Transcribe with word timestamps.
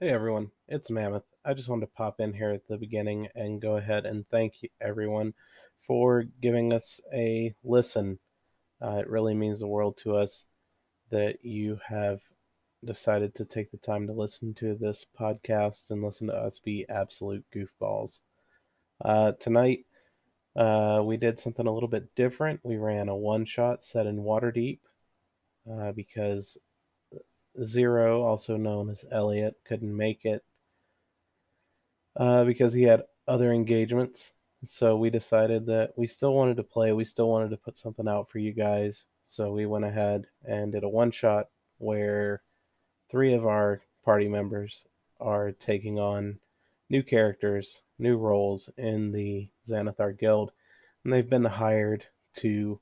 Hey 0.00 0.08
everyone, 0.08 0.50
it's 0.66 0.90
Mammoth. 0.90 1.22
I 1.44 1.54
just 1.54 1.68
wanted 1.68 1.86
to 1.86 1.92
pop 1.92 2.18
in 2.18 2.34
here 2.34 2.50
at 2.50 2.66
the 2.66 2.76
beginning 2.76 3.28
and 3.36 3.62
go 3.62 3.76
ahead 3.76 4.06
and 4.06 4.28
thank 4.28 4.54
everyone 4.80 5.34
for 5.86 6.24
giving 6.42 6.72
us 6.72 7.00
a 7.14 7.54
listen. 7.62 8.18
Uh, 8.82 8.96
it 8.96 9.08
really 9.08 9.34
means 9.34 9.60
the 9.60 9.68
world 9.68 9.96
to 9.98 10.16
us 10.16 10.46
that 11.10 11.44
you 11.44 11.78
have 11.86 12.20
decided 12.84 13.36
to 13.36 13.44
take 13.44 13.70
the 13.70 13.76
time 13.76 14.08
to 14.08 14.12
listen 14.12 14.52
to 14.54 14.74
this 14.74 15.06
podcast 15.18 15.92
and 15.92 16.02
listen 16.02 16.26
to 16.26 16.34
us 16.34 16.58
be 16.58 16.84
absolute 16.88 17.44
goofballs. 17.54 18.18
Uh, 19.04 19.30
tonight, 19.38 19.86
uh, 20.56 21.02
we 21.04 21.16
did 21.16 21.38
something 21.38 21.68
a 21.68 21.72
little 21.72 21.88
bit 21.88 22.12
different. 22.16 22.58
We 22.64 22.78
ran 22.78 23.08
a 23.08 23.16
one 23.16 23.44
shot 23.44 23.80
set 23.80 24.08
in 24.08 24.24
Waterdeep 24.24 24.80
uh, 25.70 25.92
because 25.92 26.58
Zero, 27.62 28.22
also 28.22 28.56
known 28.56 28.90
as 28.90 29.04
Elliot, 29.10 29.54
couldn't 29.64 29.96
make 29.96 30.24
it 30.24 30.42
uh, 32.16 32.44
because 32.44 32.72
he 32.72 32.82
had 32.82 33.04
other 33.28 33.52
engagements. 33.52 34.32
So 34.62 34.96
we 34.96 35.10
decided 35.10 35.66
that 35.66 35.92
we 35.96 36.06
still 36.06 36.34
wanted 36.34 36.56
to 36.56 36.62
play. 36.62 36.92
We 36.92 37.04
still 37.04 37.28
wanted 37.28 37.50
to 37.50 37.56
put 37.56 37.76
something 37.76 38.08
out 38.08 38.28
for 38.28 38.38
you 38.38 38.52
guys. 38.52 39.06
So 39.24 39.52
we 39.52 39.66
went 39.66 39.84
ahead 39.84 40.26
and 40.44 40.72
did 40.72 40.84
a 40.84 40.88
one 40.88 41.10
shot 41.10 41.48
where 41.78 42.42
three 43.10 43.34
of 43.34 43.46
our 43.46 43.82
party 44.04 44.28
members 44.28 44.86
are 45.20 45.52
taking 45.52 45.98
on 45.98 46.38
new 46.90 47.02
characters, 47.02 47.82
new 47.98 48.16
roles 48.16 48.70
in 48.76 49.12
the 49.12 49.48
Xanathar 49.68 50.18
Guild, 50.18 50.52
and 51.04 51.12
they've 51.12 51.28
been 51.28 51.44
hired 51.44 52.06
to 52.34 52.80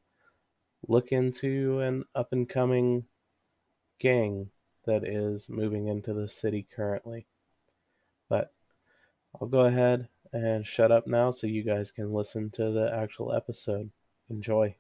look 0.89 1.13
into 1.13 1.81
an 1.81 2.05
up 2.15 2.33
and 2.33 2.49
coming 2.49 3.05
gang 4.01 4.51
that 4.85 5.07
is 5.07 5.49
moving 5.49 5.87
into 5.89 6.13
the 6.13 6.29
city 6.29 6.67
currently. 6.75 7.27
But 8.29 8.53
I'll 9.41 9.49
go 9.49 9.61
ahead 9.61 10.09
and 10.33 10.67
shut 10.67 10.91
up 10.91 11.07
now 11.07 11.31
so 11.31 11.47
you 11.47 11.63
guys 11.63 11.91
can 11.91 12.13
listen 12.13 12.51
to 12.51 12.71
the 12.71 12.93
actual 12.95 13.35
episode. 13.35 13.91
Enjoy. 14.31 14.75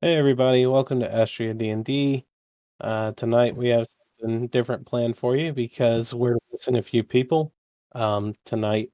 Hey 0.00 0.16
everybody, 0.16 0.66
welcome 0.66 0.98
to 1.00 1.14
Astria 1.14 1.54
D&D. 1.54 2.26
Uh, 2.80 3.12
tonight 3.12 3.56
we 3.56 3.68
have 3.68 3.86
something 4.20 4.48
different 4.48 4.84
planned 4.84 5.16
for 5.16 5.36
you 5.36 5.52
because 5.52 6.12
we're 6.12 6.38
missing 6.50 6.76
a 6.76 6.82
few 6.82 7.04
people. 7.04 7.52
Um, 7.92 8.34
tonight 8.44 8.90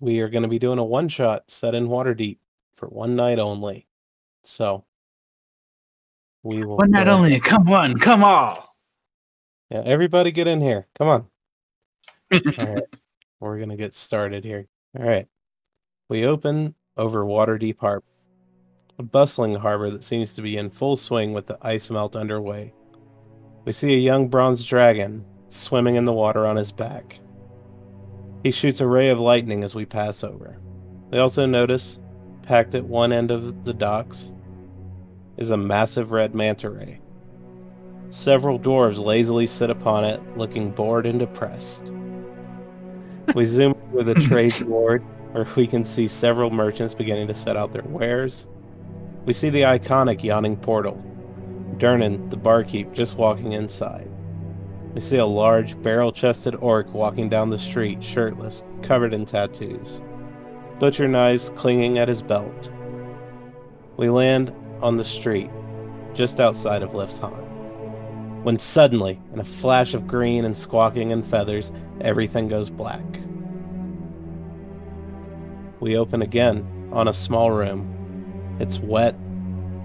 we 0.00 0.20
are 0.20 0.28
going 0.28 0.42
to 0.42 0.48
be 0.48 0.58
doing 0.58 0.78
a 0.78 0.84
one 0.84 1.08
shot 1.08 1.44
set 1.48 1.74
in 1.74 1.88
Waterdeep 1.88 2.38
for 2.74 2.88
one 2.88 3.14
night 3.14 3.38
only. 3.38 3.86
So 4.42 4.84
we 6.42 6.64
will. 6.64 6.78
One 6.78 6.90
night 6.90 7.08
only. 7.08 7.38
Come 7.38 7.68
on, 7.68 7.98
come 7.98 8.24
all. 8.24 8.74
Yeah, 9.70 9.82
everybody 9.84 10.32
get 10.32 10.48
in 10.48 10.60
here. 10.60 10.88
Come 10.98 11.08
on. 11.08 11.26
All 12.58 12.74
right. 12.74 12.82
We're 13.38 13.56
going 13.58 13.68
to 13.70 13.76
get 13.76 13.94
started 13.94 14.44
here. 14.44 14.66
All 14.98 15.06
right. 15.06 15.26
We 16.08 16.26
open 16.26 16.74
over 16.96 17.24
Waterdeep 17.24 17.78
Harbor, 17.78 18.04
a 18.98 19.02
bustling 19.02 19.54
harbor 19.54 19.90
that 19.90 20.02
seems 20.02 20.34
to 20.34 20.42
be 20.42 20.56
in 20.56 20.70
full 20.70 20.96
swing 20.96 21.32
with 21.32 21.46
the 21.46 21.56
ice 21.62 21.88
melt 21.88 22.16
underway. 22.16 22.74
We 23.64 23.72
see 23.72 23.94
a 23.94 23.98
young 23.98 24.28
bronze 24.28 24.64
dragon 24.64 25.24
swimming 25.48 25.94
in 25.94 26.04
the 26.04 26.12
water 26.12 26.46
on 26.46 26.56
his 26.56 26.72
back. 26.72 27.20
He 28.42 28.50
shoots 28.50 28.80
a 28.80 28.86
ray 28.86 29.10
of 29.10 29.20
lightning 29.20 29.64
as 29.64 29.74
we 29.74 29.84
pass 29.84 30.24
over. 30.24 30.58
We 31.10 31.18
also 31.18 31.44
notice, 31.44 32.00
packed 32.42 32.74
at 32.74 32.84
one 32.84 33.12
end 33.12 33.30
of 33.30 33.64
the 33.64 33.74
docks, 33.74 34.32
is 35.36 35.50
a 35.50 35.56
massive 35.56 36.10
red 36.10 36.34
manta 36.34 36.70
ray. 36.70 37.00
Several 38.08 38.58
dwarves 38.58 38.98
lazily 38.98 39.46
sit 39.46 39.70
upon 39.70 40.04
it, 40.04 40.20
looking 40.36 40.70
bored 40.70 41.06
and 41.06 41.18
depressed. 41.18 41.92
We 43.34 43.44
zoom 43.46 43.74
with 43.92 44.08
a 44.08 44.14
trade 44.14 44.66
board 44.66 45.04
where 45.32 45.46
we 45.54 45.66
can 45.66 45.84
see 45.84 46.08
several 46.08 46.50
merchants 46.50 46.94
beginning 46.94 47.28
to 47.28 47.34
set 47.34 47.56
out 47.56 47.72
their 47.72 47.84
wares. 47.84 48.48
We 49.26 49.32
see 49.32 49.50
the 49.50 49.62
iconic 49.62 50.24
yawning 50.24 50.56
portal. 50.56 51.00
Durnan, 51.76 52.30
the 52.30 52.36
barkeep, 52.36 52.92
just 52.92 53.16
walking 53.16 53.52
inside. 53.52 54.09
We 54.94 55.00
see 55.00 55.18
a 55.18 55.26
large, 55.26 55.80
barrel 55.82 56.12
chested 56.12 56.56
orc 56.56 56.92
walking 56.92 57.28
down 57.28 57.50
the 57.50 57.58
street, 57.58 58.02
shirtless, 58.02 58.64
covered 58.82 59.14
in 59.14 59.24
tattoos. 59.24 60.02
Butcher 60.80 61.06
knives 61.06 61.50
clinging 61.54 61.98
at 61.98 62.08
his 62.08 62.22
belt. 62.22 62.70
We 63.96 64.10
land 64.10 64.52
on 64.82 64.96
the 64.96 65.04
street, 65.04 65.50
just 66.12 66.40
outside 66.40 66.82
of 66.82 66.92
Liftshan. 66.92 67.46
When 68.42 68.58
suddenly, 68.58 69.20
in 69.32 69.38
a 69.38 69.44
flash 69.44 69.94
of 69.94 70.06
green 70.06 70.44
and 70.44 70.56
squawking 70.56 71.12
and 71.12 71.24
feathers, 71.24 71.70
everything 72.00 72.48
goes 72.48 72.70
black. 72.70 73.04
We 75.78 75.96
open 75.96 76.22
again 76.22 76.66
on 76.92 77.06
a 77.06 77.12
small 77.12 77.52
room. 77.52 78.56
It's 78.58 78.80
wet, 78.80 79.14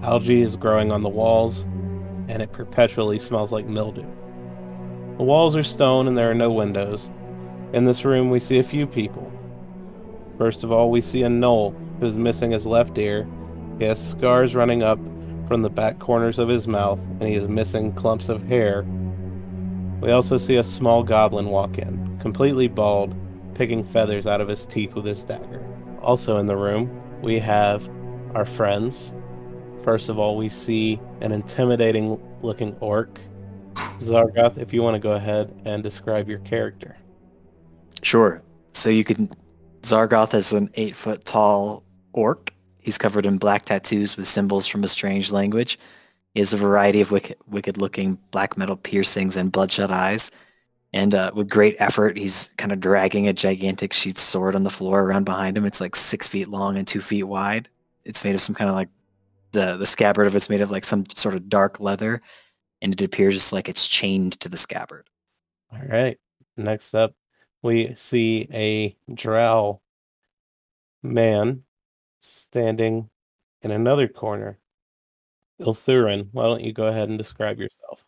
algae 0.02 0.42
is 0.42 0.56
growing 0.56 0.90
on 0.90 1.02
the 1.02 1.08
walls, 1.08 1.64
and 2.28 2.42
it 2.42 2.52
perpetually 2.52 3.18
smells 3.18 3.52
like 3.52 3.66
mildew. 3.66 4.06
The 5.16 5.22
walls 5.22 5.56
are 5.56 5.62
stone 5.62 6.08
and 6.08 6.16
there 6.16 6.30
are 6.30 6.34
no 6.34 6.52
windows. 6.52 7.10
In 7.72 7.84
this 7.84 8.04
room, 8.04 8.28
we 8.28 8.38
see 8.38 8.58
a 8.58 8.62
few 8.62 8.86
people. 8.86 9.32
First 10.36 10.62
of 10.62 10.70
all, 10.70 10.90
we 10.90 11.00
see 11.00 11.22
a 11.22 11.28
gnoll 11.28 11.74
who's 12.00 12.18
missing 12.18 12.50
his 12.50 12.66
left 12.66 12.98
ear. 12.98 13.26
He 13.78 13.84
has 13.86 14.10
scars 14.10 14.54
running 14.54 14.82
up 14.82 14.98
from 15.48 15.62
the 15.62 15.70
back 15.70 15.98
corners 15.98 16.38
of 16.38 16.48
his 16.48 16.68
mouth, 16.68 17.00
and 17.20 17.22
he 17.22 17.34
is 17.34 17.48
missing 17.48 17.94
clumps 17.94 18.28
of 18.28 18.42
hair. 18.42 18.84
We 20.02 20.10
also 20.10 20.36
see 20.36 20.56
a 20.56 20.62
small 20.62 21.02
goblin 21.02 21.46
walk 21.46 21.78
in, 21.78 22.18
completely 22.20 22.68
bald, 22.68 23.14
picking 23.54 23.84
feathers 23.84 24.26
out 24.26 24.42
of 24.42 24.48
his 24.48 24.66
teeth 24.66 24.94
with 24.94 25.06
his 25.06 25.24
dagger. 25.24 25.64
Also 26.02 26.36
in 26.36 26.44
the 26.44 26.56
room, 26.56 26.90
we 27.22 27.38
have 27.38 27.88
our 28.34 28.44
friends. 28.44 29.14
First 29.82 30.10
of 30.10 30.18
all, 30.18 30.36
we 30.36 30.48
see 30.48 31.00
an 31.22 31.32
intimidating 31.32 32.20
looking 32.42 32.76
orc 32.80 33.18
Zargoth, 34.00 34.58
if 34.58 34.72
you 34.72 34.82
want 34.82 34.94
to 34.94 35.00
go 35.00 35.12
ahead 35.12 35.54
and 35.64 35.82
describe 35.82 36.28
your 36.28 36.38
character. 36.40 36.96
Sure. 38.02 38.42
So 38.72 38.90
you 38.90 39.04
can 39.04 39.28
Zargoth 39.82 40.34
is 40.34 40.52
an 40.52 40.70
eight 40.74 40.94
foot 40.94 41.24
tall 41.24 41.84
orc. 42.12 42.52
He's 42.82 42.98
covered 42.98 43.26
in 43.26 43.38
black 43.38 43.64
tattoos 43.64 44.16
with 44.16 44.26
symbols 44.26 44.66
from 44.66 44.84
a 44.84 44.88
strange 44.88 45.32
language. 45.32 45.78
He 46.34 46.40
has 46.40 46.52
a 46.52 46.56
variety 46.56 47.00
of 47.00 47.10
wicked, 47.10 47.36
wicked 47.46 47.78
looking 47.78 48.18
black 48.30 48.58
metal 48.58 48.76
piercings 48.76 49.36
and 49.36 49.50
bloodshot 49.50 49.90
eyes. 49.90 50.30
And 50.92 51.14
uh, 51.14 51.30
with 51.34 51.48
great 51.48 51.76
effort, 51.78 52.16
he's 52.16 52.50
kind 52.56 52.72
of 52.72 52.80
dragging 52.80 53.26
a 53.26 53.32
gigantic 53.32 53.92
sheath 53.92 54.18
sword 54.18 54.54
on 54.54 54.62
the 54.62 54.70
floor 54.70 55.02
around 55.02 55.24
behind 55.24 55.56
him. 55.56 55.64
It's 55.64 55.80
like 55.80 55.96
six 55.96 56.26
feet 56.26 56.48
long 56.48 56.76
and 56.76 56.86
two 56.86 57.00
feet 57.00 57.24
wide. 57.24 57.68
It's 58.04 58.24
made 58.24 58.34
of 58.34 58.40
some 58.40 58.54
kind 58.54 58.70
of 58.70 58.76
like 58.76 58.88
the 59.52 59.76
the 59.76 59.86
scabbard 59.86 60.26
of 60.26 60.36
it's 60.36 60.50
made 60.50 60.60
of 60.60 60.70
like 60.70 60.84
some 60.84 61.04
sort 61.14 61.34
of 61.34 61.48
dark 61.48 61.80
leather, 61.80 62.20
and 62.82 62.92
it 62.92 63.02
appears 63.02 63.52
like 63.52 63.68
it's 63.68 63.88
chained 63.88 64.38
to 64.40 64.48
the 64.48 64.56
scabbard. 64.56 65.08
All 65.72 65.80
right. 65.88 66.18
Next 66.56 66.94
up, 66.94 67.14
we 67.62 67.94
see 67.94 68.48
a 68.52 68.96
drow 69.14 69.80
man 71.02 71.62
standing 72.20 73.10
in 73.62 73.70
another 73.70 74.08
corner. 74.08 74.58
Ilthurin, 75.60 76.28
why 76.32 76.44
don't 76.44 76.62
you 76.62 76.72
go 76.72 76.86
ahead 76.86 77.08
and 77.08 77.18
describe 77.18 77.58
yourself? 77.58 78.04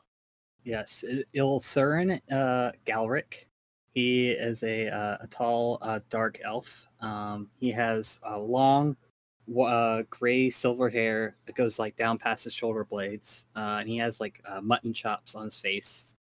Yes, 0.64 1.04
Ilthurin 1.34 2.20
uh, 2.30 2.72
Galric. 2.84 3.48
He 3.94 4.30
is 4.30 4.62
a, 4.62 4.88
uh, 4.88 5.16
a 5.20 5.26
tall, 5.28 5.78
uh, 5.80 6.00
dark 6.10 6.38
elf. 6.44 6.86
Um, 7.00 7.48
he 7.58 7.70
has 7.72 8.20
a 8.22 8.38
long, 8.38 8.88
wa- 8.88 9.07
uh, 9.56 10.02
gray 10.10 10.50
silver 10.50 10.88
hair 10.88 11.36
that 11.46 11.54
goes 11.54 11.78
like 11.78 11.96
down 11.96 12.18
past 12.18 12.44
his 12.44 12.52
shoulder 12.52 12.84
blades, 12.84 13.46
uh, 13.56 13.78
and 13.80 13.88
he 13.88 13.96
has 13.98 14.20
like 14.20 14.42
uh, 14.46 14.60
mutton 14.60 14.92
chops 14.92 15.34
on 15.34 15.44
his 15.44 15.56
face. 15.56 16.14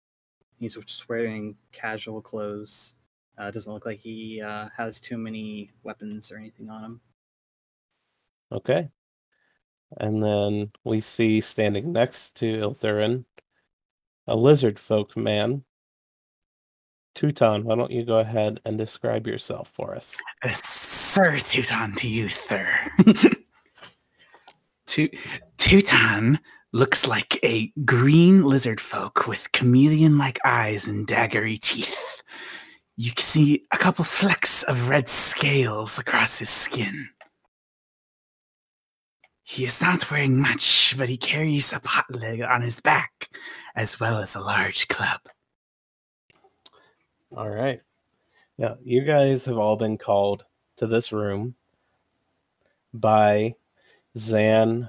He's 0.59 0.75
just 0.75 1.09
wearing 1.09 1.57
casual 1.73 2.21
clothes. 2.21 2.97
Uh, 3.37 3.51
doesn't 3.51 3.73
look 3.73 3.87
like 3.87 3.99
he 3.99 4.41
uh, 4.41 4.69
has 4.77 5.01
too 5.01 5.19
many 5.19 5.71
weapons 5.83 6.31
or 6.31 6.37
anything 6.37 6.71
on 6.71 6.85
him. 6.85 7.01
Okay. 8.53 8.89
And 9.99 10.23
then 10.23 10.71
we 10.85 11.01
see 11.01 11.41
standing 11.41 11.93
next 11.93 12.37
to 12.37 12.59
Ilthurin 12.59 13.25
a 14.27 14.37
lizard 14.37 14.79
folk 14.79 15.17
man. 15.17 15.65
Teuton, 17.15 17.63
why 17.63 17.77
don't 17.77 17.91
you 17.91 18.05
go 18.05 18.19
ahead 18.19 18.61
and 18.65 18.77
describe 18.77 19.27
yourself 19.27 19.69
for 19.69 19.95
us? 19.95 20.17
Sir 21.15 21.37
Teuton 21.37 21.95
to 21.99 22.09
you, 22.09 22.29
sir. 22.29 22.69
Teuton 24.89 26.41
looks 26.73 27.07
like 27.07 27.39
a 27.45 27.73
green 27.85 28.43
lizard 28.43 28.81
folk 28.81 29.29
with 29.29 29.53
chameleon 29.53 30.19
like 30.19 30.41
eyes 30.45 30.89
and 30.89 31.07
daggery 31.07 31.61
teeth. 31.61 32.21
You 32.97 33.13
can 33.13 33.23
see 33.23 33.65
a 33.71 33.79
couple 33.79 34.05
flecks 34.05 34.65
of 34.65 34.89
red 34.89 35.09
scales 35.09 36.01
across 36.01 36.41
his 36.41 36.51
skin. 36.51 37.09
He 39.45 39.65
is 39.65 39.81
not 39.81 40.11
wearing 40.11 40.43
much, 40.43 40.97
but 40.99 41.09
he 41.09 41.17
carries 41.17 41.73
a 41.73 41.79
pot 41.79 42.07
leg 42.11 42.43
on 42.43 42.61
his 42.61 42.81
back, 42.81 43.29
as 43.77 44.01
well 44.01 44.19
as 44.19 44.35
a 44.35 44.41
large 44.41 44.89
club. 44.89 45.21
All 47.31 47.51
right. 47.51 47.81
Now, 48.59 48.79
you 48.83 49.03
guys 49.03 49.45
have 49.45 49.59
all 49.59 49.77
been 49.77 49.97
called 49.97 50.45
to 50.77 50.87
this 50.87 51.13
room 51.13 51.55
by 52.93 53.55
Zan 54.17 54.89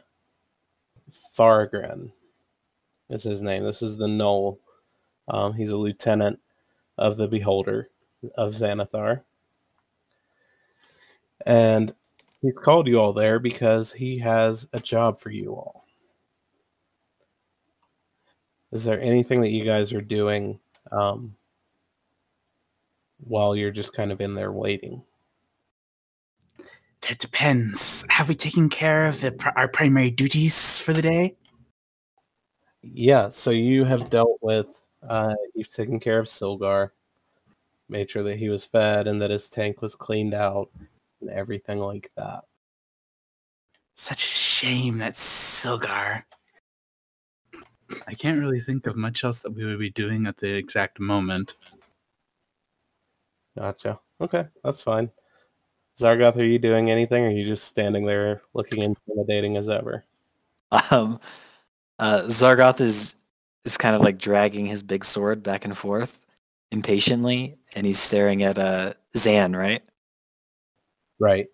Fargren. 1.37 2.11
Is 3.09 3.23
his 3.23 3.41
name. 3.41 3.63
This 3.63 3.81
is 3.81 3.97
the 3.97 4.07
gnoll. 4.07 4.57
Um, 5.27 5.53
he's 5.53 5.71
a 5.71 5.77
lieutenant 5.77 6.39
of 6.97 7.17
the 7.17 7.27
Beholder 7.27 7.89
of 8.35 8.53
Xanathar. 8.53 9.21
And 11.45 11.93
he's 12.41 12.57
called 12.57 12.87
you 12.87 12.99
all 12.99 13.13
there 13.13 13.39
because 13.39 13.93
he 13.93 14.17
has 14.19 14.67
a 14.73 14.79
job 14.79 15.19
for 15.19 15.29
you 15.29 15.53
all. 15.53 15.85
Is 18.71 18.83
there 18.83 18.99
anything 18.99 19.41
that 19.41 19.51
you 19.51 19.63
guys 19.63 19.93
are 19.93 20.01
doing 20.01 20.59
um, 20.91 21.35
while 23.19 23.55
you're 23.55 23.71
just 23.71 23.93
kind 23.93 24.11
of 24.11 24.21
in 24.21 24.33
there 24.33 24.51
waiting? 24.51 25.03
That 27.07 27.19
depends. 27.19 28.03
Have 28.09 28.29
we 28.29 28.35
taken 28.35 28.67
care 28.67 29.07
of 29.07 29.21
the, 29.21 29.35
our 29.55 29.67
primary 29.67 30.09
duties 30.09 30.79
for 30.79 30.91
the 30.91 31.03
day? 31.03 31.35
Yeah, 32.81 33.29
so 33.29 33.51
you 33.51 33.83
have 33.83 34.09
dealt 34.09 34.39
with, 34.41 34.87
uh, 35.07 35.35
you've 35.53 35.71
taken 35.71 35.99
care 35.99 36.17
of 36.17 36.25
Sylgar, 36.25 36.89
made 37.89 38.09
sure 38.09 38.23
that 38.23 38.37
he 38.37 38.49
was 38.49 38.65
fed 38.65 39.07
and 39.07 39.21
that 39.21 39.29
his 39.29 39.49
tank 39.49 39.81
was 39.81 39.95
cleaned 39.95 40.33
out 40.33 40.69
and 41.21 41.29
everything 41.29 41.79
like 41.79 42.09
that. 42.15 42.43
Such 43.95 44.23
a 44.23 44.27
shame 44.27 44.97
that 44.97 45.13
Sylgar. 45.13 46.23
I 48.07 48.13
can't 48.15 48.39
really 48.39 48.59
think 48.59 48.87
of 48.87 48.95
much 48.95 49.23
else 49.23 49.41
that 49.41 49.53
we 49.53 49.63
would 49.63 49.79
be 49.79 49.91
doing 49.91 50.25
at 50.25 50.37
the 50.37 50.53
exact 50.53 50.99
moment. 50.99 51.53
Gotcha. 53.57 53.99
Okay, 54.19 54.45
that's 54.63 54.81
fine. 54.81 55.11
Zargoth, 55.97 56.37
are 56.37 56.43
you 56.43 56.59
doing 56.59 56.91
anything 56.91 57.23
or 57.23 57.27
are 57.27 57.31
you 57.31 57.45
just 57.45 57.65
standing 57.65 58.05
there 58.05 58.41
looking 58.53 58.81
intimidating 58.81 59.55
as 59.55 59.69
ever? 59.69 60.03
Um, 60.91 61.19
uh, 61.99 62.23
Zargoth 62.23 62.81
is 62.81 63.15
is 63.63 63.77
kind 63.77 63.95
of 63.95 64.01
like 64.01 64.17
dragging 64.17 64.65
his 64.65 64.83
big 64.83 65.05
sword 65.05 65.41
back 65.41 65.63
and 65.63 65.77
forth 65.77 66.25
impatiently, 66.71 67.55
and 67.75 67.85
he's 67.85 67.99
staring 67.99 68.43
at 68.43 68.57
uh, 68.57 68.93
Zan, 69.17 69.55
right? 69.55 69.83
Right. 71.17 71.47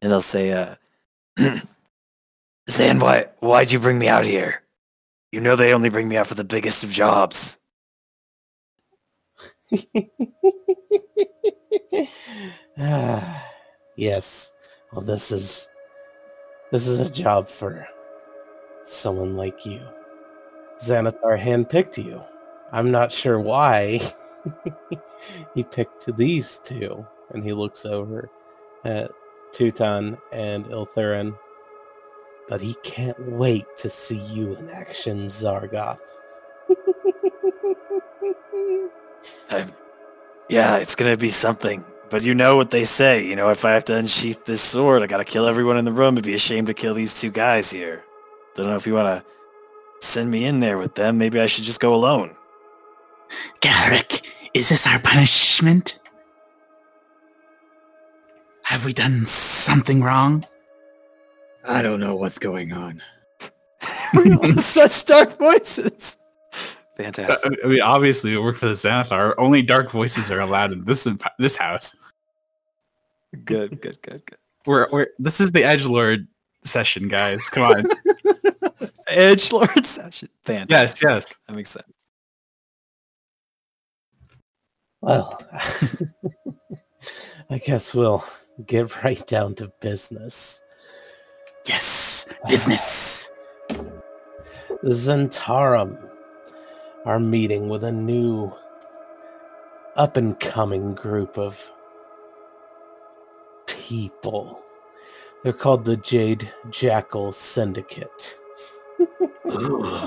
And 0.00 0.10
he'll 0.10 0.22
say, 0.22 0.52
uh, 0.52 0.76
"Zan, 2.70 2.98
why 2.98 3.26
why'd 3.40 3.72
you 3.72 3.78
bring 3.78 3.98
me 3.98 4.08
out 4.08 4.24
here? 4.24 4.62
You 5.32 5.40
know 5.40 5.54
they 5.54 5.74
only 5.74 5.90
bring 5.90 6.08
me 6.08 6.16
out 6.16 6.26
for 6.26 6.34
the 6.34 6.44
biggest 6.44 6.82
of 6.82 6.90
jobs." 6.90 7.58
Yes. 14.00 14.54
Well, 14.92 15.02
this 15.02 15.30
is 15.30 15.68
this 16.72 16.86
is 16.86 17.00
a 17.00 17.12
job 17.12 17.46
for 17.46 17.86
someone 18.82 19.36
like 19.36 19.66
you. 19.66 19.86
Xanathar 20.78 21.38
handpicked 21.38 22.02
you. 22.02 22.22
I'm 22.72 22.90
not 22.90 23.12
sure 23.12 23.38
why 23.38 24.00
he 25.54 25.64
picked 25.64 26.16
these 26.16 26.60
two. 26.64 27.06
And 27.34 27.44
he 27.44 27.52
looks 27.52 27.84
over 27.84 28.30
at 28.86 29.10
Teuton 29.52 30.16
and 30.32 30.64
Ilthurin. 30.64 31.36
But 32.48 32.62
he 32.62 32.76
can't 32.82 33.20
wait 33.32 33.66
to 33.76 33.90
see 33.90 34.22
you 34.32 34.54
in 34.54 34.70
action, 34.70 35.26
Zargoth. 35.26 35.98
I'm, 39.50 39.60
um, 39.68 39.72
yeah, 40.48 40.78
it's 40.78 40.94
gonna 40.96 41.18
be 41.18 41.28
something. 41.28 41.84
But 42.10 42.24
you 42.24 42.34
know 42.34 42.56
what 42.56 42.72
they 42.72 42.84
say, 42.84 43.24
you 43.24 43.36
know, 43.36 43.50
if 43.50 43.64
I 43.64 43.70
have 43.70 43.84
to 43.84 43.96
unsheath 43.96 44.44
this 44.44 44.60
sword, 44.60 45.02
I 45.02 45.06
gotta 45.06 45.24
kill 45.24 45.46
everyone 45.46 45.78
in 45.78 45.84
the 45.84 45.92
room. 45.92 46.14
It'd 46.14 46.24
be 46.24 46.34
a 46.34 46.38
shame 46.38 46.66
to 46.66 46.74
kill 46.74 46.94
these 46.94 47.20
two 47.20 47.30
guys 47.30 47.70
here. 47.70 48.04
Don't 48.56 48.66
know 48.66 48.76
if 48.76 48.86
you 48.86 48.94
wanna 48.94 49.24
send 50.00 50.30
me 50.30 50.44
in 50.44 50.58
there 50.58 50.76
with 50.76 50.96
them. 50.96 51.18
Maybe 51.18 51.40
I 51.40 51.46
should 51.46 51.64
just 51.64 51.80
go 51.80 51.94
alone. 51.94 52.34
Garrick, 53.60 54.26
is 54.54 54.68
this 54.68 54.86
our 54.88 54.98
punishment? 54.98 56.00
Have 58.64 58.84
we 58.84 58.92
done 58.92 59.24
something 59.26 60.02
wrong? 60.02 60.44
I 61.64 61.82
don't 61.82 62.00
know 62.00 62.16
what's 62.16 62.38
going 62.38 62.72
on. 62.72 63.02
We 64.12 64.32
all 64.32 64.52
such 64.54 65.04
dark 65.06 65.38
voices. 65.38 66.18
Uh, 66.98 67.04
Fantastic. 67.04 67.58
I 67.64 67.68
mean, 67.68 67.80
obviously, 67.80 68.32
we 68.32 68.42
work 68.42 68.56
for 68.56 68.66
the 68.66 68.72
Xanathar. 68.72 69.34
Only 69.38 69.62
dark 69.62 69.92
voices 69.92 70.32
are 70.32 70.40
allowed 70.40 70.72
in 70.72 70.84
this 70.84 71.06
this 71.38 71.56
house. 71.56 71.94
Good, 73.32 73.80
good, 73.80 74.02
good, 74.02 74.26
good. 74.26 74.38
We're, 74.66 74.88
we're 74.90 75.06
this 75.18 75.40
is 75.40 75.52
the 75.52 75.64
Edge 75.64 75.86
Lord 75.86 76.26
session, 76.64 77.08
guys. 77.08 77.46
Come 77.46 77.62
on. 77.62 77.86
Edge 79.08 79.52
Lord 79.52 79.86
session. 79.86 80.28
Fantastic. 80.44 81.08
yes, 81.08 81.14
yes. 81.14 81.38
I'm 81.48 81.58
excited. 81.58 81.92
Well, 85.00 85.42
I 87.50 87.58
guess 87.58 87.94
we'll 87.94 88.24
get 88.66 89.02
right 89.02 89.24
down 89.26 89.54
to 89.56 89.72
business. 89.80 90.62
Yes, 91.66 92.26
business. 92.48 93.30
Zhentarim 94.84 96.08
are 97.04 97.20
meeting 97.20 97.68
with 97.68 97.84
a 97.84 97.92
new 97.92 98.52
up 99.96 100.16
and 100.16 100.38
coming 100.40 100.94
group 100.94 101.38
of 101.38 101.70
people. 103.90 104.62
They're 105.42 105.52
called 105.52 105.84
the 105.84 105.96
Jade 105.96 106.48
Jackal 106.70 107.32
Syndicate. 107.32 108.38
Ooh, 109.46 110.06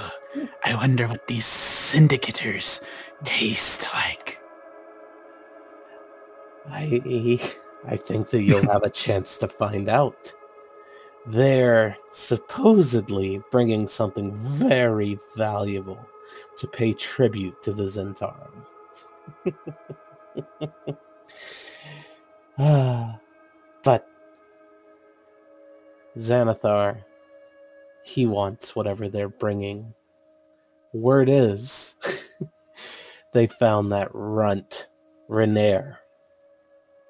I 0.64 0.76
wonder 0.76 1.06
what 1.06 1.28
these 1.28 1.46
syndicators 1.46 2.82
taste 3.26 3.90
like. 3.94 4.40
I 6.70 7.42
I 7.86 7.98
think 7.98 8.30
that 8.30 8.44
you'll 8.44 8.72
have 8.72 8.84
a 8.84 8.90
chance 8.90 9.38
to 9.40 9.50
find 9.50 9.90
out. 9.90 10.34
They're 11.26 11.98
supposedly 12.12 13.42
bringing 13.52 13.86
something 13.88 14.34
very 14.34 15.20
valuable 15.36 16.00
to 16.58 16.68
pay 16.68 16.94
tribute 16.94 17.62
to 17.64 17.74
the 17.74 17.84
Zhentarim. 17.84 18.64
Ah, 22.60 23.20
but 23.84 24.08
Xanathar, 26.18 27.04
he 28.04 28.26
wants 28.26 28.76
whatever 28.76 29.08
they're 29.08 29.30
bringing. 29.30 29.94
Word 30.94 31.30
is, 31.30 31.96
they 33.34 33.48
found 33.48 33.92
that 33.92 34.10
runt, 34.14 34.88
Renaer. 35.30 35.98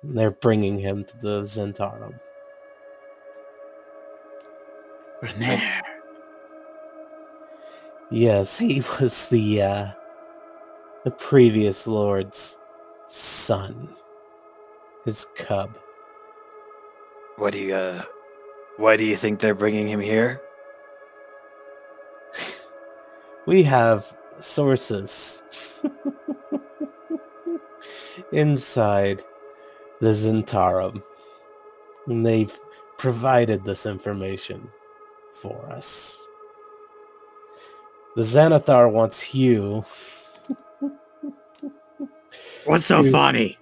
They're 0.04 0.32
bringing 0.32 0.78
him 0.78 1.04
to 1.04 1.18
the 1.18 1.42
Zhentarim. 1.44 2.20
Renaer. 5.22 5.82
Yes, 8.14 8.60
he 8.60 8.84
was 9.02 9.28
the 9.28 9.62
uh 9.62 9.92
the 11.04 11.12
previous 11.12 11.88
lord's 11.88 12.58
son. 13.08 13.90
His 15.04 15.26
cub. 15.36 15.78
What 17.38 17.54
do 17.54 17.62
you, 17.62 17.76
uh, 17.76 18.02
why 18.78 18.98
do 18.98 19.06
you 19.06 19.16
think 19.16 19.40
they're 19.40 19.56
bringing 19.56 19.88
him 19.88 20.00
here? 20.00 20.42
We 23.46 23.62
have 23.64 24.16
sources 24.40 25.44
inside 28.32 29.22
the 30.00 30.08
Zhentarim. 30.08 31.04
And 32.08 32.26
they've 32.26 32.58
provided 32.98 33.66
this 33.66 33.86
information 33.86 34.70
for 35.42 35.70
us. 35.70 36.26
The 38.16 38.22
Xanathar 38.22 38.90
wants 38.90 39.36
you 39.36 39.84
What's 42.66 42.86
so 42.86 43.04
Dude. 43.04 43.12
funny? 43.12 43.58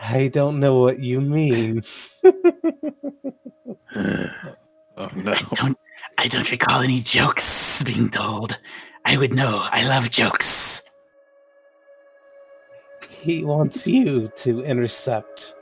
I 0.00 0.28
don't 0.28 0.60
know 0.60 0.78
what 0.78 1.00
you 1.00 1.20
mean. 1.20 1.82
Oh 5.00 5.08
no. 5.16 5.32
I 5.32 5.54
don't 5.54 5.78
I 6.18 6.28
don't 6.28 6.50
recall 6.50 6.82
any 6.82 7.00
jokes 7.00 7.82
being 7.82 8.10
told. 8.10 8.58
I 9.06 9.16
would 9.16 9.32
know. 9.32 9.66
I 9.70 9.86
love 9.86 10.10
jokes. 10.10 10.82
He 13.08 13.42
wants 13.42 13.86
you 13.86 14.30
to 14.36 14.62
intercept 14.62 15.54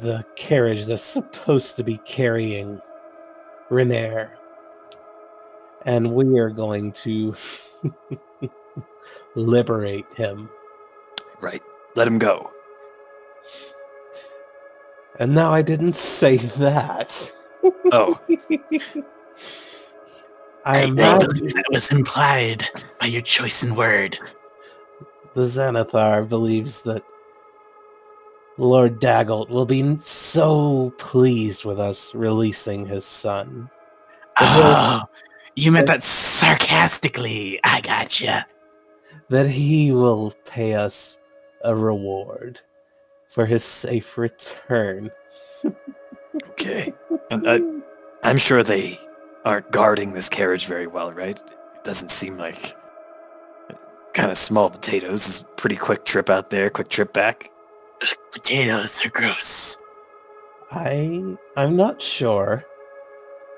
the 0.00 0.24
carriage 0.34 0.86
that's 0.86 1.02
supposed 1.02 1.76
to 1.76 1.84
be 1.84 1.98
carrying 2.06 2.80
Renaer. 3.70 4.30
And 5.84 6.14
we 6.14 6.38
are 6.38 6.50
going 6.50 6.92
to 6.92 7.34
liberate 9.34 10.06
him. 10.16 10.48
Right. 11.42 11.62
Let 11.96 12.08
him 12.08 12.18
go. 12.18 12.50
And 15.18 15.34
now 15.34 15.52
I 15.52 15.62
didn't 15.62 15.94
say 15.94 16.36
that. 16.38 17.32
Oh, 17.92 18.18
I 20.64 20.80
I 20.80 20.80
imagine 20.82 21.46
that 21.48 21.64
was 21.70 21.90
implied 21.90 22.66
by 22.98 23.06
your 23.06 23.20
choice 23.22 23.62
in 23.62 23.74
word. 23.74 24.18
the 25.34 25.42
Xanathar 25.42 26.28
believes 26.28 26.82
that 26.82 27.02
Lord 28.58 29.00
Dagult 29.00 29.48
will 29.48 29.66
be 29.66 29.96
so 30.00 30.90
pleased 30.98 31.64
with 31.64 31.80
us 31.80 32.14
releasing 32.14 32.84
his 32.86 33.04
son. 33.04 33.70
Oh, 34.38 35.02
you 35.56 35.72
meant 35.72 35.86
that 35.86 36.02
sarcastically. 36.02 37.60
I 37.64 37.80
gotcha. 37.80 38.46
that 39.28 39.48
he 39.48 39.92
will 39.92 40.32
pay 40.44 40.74
us 40.74 41.18
a 41.64 41.74
reward 41.74 42.60
for 43.30 43.46
his 43.46 43.64
safe 43.64 44.18
return. 44.18 45.10
okay. 46.50 46.92
And, 47.30 47.46
uh, 47.46 47.60
I'm 48.22 48.38
sure 48.38 48.62
they 48.62 48.98
aren't 49.44 49.70
guarding 49.70 50.12
this 50.12 50.28
carriage 50.28 50.66
very 50.66 50.86
well, 50.86 51.12
right? 51.12 51.38
It 51.38 51.84
doesn't 51.84 52.10
seem 52.10 52.36
like 52.36 52.76
kind 54.12 54.30
of 54.30 54.36
small 54.36 54.68
potatoes. 54.68 55.26
It's 55.26 55.40
a 55.40 55.44
pretty 55.56 55.76
quick 55.76 56.04
trip 56.04 56.28
out 56.28 56.50
there, 56.50 56.68
quick 56.68 56.88
trip 56.88 57.12
back. 57.12 57.50
Potatoes 58.32 59.04
are 59.04 59.10
gross. 59.10 59.76
I 60.70 61.36
I'm 61.56 61.76
not 61.76 62.00
sure, 62.00 62.64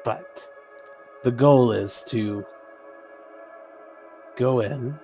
but 0.05 0.49
the 1.25 1.31
goal 1.31 1.73
is 1.73 2.02
to 2.09 2.45
go 4.37 4.61
in, 4.61 4.99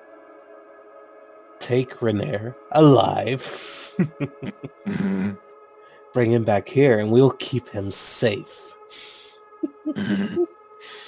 take 1.60 1.98
Renaer 2.00 2.54
alive, 2.72 3.94
bring 6.14 6.30
him 6.32 6.44
back 6.44 6.68
here, 6.68 6.98
and 6.98 7.10
we'll 7.10 7.32
keep 7.32 7.68
him 7.68 7.90
safe 7.90 8.74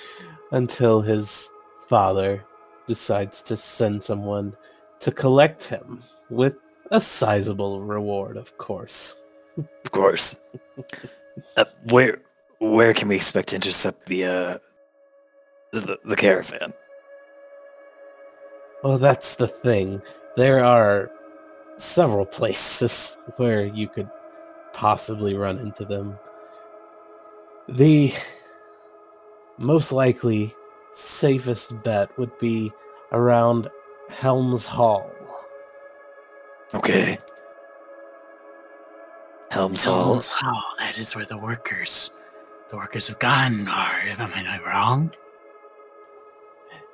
until 0.53 1.01
his 1.01 1.49
father 1.89 2.45
decides 2.87 3.43
to 3.45 3.57
send 3.57 4.03
someone 4.03 4.57
to 5.01 5.11
collect 5.11 5.65
him 5.65 6.01
with 6.29 6.57
a 6.91 7.01
sizable 7.01 7.81
reward, 7.81 8.37
of 8.37 8.57
course. 8.59 9.17
Of 9.57 9.91
course. 9.93 10.41
Uh, 11.57 11.65
where 11.91 12.19
where 12.59 12.93
can 12.93 13.09
we 13.09 13.17
expect 13.17 13.49
to 13.49 13.57
intercept 13.57 14.07
the 14.07 14.25
uh 14.25 14.59
the, 15.73 15.99
the 16.05 16.17
caravan? 16.17 16.73
Well, 18.83 18.99
that's 18.99 19.35
the 19.37 19.49
thing. 19.49 20.03
There 20.41 20.65
are 20.65 21.11
several 21.77 22.25
places 22.25 23.19
where 23.37 23.63
you 23.63 23.87
could 23.87 24.09
possibly 24.73 25.35
run 25.35 25.59
into 25.59 25.85
them. 25.85 26.19
The 27.69 28.15
most 29.59 29.93
likely 29.93 30.55
safest 30.93 31.83
bet 31.83 32.09
would 32.19 32.31
be 32.39 32.73
around 33.13 33.69
Helms 34.09 34.67
Hall. 34.67 35.11
Okay. 36.73 37.19
Helms 39.51 39.85
Hall. 39.85 40.23
Hall. 40.23 40.63
That 40.79 40.97
is 40.99 41.15
where 41.15 41.27
the 41.27 41.37
workers, 41.37 42.17
the 42.71 42.79
workers 42.79 43.11
of 43.11 43.19
Gon 43.19 43.69
are. 43.69 44.01
Am 44.01 44.33
I'm 44.33 44.45
not 44.45 44.65
wrong? 44.65 45.13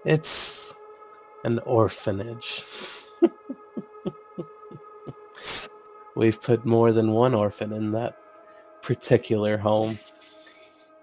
It's 0.05 0.75
an 1.45 1.61
orphanage. 1.61 2.65
We've 6.17 6.41
put 6.41 6.65
more 6.65 6.93
than 6.93 7.13
one 7.13 7.35
orphan 7.35 7.73
in 7.73 7.93
that 7.93 8.17
particular 8.83 9.57
home. 9.57 9.99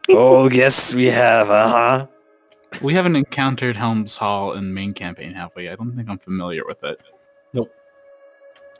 Oh 0.09 0.49
yes, 0.49 0.93
we 0.93 1.05
have. 1.05 1.49
Uh 1.49 1.69
huh. 1.69 2.07
We 2.81 2.93
haven't 2.93 3.15
encountered 3.15 3.77
Helms 3.77 4.17
Hall 4.17 4.51
in 4.51 4.65
the 4.65 4.69
main 4.69 4.93
campaign, 4.93 5.31
have 5.33 5.51
we? 5.55 5.69
I 5.69 5.75
don't 5.77 5.95
think 5.95 6.09
I'm 6.09 6.19
familiar 6.19 6.65
with 6.65 6.83
it. 6.83 7.01
Nope. 7.53 7.73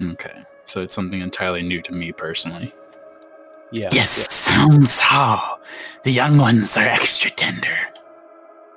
Okay, 0.02 0.44
so 0.66 0.82
it's 0.82 0.94
something 0.94 1.22
entirely 1.22 1.64
new 1.64 1.82
to 1.84 1.94
me 1.94 2.12
personally. 2.12 2.74
Yeah. 3.72 3.88
Yes, 3.94 4.46
Helms 4.48 5.00
Hall. 5.00 5.62
The 6.04 6.12
young 6.12 6.38
ones 6.38 6.76
are 6.76 6.84
extra 6.84 7.32
tender. 7.32 7.78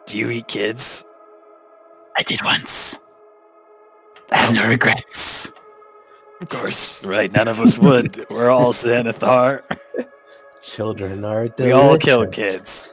Do 0.07 0.17
you 0.17 0.31
eat 0.31 0.47
kids? 0.47 1.05
I 2.17 2.23
did 2.23 2.45
once. 2.45 3.01
I 4.33 4.37
have 4.37 4.55
no 4.55 4.69
regrets. 4.69 5.51
Of 6.41 6.49
course. 6.49 7.05
Right. 7.07 7.33
None 7.33 7.49
of 7.49 7.61
us 7.61 7.79
would. 7.79 8.27
We're 8.31 8.51
all 8.51 8.73
Xanathar. 8.73 9.63
Children 10.63 11.25
are 11.25 11.49
We 11.59 11.73
all 11.73 11.97
kill 11.97 12.27
kids. 12.27 12.93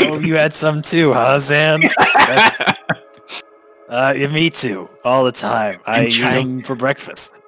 Oh, 0.00 0.18
you 0.18 0.36
had 0.36 0.54
some 0.54 0.80
too, 0.82 1.12
huh, 1.12 1.38
Zan? 1.38 1.82
That's- 2.16 2.60
Uh, 3.88 4.14
yeah, 4.16 4.28
me 4.28 4.48
too. 4.50 4.88
All 5.04 5.24
the 5.24 5.30
time. 5.32 5.78
I 5.86 5.98
I'm 6.00 6.06
eat 6.06 6.12
trying- 6.12 6.56
them 6.56 6.62
for 6.64 6.74
breakfast. 6.74 7.40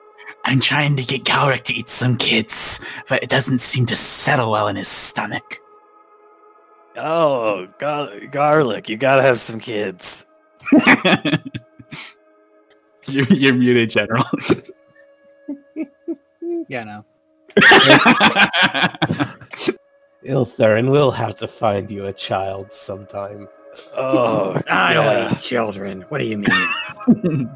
I'm 0.45 0.61
trying 0.61 0.95
to 0.97 1.03
get 1.03 1.25
Galric 1.25 1.65
to 1.65 1.75
eat 1.75 1.89
some 1.89 2.15
kids, 2.17 2.79
but 3.09 3.23
it 3.23 3.29
doesn't 3.31 3.59
seem 3.59 3.87
to 3.87 3.97
settle 3.97 4.51
well 4.53 4.69
in 4.69 4.77
his 4.77 4.87
stomach. 4.87 5.61
Oh, 6.97 7.67
gar- 7.79 8.11
garlic. 8.31 8.89
You 8.89 8.97
gotta 8.97 9.23
have 9.23 9.39
some 9.41 9.59
kids. 9.59 10.27
you're, 13.09 13.25
you're 13.33 13.55
muted, 13.55 13.91
General. 13.91 14.25
Yeah, 16.69 16.85
no. 16.85 17.05
Ilthurin, 20.27 20.91
we'll 20.91 21.13
have 21.13 21.35
to 21.37 21.47
find 21.47 21.91
you 21.91 22.07
a 22.07 22.13
child 22.13 22.73
sometime. 22.73 23.49
Oh, 23.95 24.61
I 24.71 24.95
don't 24.95 25.05
yeah. 25.05 25.33
eat 25.33 25.41
children. 25.41 26.03
What 26.09 26.19
do 26.19 26.25
you 26.25 26.39
mean? 26.39 26.69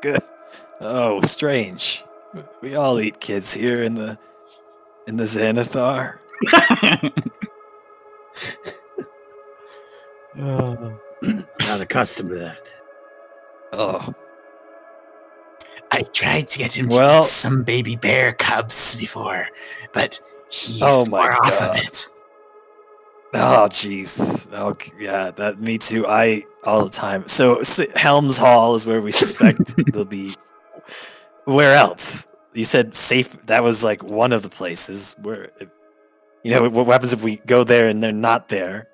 Good. 0.00 0.22
Oh, 0.80 1.20
strange. 1.22 2.04
We 2.60 2.74
all 2.74 3.00
eat 3.00 3.20
kids 3.20 3.54
here 3.54 3.82
in 3.82 3.94
the 3.94 4.18
in 5.06 5.16
the 5.16 5.24
Xanathar. 5.24 6.18
Oh, 10.38 10.98
not 11.22 11.80
accustomed 11.80 12.30
to 12.30 12.36
that. 12.36 12.74
Oh, 13.72 14.14
I 15.94 16.02
tried 16.02 16.48
to 16.48 16.58
get 16.58 16.72
him 16.76 16.88
to 16.88 16.96
Well- 16.96 17.20
eat 17.22 17.26
some 17.26 17.62
baby 17.64 17.96
bear 17.96 18.32
cubs 18.32 18.94
before, 18.94 19.46
but 19.92 20.18
he 20.50 20.80
Oh 20.82 21.04
swore 21.04 21.30
my 21.30 21.36
off 21.36 21.58
God. 21.60 21.70
of 21.70 21.76
it. 21.76 22.06
oh, 23.34 23.68
jeez. 23.70 24.48
Oh, 24.52 24.74
yeah. 24.98 25.30
That 25.32 25.60
me 25.60 25.76
too. 25.78 26.06
I 26.06 26.44
all 26.64 26.84
the 26.84 26.90
time. 26.90 27.28
So 27.28 27.56
S- 27.56 27.86
Helms 27.94 28.38
Hall 28.38 28.74
is 28.74 28.86
where 28.86 29.00
we 29.02 29.12
suspect 29.22 29.74
they'll 29.92 30.04
be. 30.06 30.34
Where 31.44 31.74
else? 31.74 32.26
You 32.54 32.64
said 32.64 32.94
safe. 32.94 33.40
That 33.46 33.62
was 33.62 33.84
like 33.84 34.02
one 34.02 34.32
of 34.32 34.42
the 34.42 34.50
places 34.50 35.14
where. 35.22 35.50
You 36.42 36.50
know 36.52 36.68
what 36.70 36.86
happens 36.88 37.12
if 37.12 37.22
we 37.22 37.36
go 37.46 37.64
there 37.64 37.88
and 37.88 38.02
they're 38.02 38.12
not 38.12 38.48
there? 38.48 38.88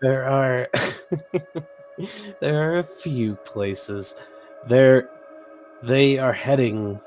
there 0.00 0.24
are 0.24 0.68
there 2.40 2.60
are 2.72 2.78
a 2.78 2.84
few 2.84 3.36
places. 3.36 4.14
They're 4.68 5.08
they 5.82 6.18
are 6.18 6.32
heading 6.32 7.00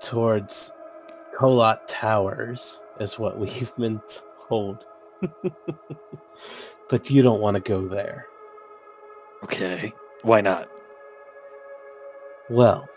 towards 0.00 0.72
Kolat 1.38 1.80
Towers, 1.86 2.82
is 3.00 3.18
what 3.18 3.38
we've 3.38 3.74
been 3.76 4.00
told. 4.48 4.86
but 6.88 7.10
you 7.10 7.22
don't 7.22 7.40
want 7.40 7.54
to 7.56 7.60
go 7.60 7.86
there. 7.86 8.26
Okay. 9.44 9.92
Why 10.22 10.40
not? 10.40 10.68
Well, 12.48 12.88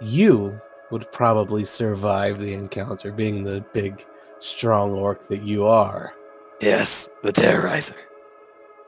you 0.00 0.60
would 0.90 1.10
probably 1.12 1.64
survive 1.64 2.38
the 2.38 2.54
encounter, 2.54 3.12
being 3.12 3.42
the 3.42 3.64
big, 3.72 4.04
strong 4.40 4.92
orc 4.94 5.28
that 5.28 5.42
you 5.42 5.66
are. 5.66 6.12
Yes, 6.60 7.08
the 7.22 7.32
terrorizer. 7.32 7.96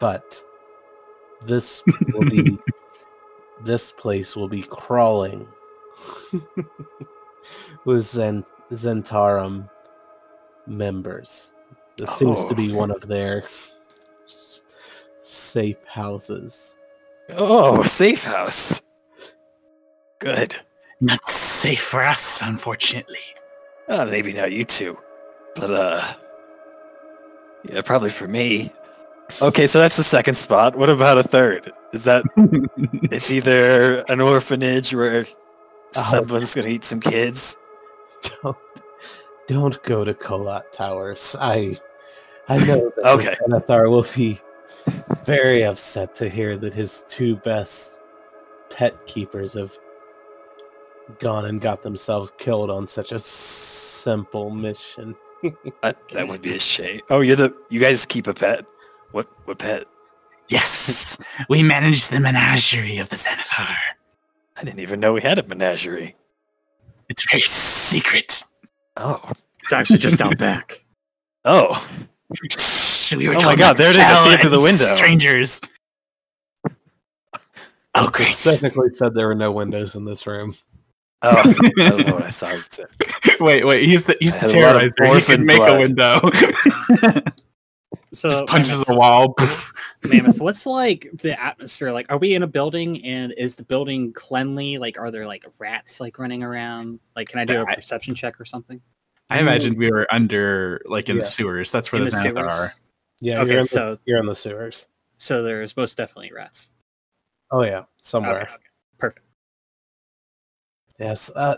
But 0.01 0.43
this 1.47 1.83
will 2.13 2.29
be 2.29 2.59
this 3.65 3.93
place 3.93 4.35
will 4.37 4.49
be 4.49 4.63
crawling 4.63 5.47
with 7.85 8.03
Zen, 8.03 8.45
Zhentarim 8.71 9.69
members. 10.67 11.53
This 11.97 12.11
seems 12.11 12.47
to 12.47 12.55
be 12.55 12.73
Oh. 12.73 12.77
one 12.77 12.91
of 12.91 13.07
their 13.09 13.43
safe 15.23 15.83
houses. 15.87 16.77
Oh, 17.31 17.83
safe 17.83 18.25
house. 18.25 18.83
Good. 20.19 20.57
Not 21.01 21.27
safe 21.29 21.83
for 21.83 22.03
us, 22.05 22.43
unfortunately. 22.43 23.19
Uh, 23.89 24.05
maybe 24.07 24.33
not 24.33 24.53
you 24.53 24.65
two, 24.65 24.97
but 25.57 25.71
uh, 25.71 26.01
yeah, 27.71 27.81
probably 27.83 28.11
for 28.11 28.29
me. 28.29 28.73
Okay, 29.41 29.67
so 29.67 29.81
that's 29.81 29.97
the 29.97 30.05
second 30.05 30.35
spot. 30.37 30.77
What 30.77 30.89
about 30.91 31.19
a 31.19 31.23
third? 31.23 31.73
Is 31.93 32.05
that 32.05 32.25
it's 33.11 33.31
either 33.31 34.01
an 34.09 34.21
orphanage 34.21 34.95
where 34.95 35.27
oh. 35.27 35.33
someone's 35.91 36.55
gonna 36.55 36.69
eat 36.69 36.85
some 36.85 37.01
kids? 37.01 37.57
Don't, 38.43 38.57
don't 39.47 39.83
go 39.83 40.05
to 40.05 40.15
Kolat 40.15 40.73
Towers. 40.73 41.37
I, 41.39 41.77
I 42.49 42.59
know 42.59 42.93
that 42.97 43.05
Okay. 43.05 43.37
Anathar 43.47 43.91
will 43.91 44.07
be 44.15 44.41
very 45.25 45.65
upset 45.65 46.15
to 46.17 46.29
hear 46.29 46.57
that 46.57 46.75
his 46.75 47.05
two 47.09 47.37
best 47.37 48.01
pet 48.71 49.07
keepers 49.07 49.55
have 49.55 49.77
gone 51.19 51.45
and 51.45 51.61
got 51.61 51.83
themselves 51.83 52.33
killed 52.39 52.71
on 52.71 52.89
such 52.89 53.13
a 53.13 53.19
simple 53.19 54.51
mission. 54.51 55.15
That, 55.83 55.97
that 56.13 56.29
would 56.29 56.43
be 56.43 56.57
a 56.57 56.61
shame. 56.61 57.01
Oh, 57.11 57.21
you're 57.21 57.37
the 57.37 57.55
you 57.69 57.81
guys 57.81 58.07
keep 58.07 58.27
a 58.27 58.35
pet. 58.35 58.65
What 59.11 59.29
what 59.45 59.59
pet? 59.59 59.87
Yes, 60.53 61.17
we 61.49 61.63
manage 61.63 62.09
the 62.09 62.21
menagerie 62.21 62.99
of 62.99 63.09
the 63.09 63.17
Xanathar. 63.17 63.75
I 64.59 64.63
didn't 64.65 64.81
even 64.81 65.01
know 65.01 65.15
we 65.15 65.23
had 65.23 65.39
a 65.39 65.43
menagerie. 65.43 66.15
It's 67.09 67.25
very 67.31 67.41
secret. 67.41 68.45
Oh, 68.99 69.33
It's 69.61 69.73
actually 69.73 69.99
just 69.99 70.21
out 70.21 70.37
back. 70.37 70.85
oh, 71.47 71.71
We 73.17 73.29
were 73.29 73.35
Oh 73.35 73.43
my 73.43 73.57
God, 73.57 73.59
not 73.59 73.77
to 73.77 73.83
there 73.83 73.91
it 73.93 73.97
is. 73.97 74.03
I 74.03 74.15
see 74.17 74.35
it 74.35 74.41
through 74.43 74.51
the 74.51 74.61
window. 74.61 74.85
Strangers. 74.95 75.61
Oh, 77.95 78.09
great. 78.11 78.35
Technically 78.37 78.91
said 78.91 79.15
there 79.15 79.29
were 79.29 79.35
no 79.35 79.53
windows 79.53 79.95
in 79.97 80.05
this 80.05 80.27
room. 80.27 80.55
oh! 81.23 81.39
I 81.79 81.89
don't 81.89 82.07
know 82.07 82.15
what 82.15 82.25
I 82.25 82.29
saw. 82.29 82.59
wait, 83.41 83.67
wait. 83.67 83.85
He's 83.85 84.05
the 84.05 84.17
he's 84.21 84.37
I 84.37 84.47
the 84.49 84.53
had 84.53 84.75
a 84.75 84.77
lot 84.77 84.85
of 84.85 84.93
terrorizer. 84.97 85.29
He 85.31 85.37
can 85.37 85.47
make 85.47 85.57
blood. 85.59 85.77
a 85.77 85.81
window. 85.81 87.23
So 88.15 88.29
Just 88.29 88.47
punches 88.47 88.69
Mammoth, 88.71 88.89
a 88.91 88.95
wall. 88.95 89.35
Mammoth, 90.05 90.41
what's 90.41 90.67
like 90.67 91.09
the 91.15 91.41
atmosphere? 91.41 91.93
Like, 91.93 92.07
are 92.11 92.19
we 92.19 92.35
in 92.35 92.43
a 92.43 92.47
building 92.47 93.05
and 93.05 93.33
is 93.37 93.55
the 93.55 93.65
building 93.65 94.13
cleanly? 94.13 94.79
Like, 94.79 94.99
are 94.99 95.11
there 95.11 95.27
like 95.27 95.45
rats 95.59 96.01
like 96.01 96.19
running 96.19 96.43
around? 96.43 96.99
Like, 97.17 97.29
can 97.29 97.39
I 97.39 97.45
do 97.45 97.61
a 97.61 97.65
I- 97.67 97.75
perception 97.75 98.15
check 98.15 98.41
or 98.41 98.45
something? 98.45 98.81
I 99.31 99.39
imagine 99.39 99.77
we 99.79 99.91
were 99.91 100.07
under, 100.13 100.83
like, 100.85 101.09
in 101.09 101.17
Yeah. 101.17 101.23
the 101.23 101.29
sewers. 101.29 101.71
That's 101.71 101.91
where 101.91 102.01
In 102.03 102.05
the 102.05 102.11
the 102.11 102.17
Xanathar 102.19 102.35
sewers? 102.35 102.55
are. 102.55 102.75
Yeah, 103.21 103.41
Okay, 103.41 103.51
you're, 103.53 103.61
in 103.61 103.67
so- 103.67 103.95
the, 103.95 104.01
you're 104.05 104.19
in 104.19 104.27
the 104.27 104.35
sewers. 104.35 104.89
So 105.17 105.43
there's 105.43 105.75
most 105.77 105.97
definitely 105.97 106.33
rats. 106.33 106.71
Oh 107.51 107.63
yeah, 107.63 107.85
somewhere. 108.03 108.43
Okay, 108.43 108.55
okay. 108.55 108.63
Perfect. 108.99 109.27
Yes. 110.99 111.31
Uh, 111.35 111.57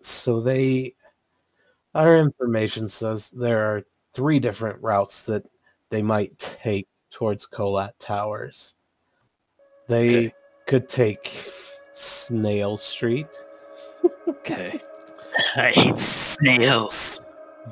so 0.00 0.40
they, 0.40 0.94
our 1.94 2.18
information 2.18 2.88
says 2.88 3.30
there 3.30 3.60
are 3.64 3.82
three 4.14 4.38
different 4.40 4.80
routes 4.82 5.22
that 5.24 5.44
they 5.90 6.02
might 6.02 6.36
take 6.38 6.88
towards 7.14 7.46
Kolat 7.46 7.92
Towers. 7.98 8.74
They 9.88 10.08
Okay. 10.26 10.34
could 10.66 10.88
take 10.88 11.30
Snail 11.92 12.76
Street, 12.76 13.28
Okay. 14.28 14.80
I 15.56 15.70
hate 15.70 15.98
snails. 15.98 17.20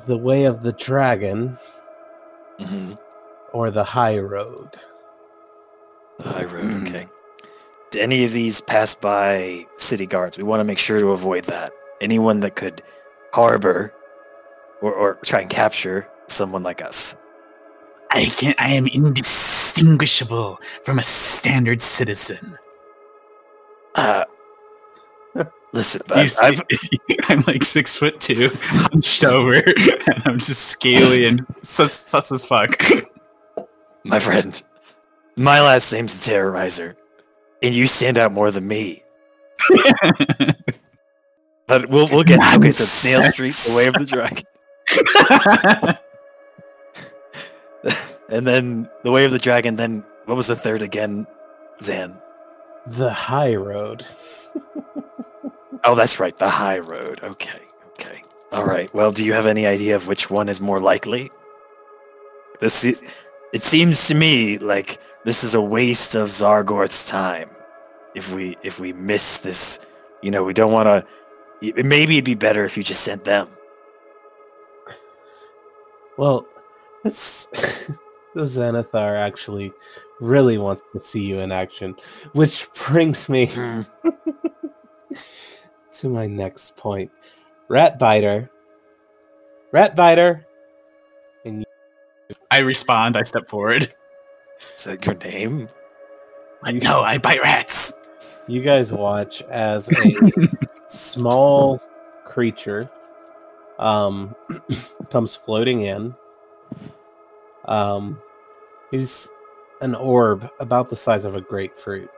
the 0.07 0.17
Way 0.17 0.45
of 0.45 0.63
the 0.63 0.71
Dragon, 0.73 1.57
hmm 2.59 2.93
or 3.51 3.69
the 3.69 3.83
High 3.83 4.17
Road. 4.17 4.69
The 6.19 6.29
high 6.29 6.43
road. 6.45 6.63
Mm. 6.63 6.87
Okay. 6.87 7.07
Do 7.91 7.99
any 7.99 8.23
of 8.25 8.31
these 8.31 8.61
pass 8.61 8.95
by 8.95 9.65
city 9.77 10.05
guards? 10.07 10.37
We 10.37 10.43
want 10.43 10.59
to 10.61 10.63
make 10.63 10.79
sure 10.79 10.99
to 10.99 11.07
avoid 11.11 11.43
that. 11.45 11.71
Anyone 12.01 12.39
that 12.41 12.55
could 12.55 12.81
harbor 13.33 13.93
or, 14.81 14.93
or 14.93 15.15
try 15.23 15.41
and 15.41 15.49
capture 15.49 16.07
someone 16.27 16.63
like 16.63 16.81
us. 16.81 17.15
I 18.13 18.25
can 18.25 18.53
I 18.59 18.69
am 18.73 18.87
indistinguishable 18.87 20.59
from 20.83 20.99
a 20.99 21.03
standard 21.03 21.81
citizen. 21.81 22.57
Uh, 23.95 24.23
listen, 25.73 26.01
see- 26.27 26.39
I've, 26.45 26.61
I'm 27.29 27.41
like 27.47 27.63
six 27.63 27.95
foot 27.95 28.19
two, 28.19 28.49
hunched 28.61 29.23
over, 29.23 29.53
and 29.55 30.21
I'm 30.25 30.39
just 30.39 30.65
scaly 30.65 31.25
and 31.25 31.45
sus, 31.63 31.93
sus 31.93 32.31
as 32.31 32.45
fuck. 32.45 32.81
my 34.05 34.19
friend, 34.19 34.61
my 35.35 35.61
last 35.61 35.91
name's 35.91 36.13
the 36.13 36.31
Terrorizer, 36.31 36.95
and 37.61 37.73
you 37.75 37.87
stand 37.87 38.17
out 38.17 38.31
more 38.31 38.51
than 38.51 38.67
me. 38.67 39.03
But 41.65 41.89
we'll 41.89 42.07
we'll 42.09 42.23
get 42.23 42.39
okay. 42.55 42.71
So 42.71 42.83
Snail 42.83 43.21
Street, 43.21 43.53
the 43.53 43.75
Way 43.75 43.87
of 43.87 43.93
the 43.93 44.05
Dragon, 44.05 44.43
and 48.29 48.45
then 48.47 48.89
the 49.03 49.11
Way 49.11 49.25
of 49.25 49.31
the 49.31 49.39
Dragon. 49.39 49.75
Then 49.75 50.05
what 50.25 50.35
was 50.37 50.47
the 50.47 50.55
third 50.55 50.81
again? 50.81 51.27
Zan. 51.81 52.17
The 52.87 53.11
High 53.11 53.55
Road. 53.55 54.05
Oh, 55.85 55.95
that's 55.95 56.17
right, 56.17 56.37
the 56.37 56.49
High 56.49 56.79
Road. 56.79 57.19
Okay, 57.21 57.59
okay, 57.99 58.23
all 58.53 58.63
right. 58.63 58.89
Well, 58.93 59.11
do 59.11 59.25
you 59.25 59.33
have 59.33 59.45
any 59.45 59.65
idea 59.67 59.97
of 59.97 60.07
which 60.07 60.29
one 60.29 60.47
is 60.47 60.61
more 60.61 60.79
likely? 60.79 61.29
This 62.61 62.85
i- 62.85 63.11
it 63.51 63.63
seems 63.63 64.07
to 64.07 64.15
me 64.15 64.57
like 64.59 64.97
this 65.25 65.43
is 65.43 65.55
a 65.55 65.61
waste 65.61 66.15
of 66.15 66.29
Zargorth's 66.29 67.05
time. 67.09 67.49
If 68.15 68.33
we 68.33 68.55
if 68.63 68.79
we 68.79 68.93
miss 68.93 69.39
this, 69.39 69.79
you 70.21 70.31
know, 70.31 70.45
we 70.45 70.53
don't 70.53 70.71
want 70.71 70.85
to. 70.87 71.05
Maybe 71.83 72.13
it'd 72.13 72.23
be 72.23 72.35
better 72.35 72.63
if 72.63 72.77
you 72.77 72.83
just 72.83 73.01
sent 73.01 73.25
them. 73.25 73.49
Well, 76.17 76.45
it's 77.03 77.45
the 78.35 78.41
Xanathar 78.43 79.17
actually 79.17 79.71
really 80.19 80.57
wants 80.57 80.83
to 80.93 80.99
see 80.99 81.25
you 81.25 81.39
in 81.39 81.51
action, 81.51 81.95
which 82.33 82.67
brings 82.73 83.29
me 83.29 83.47
Hmm. 83.47 83.81
to 85.93 86.09
my 86.09 86.27
next 86.27 86.75
point. 86.75 87.11
Rat 87.69 87.99
biter. 87.99 88.49
Rat 89.71 89.95
biter. 89.95 90.45
I 92.51 92.59
respond. 92.59 93.17
I 93.17 93.23
step 93.23 93.49
forward. 93.49 93.93
Is 94.77 94.83
that 94.85 95.05
your 95.05 95.15
name? 95.15 95.67
I 96.63 96.71
know, 96.71 97.01
I 97.01 97.17
bite 97.17 97.41
rats. 97.41 97.93
You 98.47 98.61
guys 98.61 98.93
watch 98.93 99.41
as 99.43 99.89
a 99.91 100.15
small 100.87 101.81
creature 102.25 102.89
um 103.79 104.35
comes 105.09 105.35
floating 105.35 105.81
in. 105.81 106.15
Um 107.65 108.19
he's 108.91 109.29
an 109.81 109.95
orb 109.95 110.49
about 110.59 110.89
the 110.89 110.95
size 110.95 111.25
of 111.25 111.35
a 111.35 111.41
grapefruit. 111.41 112.09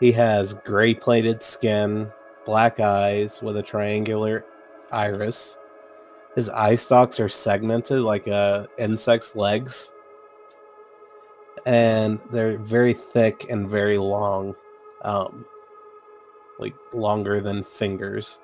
He 0.00 0.12
has 0.12 0.54
gray 0.54 0.94
plated 0.94 1.42
skin, 1.42 2.10
black 2.44 2.80
eyes 2.80 3.42
with 3.42 3.56
a 3.56 3.62
triangular 3.62 4.44
iris. 4.90 5.58
His 6.34 6.48
eye 6.48 6.76
stalks 6.76 7.20
are 7.20 7.28
segmented 7.28 8.00
like 8.00 8.26
a 8.26 8.68
insect's 8.78 9.36
legs. 9.36 9.92
And 11.66 12.18
they're 12.30 12.58
very 12.58 12.94
thick 12.94 13.46
and 13.50 13.68
very 13.68 13.98
long. 13.98 14.54
Um 15.02 15.46
like 16.58 16.74
longer 16.92 17.40
than 17.40 17.62
fingers. 17.62 18.38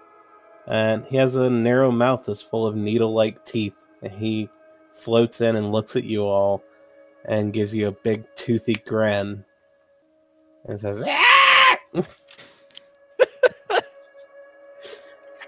And 0.66 1.04
he 1.06 1.16
has 1.16 1.36
a 1.36 1.48
narrow 1.48 1.90
mouth 1.90 2.26
that's 2.26 2.42
full 2.42 2.66
of 2.66 2.76
needle 2.76 3.14
like 3.14 3.44
teeth. 3.44 3.76
And 4.02 4.12
he 4.12 4.50
floats 4.98 5.40
in 5.40 5.56
and 5.56 5.72
looks 5.72 5.96
at 5.96 6.04
you 6.04 6.22
all 6.24 6.62
and 7.24 7.52
gives 7.52 7.74
you 7.74 7.88
a 7.88 7.92
big 7.92 8.24
toothy 8.36 8.74
grin 8.86 9.44
and 10.66 10.78
says, 10.80 11.02
"Ah!" 11.06 11.78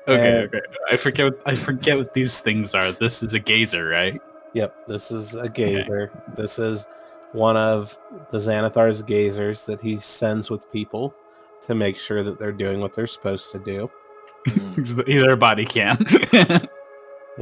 Okay, 0.08 0.38
Uh, 0.38 0.42
okay. 0.44 0.60
I 0.90 0.96
forget. 0.96 1.26
What, 1.26 1.42
I 1.46 1.54
forget 1.54 1.96
what 1.98 2.14
these 2.14 2.40
things 2.40 2.74
are. 2.74 2.90
This 2.90 3.22
is 3.22 3.34
a 3.34 3.38
gazer, 3.38 3.86
right? 3.86 4.18
Yep, 4.54 4.86
this 4.88 5.10
is 5.10 5.34
a 5.36 5.48
gazer. 5.48 6.10
This 6.34 6.58
is 6.58 6.86
one 7.32 7.56
of 7.56 7.96
the 8.30 8.38
Xanathar's 8.38 9.02
gazers 9.02 9.66
that 9.66 9.80
he 9.80 9.98
sends 9.98 10.50
with 10.50 10.70
people 10.72 11.14
to 11.62 11.74
make 11.74 11.96
sure 11.96 12.24
that 12.24 12.38
they're 12.38 12.50
doing 12.50 12.80
what 12.80 12.92
they're 12.94 13.06
supposed 13.06 13.52
to 13.52 13.58
do. 13.60 13.90
He's 14.74 14.94
the- 14.94 15.04
he's 15.06 15.22
our 15.22 15.36
body 15.36 15.66
cam. 15.66 16.04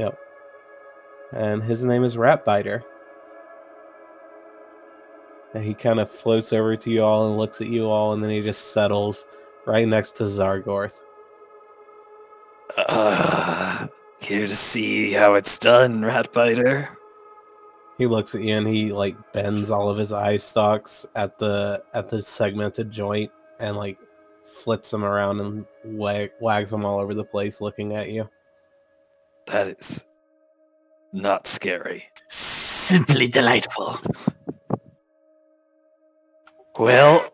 And 1.31 1.63
his 1.63 1.85
name 1.85 2.03
is 2.03 2.15
Ratbiter. 2.15 2.83
And 5.53 5.63
he 5.63 5.73
kind 5.73 5.99
of 5.99 6.11
floats 6.11 6.53
over 6.53 6.75
to 6.75 6.91
you 6.91 7.03
all 7.03 7.27
and 7.27 7.37
looks 7.37 7.61
at 7.61 7.67
you 7.67 7.89
all, 7.89 8.13
and 8.13 8.23
then 8.23 8.29
he 8.29 8.41
just 8.41 8.71
settles 8.71 9.25
right 9.65 9.87
next 9.87 10.15
to 10.17 10.23
Zargorth. 10.23 10.99
Uh, 12.77 13.87
here 14.21 14.47
to 14.47 14.55
see 14.55 15.11
how 15.11 15.33
it's 15.33 15.57
done, 15.57 16.01
Ratbiter. 16.01 16.87
He 17.97 18.05
looks 18.05 18.33
at 18.33 18.41
you 18.41 18.55
and 18.55 18.67
he 18.67 18.93
like 18.93 19.15
bends 19.33 19.69
all 19.69 19.89
of 19.89 19.97
his 19.97 20.13
eye 20.13 20.37
stalks 20.37 21.05
at 21.15 21.37
the 21.37 21.83
at 21.93 22.07
the 22.07 22.21
segmented 22.21 22.91
joint 22.91 23.29
and 23.59 23.75
like 23.75 23.97
flits 24.45 24.91
them 24.91 25.03
around 25.03 25.41
and 25.41 25.65
wag, 25.83 26.31
wags 26.39 26.71
them 26.71 26.85
all 26.85 26.99
over 26.99 27.13
the 27.13 27.25
place, 27.25 27.59
looking 27.59 27.95
at 27.95 28.09
you. 28.09 28.29
That 29.47 29.67
is 29.79 30.05
not 31.13 31.47
scary. 31.47 32.05
Simply 32.29 33.27
delightful. 33.27 33.99
Well, 36.77 37.29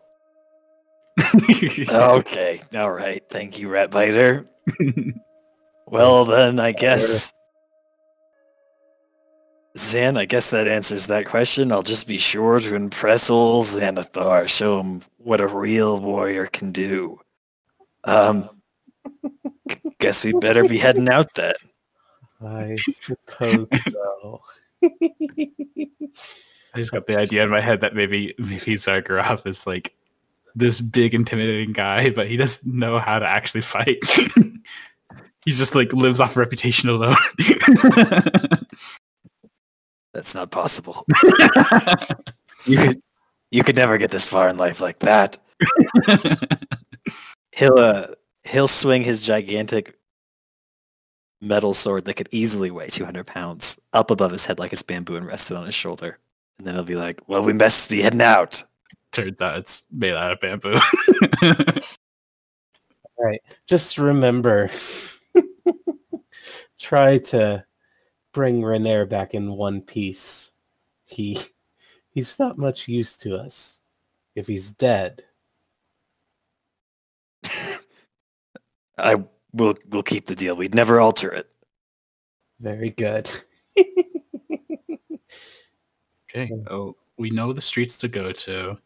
okay. 1.90 2.60
All 2.74 2.90
right. 2.90 3.22
Thank 3.30 3.58
you, 3.58 3.68
Rat 3.68 3.90
Biter. 3.90 4.46
Well, 5.86 6.24
then, 6.24 6.58
I 6.58 6.72
guess. 6.72 7.32
Zan, 9.78 10.16
I 10.16 10.24
guess 10.24 10.50
that 10.50 10.66
answers 10.66 11.06
that 11.06 11.26
question. 11.26 11.70
I'll 11.70 11.82
just 11.82 12.08
be 12.08 12.16
sure 12.16 12.58
to 12.58 12.74
impress 12.74 13.30
old 13.30 13.66
Xanathar, 13.66 14.48
show 14.48 14.80
him 14.80 15.02
what 15.18 15.40
a 15.40 15.46
real 15.46 16.00
warrior 16.00 16.46
can 16.46 16.72
do. 16.72 17.20
Um, 18.04 18.48
guess 19.98 20.24
we 20.24 20.32
better 20.32 20.64
be 20.64 20.78
heading 20.78 21.08
out 21.08 21.34
then. 21.34 21.54
I 22.46 22.76
suppose 22.76 23.68
so. 23.88 24.40
I 24.82 26.78
just 26.78 26.92
got 26.92 27.06
the 27.06 27.18
idea 27.18 27.42
in 27.42 27.50
my 27.50 27.60
head 27.60 27.80
that 27.80 27.94
maybe 27.94 28.34
maybe 28.38 28.74
Zargarov 28.74 29.46
is 29.46 29.66
like 29.66 29.94
this 30.54 30.80
big 30.80 31.14
intimidating 31.14 31.72
guy, 31.72 32.10
but 32.10 32.28
he 32.28 32.36
doesn't 32.36 32.72
know 32.72 32.98
how 32.98 33.18
to 33.18 33.26
actually 33.26 33.62
fight. 33.62 33.98
He's 35.44 35.58
just 35.58 35.74
like 35.74 35.92
lives 35.92 36.20
off 36.20 36.36
reputation 36.36 36.88
alone. 36.88 37.16
That's 40.12 40.34
not 40.34 40.50
possible. 40.50 41.04
You 42.64 42.78
could, 42.78 43.02
you 43.50 43.62
could 43.62 43.76
never 43.76 43.96
get 43.96 44.10
this 44.10 44.26
far 44.26 44.48
in 44.48 44.56
life 44.56 44.80
like 44.80 44.98
that. 45.00 45.38
He'll, 47.52 47.78
uh, 47.78 48.08
he'll 48.44 48.66
swing 48.68 49.02
his 49.02 49.24
gigantic 49.24 49.96
metal 51.40 51.74
sword 51.74 52.04
that 52.06 52.14
could 52.14 52.28
easily 52.30 52.70
weigh 52.70 52.88
200 52.88 53.26
pounds 53.26 53.80
up 53.92 54.10
above 54.10 54.32
his 54.32 54.46
head 54.46 54.58
like 54.58 54.72
it's 54.72 54.82
bamboo 54.82 55.16
and 55.16 55.26
rested 55.26 55.56
on 55.56 55.66
his 55.66 55.74
shoulder. 55.74 56.18
And 56.58 56.66
then 56.66 56.74
he'll 56.74 56.84
be 56.84 56.96
like, 56.96 57.20
"Well, 57.28 57.44
we 57.44 57.52
must 57.52 57.90
be 57.90 58.00
heading 58.00 58.22
out." 58.22 58.62
Turns 59.12 59.40
out 59.42 59.58
it's 59.58 59.84
made 59.92 60.14
out 60.14 60.32
of 60.32 60.40
bamboo. 60.40 60.78
Right. 63.18 63.40
Just 63.66 63.98
remember 63.98 64.68
try 66.78 67.18
to 67.18 67.64
bring 68.32 68.60
Renaer 68.60 69.08
back 69.08 69.34
in 69.34 69.52
one 69.52 69.80
piece. 69.80 70.52
He 71.04 71.38
he's 72.10 72.38
not 72.38 72.58
much 72.58 72.88
use 72.88 73.16
to 73.18 73.36
us. 73.36 73.80
If 74.34 74.46
he's 74.46 74.70
dead. 74.72 75.22
I 78.98 79.24
will 79.56 79.74
we'll 79.90 80.02
keep 80.02 80.26
the 80.26 80.34
deal. 80.34 80.56
We'd 80.56 80.74
never 80.74 81.00
alter 81.00 81.32
it. 81.32 81.48
Very 82.60 82.90
good. 82.90 83.30
okay. 86.30 86.50
Oh, 86.70 86.96
we 87.16 87.30
know 87.30 87.52
the 87.52 87.60
streets 87.60 87.96
to 87.98 88.08
go 88.08 88.32
to. 88.32 88.78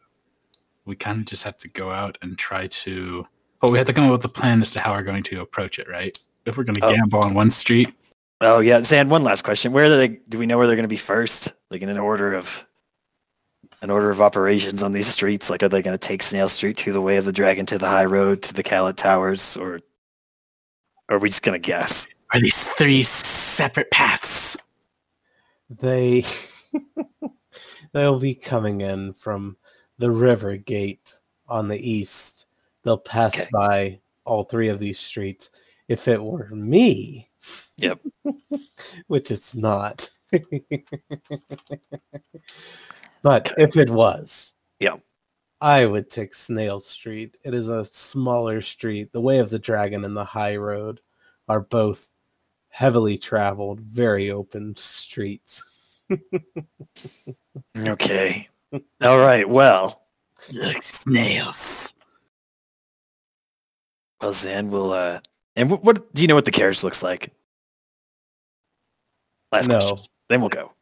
We 0.85 0.95
kind 0.95 1.19
of 1.19 1.25
just 1.25 1.43
have 1.43 1.57
to 1.57 1.67
go 1.67 1.91
out 1.91 2.17
and 2.21 2.37
try 2.37 2.67
to. 2.67 3.25
Oh, 3.61 3.71
we 3.71 3.77
have 3.77 3.87
to 3.87 3.93
come 3.93 4.05
up 4.05 4.11
with 4.11 4.25
a 4.25 4.29
plan 4.29 4.61
as 4.61 4.71
to 4.71 4.81
how 4.81 4.93
we're 4.93 5.03
going 5.03 5.23
to 5.23 5.41
approach 5.41 5.77
it, 5.79 5.87
right? 5.87 6.17
If 6.45 6.57
we're 6.57 6.63
going 6.63 6.75
to 6.75 6.85
Oh. 6.85 6.95
gamble 6.95 7.19
on 7.19 7.33
one 7.35 7.51
street, 7.51 7.93
Oh 8.43 8.59
yeah, 8.59 8.81
Zan. 8.81 9.07
One 9.09 9.23
last 9.23 9.43
question: 9.43 9.71
Where 9.71 9.85
are 9.85 9.89
they? 9.89 10.07
Do 10.27 10.39
we 10.39 10.47
know 10.47 10.57
where 10.57 10.65
they're 10.65 10.75
going 10.75 10.83
to 10.83 10.89
be 10.89 10.97
first? 10.97 11.53
Like 11.69 11.83
in 11.83 11.89
an 11.89 11.99
order 11.99 12.33
of 12.33 12.65
an 13.83 13.91
order 13.91 14.09
of 14.09 14.19
operations 14.19 14.81
on 14.81 14.93
these 14.93 15.05
streets? 15.07 15.49
Like, 15.51 15.61
are 15.61 15.69
they 15.69 15.83
going 15.83 15.97
to 15.97 16.07
take 16.07 16.23
Snail 16.23 16.47
Street 16.47 16.77
to 16.77 16.91
the 16.91 17.01
Way 17.01 17.17
of 17.17 17.25
the 17.25 17.31
Dragon, 17.31 17.65
to 17.67 17.77
the 17.77 17.87
High 17.87 18.05
Road, 18.05 18.41
to 18.43 18.53
the 18.53 18.63
Kolat 18.63 18.95
Towers, 18.97 19.57
or, 19.57 19.79
or 21.11 21.17
are 21.17 21.19
we 21.19 21.29
just 21.29 21.43
going 21.43 21.61
to 21.61 21.67
guess? 21.67 22.07
are 22.33 22.39
these 22.39 22.63
three 22.63 23.03
separate 23.03 23.91
paths? 23.91 24.55
They 25.69 26.23
they'll 27.91 28.19
be 28.19 28.33
coming 28.33 28.79
in 28.79 29.11
from 29.13 29.57
the 29.97 30.09
river 30.09 30.55
gate 30.55 31.19
on 31.49 31.67
the 31.67 31.77
east. 31.77 32.45
They'll 32.83 32.97
pass 32.97 33.37
Okay. 33.37 33.49
by 33.51 33.99
all 34.23 34.45
three 34.45 34.69
of 34.69 34.79
these 34.79 34.97
streets. 34.97 35.49
If 35.89 36.07
it 36.07 36.23
were 36.23 36.47
me, 36.51 37.29
Yep. 37.75 37.99
which 39.07 39.29
it's 39.29 39.53
not. 39.53 40.09
but 43.21 43.51
if 43.57 43.75
it 43.75 43.89
was, 43.89 44.53
Yep. 44.79 45.01
I 45.61 45.85
would 45.85 46.09
take 46.09 46.33
Snail 46.33 46.79
Street. 46.79 47.37
It 47.43 47.53
is 47.53 47.69
a 47.69 47.85
smaller 47.85 48.61
street. 48.61 49.11
The 49.11 49.21
Way 49.21 49.37
of 49.39 49.49
the 49.51 49.59
Dragon 49.59 50.03
and 50.05 50.17
the 50.17 50.25
High 50.25 50.55
Road 50.57 50.99
are 51.47 51.59
both 51.61 52.07
heavily 52.69 53.17
traveled, 53.17 53.79
very 53.81 54.31
open 54.31 54.75
streets. 54.75 55.63
Okay. 57.77 58.47
All 59.01 59.17
right. 59.17 59.47
Well, 59.47 60.01
Like 60.53 60.81
snails. 60.81 61.93
well, 64.21 64.33
Zan 64.33 64.69
will. 64.71 64.91
uh 64.91 65.19
And 65.55 65.69
what, 65.71 65.83
what 65.83 66.13
do 66.13 66.21
you 66.21 66.27
know? 66.27 66.35
What 66.35 66.45
the 66.45 66.51
carriage 66.51 66.83
looks 66.83 67.01
like? 67.03 67.33
Last 69.51 69.67
No. 69.67 69.79
question. 69.79 69.97
Then 70.29 70.39
we'll 70.41 70.49
go. 70.49 70.73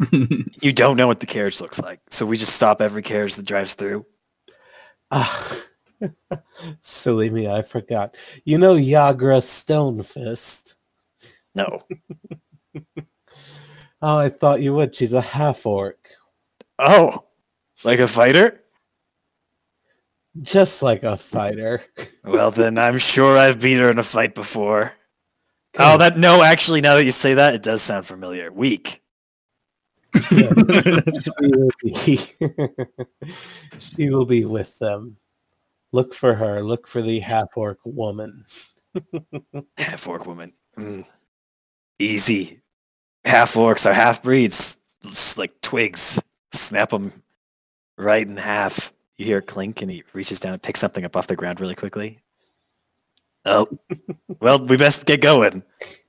You 0.62 0.72
don't 0.72 0.96
know 0.96 1.06
what 1.06 1.20
the 1.20 1.26
carriage 1.26 1.60
looks 1.60 1.80
like, 1.80 2.00
so 2.10 2.26
we 2.26 2.36
just 2.36 2.54
stop 2.54 2.80
every 2.80 3.02
carriage 3.02 3.34
that 3.36 3.46
drives 3.46 3.74
through. 3.74 4.06
Ah, 5.10 5.56
silly 6.82 7.30
me, 7.30 7.48
I 7.48 7.62
forgot. 7.62 8.16
You 8.44 8.58
know 8.58 8.74
Yagra 8.74 9.40
Stonefist. 9.40 10.76
No. 11.54 11.82
Oh, 14.02 14.16
I 14.16 14.30
thought 14.30 14.62
you 14.62 14.72
would. 14.74 14.96
She's 14.96 15.12
a 15.12 15.20
half 15.20 15.66
orc. 15.66 15.98
Oh, 16.78 17.26
like 17.84 17.98
a 17.98 18.08
fighter? 18.08 18.60
Just 20.40 20.82
like 20.82 21.02
a 21.02 21.16
fighter. 21.16 21.82
Well, 22.24 22.50
then 22.50 22.78
I'm 22.78 22.98
sure 22.98 23.36
I've 23.36 23.60
beat 23.60 23.78
her 23.78 23.90
in 23.90 23.98
a 23.98 24.02
fight 24.02 24.34
before. 24.34 24.92
Oh, 25.78 25.98
that 25.98 26.16
no, 26.16 26.42
actually, 26.42 26.80
now 26.80 26.94
that 26.94 27.04
you 27.04 27.10
say 27.10 27.34
that, 27.34 27.54
it 27.54 27.62
does 27.62 27.82
sound 27.82 28.06
familiar. 28.06 28.50
Weak. 28.50 29.02
She 30.22 30.48
will 31.40 31.70
be 31.82 32.18
she 33.78 34.10
will 34.10 34.26
be 34.26 34.44
with 34.44 34.78
them. 34.78 35.16
Look 35.92 36.14
for 36.14 36.34
her. 36.34 36.62
Look 36.62 36.86
for 36.86 37.02
the 37.02 37.20
half 37.20 37.56
orc 37.56 37.78
woman. 37.84 38.44
Half 39.76 40.08
orc 40.08 40.26
woman. 40.26 40.52
Mm. 40.76 41.04
Easy. 41.98 42.60
Half 43.24 43.54
orcs 43.54 43.86
are 43.86 43.92
half 43.92 44.22
breeds. 44.22 44.78
Just 45.02 45.38
like 45.38 45.60
twigs. 45.60 46.22
Snap 46.52 46.90
them 46.90 47.22
right 47.96 48.26
in 48.26 48.36
half. 48.36 48.92
You 49.16 49.26
hear 49.26 49.38
a 49.38 49.42
clink, 49.42 49.82
and 49.82 49.90
he 49.90 50.02
reaches 50.12 50.40
down 50.40 50.54
and 50.54 50.62
picks 50.62 50.80
something 50.80 51.04
up 51.04 51.16
off 51.16 51.26
the 51.26 51.36
ground 51.36 51.60
really 51.60 51.74
quickly. 51.74 52.18
Oh, 53.44 53.66
well, 54.40 54.64
we 54.64 54.76
best 54.76 55.06
get 55.06 55.20
going. 55.20 55.62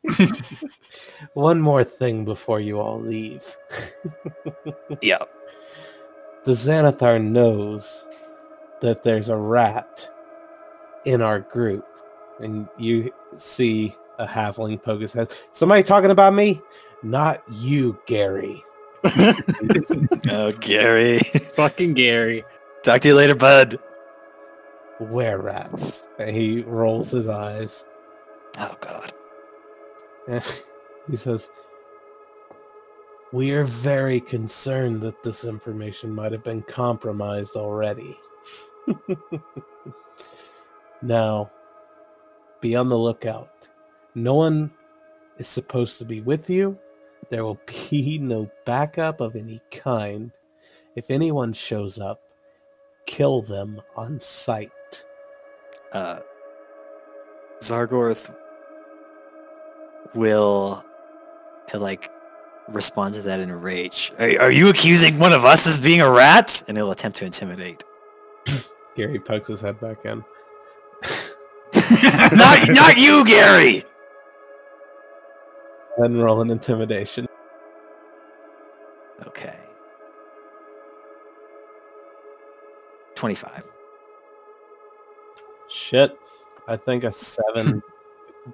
One 1.33 1.61
more 1.61 1.83
thing 1.83 2.25
before 2.25 2.59
you 2.59 2.79
all 2.79 2.99
leave. 2.99 3.55
Yeah. 5.01 5.19
The 6.43 6.51
Xanathar 6.51 7.23
knows 7.23 8.05
that 8.81 9.03
there's 9.03 9.29
a 9.29 9.35
rat 9.35 10.09
in 11.05 11.21
our 11.21 11.39
group. 11.39 11.85
And 12.39 12.67
you 12.77 13.11
see 13.37 13.95
a 14.19 14.27
halfling 14.27 14.81
poke 14.81 15.01
his 15.01 15.13
head. 15.13 15.31
Somebody 15.51 15.83
talking 15.83 16.11
about 16.11 16.33
me? 16.33 16.61
Not 17.03 17.43
you, 17.51 17.99
Gary. 18.05 18.63
Oh, 20.29 20.51
Gary. 20.59 21.19
Fucking 21.19 21.93
Gary. 21.93 22.43
Talk 22.83 23.01
to 23.01 23.09
you 23.09 23.15
later, 23.15 23.35
bud. 23.35 23.79
Were 24.99 25.41
rats. 25.41 26.07
And 26.19 26.35
he 26.35 26.61
rolls 26.61 27.11
his 27.11 27.27
eyes. 27.27 27.85
Oh, 28.59 28.75
God. 28.81 29.11
he 31.09 31.17
says, 31.17 31.49
We 33.33 33.51
are 33.51 33.63
very 33.63 34.19
concerned 34.19 35.01
that 35.01 35.23
this 35.23 35.45
information 35.45 36.13
might 36.13 36.31
have 36.31 36.43
been 36.43 36.63
compromised 36.63 37.55
already. 37.55 38.17
now, 41.01 41.51
be 42.59 42.75
on 42.75 42.89
the 42.89 42.97
lookout. 42.97 43.69
No 44.15 44.35
one 44.35 44.71
is 45.37 45.47
supposed 45.47 45.97
to 45.99 46.05
be 46.05 46.21
with 46.21 46.49
you. 46.49 46.77
There 47.29 47.43
will 47.43 47.59
be 47.89 48.19
no 48.19 48.49
backup 48.65 49.21
of 49.21 49.35
any 49.35 49.61
kind. 49.71 50.31
If 50.95 51.09
anyone 51.09 51.53
shows 51.53 51.99
up, 51.99 52.21
kill 53.05 53.41
them 53.41 53.81
on 53.95 54.19
sight. 54.19 54.71
uh, 55.93 56.19
Zargorth 57.61 58.35
will 60.13 60.83
he'll 61.71 61.81
like 61.81 62.09
respond 62.67 63.15
to 63.15 63.21
that 63.23 63.39
in 63.39 63.49
a 63.49 63.57
rage. 63.57 64.11
Are, 64.19 64.41
are 64.43 64.51
you 64.51 64.69
accusing 64.69 65.19
one 65.19 65.33
of 65.33 65.45
us 65.45 65.67
as 65.67 65.79
being 65.79 66.01
a 66.01 66.09
rat? 66.09 66.63
And 66.67 66.77
he'll 66.77 66.91
attempt 66.91 67.17
to 67.19 67.25
intimidate. 67.25 67.83
Gary 68.95 69.19
pokes 69.19 69.47
his 69.49 69.61
head 69.61 69.79
back 69.79 70.05
in. 70.05 70.23
not 72.35 72.69
not 72.69 72.97
you, 72.97 73.25
Gary. 73.25 73.83
and 75.97 76.21
roll 76.21 76.41
an 76.41 76.49
intimidation. 76.49 77.27
Okay. 79.27 79.59
25. 83.15 83.69
Shit. 85.69 86.17
I 86.67 86.75
think 86.75 87.03
a 87.03 87.11
seven 87.11 87.83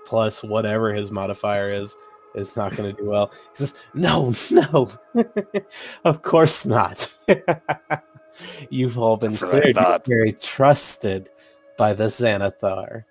plus 0.05 0.43
whatever 0.43 0.93
his 0.93 1.11
modifier 1.11 1.69
is 1.69 1.95
is 2.35 2.55
not 2.55 2.75
going 2.75 2.95
to 2.95 3.01
do 3.01 3.09
well. 3.09 3.31
He 3.31 3.55
says, 3.55 3.73
"No, 3.93 4.33
no, 4.51 4.89
of 6.05 6.21
course 6.21 6.65
not. 6.65 7.13
You've 8.69 8.99
all 8.99 9.17
been 9.17 9.31
That's 9.31 9.41
what 9.41 9.65
I 9.65 9.71
cleared. 9.73 10.05
Very 10.05 10.31
trusted 10.33 11.29
by 11.77 11.93
the 11.93 12.05
Xanathar. 12.05 13.03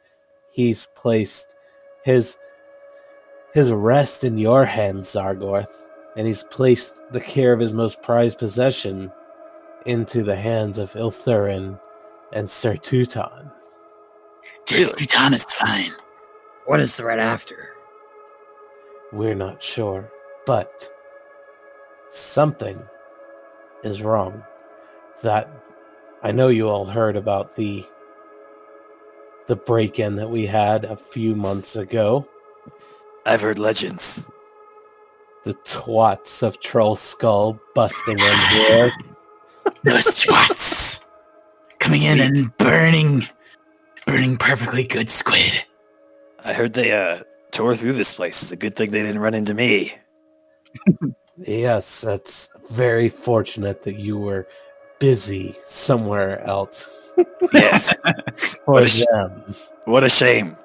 He's 0.53 0.87
placed 0.95 1.57
his 2.05 2.39
his 3.53 3.73
rest 3.73 4.23
in 4.23 4.39
your 4.39 4.65
hands, 4.65 5.09
Zargorth, 5.09 5.85
and 6.17 6.27
he's 6.27 6.45
placed 6.45 7.03
the 7.11 7.21
care 7.21 7.53
of 7.53 7.61
his 7.61 7.73
most 7.73 8.03
prized 8.03 8.39
possession 8.39 9.11
into 9.87 10.23
the 10.23 10.37
hands 10.37 10.79
of 10.79 10.93
Ilthurin 10.93 11.81
and 12.33 12.49
Sir 12.49 12.75
Teuton. 12.77 13.51
Just 14.67 14.99
Bhutan 14.99 15.35
is 15.35 15.45
fine. 15.45 15.95
What 16.67 16.81
is 16.81 16.97
the 16.97 17.05
threat 17.05 17.21
after? 17.21 17.71
We're 19.13 19.37
not 19.37 19.63
sure, 19.63 20.11
but 20.47 20.91
something 22.09 22.83
is 23.85 24.03
wrong. 24.03 24.43
That 25.23 25.49
I 26.25 26.33
know 26.33 26.49
you 26.49 26.69
all 26.69 26.85
heard 26.85 27.17
about 27.17 27.55
the 27.55 27.87
the 29.47 29.55
break-in 29.55 30.17
that 30.17 30.29
we 30.29 30.45
had 30.45 30.85
a 30.85 30.97
few 30.97 31.37
months 31.37 31.77
ago. 31.77 32.29
I've 33.25 33.43
heard 33.43 33.61
legends. 33.61 34.29
The 35.45 35.55
twats 35.55 36.43
of 36.43 36.59
Trollskull 36.59 37.61
busting 37.77 38.19
in 38.19 38.39
here. 38.51 38.93
Those 39.85 40.07
twats 40.25 41.05
coming 41.79 42.03
in 42.03 42.21
and 42.21 42.57
burning, 42.57 43.29
burning 44.05 44.37
perfectly 44.37 44.83
good 44.83 45.09
squid. 45.09 45.65
I 46.47 46.53
heard 46.53 46.73
they 46.75 46.93
uh 46.93 47.19
tore 47.51 47.77
through 47.77 47.95
this 47.95 48.15
place. 48.15 48.41
It's 48.43 48.53
a 48.53 48.57
good 48.57 48.77
thing 48.77 48.91
they 48.91 49.03
didn't 49.03 49.21
run 49.21 49.35
into 49.35 49.53
me. 49.55 49.93
Yes, 51.39 52.01
that's 52.01 52.51
very 52.71 53.09
fortunate 53.09 53.83
that 53.83 53.97
you 53.99 54.17
were 54.19 54.47
busy 54.99 55.55
somewhere 55.63 56.41
else 56.43 56.89
Yes. 57.53 57.97
What 58.65 58.85
a 58.85 58.89
sh- 58.89 59.05
what 59.85 60.05
a 60.05 60.09
shame. 60.09 60.57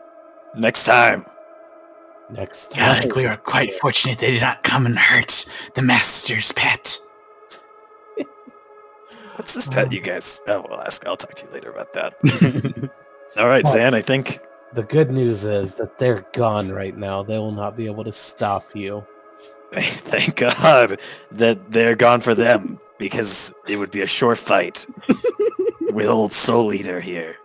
Next 0.55 0.83
time. 0.85 1.25
Next 2.29 2.75
Yeah, 2.75 2.91
I 2.93 2.99
think 2.99 3.15
we 3.15 3.25
were 3.25 3.37
quite 3.37 3.73
fortunate 3.75 4.19
they 4.19 4.31
did 4.31 4.41
not 4.41 4.63
come 4.63 4.85
and 4.85 4.97
hurt 4.97 5.45
the 5.75 5.81
master's 5.81 6.51
pet. 6.53 6.97
What's 9.35 9.53
this 9.53 9.67
pet, 9.67 9.91
you 9.91 10.01
guys? 10.01 10.41
Oh, 10.47 10.65
we'll 10.69 10.81
ask. 10.81 11.05
I'll 11.05 11.17
talk 11.17 11.35
to 11.35 11.45
you 11.47 11.53
later 11.53 11.71
about 11.71 11.93
that. 11.93 12.13
All 13.37 13.47
right, 13.47 13.63
Oh. 13.65 13.71
Zan. 13.71 13.93
I 13.93 14.01
think 14.01 14.39
The 14.73 14.83
good 14.83 15.11
news 15.11 15.45
is 15.45 15.75
that 15.75 15.97
they're 15.97 16.25
gone 16.33 16.69
right 16.69 16.95
now. 16.95 17.23
They 17.23 17.37
will 17.37 17.51
not 17.51 17.75
be 17.75 17.87
able 17.87 18.03
to 18.05 18.13
stop 18.13 18.63
you. 18.73 19.05
thank 19.73 20.35
God 20.37 20.99
that 21.31 21.71
they're 21.71 21.95
gone 21.95 22.21
for 22.21 22.33
them 22.35 22.79
because 22.97 23.53
it 23.67 23.77
would 23.77 23.91
be 23.91 24.01
a 24.01 24.07
short 24.07 24.37
fight 24.37 24.85
with 25.91 26.07
old 26.07 26.31
Soul 26.31 26.73
Eater 26.73 26.99
here. 27.01 27.35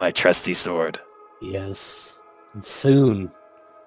My 0.00 0.10
trusty 0.10 0.54
sword. 0.54 0.98
Yes. 1.40 2.22
And 2.54 2.64
soon 2.64 3.30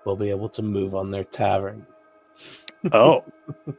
we'll 0.05 0.15
be 0.15 0.29
able 0.29 0.49
to 0.49 0.61
move 0.61 0.95
on 0.95 1.11
their 1.11 1.23
tavern. 1.23 1.85
Oh, 2.93 3.25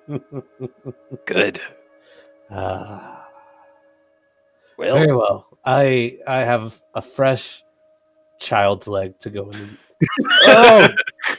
good. 1.27 1.61
Ah, 2.51 3.27
Well, 4.77 4.95
very 4.97 5.15
well. 5.15 5.47
I 5.65 6.19
I 6.27 6.41
have 6.41 6.81
a 6.95 7.01
fresh 7.03 7.63
child's 8.41 8.89
leg 8.89 9.19
to 9.21 9.31
go 9.31 9.45
and 9.45 9.55
eat. 10.03 10.09
oh, 10.47 10.89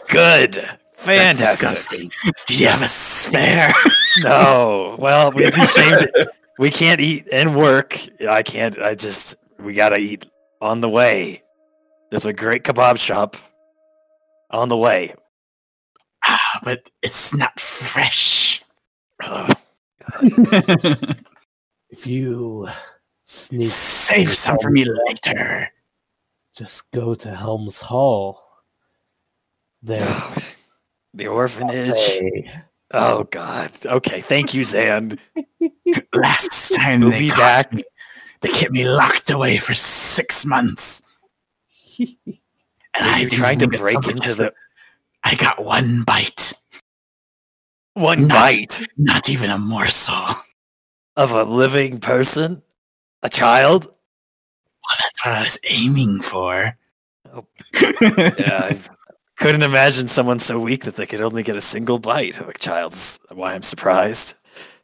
good. 0.10 0.56
Fantastic. 0.94 1.70
disgusting. 1.70 2.12
Did 2.46 2.60
you 2.60 2.68
have 2.68 2.82
a 2.84 2.88
spare? 2.88 3.74
No, 4.24 4.98
well, 5.00 5.32
we'd 5.32 5.56
be 5.56 5.62
ashamed. 5.62 6.10
We 6.60 6.70
can't 6.70 7.00
eat 7.00 7.30
and 7.32 7.56
work. 7.56 7.98
I 8.28 8.44
can't. 8.44 8.78
I 8.78 8.94
just 8.94 9.36
we 9.58 9.74
gotta 9.74 9.96
eat 9.96 10.26
on 10.62 10.82
the 10.82 10.90
way. 10.90 11.44
There's 12.10 12.26
a 12.26 12.34
great 12.34 12.64
kebab 12.64 12.98
shop 13.00 13.38
on 14.50 14.68
the 14.68 14.76
way. 14.76 15.16
Ah, 16.26 16.60
but 16.62 16.92
it's 17.02 17.34
not 17.34 17.58
fresh. 17.58 18.62
Ugh. 19.24 19.58
If 21.90 22.06
you 22.06 22.68
sneak, 23.24 23.70
Save 23.70 24.36
some 24.36 24.60
for 24.60 24.70
me 24.72 24.86
later. 25.08 25.70
Just 26.56 26.90
go 26.92 27.16
to 27.16 27.34
Helm's 27.36 27.80
Hall. 27.80 28.44
There. 29.82 30.08
the 31.14 31.28
orphanage. 31.28 32.46
Oh 32.94 33.24
God. 33.26 33.72
Okay. 33.86 34.22
Thank 34.22 34.54
you, 34.54 34.64
Zan. 34.64 35.20
Last 36.14 36.74
time 36.76 37.02
We'll 37.02 37.12
they 37.12 37.20
be 37.20 37.30
back. 37.30 37.72
me, 37.74 37.84
they 38.42 38.50
kept 38.50 38.72
me 38.72 38.86
locked 38.88 39.32
away 39.32 39.58
for 39.58 39.74
six 39.74 40.46
months. 40.46 41.04
And 42.94 43.06
Are 43.10 43.20
you 43.20 43.30
trying 43.30 43.60
to 43.60 43.70
break 43.70 43.96
into 44.06 44.34
the. 44.34 44.54
I 45.24 45.36
got 45.36 45.64
one 45.64 46.02
bite, 46.02 46.52
one 47.94 48.28
Not- 48.28 48.30
bite 48.52 48.82
not 48.98 49.30
even 49.30 49.50
a 49.50 49.58
morsel. 49.58 50.26
Of 51.16 51.32
a 51.32 51.46
living 51.46 52.02
person, 52.02 52.64
a 53.24 53.30
child? 53.30 53.88
That's 55.00 55.26
what 55.26 55.36
I 55.36 55.42
was 55.44 55.60
aiming 55.70 56.22
for. 56.22 56.78
Oh. 57.34 57.46
Yeah, 58.02 58.70
I 58.72 58.78
couldn't 59.38 59.64
imagine 59.64 60.08
someone 60.08 60.40
so 60.40 60.60
weak 60.60 60.84
that 60.86 60.96
they 60.96 61.06
could 61.06 61.22
only 61.22 61.44
get 61.44 61.56
a 61.56 61.62
single 61.62 62.00
bite 62.00 62.40
of 62.40 62.50
a 62.50 62.54
child's. 62.54 63.20
Why 63.32 63.54
I'm 63.54 63.64
surprised. 63.64 64.36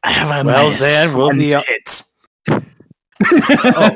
I 0.03 0.11
have 0.11 0.27
a 0.29 0.43
Well, 0.45 0.65
nice 0.65 0.79
Zan, 0.79 1.17
we'll 1.17 1.31
be 1.31 1.49
hit. 1.49 2.03
Oh, 2.49 2.59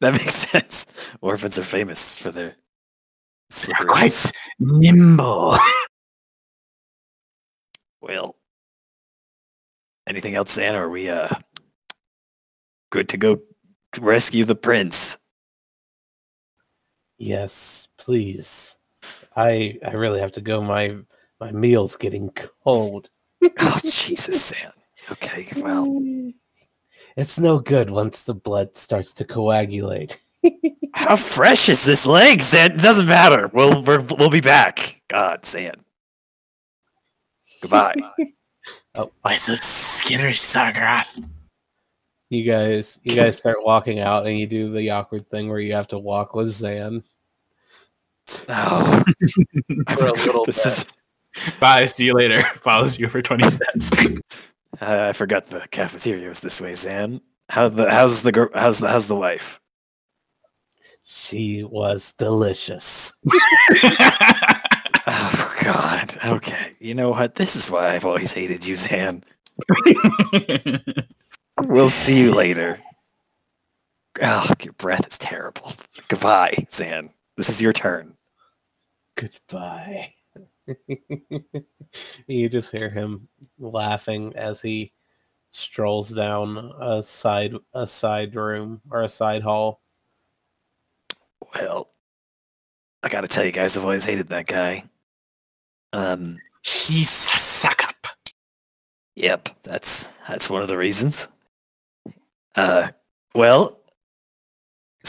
that 0.00 0.12
makes 0.12 0.34
sense. 0.34 0.86
Orphans 1.20 1.58
are 1.58 1.62
famous 1.64 2.18
for 2.18 2.30
their 2.30 2.56
They're 3.66 3.86
quite 3.86 4.32
nimble. 4.58 5.56
Well, 8.00 8.36
anything 10.06 10.34
else, 10.34 10.52
Zan? 10.52 10.74
Or 10.74 10.84
are 10.84 10.90
we 10.90 11.08
uh 11.08 11.28
good 12.90 13.08
to 13.08 13.16
go 13.16 13.40
rescue 13.98 14.44
the 14.44 14.56
prince? 14.56 15.18
yes, 17.18 17.88
please. 17.96 18.78
I 19.36 19.78
I 19.84 19.92
really 19.92 20.20
have 20.20 20.32
to 20.32 20.40
go. 20.40 20.60
My 20.62 20.96
my 21.40 21.52
meal's 21.52 21.96
getting 21.96 22.30
cold. 22.30 23.08
Oh 23.60 23.78
Jesus, 23.84 24.48
Zan. 24.48 24.72
Okay, 25.12 25.46
well, 25.60 25.86
It's 27.16 27.38
no 27.38 27.58
good 27.60 27.90
once 27.90 28.24
the 28.24 28.34
blood 28.34 28.76
starts 28.76 29.12
to 29.14 29.24
coagulate. 29.24 30.18
how 30.94 31.16
fresh 31.16 31.68
is 31.68 31.84
this 31.84 32.06
leg, 32.06 32.42
Zan? 32.42 32.72
It 32.72 32.78
doesn't 32.82 33.06
matter. 33.06 33.48
We'll 33.52 33.82
we're, 33.84 34.00
we'll 34.18 34.30
be 34.30 34.40
back. 34.40 35.00
God, 35.08 35.44
Zan. 35.46 35.84
Goodbye. 37.60 37.94
Oh, 38.94 39.12
why 39.22 39.36
so 39.36 39.54
skittery, 39.54 40.34
Sargaroth? 40.34 41.24
You 42.30 42.50
guys, 42.50 42.98
you 43.02 43.14
guys 43.14 43.36
start 43.36 43.58
walking 43.64 44.00
out, 44.00 44.26
and 44.26 44.38
you 44.38 44.46
do 44.46 44.72
the 44.72 44.90
awkward 44.90 45.28
thing 45.28 45.48
where 45.48 45.60
you 45.60 45.72
have 45.74 45.88
to 45.88 45.98
walk 45.98 46.34
with 46.34 46.48
Zan. 46.50 47.02
Oh, 48.48 49.04
For 49.96 50.06
a 50.08 50.12
little 50.12 50.44
this 50.44 50.64
is. 50.64 50.86
Bye. 51.60 51.86
See 51.86 52.06
you 52.06 52.14
later. 52.14 52.42
Follows 52.62 52.98
you 52.98 53.08
for 53.08 53.20
20 53.20 53.48
steps. 53.50 53.92
I 54.80 55.08
I 55.08 55.12
forgot 55.12 55.46
the 55.46 55.66
cafeteria 55.70 56.28
was 56.28 56.40
this 56.40 56.60
way, 56.60 56.74
Zan. 56.74 57.20
How 57.50 57.68
the 57.68 57.90
how's 57.90 58.22
the 58.22 58.32
gir- 58.32 58.50
how's 58.54 58.78
the 58.78 58.88
how's 58.88 59.08
the 59.08 59.16
wife? 59.16 59.60
She 61.02 61.62
was 61.64 62.12
delicious. 62.14 63.12
Oh 65.06 65.54
God. 65.62 66.16
Okay. 66.24 66.72
You 66.80 66.94
know 66.94 67.10
what? 67.10 67.34
This 67.34 67.56
is 67.56 67.70
why 67.70 67.94
I've 67.94 68.06
always 68.06 68.32
hated 68.32 68.66
you, 68.66 68.74
Zan. 68.74 69.22
We'll 71.62 71.88
see 71.88 72.20
you 72.20 72.34
later. 72.34 72.80
Oh, 74.22 74.48
your 74.62 74.72
breath 74.74 75.06
is 75.06 75.18
terrible. 75.18 75.72
Goodbye, 76.08 76.66
Zan. 76.72 77.10
This 77.36 77.48
is 77.48 77.60
your 77.62 77.72
turn. 77.72 78.16
Goodbye. 79.16 80.12
you 82.26 82.48
just 82.48 82.72
hear 82.72 82.90
him 82.90 83.28
laughing 83.58 84.32
as 84.36 84.60
he 84.60 84.92
strolls 85.50 86.10
down 86.10 86.72
a 86.80 87.02
side 87.02 87.54
a 87.74 87.86
side 87.86 88.34
room 88.34 88.80
or 88.90 89.02
a 89.02 89.08
side 89.08 89.42
hall. 89.42 89.80
Well, 91.54 91.90
I 93.02 93.08
gotta 93.08 93.28
tell 93.28 93.44
you 93.44 93.52
guys, 93.52 93.76
I've 93.76 93.84
always 93.84 94.04
hated 94.04 94.28
that 94.28 94.46
guy. 94.46 94.84
Um, 95.92 96.38
He's 96.64 97.10
a 97.34 97.38
suck 97.38 97.84
up. 97.84 98.06
yep, 99.14 99.48
that's 99.62 100.12
that's 100.28 100.48
one 100.48 100.62
of 100.62 100.68
the 100.68 100.78
reasons. 100.78 101.28
Uh, 102.56 102.88
well, 103.34 103.80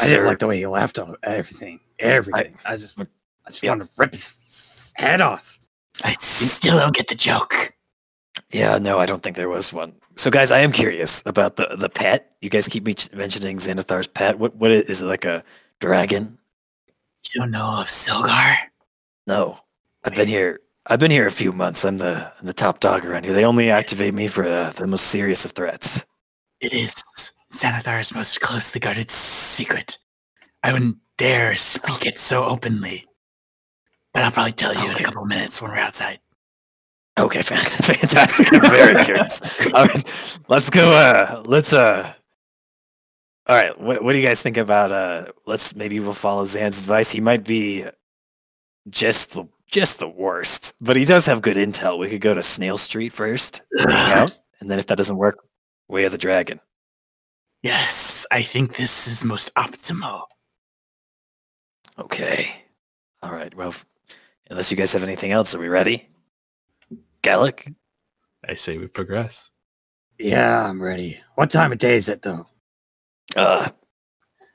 I 0.02 0.10
didn't 0.10 0.26
like 0.26 0.40
the 0.40 0.48
way 0.48 0.58
he 0.58 0.68
laughed 0.68 1.00
on 1.00 1.16
everything. 1.24 1.80
Everything. 2.00 2.58
I, 2.66 2.76
just, 2.76 3.00
I 3.00 3.06
just 3.50 3.64
Yeah. 3.64 3.72
wanted 3.72 3.86
to 3.86 3.90
rip 3.98 4.12
his 4.12 4.34
head 4.96 5.22
off. 5.22 5.60
I 6.04 6.12
still 6.14 6.78
don't 6.78 6.96
get 6.96 7.08
the 7.08 7.16
joke. 7.16 7.74
Yeah, 8.52 8.78
no, 8.78 9.00
I 9.00 9.06
don't 9.06 9.24
think 9.24 9.36
there 9.38 9.50
was 9.50 9.72
one. 9.72 9.94
So, 10.18 10.30
guys, 10.30 10.52
I 10.52 10.60
am 10.60 10.72
curious 10.72 11.24
about 11.26 11.56
the 11.56 11.76
the 11.78 11.90
pet. 11.90 12.36
You 12.42 12.50
guys 12.50 12.68
keep 12.68 12.86
me 12.86 12.96
mentioning 13.14 13.58
Xanathar's 13.58 14.08
pet. 14.08 14.38
What 14.40 14.56
what 14.56 14.72
is, 14.72 14.82
is 14.84 15.02
it 15.02 15.06
like 15.06 15.26
a 15.26 15.44
dragon? 15.80 16.38
You 17.34 17.42
don't 17.42 17.52
know 17.52 17.80
of 17.82 17.88
Sylgar? 17.88 18.58
No, 19.28 19.60
I've 20.04 20.16
been 20.16 20.28
here. 20.28 20.60
I've 20.88 21.00
been 21.00 21.12
here 21.12 21.26
a 21.26 21.32
few 21.32 21.52
months. 21.52 21.84
I'm 21.86 21.98
the 21.98 22.32
I'm 22.40 22.46
the 22.46 22.54
top 22.54 22.80
dog 22.80 23.06
around 23.06 23.26
here. 23.26 23.34
They 23.34 23.46
only 23.46 23.70
activate 23.70 24.14
me 24.14 24.28
for 24.28 24.46
uh, 24.46 24.70
the 24.72 24.86
most 24.88 25.08
serious 25.08 25.46
of 25.46 25.52
threats. 25.54 26.06
It 26.62 26.74
is 26.74 26.94
Xanathar's 27.54 28.14
most 28.14 28.42
closely 28.42 28.80
guarded 28.80 29.12
secret. 29.12 29.98
I 30.64 30.74
wouldn't 30.74 30.98
dare 31.18 31.56
speak 31.56 32.06
it 32.06 32.20
so 32.20 32.46
openly. 32.46 33.06
But 34.14 34.24
I'll 34.24 34.32
probably 34.32 34.54
tell 34.54 34.74
you 34.74 34.90
in 34.90 34.96
a 34.96 35.04
couple 35.04 35.24
of 35.24 35.28
minutes 35.28 35.62
when 35.62 35.72
we're 35.72 35.78
outside. 35.78 36.20
Okay, 37.20 37.42
fantastic. 37.44 38.52
I'm 38.52 38.62
very 38.62 39.04
curious. 39.04 39.42
All 39.74 39.86
right, 39.86 40.40
let's 40.48 40.70
go. 40.70 40.92
Uh, 40.92 41.44
let's. 41.46 41.74
Uh, 41.74 42.14
all 43.48 43.56
right, 43.56 43.80
what, 43.80 44.04
what 44.04 44.14
do 44.14 44.18
you 44.18 44.26
guys 44.26 44.42
think 44.42 44.58
about? 44.58 44.92
Uh, 44.92 45.26
let's 45.46 45.76
maybe 45.76 46.00
we'll 46.00 46.14
follow 46.14 46.46
Zan's 46.46 46.82
advice. 46.82 47.12
He 47.12 47.22
might 47.22 47.46
be 47.46 47.86
just 48.90 49.34
the 49.34 49.48
just 49.72 50.00
the 50.00 50.10
worst, 50.10 50.74
but 50.82 50.98
he 50.98 51.06
does 51.06 51.26
have 51.26 51.42
good 51.42 51.58
intel. 51.58 52.00
We 52.00 52.10
could 52.10 52.22
go 52.22 52.34
to 52.34 52.44
Snail 52.44 52.78
Street 52.78 53.14
first, 53.14 53.62
hang 53.78 54.14
out, 54.14 54.40
and 54.60 54.70
then 54.70 54.80
if 54.80 54.88
that 54.88 54.98
doesn't 54.98 55.18
work, 55.18 55.40
Way 55.88 56.06
of 56.06 56.12
the 56.12 56.18
Dragon. 56.18 56.60
Yes, 57.66 58.28
I 58.30 58.44
think 58.44 58.76
this 58.76 59.08
is 59.08 59.24
most 59.24 59.52
optimal. 59.56 60.22
Okay. 61.98 62.64
All 63.24 63.32
right. 63.32 63.54
Well, 63.56 63.74
unless 64.52 64.70
you 64.70 64.78
guys 64.78 64.94
have 64.94 65.02
anything 65.02 65.32
else, 65.32 65.56
are 65.56 65.60
we 65.60 65.68
ready? 65.68 66.08
Gallic. 67.24 67.74
I 68.48 68.54
say 68.54 68.78
we 68.78 68.86
progress. 68.86 69.50
Yeah, 70.20 70.64
I'm 70.64 70.80
ready. 70.80 71.20
What 71.34 71.50
time 71.50 71.72
of 71.72 71.80
day 71.80 71.96
is 71.96 72.08
it, 72.08 72.22
though? 72.22 72.46
Uh, 73.36 73.68
I 73.68 73.72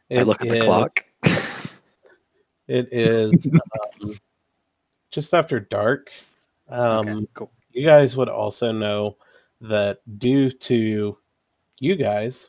It 0.09 0.27
look 0.29 0.41
at 0.43 0.49
the 0.49 0.59
is- 0.59 0.65
clock. 0.65 1.01
It 2.69 2.87
is 2.93 3.49
um, 4.05 4.17
just 5.11 5.35
after 5.35 5.59
dark. 5.59 6.09
Um, 6.69 7.09
okay, 7.09 7.27
cool. 7.35 7.51
you 7.73 7.85
guys 7.85 8.17
would 8.17 8.29
also 8.29 8.71
know 8.71 9.17
that 9.63 9.99
due 10.19 10.51
to 10.51 11.19
you 11.81 11.97
guys, 11.97 12.49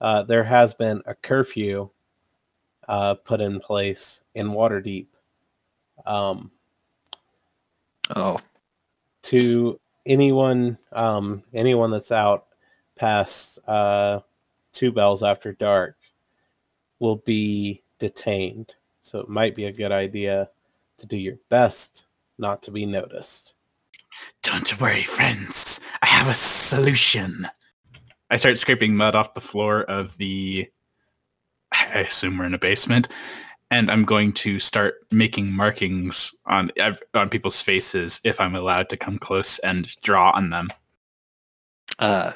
uh, 0.00 0.22
there 0.22 0.44
has 0.44 0.74
been 0.74 1.02
a 1.06 1.14
curfew 1.14 1.88
uh, 2.88 3.14
put 3.14 3.40
in 3.40 3.60
place 3.60 4.22
in 4.34 4.48
Waterdeep 4.48 5.06
um, 6.06 6.50
oh, 8.16 8.38
to 9.22 9.78
anyone 10.06 10.78
um, 10.92 11.42
anyone 11.52 11.90
that's 11.90 12.12
out 12.12 12.46
past 12.96 13.58
uh, 13.68 14.20
two 14.72 14.92
bells 14.92 15.22
after 15.22 15.52
dark 15.52 15.96
will 16.98 17.16
be 17.16 17.82
detained. 17.98 18.74
So 19.00 19.20
it 19.20 19.28
might 19.28 19.54
be 19.54 19.66
a 19.66 19.72
good 19.72 19.92
idea 19.92 20.50
to 20.98 21.06
do 21.06 21.16
your 21.16 21.38
best 21.48 22.04
not 22.38 22.62
to 22.62 22.70
be 22.70 22.86
noticed. 22.86 23.54
Don't 24.42 24.80
worry, 24.80 25.04
friends. 25.04 25.80
I 26.02 26.06
have 26.06 26.28
a 26.28 26.34
solution. 26.34 27.46
I 28.30 28.36
start 28.36 28.58
scraping 28.58 28.94
mud 28.94 29.14
off 29.14 29.34
the 29.34 29.40
floor 29.40 29.82
of 29.82 30.16
the. 30.18 30.68
I 31.72 32.00
assume 32.00 32.38
we're 32.38 32.46
in 32.46 32.54
a 32.54 32.58
basement, 32.58 33.08
and 33.70 33.90
I'm 33.90 34.04
going 34.04 34.32
to 34.34 34.58
start 34.60 34.94
making 35.10 35.52
markings 35.52 36.34
on 36.46 36.70
on 37.14 37.28
people's 37.28 37.60
faces 37.60 38.20
if 38.24 38.40
I'm 38.40 38.54
allowed 38.54 38.88
to 38.90 38.96
come 38.96 39.18
close 39.18 39.58
and 39.60 39.94
draw 40.02 40.30
on 40.32 40.50
them. 40.50 40.68
uh, 41.98 42.32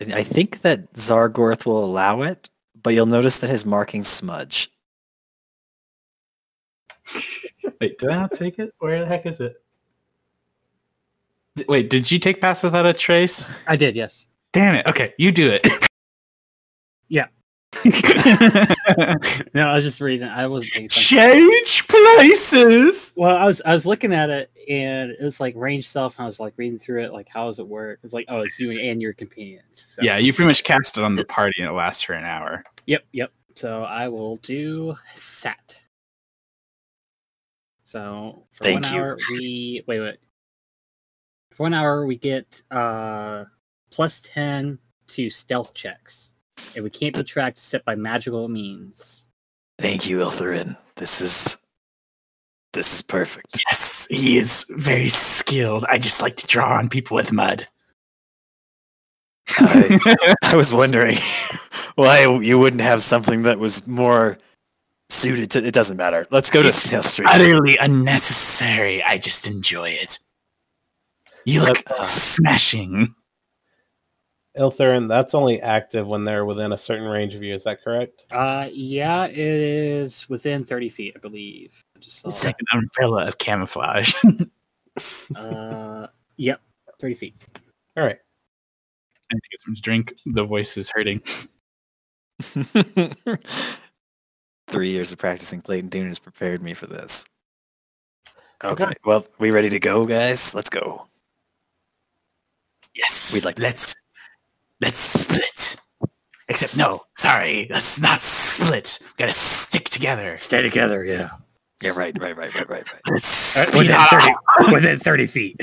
I 0.00 0.22
think 0.22 0.60
that 0.60 0.92
Zargorth 0.94 1.66
will 1.66 1.84
allow 1.84 2.22
it, 2.22 2.50
but 2.80 2.94
you'll 2.94 3.06
notice 3.06 3.38
that 3.38 3.50
his 3.50 3.66
markings 3.66 4.08
smudge. 4.08 4.70
Wait, 7.80 7.98
do 7.98 8.10
I 8.10 8.14
not 8.16 8.32
take 8.32 8.58
it? 8.58 8.72
Where 8.78 9.00
the 9.00 9.06
heck 9.06 9.26
is 9.26 9.40
it? 9.40 9.60
Wait, 11.66 11.90
did 11.90 12.08
you 12.10 12.20
take 12.20 12.40
pass 12.40 12.62
without 12.62 12.86
a 12.86 12.92
trace? 12.92 13.52
I 13.66 13.74
did, 13.74 13.96
yes. 13.96 14.27
Damn 14.52 14.74
it. 14.74 14.86
Okay, 14.86 15.14
you 15.18 15.32
do 15.32 15.50
it. 15.50 15.66
Yeah. 17.10 17.28
No, 19.54 19.68
I 19.68 19.74
was 19.74 19.84
just 19.84 20.00
reading. 20.00 20.28
I 20.28 20.46
wasn't. 20.46 20.90
Change 20.90 21.88
places. 21.88 23.12
Well, 23.16 23.36
I 23.36 23.44
was 23.44 23.62
I 23.64 23.72
was 23.72 23.86
looking 23.86 24.12
at 24.12 24.30
it 24.30 24.50
and 24.68 25.10
it 25.10 25.22
was 25.22 25.40
like 25.40 25.54
range 25.56 25.88
self, 25.88 26.16
and 26.18 26.24
I 26.24 26.26
was 26.26 26.38
like 26.38 26.54
reading 26.56 26.78
through 26.78 27.04
it, 27.04 27.12
like 27.12 27.28
how 27.28 27.46
does 27.46 27.58
it 27.58 27.66
work? 27.66 28.00
It's 28.02 28.12
like, 28.12 28.26
oh, 28.28 28.40
it's 28.42 28.58
you 28.60 28.72
and 28.72 29.00
your 29.00 29.14
companions. 29.14 29.64
So, 29.74 30.02
Yeah, 30.02 30.18
you 30.18 30.32
pretty 30.32 30.48
much 30.48 30.64
cast 30.64 30.96
it 30.98 31.04
on 31.04 31.14
the 31.14 31.24
party 31.24 31.62
and 31.62 31.70
it 31.70 31.72
lasts 31.72 32.02
for 32.02 32.12
an 32.12 32.24
hour. 32.24 32.62
Yep, 32.86 33.04
yep. 33.12 33.32
So 33.54 33.82
I 33.84 34.08
will 34.08 34.36
do 34.36 34.94
that. 35.42 35.80
So 37.84 38.44
for 38.52 38.64
Thank 38.64 38.84
one 38.84 38.94
you. 38.94 39.00
hour 39.00 39.18
we 39.30 39.84
wait 39.86 40.00
wait. 40.00 40.16
For 41.52 41.62
one 41.64 41.74
hour 41.74 42.06
we 42.06 42.16
get 42.16 42.62
uh 42.70 43.44
plus 43.90 44.20
ten 44.20 44.78
to 45.08 45.30
stealth 45.30 45.74
checks. 45.74 46.32
And 46.74 46.84
we 46.84 46.90
can't 46.90 47.16
be 47.16 47.22
tracked 47.24 47.58
except 47.58 47.84
by 47.84 47.94
magical 47.94 48.48
means. 48.48 49.26
Thank 49.78 50.08
you, 50.08 50.18
Iltherin. 50.18 50.76
This 50.96 51.20
is 51.20 51.58
this 52.72 52.94
is 52.94 53.02
perfect. 53.02 53.62
Yes, 53.68 54.06
he 54.10 54.38
is 54.38 54.66
very 54.68 55.08
skilled. 55.08 55.84
I 55.88 55.98
just 55.98 56.20
like 56.20 56.36
to 56.36 56.46
draw 56.46 56.76
on 56.76 56.88
people 56.88 57.14
with 57.14 57.32
mud. 57.32 57.66
I, 59.56 60.26
I 60.42 60.56
was 60.56 60.74
wondering 60.74 61.16
why 61.94 62.26
you 62.42 62.58
wouldn't 62.58 62.82
have 62.82 63.02
something 63.02 63.42
that 63.42 63.58
was 63.58 63.86
more 63.86 64.38
suited 65.08 65.50
to. 65.52 65.66
It 65.66 65.72
doesn't 65.72 65.96
matter. 65.96 66.26
Let's 66.30 66.50
go 66.50 66.62
to 66.62 66.68
It's 66.68 66.76
Snail 66.76 67.02
Street. 67.02 67.28
Utterly 67.28 67.76
unnecessary. 67.78 69.02
I 69.02 69.18
just 69.18 69.46
enjoy 69.46 69.90
it. 69.90 70.18
You 71.44 71.62
look 71.62 71.82
uh, 71.90 71.94
smashing. 71.94 73.14
Iltherin, 74.58 75.08
that's 75.08 75.34
only 75.34 75.60
active 75.60 76.06
when 76.08 76.24
they're 76.24 76.44
within 76.44 76.72
a 76.72 76.76
certain 76.76 77.06
range 77.06 77.34
of 77.34 77.42
you. 77.42 77.54
Is 77.54 77.64
that 77.64 77.82
correct? 77.82 78.24
Uh 78.30 78.68
yeah, 78.72 79.26
it 79.26 79.38
is 79.38 80.28
within 80.28 80.64
thirty 80.64 80.88
feet, 80.88 81.14
I 81.16 81.20
believe. 81.20 81.82
I 81.96 82.00
just 82.00 82.20
saw 82.20 82.28
It's 82.28 82.42
that. 82.42 82.48
like 82.48 82.56
an 82.72 82.78
umbrella 82.80 83.26
of 83.28 83.38
camouflage. 83.38 84.14
Uh 85.36 86.08
yep, 86.36 86.60
thirty 86.98 87.14
feet. 87.14 87.36
All 87.96 88.02
right. 88.04 88.18
I 89.30 89.34
need 89.34 89.40
to 89.42 89.48
get 89.50 89.60
some 89.60 89.74
drink. 89.80 90.14
The 90.26 90.44
voice 90.44 90.76
is 90.76 90.90
hurting. 90.90 91.22
Three 94.68 94.90
years 94.90 95.12
of 95.12 95.18
practicing 95.18 95.60
Clayton 95.62 95.88
Dune 95.90 96.06
has 96.08 96.18
prepared 96.18 96.62
me 96.62 96.74
for 96.74 96.86
this. 96.86 97.24
Okay. 98.64 98.84
Okay. 98.84 98.94
Well, 99.04 99.24
we 99.38 99.50
ready 99.50 99.68
to 99.70 99.78
go, 99.78 100.04
guys? 100.06 100.54
Let's 100.54 100.70
go. 100.70 101.06
Yes. 102.94 103.32
We'd 103.34 103.44
like 103.44 103.54
to- 103.56 103.62
let's 103.62 103.94
let's 104.80 104.98
split. 104.98 105.76
Except 106.48 106.76
no, 106.76 107.02
sorry, 107.16 107.66
let's 107.70 108.00
not 108.00 108.22
split. 108.22 108.98
We 109.02 109.06
gotta 109.18 109.32
stick 109.32 109.88
together. 109.90 110.36
Stay 110.36 110.62
together, 110.62 111.04
yeah. 111.04 111.30
Yeah, 111.82 111.90
right, 111.90 112.16
right, 112.18 112.36
right, 112.36 112.54
right, 112.54 112.68
right, 112.68 112.92
right. 112.92 113.00
Let's 113.10 113.56
Uh, 113.56 113.70
within 113.78 113.92
up. 113.92 114.08
30 114.10 114.72
within 114.72 114.98
thirty 114.98 115.26
feet 115.26 115.60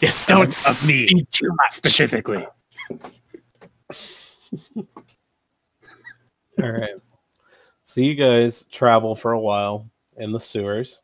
Yes, 0.00 0.26
don't 0.26 0.42
of 0.42 0.48
me. 0.88 1.06
speed 1.06 1.26
too 1.30 1.48
much. 1.54 1.72
specifically. 1.72 2.46
All 6.62 6.70
right. 6.70 6.94
So 7.82 8.00
you 8.00 8.14
guys 8.14 8.64
travel 8.70 9.14
for 9.14 9.32
a 9.32 9.40
while 9.40 9.88
in 10.16 10.32
the 10.32 10.40
sewers. 10.40 11.00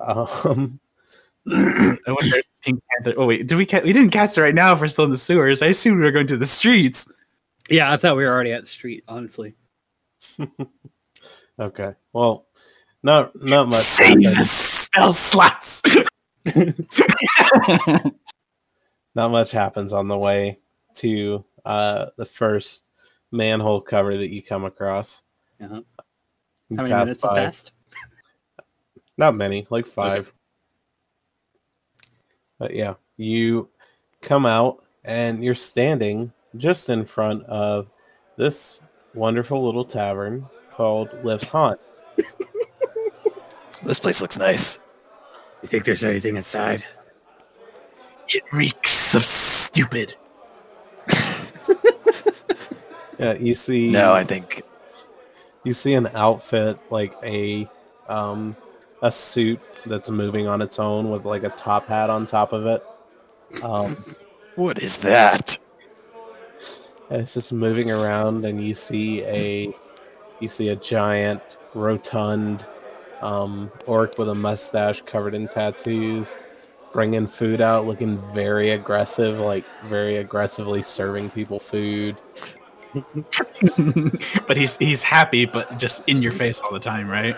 Um, 0.00 0.78
I 1.48 1.96
wonder 2.08 2.36
if 2.36 2.45
Pink 2.66 2.82
Panther. 2.90 3.14
Oh 3.16 3.26
wait, 3.26 3.46
did 3.46 3.56
we? 3.56 3.64
Ca- 3.64 3.82
we 3.84 3.92
didn't 3.92 4.10
cast 4.10 4.36
it 4.36 4.42
right 4.42 4.54
now 4.54 4.72
if 4.72 4.80
we're 4.80 4.88
still 4.88 5.04
in 5.04 5.12
the 5.12 5.16
sewers. 5.16 5.62
I 5.62 5.66
assumed 5.68 5.98
we 5.98 6.04
were 6.04 6.10
going 6.10 6.26
to 6.26 6.36
the 6.36 6.44
streets. 6.44 7.08
Yeah, 7.70 7.92
I 7.92 7.96
thought 7.96 8.16
we 8.16 8.24
were 8.24 8.30
already 8.30 8.52
at 8.52 8.62
the 8.64 8.68
street, 8.68 9.04
honestly. 9.08 9.54
okay. 11.60 11.94
Well, 12.12 12.46
not 13.02 13.40
not 13.40 13.68
much. 13.68 13.76
Save 13.76 14.22
the 14.22 14.42
spell 14.44 15.12
slots. 15.12 15.82
not 19.14 19.30
much 19.30 19.52
happens 19.52 19.92
on 19.92 20.08
the 20.08 20.18
way 20.18 20.58
to 20.96 21.44
uh, 21.64 22.06
the 22.16 22.24
first 22.24 22.84
manhole 23.30 23.80
cover 23.80 24.16
that 24.16 24.32
you 24.32 24.42
come 24.42 24.64
across. 24.64 25.22
Uh-huh. 25.60 25.82
You 26.68 26.76
How 26.76 26.82
many 26.82 26.94
minutes 26.94 27.22
by- 27.22 27.44
passed? 27.44 27.72
Not 29.18 29.34
many, 29.34 29.66
like 29.70 29.86
five. 29.86 30.32
But 32.58 32.74
yeah, 32.74 32.94
you 33.16 33.68
come 34.22 34.46
out 34.46 34.84
and 35.04 35.44
you're 35.44 35.54
standing 35.54 36.32
just 36.56 36.88
in 36.88 37.04
front 37.04 37.44
of 37.44 37.88
this 38.36 38.80
wonderful 39.14 39.64
little 39.64 39.84
tavern 39.84 40.46
called 40.72 41.08
Lift's 41.24 41.48
Haunt. 41.48 41.80
This 43.82 43.98
place 43.98 44.20
looks 44.22 44.38
nice. 44.38 44.78
You 45.62 45.68
think 45.68 45.84
there's 45.84 46.04
anything 46.04 46.36
inside? 46.36 46.84
It 48.28 48.42
reeks 48.52 49.14
of 49.14 49.24
stupid. 49.24 50.14
Yeah, 53.18 53.32
you 53.34 53.54
see 53.54 53.90
No, 53.90 54.12
I 54.12 54.24
think 54.24 54.62
you 55.64 55.72
see 55.72 55.94
an 55.94 56.08
outfit 56.08 56.78
like 56.90 57.14
a 57.22 57.66
um 58.08 58.54
a 59.02 59.10
suit 59.10 59.60
that's 59.86 60.10
moving 60.10 60.46
on 60.46 60.62
its 60.62 60.78
own 60.78 61.10
with 61.10 61.24
like 61.24 61.42
a 61.44 61.50
top 61.50 61.86
hat 61.86 62.10
on 62.10 62.26
top 62.26 62.52
of 62.52 62.66
it. 62.66 62.84
Um 63.62 63.96
what 64.54 64.78
is 64.82 64.98
that? 64.98 65.56
it's 67.08 67.34
just 67.34 67.52
moving 67.52 67.88
around 67.88 68.44
and 68.44 68.60
you 68.60 68.74
see 68.74 69.22
a 69.22 69.72
you 70.40 70.48
see 70.48 70.70
a 70.70 70.76
giant 70.76 71.40
rotund 71.74 72.66
um 73.20 73.70
orc 73.86 74.18
with 74.18 74.28
a 74.28 74.34
mustache 74.34 75.02
covered 75.02 75.32
in 75.32 75.46
tattoos 75.46 76.36
bringing 76.92 77.24
food 77.24 77.60
out 77.60 77.86
looking 77.86 78.18
very 78.34 78.70
aggressive 78.70 79.38
like 79.38 79.64
very 79.84 80.16
aggressively 80.16 80.82
serving 80.82 81.30
people 81.30 81.60
food 81.60 82.16
but 84.46 84.56
he's 84.56 84.76
he's 84.76 85.02
happy, 85.02 85.44
but 85.44 85.78
just 85.78 86.08
in 86.08 86.22
your 86.22 86.32
face 86.32 86.60
all 86.60 86.72
the 86.72 86.80
time, 86.80 87.08
right? 87.08 87.36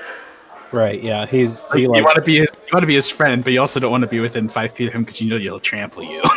Right 0.72 1.02
yeah 1.02 1.26
he's 1.26 1.66
he 1.72 1.82
you 1.82 1.88
like 1.88 2.04
want 2.04 2.16
to 2.16 2.22
be 2.22 2.38
his 2.38 2.52
you 2.68 2.76
want 2.76 2.82
to 2.82 2.86
be 2.86 2.96
his 2.96 3.08
friend, 3.08 3.42
but 3.42 3.54
you 3.54 3.60
also 3.60 3.80
don't 3.80 3.90
want 3.90 4.02
to 4.02 4.08
be 4.08 4.20
within 4.20 4.46
five 4.46 4.70
feet 4.70 4.88
of 4.88 4.92
him 4.92 5.02
because 5.02 5.22
you 5.22 5.30
know 5.30 5.38
he'll 5.38 5.60
trample 5.60 6.02
you. 6.02 6.22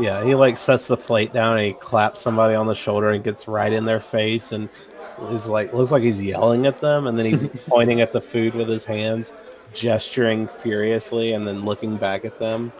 Yeah, 0.00 0.24
he 0.24 0.36
like 0.36 0.56
sets 0.56 0.86
the 0.86 0.96
plate 0.96 1.32
down 1.32 1.58
and 1.58 1.66
he 1.66 1.72
claps 1.72 2.20
somebody 2.20 2.54
on 2.54 2.68
the 2.68 2.74
shoulder 2.76 3.10
and 3.10 3.24
gets 3.24 3.48
right 3.48 3.72
in 3.72 3.84
their 3.84 3.98
face 3.98 4.52
and 4.52 4.68
is 5.30 5.48
like 5.50 5.72
looks 5.72 5.90
like 5.90 6.04
he's 6.04 6.22
yelling 6.22 6.66
at 6.66 6.80
them 6.80 7.08
and 7.08 7.18
then 7.18 7.26
he's 7.26 7.48
pointing 7.66 8.00
at 8.00 8.12
the 8.12 8.20
food 8.20 8.54
with 8.54 8.68
his 8.68 8.84
hands, 8.84 9.32
gesturing 9.74 10.46
furiously 10.46 11.32
and 11.32 11.48
then 11.48 11.64
looking 11.64 11.96
back 11.96 12.24
at 12.24 12.38
them. 12.38 12.72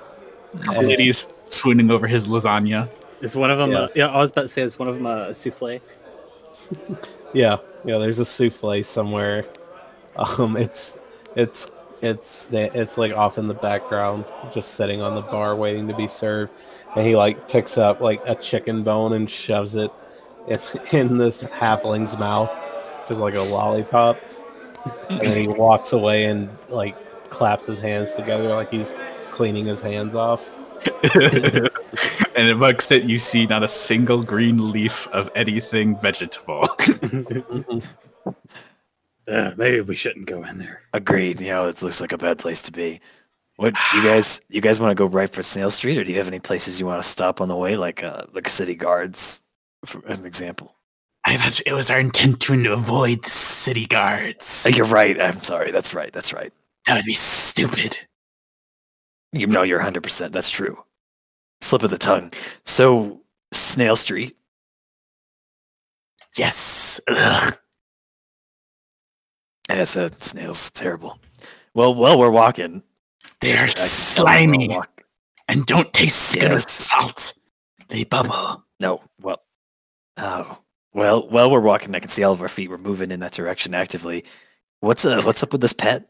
The 0.53 0.81
lady's 0.81 1.29
swooning 1.43 1.91
over 1.91 2.07
his 2.07 2.29
lasagna. 2.29 2.89
Is 3.21 3.35
one 3.35 3.51
of 3.51 3.59
them? 3.59 3.73
Yeah. 3.73 3.81
Yeah, 3.81 3.89
yeah 3.97 4.07
I 4.07 4.19
was 4.19 4.31
about 4.31 4.43
to 4.43 4.49
say, 4.49 4.63
is 4.63 4.79
one 4.79 4.87
of 4.87 4.95
them 4.95 5.07
a 5.07 5.35
souffle? 5.35 5.81
Yeah, 7.35 7.57
yeah, 7.85 7.99
there's 7.99 8.21
a 8.21 8.25
souffle 8.25 8.85
somewhere. 8.85 9.45
Um 10.19 10.57
it's 10.57 10.97
it's 11.37 11.71
it's 12.03 12.53
it's 12.53 12.99
like 12.99 13.13
off 13.13 13.39
in 13.39 13.47
the 13.47 13.55
background, 13.55 14.25
just 14.53 14.75
sitting 14.75 15.03
on 15.03 15.15
the 15.15 15.23
bar 15.23 15.57
waiting 15.57 15.89
to 15.89 15.97
be 15.97 16.09
served. 16.09 16.53
And 16.97 17.07
he 17.07 17.17
like 17.17 17.49
picks 17.49 17.79
up 17.79 18.01
like 18.01 18.21
a 18.27 18.35
chicken 18.35 18.83
bone 18.83 19.13
and 19.13 19.29
shoves 19.29 19.77
it 19.77 19.91
in, 20.47 20.59
in 20.93 21.17
this 21.17 21.45
halfling's 21.45 22.17
mouth, 22.19 22.55
just 23.09 23.21
like 23.21 23.35
a 23.35 23.41
lollipop. 23.41 24.19
and 25.11 25.21
then 25.21 25.39
he 25.39 25.49
walks 25.49 25.93
away 25.93 26.27
and 26.27 26.49
like 26.69 26.97
claps 27.31 27.67
his 27.67 27.79
hands 27.79 28.15
together 28.15 28.49
like 28.49 28.71
he's 28.71 28.95
cleaning 29.31 29.67
his 29.67 29.81
hands 29.81 30.15
off. 30.15 30.55
and 31.15 32.51
amongst 32.51 32.93
it, 32.93 33.05
you 33.05 33.19
see 33.19 33.47
not 33.47 33.63
a 33.63 33.69
single 33.69 34.23
green 34.23 34.71
leaf 34.71 35.09
of 35.09 35.29
anything 35.35 35.99
vegetable. 36.01 36.69
Uh, 39.29 39.53
maybe 39.57 39.81
we 39.81 39.95
shouldn't 39.95 40.27
go 40.27 40.43
in 40.45 40.59
there. 40.59 40.83
Agreed. 40.93 41.41
You 41.41 41.49
know, 41.49 41.69
it 41.69 41.83
looks 41.83 42.01
like 42.01 42.13
a 42.13 42.19
bad 42.19 42.39
place 42.39 42.63
to 42.63 42.73
be. 42.73 43.01
What 43.57 43.75
you 43.95 44.03
guys? 44.03 44.41
You 44.49 44.61
guys 44.61 44.81
want 44.81 44.91
to 44.91 44.95
go 44.95 45.07
right 45.07 45.29
for 45.29 45.43
Snail 45.43 45.71
Street, 45.71 45.99
or 45.99 46.05
do 46.05 46.13
you 46.13 46.19
have 46.19 46.29
any 46.29 46.41
places 46.41 46.81
you 46.81 46.87
want 46.87 47.03
to 47.03 47.09
stop 47.09 47.41
on 47.41 47.49
the 47.49 47.57
way, 47.57 47.77
like 47.77 48.03
uh, 48.03 48.25
like 48.33 48.49
city 48.49 48.75
guards, 48.75 49.43
for, 49.85 50.03
as 50.09 50.21
an 50.21 50.27
example? 50.27 50.75
I 51.25 51.37
thought 51.37 51.61
it 51.67 51.73
was 51.73 51.91
our 51.91 52.01
intent 52.01 52.41
to 52.43 52.73
avoid 52.73 53.23
the 53.23 53.31
city 53.31 53.85
guards. 53.87 54.65
Uh, 54.65 54.71
You're 54.71 54.87
right. 54.87 55.21
I'm 55.21 55.43
sorry. 55.43 55.73
That's 55.73 55.93
right. 55.93 56.13
That's 56.13 56.33
right. 56.33 56.53
That 56.87 56.95
would 56.95 57.05
be 57.05 57.13
stupid. 57.13 57.97
You 59.33 59.47
know, 59.47 59.63
you're 59.63 59.79
100. 59.79 60.03
percent 60.03 60.33
That's 60.33 60.49
true. 60.49 60.79
Slip 61.61 61.83
of 61.83 61.91
the 61.91 61.99
tongue. 61.99 62.33
So, 62.65 63.21
Snail 63.53 63.97
Street. 63.97 64.33
Yes. 66.37 67.01
Ugh. 67.09 67.59
Yes, 69.69 69.97
a 69.97 70.11
snails. 70.23 70.71
Terrible. 70.71 71.19
Well, 71.75 71.95
well, 71.95 72.19
we're 72.19 72.31
walking. 72.31 72.83
They 73.41 73.51
Yes, 73.51 73.61
are 73.61 73.65
I 73.65 73.67
can 73.69 73.75
tell 73.77 73.85
we're 73.85 74.57
slimy 74.57 74.69
walk- 74.69 75.05
and 75.47 75.67
don't 75.67 75.93
taste 75.93 76.35
good 76.35 76.45
with 76.45 76.53
Yes. 76.53 76.71
salt. 76.73 77.33
They 77.89 78.05
bubble. 78.05 78.65
No, 78.81 79.03
well, 79.21 79.43
oh, 80.17 80.61
well, 80.95 81.29
well, 81.29 81.51
we're 81.51 81.61
walking. 81.61 81.95
I 81.95 82.01
can 82.01 82.09
see 82.11 82.23
all 82.25 82.33
of 82.33 82.41
our 82.43 82.49
feet. 82.49 82.71
We're 82.71 82.79
moving 82.79 83.11
in 83.11 83.21
that 83.21 83.33
direction 83.33 83.75
actively. 83.75 84.25
What's 84.81 85.05
uh, 85.05 85.23
what's 85.23 85.43
up 85.43 85.53
with 85.53 85.61
this 85.61 85.73
pet? 85.73 86.09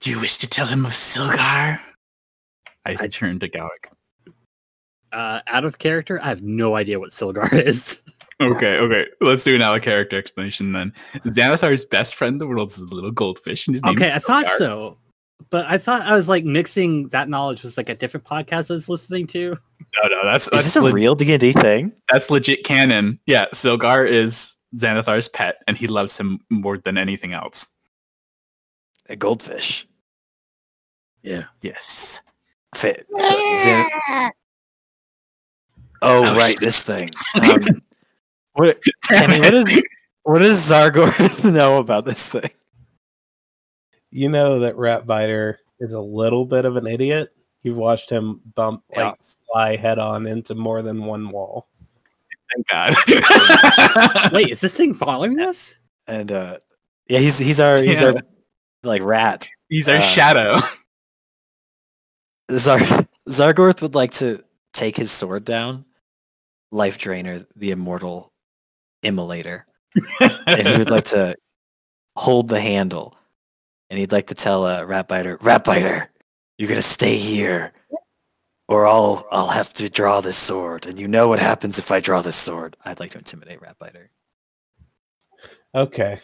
Do 0.00 0.10
you 0.10 0.20
wish 0.20 0.36
to 0.38 0.46
tell 0.46 0.66
him 0.66 0.84
of 0.86 0.92
Sylgar? 0.92 1.80
I, 2.84 2.96
I- 2.98 3.08
turned 3.08 3.40
to 3.40 3.48
Gallic. 3.48 3.90
Uh, 5.12 5.40
out 5.46 5.64
of 5.64 5.78
character, 5.78 6.20
I 6.22 6.28
have 6.28 6.42
no 6.42 6.76
idea 6.76 6.98
what 7.00 7.10
Sylgar 7.12 7.50
is. 7.66 8.00
Okay, 8.40 8.78
okay. 8.78 9.06
Let's 9.20 9.44
do 9.44 9.54
an 9.54 9.62
out 9.62 9.76
of 9.76 9.82
character 9.82 10.16
explanation 10.16 10.72
then. 10.72 10.92
Xanathar's 11.26 11.84
best 11.84 12.14
friend 12.14 12.34
in 12.34 12.38
the 12.38 12.46
world 12.46 12.70
is 12.70 12.78
a 12.78 12.84
little 12.84 13.10
goldfish, 13.10 13.66
and 13.66 13.74
his 13.74 13.82
name 13.82 13.94
okay, 13.94 14.08
is 14.08 14.14
I 14.14 14.18
thought 14.18 14.44
Sylgar. 14.46 14.58
so, 14.58 14.98
but 15.50 15.64
I 15.66 15.78
thought 15.78 16.02
I 16.02 16.14
was 16.14 16.28
like 16.28 16.44
mixing 16.44 17.08
that 17.08 17.28
knowledge 17.30 17.62
with 17.62 17.76
like 17.78 17.88
a 17.88 17.94
different 17.94 18.26
podcast 18.26 18.70
I 18.70 18.74
was 18.74 18.88
listening 18.90 19.26
to. 19.28 19.56
No, 20.02 20.08
no, 20.10 20.24
that's 20.24 20.48
Is 20.48 20.64
this 20.64 20.76
a 20.76 20.82
leg- 20.82 20.92
real 20.94 21.14
D 21.14 21.32
and 21.32 21.40
D 21.40 21.52
thing? 21.52 21.92
that's 22.12 22.30
legit 22.30 22.64
canon. 22.64 23.18
Yeah, 23.24 23.46
Sylgar 23.54 24.06
is 24.06 24.54
Xanathar's 24.76 25.28
pet, 25.28 25.56
and 25.66 25.76
he 25.78 25.86
loves 25.86 26.18
him 26.18 26.40
more 26.50 26.76
than 26.76 26.98
anything 26.98 27.32
else. 27.32 27.66
A 29.08 29.16
goldfish. 29.16 29.86
Yeah. 31.22 31.44
Yes. 31.62 32.20
Fit. 32.74 33.06
so, 33.18 33.34
Xan- 33.34 33.88
oh, 34.18 34.30
Oh, 36.02 36.36
right, 36.36 36.56
this 36.60 36.82
thing. 36.84 37.10
Um, 37.36 37.82
what, 38.56 38.78
Kenny, 39.04 39.40
what 39.40 39.54
is 39.54 39.84
what 40.22 40.38
does 40.40 40.58
Zargor 40.70 41.44
know 41.52 41.78
about 41.78 42.04
this 42.04 42.28
thing? 42.30 42.50
You 44.10 44.28
know 44.28 44.60
that 44.60 44.74
Ratbiter 44.76 45.56
is 45.80 45.92
a 45.94 46.00
little 46.00 46.44
bit 46.44 46.64
of 46.64 46.76
an 46.76 46.86
idiot. 46.86 47.32
You've 47.62 47.76
watched 47.76 48.10
him 48.10 48.40
bump 48.54 48.82
Yeah. 48.92 49.08
like 49.08 49.18
fly 49.52 49.76
head 49.76 49.98
on 49.98 50.26
into 50.26 50.54
more 50.54 50.82
than 50.82 51.04
one 51.04 51.28
wall. 51.30 51.68
Thank 52.54 52.68
God. 52.68 54.32
Wait, 54.32 54.50
is 54.50 54.60
this 54.60 54.74
thing 54.74 54.94
following 54.94 55.40
us? 55.40 55.74
And 56.06 56.30
uh, 56.30 56.58
yeah, 57.08 57.18
he's 57.18 57.38
he's 57.38 57.60
our 57.60 57.82
he's 57.82 58.00
Yeah. 58.02 58.08
our 58.08 58.14
like 58.84 59.02
rat. 59.02 59.48
He's 59.68 59.88
our 59.88 59.96
Uh, 59.96 60.00
shadow. 60.00 60.60
Zar- 62.50 63.06
Zargorth 63.28 63.82
would 63.82 63.94
like 63.96 64.12
to 64.12 64.42
take 64.72 64.96
his 64.96 65.10
sword 65.10 65.44
down, 65.44 65.84
Life 66.70 66.98
Drainer, 66.98 67.44
the 67.56 67.72
immortal 67.72 68.32
immolator, 69.06 69.62
and 70.46 70.66
he 70.66 70.76
would 70.76 70.90
like 70.90 71.04
to 71.06 71.36
hold 72.16 72.48
the 72.48 72.60
handle, 72.60 73.16
and 73.90 73.98
he'd 73.98 74.12
like 74.12 74.28
to 74.28 74.34
tell 74.34 74.64
uh, 74.64 74.82
Ratbiter, 74.82 75.38
Ratbiter, 75.38 76.08
you're 76.58 76.68
gonna 76.68 76.82
stay 76.82 77.16
here, 77.16 77.72
or 78.68 78.86
I'll 78.86 79.26
I'll 79.30 79.48
have 79.48 79.72
to 79.74 79.88
draw 79.88 80.20
this 80.20 80.36
sword, 80.36 80.86
and 80.86 80.98
you 80.98 81.08
know 81.08 81.28
what 81.28 81.38
happens 81.38 81.78
if 81.78 81.90
I 81.90 82.00
draw 82.00 82.22
this 82.22 82.36
sword. 82.36 82.76
I'd 82.84 83.00
like 83.00 83.10
to 83.12 83.18
intimidate 83.18 83.60
Ratbiter. 83.60 84.08
Okay. 85.74 86.18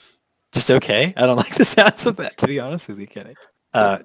Just 0.53 0.70
okay. 0.70 1.12
I 1.16 1.26
don't 1.26 1.37
like 1.45 1.55
the 1.55 1.64
sounds 1.64 2.07
of 2.07 2.16
that, 2.16 2.39
to 2.39 2.47
be 2.47 2.61
honest 2.61 2.89
with 2.89 2.99
you, 2.99 3.07
Kenny. 3.07 3.35
Uh, 3.72 3.99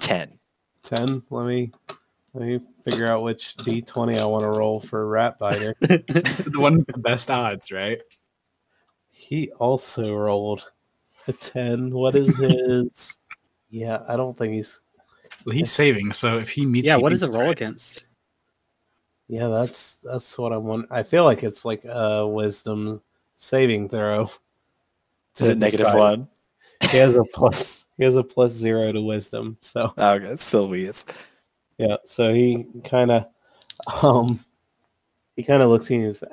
ten. 0.00 0.38
10. 0.84 1.22
Let 1.30 1.46
me 1.46 1.72
let 2.34 2.46
me 2.46 2.60
figure 2.82 3.06
out 3.10 3.22
which 3.22 3.56
D20 3.58 4.20
I 4.20 4.24
want 4.24 4.42
to 4.44 4.48
roll 4.48 4.80
for 4.80 5.06
Ratbiter. 5.06 5.74
the 5.80 6.58
one 6.58 6.76
with 6.76 6.86
the 6.86 6.98
best 6.98 7.30
odds, 7.30 7.70
right? 7.70 8.00
he 9.22 9.50
also 9.52 10.14
rolled 10.14 10.70
a 11.28 11.32
10. 11.32 11.94
What 11.94 12.14
is 12.16 12.36
his? 12.36 13.18
yeah, 13.70 14.02
I 14.08 14.16
don't 14.16 14.36
think 14.36 14.54
he's 14.54 14.80
Well, 15.46 15.54
he's 15.54 15.70
saving, 15.70 16.12
so 16.12 16.38
if 16.38 16.50
he 16.50 16.66
meets, 16.66 16.86
yeah, 16.86 16.96
he 16.96 17.02
what 17.02 17.12
is 17.12 17.22
it 17.22 17.30
roll 17.30 17.44
right? 17.44 17.52
against? 17.52 18.04
Yeah, 19.28 19.48
that's 19.48 19.96
that's 19.96 20.36
what 20.36 20.52
I 20.52 20.56
want. 20.56 20.88
I 20.90 21.02
feel 21.04 21.24
like 21.24 21.44
it's 21.44 21.64
like 21.64 21.84
a 21.84 22.26
wisdom 22.26 23.00
saving 23.36 23.88
throw. 23.88 24.28
Is 25.38 25.48
it 25.48 25.56
negative 25.56 25.86
decide. 25.86 25.98
one? 25.98 26.28
He 26.90 26.98
has 26.98 27.16
a 27.16 27.24
plus. 27.24 27.86
He 27.96 28.04
has 28.04 28.16
a 28.16 28.24
plus 28.24 28.52
zero 28.52 28.92
to 28.92 29.00
wisdom. 29.00 29.56
So 29.60 29.94
Oh, 29.96 30.12
okay, 30.14 30.26
it's 30.26 30.44
still 30.44 30.68
weird. 30.68 30.96
Yeah. 31.78 31.96
So 32.04 32.32
he 32.32 32.66
kind 32.84 33.10
of, 33.10 33.26
um, 34.02 34.38
he 35.36 35.42
kind 35.42 35.62
of 35.62 35.70
looks 35.70 35.86
at 35.86 35.90
you 35.96 36.04
and 36.06 36.16
says, 36.16 36.28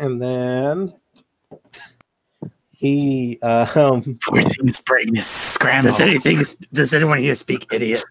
and 0.00 0.22
then 0.22 0.94
he 2.70 3.38
uh, 3.42 3.66
um, 3.74 4.02
Poor 4.28 4.42
thing's 4.42 4.80
brain 4.80 5.16
is 5.16 5.26
scrambled. 5.26 5.98
Does 5.98 6.00
anything? 6.00 6.42
Does 6.72 6.94
anyone 6.94 7.18
here 7.18 7.34
speak 7.34 7.66
idiot? 7.72 8.04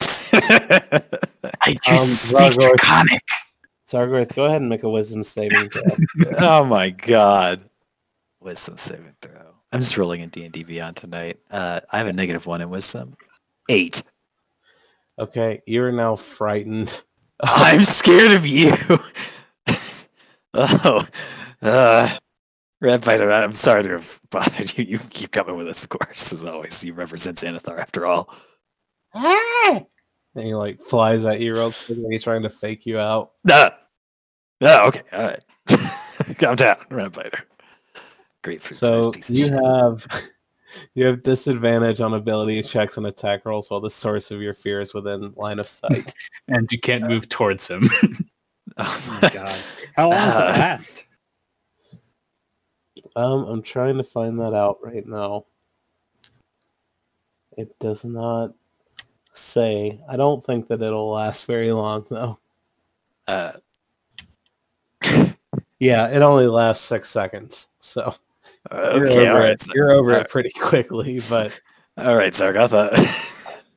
I 0.32 1.74
do 1.84 1.92
Um, 1.92 1.98
speak 1.98 2.38
Zargorth- 2.38 2.58
draconic. 2.60 3.22
Zargoth, 3.88 4.34
go 4.36 4.44
ahead 4.44 4.60
and 4.60 4.68
make 4.68 4.82
a 4.82 4.88
wisdom 4.90 5.24
saving 5.24 5.70
throw. 5.70 5.82
oh 6.38 6.64
my 6.64 6.90
god. 6.90 7.62
Wisdom 8.40 8.76
saving 8.76 9.14
throw. 9.22 9.32
I'm 9.72 9.80
just 9.80 9.96
rolling 9.98 10.20
in 10.20 10.28
D&D 10.28 10.62
Beyond 10.64 10.96
tonight. 10.96 11.38
Uh, 11.50 11.80
I 11.90 11.98
have 11.98 12.06
a 12.06 12.12
negative 12.12 12.46
one 12.46 12.60
in 12.60 12.70
wisdom. 12.70 13.16
Eight. 13.68 14.02
Okay, 15.18 15.62
you're 15.66 15.92
now 15.92 16.16
frightened. 16.16 17.02
I'm 17.42 17.84
scared 17.84 18.32
of 18.32 18.46
you. 18.46 18.72
oh, 20.54 21.06
uh, 21.62 22.16
Red 22.80 23.04
Fighter, 23.04 23.30
I'm 23.30 23.52
sorry 23.52 23.82
to 23.84 23.90
have 23.90 24.20
bothered 24.30 24.76
you. 24.78 24.84
You 24.84 24.98
keep 25.10 25.32
coming 25.32 25.56
with 25.56 25.68
us, 25.68 25.82
of 25.82 25.88
course, 25.88 26.32
as 26.32 26.44
always. 26.44 26.84
You 26.84 26.94
represent 26.94 27.38
Xanathar 27.38 27.78
after 27.78 28.06
all. 28.06 28.32
Ah! 29.14 29.82
and 30.38 30.46
he 30.46 30.54
like 30.54 30.80
flies 30.80 31.24
at 31.24 31.40
you 31.40 31.52
real 31.52 31.72
quick, 31.72 31.98
like 31.98 32.12
he's 32.12 32.24
trying 32.24 32.42
to 32.42 32.50
fake 32.50 32.86
you 32.86 32.98
out. 32.98 33.32
Ah, 33.50 33.76
oh, 34.62 34.88
okay, 34.88 35.02
all 35.12 35.22
right. 35.22 35.40
Calm 36.38 36.56
down, 36.56 36.76
Red 36.90 37.14
Fighter. 37.14 37.40
Grapefruit 38.42 38.78
So 38.78 39.12
you 39.28 39.52
have 39.52 40.06
you 40.94 41.04
have 41.06 41.22
disadvantage 41.22 42.00
on 42.00 42.14
ability 42.14 42.62
checks 42.62 42.96
and 42.96 43.06
attack 43.06 43.44
rolls 43.44 43.70
while 43.70 43.80
the 43.80 43.90
source 43.90 44.30
of 44.30 44.40
your 44.40 44.54
fear 44.54 44.80
is 44.80 44.94
within 44.94 45.32
line 45.36 45.58
of 45.58 45.66
sight. 45.66 46.12
And 46.48 46.66
you 46.70 46.80
can't 46.80 47.06
move 47.06 47.28
towards 47.28 47.68
him. 47.68 47.90
Oh 48.80 49.18
my 49.22 49.30
God. 49.30 49.56
How 49.96 50.10
long 50.10 50.18
does 50.18 50.34
it 50.36 50.60
last? 50.60 51.04
um, 53.16 53.44
I'm 53.44 53.62
trying 53.62 53.96
to 53.96 54.04
find 54.04 54.38
that 54.40 54.54
out 54.54 54.78
right 54.82 55.04
now. 55.06 55.46
It 57.56 57.76
does 57.80 58.04
not 58.04 58.52
say. 59.32 60.00
I 60.08 60.16
don't 60.16 60.44
think 60.44 60.68
that 60.68 60.82
it'll 60.82 61.10
last 61.10 61.46
very 61.46 61.72
long 61.72 62.04
though. 62.08 62.38
Uh, 63.26 63.52
Yeah, 65.80 66.08
it 66.08 66.22
only 66.22 66.48
lasts 66.48 66.84
six 66.84 67.08
seconds. 67.08 67.68
So 67.78 68.02
you're 68.02 68.14
okay, 68.70 69.28
all 69.28 69.36
over, 69.36 69.38
right. 69.40 69.50
it. 69.50 69.66
You're 69.74 69.92
over 69.92 70.14
all 70.14 70.20
it 70.20 70.30
pretty 70.30 70.50
quickly, 70.60 71.20
but 71.28 71.58
All 71.98 72.14
right, 72.14 72.32
Zargoth. 72.32 72.72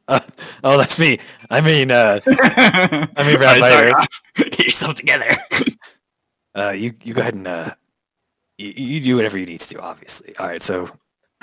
Uh, 0.08 0.20
oh, 0.64 0.78
that's 0.78 1.00
me. 1.00 1.18
I 1.50 1.60
mean, 1.60 1.90
uh, 1.90 2.20
I 2.28 3.24
mean, 3.26 3.40
Red 3.40 3.60
Fighter. 3.60 4.08
Get 4.36 4.60
yourself 4.60 4.94
together. 4.94 5.38
uh, 6.56 6.70
you 6.70 6.94
you 7.04 7.16
go 7.16 7.22
ahead 7.22 7.34
and 7.34 7.48
uh, 7.48 7.72
you, 8.60 8.74
you 8.76 9.02
do 9.02 9.16
whatever 9.16 9.40
you 9.40 9.48
need 9.48 9.62
to 9.62 9.74
do. 9.74 9.80
Obviously. 9.80 10.36
All 10.38 10.46
right. 10.46 10.62
So, 10.62 10.88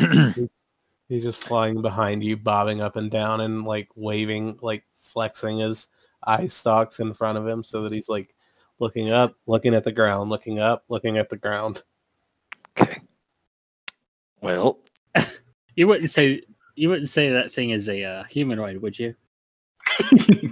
he's 1.08 1.24
just 1.24 1.42
flying 1.42 1.82
behind 1.82 2.22
you, 2.22 2.36
bobbing 2.36 2.80
up 2.80 2.94
and 2.94 3.10
down 3.10 3.40
and 3.40 3.64
like 3.64 3.88
waving, 3.96 4.58
like 4.62 4.84
flexing 4.94 5.58
his 5.58 5.88
eye 6.22 6.46
stalks 6.46 7.00
in 7.00 7.12
front 7.12 7.38
of 7.38 7.46
him 7.46 7.64
so 7.64 7.82
that 7.82 7.92
he's 7.92 8.08
like 8.08 8.32
looking 8.78 9.10
up, 9.10 9.34
looking 9.46 9.74
at 9.74 9.82
the 9.82 9.90
ground, 9.90 10.30
looking 10.30 10.60
up, 10.60 10.84
looking 10.88 11.18
at 11.18 11.28
the 11.28 11.36
ground. 11.36 11.82
okay. 12.80 13.00
Well, 14.40 14.78
You 15.76 15.86
wouldn't 15.86 16.10
say 16.10 16.42
you 16.74 16.88
wouldn't 16.88 17.08
say 17.08 17.30
that 17.30 17.52
thing 17.52 17.70
is 17.70 17.88
a 17.88 18.02
uh, 18.04 18.24
humanoid, 18.24 18.78
would 18.82 18.98
you? 18.98 19.14
I 19.88 20.48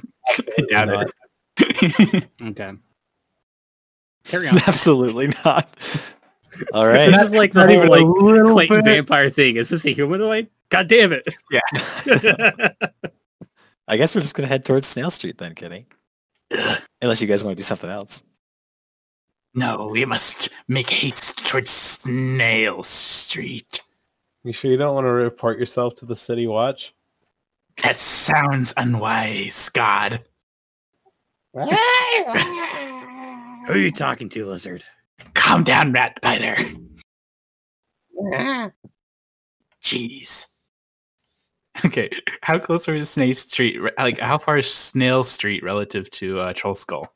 doubt 0.69 0.89
Not. 0.89 1.07
it. 1.59 2.29
Okay. 2.43 2.73
Carry 4.25 4.49
on. 4.49 4.57
absolutely 4.67 5.29
not. 5.45 5.69
All 6.73 6.85
This 6.87 7.23
is 7.23 7.31
like 7.33 7.53
the 7.53 7.61
Not 7.61 7.69
whole 7.69 7.77
even 7.77 7.89
like 7.89 8.23
little 8.23 8.53
Clayton 8.55 8.77
bit. 8.85 8.85
vampire 8.85 9.31
thing. 9.31 9.57
Is 9.57 9.69
this 9.69 9.85
a 9.87 9.91
humanoid? 9.91 10.49
God 10.69 10.89
damn 10.89 11.13
it! 11.13 11.23
Yeah. 11.51 11.61
I 13.89 13.97
guess 13.97 14.15
we're 14.15 14.21
just 14.21 14.35
gonna 14.35 14.49
head 14.49 14.65
towards 14.65 14.87
Snail 14.89 15.11
Street 15.13 15.39
then, 15.39 15.55
Kenny. 15.55 15.87
Unless 17.03 17.21
you 17.23 17.29
guys 17.29 17.43
want 17.45 17.57
to 17.57 17.61
do 17.61 17.65
something 17.65 17.91
else. 17.91 18.23
No, 19.57 19.89
we 19.89 20.05
must 20.05 20.51
make 20.69 20.91
haste 20.91 21.47
towards 21.47 21.71
Snail 21.71 22.83
Street. 22.83 23.81
You 24.45 24.53
sure 24.53 24.71
you 24.71 24.77
don't 24.77 24.95
want 24.95 25.07
to 25.07 25.11
report 25.11 25.59
yourself 25.59 25.95
to 25.97 26.05
the 26.05 26.15
city 26.15 26.47
watch? 26.47 26.95
That 27.83 27.99
sounds 27.99 28.75
unwise, 28.77 29.71
God. 29.71 30.23
Who 31.55 31.67
are 33.73 33.77
you 33.79 33.91
talking 33.91 34.29
to, 34.29 34.45
lizard? 34.45 34.85
Calm 35.33 35.65
down, 35.65 35.91
rat 35.93 36.21
biter. 36.21 36.59
Jeez. 39.83 40.47
Okay, 41.85 42.11
how 42.43 42.59
close 42.59 42.89
are 42.89 42.97
to 42.97 43.07
Snail 43.07 43.35
Street? 43.35 43.81
Like, 43.99 44.19
how 44.19 44.37
far 44.37 44.59
is 44.59 44.73
Snail 44.73 45.25
Street 45.25 45.63
relative 45.63 46.11
to 46.11 46.41
uh, 46.41 46.53
Trollskull? 46.53 47.07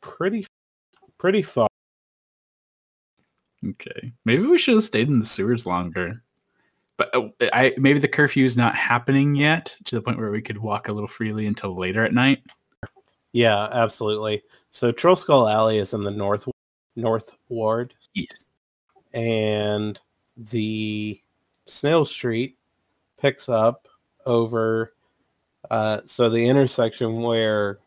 Pretty, 0.00 0.46
pretty 1.24 1.40
far. 1.40 1.68
Okay, 3.66 4.12
maybe 4.26 4.42
we 4.42 4.58
should 4.58 4.74
have 4.74 4.84
stayed 4.84 5.08
in 5.08 5.20
the 5.20 5.24
sewers 5.24 5.64
longer. 5.64 6.22
But 6.98 7.16
uh, 7.16 7.28
I 7.40 7.72
maybe 7.78 7.98
the 7.98 8.08
curfew 8.08 8.44
is 8.44 8.58
not 8.58 8.74
happening 8.74 9.34
yet 9.34 9.74
to 9.84 9.94
the 9.94 10.02
point 10.02 10.18
where 10.18 10.30
we 10.30 10.42
could 10.42 10.58
walk 10.58 10.88
a 10.88 10.92
little 10.92 11.08
freely 11.08 11.46
until 11.46 11.74
later 11.78 12.04
at 12.04 12.12
night. 12.12 12.42
Yeah, 13.32 13.68
absolutely. 13.72 14.42
So 14.68 14.92
Trollskull 14.92 15.50
Alley 15.50 15.78
is 15.78 15.94
in 15.94 16.04
the 16.04 16.10
north 16.10 16.46
north 16.94 17.30
ward, 17.48 17.94
Yes. 18.12 18.44
and 19.14 19.98
the 20.36 21.18
Snail 21.64 22.04
Street 22.04 22.58
picks 23.18 23.48
up 23.48 23.88
over. 24.26 24.92
Uh, 25.70 26.02
so 26.04 26.28
the 26.28 26.46
intersection 26.46 27.22
where 27.22 27.78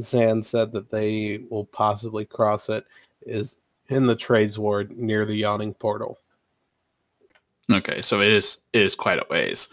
Zan 0.00 0.42
said 0.42 0.72
that 0.72 0.90
they 0.90 1.44
will 1.50 1.64
possibly 1.64 2.24
cross 2.24 2.68
it 2.68 2.86
is 3.22 3.58
in 3.88 4.06
the 4.06 4.16
trades 4.16 4.58
ward 4.58 4.96
near 4.96 5.24
the 5.24 5.34
yawning 5.34 5.74
portal. 5.74 6.18
Okay, 7.70 8.02
so 8.02 8.20
it 8.20 8.28
is 8.28 8.62
it 8.72 8.82
is 8.82 8.94
quite 8.94 9.18
a 9.18 9.26
ways. 9.30 9.68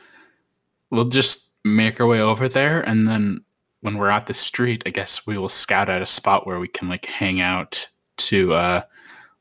We'll 0.89 1.05
just 1.05 1.51
make 1.63 1.99
our 1.99 2.07
way 2.07 2.21
over 2.21 2.47
there, 2.47 2.82
and 2.82 3.07
then 3.07 3.43
when 3.82 3.97
we're 3.97 4.09
at 4.09 4.28
the 4.28 4.34
street, 4.34 4.84
I 4.86 4.89
guess 4.89 5.25
we 5.25 5.38
will 5.38 5.49
scout 5.49 5.89
out 5.89 6.01
a 6.01 6.07
spot 6.07 6.45
where 6.45 6.59
we 6.59 6.67
can 6.67 6.89
like 6.89 7.05
hang 7.05 7.41
out 7.41 7.88
to 8.17 8.53
uh, 8.53 8.82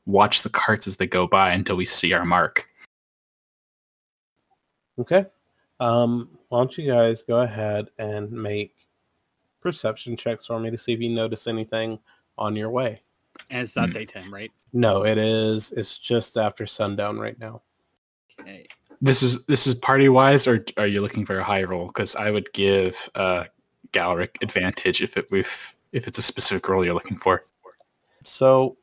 watch 0.05 0.43
the 0.43 0.49
carts 0.49 0.87
as 0.87 0.97
they 0.97 1.07
go 1.07 1.27
by 1.27 1.51
until 1.51 1.75
we 1.75 1.85
see 1.85 2.13
our 2.13 2.25
mark. 2.25 2.67
Okay. 4.99 5.25
Um, 5.79 6.29
why 6.49 6.59
don't 6.59 6.77
you 6.77 6.91
guys 6.91 7.21
go 7.21 7.41
ahead 7.41 7.89
and 7.99 8.31
make 8.31 8.75
perception 9.67 10.15
checks 10.15 10.45
for 10.45 10.61
me 10.61 10.71
to 10.71 10.77
see 10.77 10.93
if 10.93 11.01
you 11.01 11.09
notice 11.09 11.45
anything 11.45 11.99
on 12.37 12.55
your 12.55 12.69
way. 12.69 12.95
And 13.49 13.63
it's 13.63 13.75
not 13.75 13.89
Hmm. 13.89 13.95
daytime, 13.95 14.33
right? 14.33 14.49
No, 14.71 15.03
it 15.03 15.17
is. 15.17 15.73
It's 15.73 15.97
just 15.97 16.37
after 16.37 16.65
sundown 16.65 17.19
right 17.19 17.37
now. 17.37 17.63
Okay. 18.39 18.65
This 19.01 19.21
is 19.21 19.45
this 19.47 19.67
is 19.67 19.75
party 19.75 20.07
wise, 20.07 20.47
or 20.47 20.63
are 20.77 20.87
you 20.87 21.01
looking 21.01 21.25
for 21.25 21.37
a 21.37 21.43
high 21.43 21.63
roll? 21.63 21.87
Because 21.87 22.15
I 22.15 22.31
would 22.31 22.51
give 22.53 23.09
uh, 23.13 23.43
Galric 23.91 24.37
advantage 24.41 25.01
if 25.01 25.17
it 25.17 25.25
if 25.31 25.75
if 25.91 26.07
it's 26.07 26.17
a 26.17 26.21
specific 26.21 26.69
role 26.69 26.85
you're 26.85 26.93
looking 26.93 27.17
for. 27.17 27.43
So, 28.23 28.77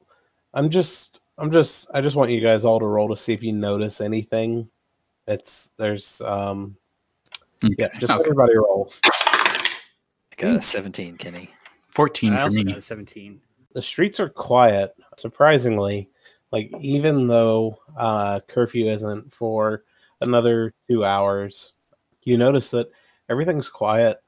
I'm 0.53 0.69
just, 0.69 1.23
I'm 1.39 1.51
just, 1.51 1.89
I 1.95 2.01
just 2.03 2.15
want 2.17 2.31
you 2.31 2.41
guys 2.41 2.65
all 2.67 2.79
to 2.79 2.87
roll 2.87 3.09
to 3.09 3.17
see 3.17 3.33
if 3.33 3.43
you 3.43 3.53
notice 3.53 4.01
anything. 4.03 4.69
It's 5.27 5.73
there's, 5.79 6.21
um, 6.21 6.77
yeah, 7.63 7.89
just 7.99 8.13
Okay. 8.13 8.21
everybody 8.21 8.55
roll. 8.57 8.93
I 10.39 10.43
got 10.43 10.57
a 10.57 10.61
17, 10.61 11.17
Kenny. 11.17 11.51
Fourteen 11.89 12.33
I 12.33 12.39
for 12.39 12.43
also 12.45 12.57
me. 12.57 12.65
got 12.65 12.79
a 12.79 12.83
17. 12.83 13.41
the 13.73 13.83
streets 13.83 14.19
are 14.19 14.29
quiet 14.29 14.95
surprisingly 15.17 16.09
like 16.51 16.71
even 16.81 17.29
though 17.29 17.79
uh 17.97 18.41
curfew 18.49 18.91
isn't 18.91 19.33
for 19.33 19.85
another 20.21 20.75
two 20.89 21.05
hours 21.05 21.73
you 22.25 22.37
notice 22.37 22.71
that 22.73 22.89
everything's 23.29 23.69
quiet 23.69 24.19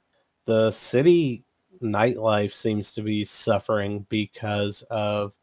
the 0.44 0.70
city 0.70 1.42
nightlife 1.82 2.52
seems 2.52 2.92
to 2.92 3.02
be 3.02 3.24
suffering 3.24 4.06
because 4.08 4.82
of 4.90 5.34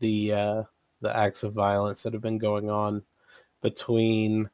the 0.00 0.32
uh 0.32 0.62
the 1.00 1.16
acts 1.16 1.42
of 1.42 1.54
violence 1.54 2.02
that 2.02 2.12
have 2.12 2.22
been 2.22 2.38
going 2.38 2.68
on 2.70 3.02
between 3.62 4.48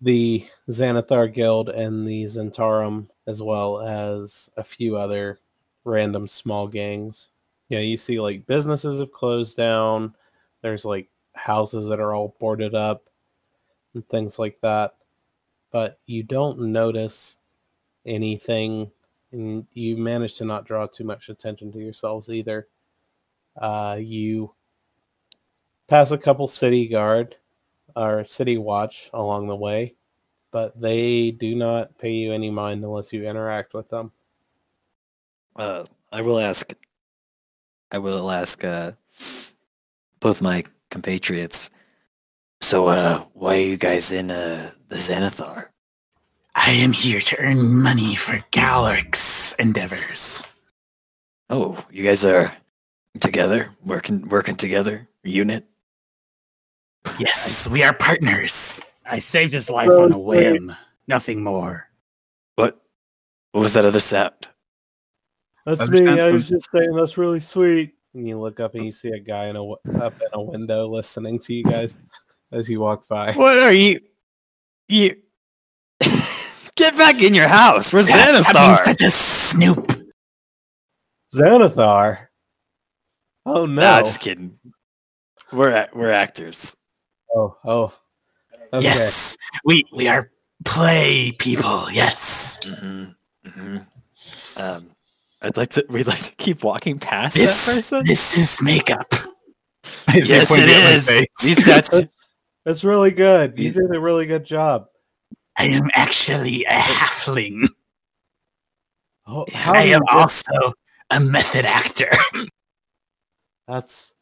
the 0.00 0.46
Xanathar 0.68 1.32
Guild 1.32 1.68
and 1.68 2.06
the 2.06 2.24
Zhentarim, 2.24 3.08
as 3.26 3.42
well 3.42 3.80
as 3.80 4.48
a 4.56 4.64
few 4.64 4.96
other 4.96 5.40
random 5.84 6.28
small 6.28 6.66
gangs 6.68 7.30
yeah, 7.68 7.80
you 7.80 7.96
see 7.96 8.20
like 8.20 8.46
businesses 8.46 9.00
have 9.00 9.12
closed 9.12 9.56
down. 9.56 10.14
There's 10.62 10.84
like 10.84 11.08
houses 11.34 11.86
that 11.88 12.00
are 12.00 12.14
all 12.14 12.34
boarded 12.38 12.74
up 12.74 13.08
and 13.94 14.06
things 14.08 14.38
like 14.38 14.58
that. 14.62 14.94
But 15.70 15.98
you 16.06 16.22
don't 16.22 16.60
notice 16.60 17.36
anything 18.06 18.90
and 19.32 19.66
you 19.74 19.98
manage 19.98 20.34
to 20.34 20.46
not 20.46 20.64
draw 20.64 20.86
too 20.86 21.04
much 21.04 21.28
attention 21.28 21.70
to 21.72 21.78
yourselves 21.78 22.30
either. 22.30 22.68
Uh, 23.60 23.98
you 24.00 24.54
pass 25.88 26.10
a 26.10 26.18
couple 26.18 26.46
city 26.46 26.88
guard 26.88 27.36
our 27.98 28.24
city 28.24 28.56
watch 28.58 29.10
along 29.12 29.48
the 29.48 29.56
way, 29.56 29.94
but 30.52 30.80
they 30.80 31.32
do 31.32 31.54
not 31.54 31.98
pay 31.98 32.12
you 32.12 32.32
any 32.32 32.48
mind 32.48 32.84
unless 32.84 33.12
you 33.12 33.28
interact 33.28 33.74
with 33.74 33.88
them. 33.88 34.12
Uh, 35.56 35.84
I 36.12 36.22
will 36.22 36.38
ask. 36.38 36.72
I 37.90 37.98
will 37.98 38.30
ask 38.30 38.64
uh, 38.64 38.92
both 40.20 40.40
my 40.40 40.64
compatriots. 40.90 41.70
So, 42.60 42.88
uh, 42.88 43.24
why 43.34 43.56
are 43.56 43.60
you 43.60 43.76
guys 43.76 44.12
in 44.12 44.30
uh, 44.30 44.70
the 44.88 44.96
Xanathar? 44.96 45.68
I 46.54 46.70
am 46.70 46.92
here 46.92 47.20
to 47.20 47.38
earn 47.40 47.68
money 47.68 48.14
for 48.14 48.38
Galric's 48.52 49.54
endeavors. 49.54 50.42
Oh, 51.50 51.82
you 51.90 52.04
guys 52.04 52.24
are 52.24 52.52
together, 53.20 53.70
working, 53.84 54.28
working 54.28 54.56
together, 54.56 55.08
unit. 55.22 55.64
Yes, 57.18 57.68
we 57.68 57.82
are 57.82 57.92
partners. 57.92 58.80
I 59.04 59.18
saved 59.18 59.52
his 59.52 59.70
life 59.70 59.88
on 59.88 60.12
a 60.12 60.18
whim. 60.18 60.74
Nothing 61.06 61.42
more. 61.42 61.88
What? 62.56 62.80
What 63.52 63.62
was 63.62 63.72
that 63.74 63.84
other 63.84 64.00
sound? 64.00 64.34
That's 65.64 65.80
Understand 65.80 66.16
me. 66.16 66.22
I 66.22 66.26
from- 66.28 66.34
was 66.34 66.48
just 66.48 66.70
saying 66.70 66.94
that's 66.94 67.16
really 67.18 67.40
sweet. 67.40 67.94
And 68.14 68.26
you 68.26 68.38
look 68.40 68.58
up 68.60 68.74
and 68.74 68.84
you 68.84 68.92
see 68.92 69.10
a 69.10 69.20
guy 69.20 69.44
in 69.46 69.56
a 69.56 69.58
w- 69.60 69.76
up 70.00 70.14
in 70.20 70.28
a 70.32 70.40
window 70.42 70.88
listening 70.88 71.38
to 71.40 71.54
you 71.54 71.62
guys 71.62 71.94
as 72.52 72.68
you 72.68 72.80
walk 72.80 73.06
by. 73.06 73.32
What 73.32 73.58
are 73.58 73.72
you? 73.72 74.00
You 74.88 75.14
get 76.76 76.96
back 76.96 77.20
in 77.22 77.34
your 77.34 77.48
house. 77.48 77.92
Where's 77.92 78.08
Stop 78.08 78.26
being 78.32 78.42
Xanathar? 78.44 78.84
such 78.84 79.02
a 79.02 79.10
snoop. 79.10 80.02
Xanathar. 81.34 82.28
Oh 83.44 83.66
no. 83.66 83.82
Nah, 83.82 83.98
just 84.00 84.20
kidding. 84.20 84.58
We're 85.52 85.88
we're 85.94 86.10
actors. 86.10 86.76
Oh, 87.38 87.56
oh. 87.64 87.98
Okay. 88.72 88.84
Yes, 88.84 89.36
we 89.64 89.84
we 89.94 90.08
are 90.08 90.30
play 90.64 91.32
people. 91.32 91.90
Yes, 91.90 92.58
hmm 92.66 93.04
hmm 93.46 93.76
Um, 94.58 94.90
I'd 95.42 95.56
like 95.56 95.70
to. 95.70 95.86
We'd 95.88 96.06
like 96.06 96.18
to 96.22 96.34
keep 96.36 96.62
walking 96.62 96.98
past 96.98 97.36
that 97.36 97.46
person. 97.46 98.04
this 98.04 98.36
is 98.36 98.60
makeup. 98.60 99.14
I 100.06 100.16
yes, 100.16 100.48
pointing 100.48 100.68
it 100.68 100.76
at 100.76 100.84
my 100.84 100.90
is. 100.96 101.06
face. 101.08 101.26
These 101.42 101.64
tats. 101.64 101.88
That's, 102.00 102.26
that's 102.66 102.84
really 102.84 103.10
good. 103.12 103.56
You 103.56 103.68
You- 103.70 103.72
did 103.72 103.94
a 103.96 104.00
really 104.00 104.26
good 104.26 104.44
job. 104.44 104.86
I 105.56 105.64
am 105.66 105.90
actually 105.94 106.64
a 106.64 106.78
halfling. 106.78 107.68
Oh, 109.26 109.44
how 109.54 109.74
I 109.74 109.82
am 109.84 110.00
get- 110.00 110.14
also 110.16 110.72
a 111.10 111.20
method 111.20 111.64
actor. 111.64 112.10
That's 113.68 114.12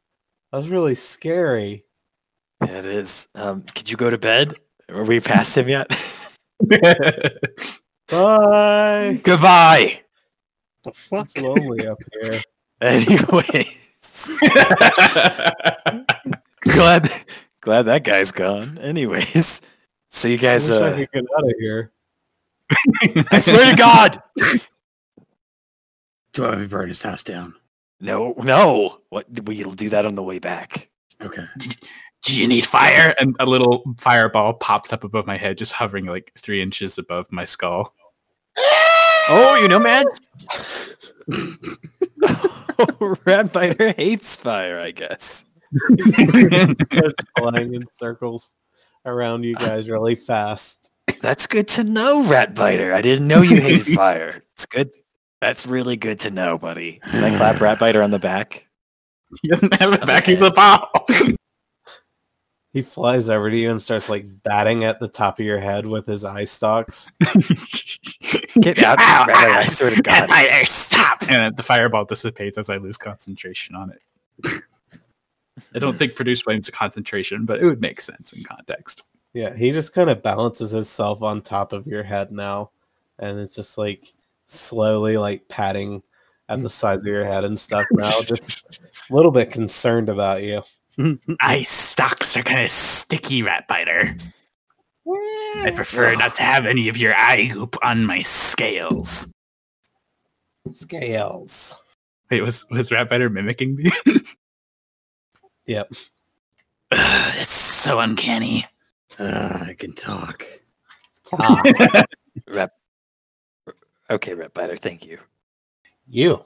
that's 0.53 0.67
really 0.69 0.95
scary. 0.97 1.85
Yeah, 2.65 2.79
it 2.79 2.87
is. 2.87 3.29
Um, 3.35 3.63
could 3.75 3.91
you 3.91 3.97
go 3.97 4.11
to 4.11 4.19
bed? 4.19 4.55
Are 4.89 5.05
we 5.05 5.21
past 5.21 5.57
him 5.57 5.69
yet? 5.69 5.89
Bye. 8.09 9.21
Goodbye. 9.23 10.01
The 10.85 10.93
fuck? 10.93 11.27
It's 11.27 11.37
lonely 11.39 11.87
up 11.87 11.99
here. 12.23 12.41
Anyways, 12.81 14.41
glad 16.61 17.09
glad 17.63 17.83
that 17.85 18.05
guy's 18.05 18.33
gone. 18.33 18.77
Anyways, 18.79 19.63
so 20.11 20.29
you 20.29 20.35
I 20.35 20.39
guys. 20.39 20.71
wish 20.71 20.81
I 20.83 20.91
Uh, 20.93 20.97
could 20.97 21.11
get 21.13 21.25
out 21.39 21.45
of 21.45 21.55
here. 21.59 21.93
I 23.33 23.39
swear 23.39 23.71
to 23.71 23.77
God. 23.77 24.23
Do 26.35 26.45
I 26.45 26.49
want 26.51 26.61
to 26.63 26.69
burn 26.69 26.89
his 26.89 27.03
house 27.03 27.23
down? 27.23 27.55
No, 27.99 28.35
no. 28.45 28.99
What? 29.09 29.25
We'll 29.43 29.73
do 29.73 29.89
that 29.89 30.05
on 30.05 30.17
the 30.17 30.23
way 30.23 30.39
back. 30.39 30.91
Okay. 31.23 31.45
Do 32.27 32.41
you 32.41 32.49
need 32.49 32.67
fire? 32.67 33.15
And 33.21 33.37
a 33.39 33.47
little 33.47 33.85
fireball 33.99 34.55
pops 34.55 34.93
up 34.93 35.05
above 35.05 35.27
my 35.27 35.37
head, 35.37 35.59
just 35.59 35.73
hovering 35.73 36.07
like 36.07 36.33
three 36.37 36.61
inches 36.61 36.99
above 36.99 37.31
my 37.31 37.45
skull. 37.45 37.95
Oh, 39.29 39.59
you 39.61 39.69
know, 39.69 39.79
man. 39.79 40.05
Rat 43.27 43.53
biter 43.53 43.93
hates 43.93 44.37
fire. 44.37 44.79
I 44.79 44.91
guess. 44.91 45.45
Starts 46.85 47.25
flying 47.39 47.75
in 47.75 47.85
circles 47.93 48.53
around 49.05 49.45
you 49.45 49.55
guys 49.55 49.89
really 49.89 50.17
fast. 50.17 50.91
That's 51.21 51.47
good 51.47 51.69
to 51.69 51.85
know, 51.85 52.25
rat 52.25 52.55
biter. 52.55 52.93
I 52.93 53.01
didn't 53.01 53.29
know 53.29 53.43
you 53.43 53.61
hated 53.61 53.87
fire. 53.95 54.43
It's 54.55 54.67
good. 54.67 54.91
That's 55.41 55.67
really 55.67 55.97
good 55.97 56.21
to 56.21 56.31
know, 56.31 56.59
buddy. 56.59 57.01
Can 57.11 57.25
I 57.25 57.37
clap 57.37 57.61
rat 57.61 57.79
biter 57.79 58.03
on 58.03 58.11
the 58.11 58.19
back? 58.19 58.67
he 59.43 59.49
doesn't 59.49 59.75
have 59.81 59.95
a 59.95 60.07
back. 60.07 60.25
He's 60.25 60.41
a 60.41 60.51
ball. 60.51 60.89
He 62.77 62.83
flies 62.83 63.31
over 63.31 63.51
to 63.51 63.57
you 63.57 63.71
and 63.71 63.81
starts 63.81 64.11
like 64.11 64.27
batting 64.43 64.85
at 64.85 65.01
the 65.01 65.09
top 65.09 65.39
of 65.41 65.47
your 65.47 65.59
head 65.59 65.87
with 65.87 66.05
his 66.05 66.27
eye 66.27 66.45
stalks. 66.45 67.11
Get 68.61 68.83
out, 68.83 68.99
Ow, 68.99 69.25
rat 69.27 69.27
biter! 69.29 69.51
ow. 69.51 69.59
I 69.61 69.65
swear 69.65 69.95
to 69.95 70.03
God. 70.03 70.29
Fire, 70.29 70.67
stop! 70.67 71.23
And 71.31 71.57
the 71.57 71.63
fireball 71.63 72.05
dissipates 72.05 72.59
as 72.59 72.69
I 72.69 72.77
lose 72.77 72.99
concentration 72.99 73.75
on 73.77 73.93
it. 73.93 74.63
I 75.75 75.79
don't 75.79 75.97
think 75.97 76.17
produce 76.17 76.43
flames 76.43 76.69
a 76.69 76.73
concentration, 76.73 77.47
but 77.47 77.61
it 77.61 77.65
would 77.65 77.81
make 77.81 77.99
sense 77.99 78.35
in 78.35 78.45
context. 78.45 79.05
Yeah, 79.33 79.57
he 79.57 79.73
just 79.73 79.95
kind 79.95 80.11
of 80.11 80.23
balances 80.23 80.73
himself 80.73 81.23
on 81.23 81.41
top 81.41 81.73
of 81.73 81.87
your 81.87 82.03
head 82.03 82.31
now, 82.31 82.73
and 83.19 83.41
it's 83.41 83.55
just 83.55 83.79
like 83.79 84.13
slowly 84.45 85.17
like 85.17 85.49
patting 85.49 86.03
at 86.51 86.63
the 86.63 86.69
sides 86.69 87.05
of 87.05 87.09
your 87.09 87.25
head 87.25 87.45
and 87.45 87.59
stuff 87.59 87.87
now, 87.93 88.11
just 88.21 88.79
a 89.11 89.15
little 89.15 89.33
bit 89.33 89.51
concerned 89.51 90.11
about 90.11 90.43
you. 90.43 90.63
Ice 91.41 91.71
stocks 91.71 92.37
are 92.37 92.43
kind 92.43 92.63
of 92.63 92.71
sticky, 92.71 93.43
rat 93.43 93.69
biter. 93.69 94.17
I 95.63 95.71
prefer 95.75 96.15
not 96.17 96.35
to 96.37 96.43
have 96.43 96.67
any 96.67 96.89
of 96.89 96.97
your 96.97 97.15
eye 97.15 97.47
goop 97.47 97.77
on 97.83 98.05
my 98.05 98.21
scales. 98.21 99.33
Scales. 100.73 101.77
Wait, 102.31 102.41
was 102.41 102.65
was 102.71 102.91
rat 102.91 103.09
biter 103.09 103.31
mimicking 103.31 103.77
me? 103.77 103.91
Yep. 105.67 105.93
Ugh, 106.93 107.35
it's 107.39 107.53
so 107.53 107.99
uncanny. 107.99 108.65
Uh, 109.19 109.65
I 109.71 109.75
can 109.75 109.93
talk. 109.93 110.47
Ah, 111.33 111.61
Rat. 112.47 112.71
Okay, 114.09 114.35
rat 114.35 114.55
biter. 114.55 114.77
Thank 114.77 115.05
you. 115.07 115.19
you. 116.09 116.45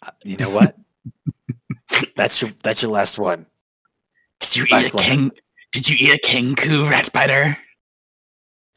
Uh, 0.00 0.10
You 0.22 0.36
know 0.36 0.50
what? 0.50 0.76
that's 2.16 2.40
your 2.40 2.50
that's 2.62 2.82
your 2.82 2.90
last 2.90 3.18
one. 3.18 3.46
Did 4.40 4.56
you 4.56 4.64
eat 4.64 4.92
a 4.92 4.96
one. 4.96 5.04
king? 5.04 5.30
Did 5.72 5.88
you 5.88 5.96
eat 5.98 6.14
a 6.14 6.18
king 6.18 6.54
coup, 6.54 6.88
rat 6.88 7.12
biter? 7.12 7.56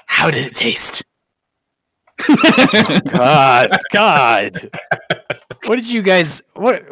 How 0.06 0.32
did 0.32 0.46
it 0.46 0.56
taste? 0.56 1.04
God, 3.12 3.78
God. 3.92 4.70
What 5.66 5.78
did 5.78 5.90
you 5.90 6.02
guys? 6.02 6.42
What? 6.54 6.84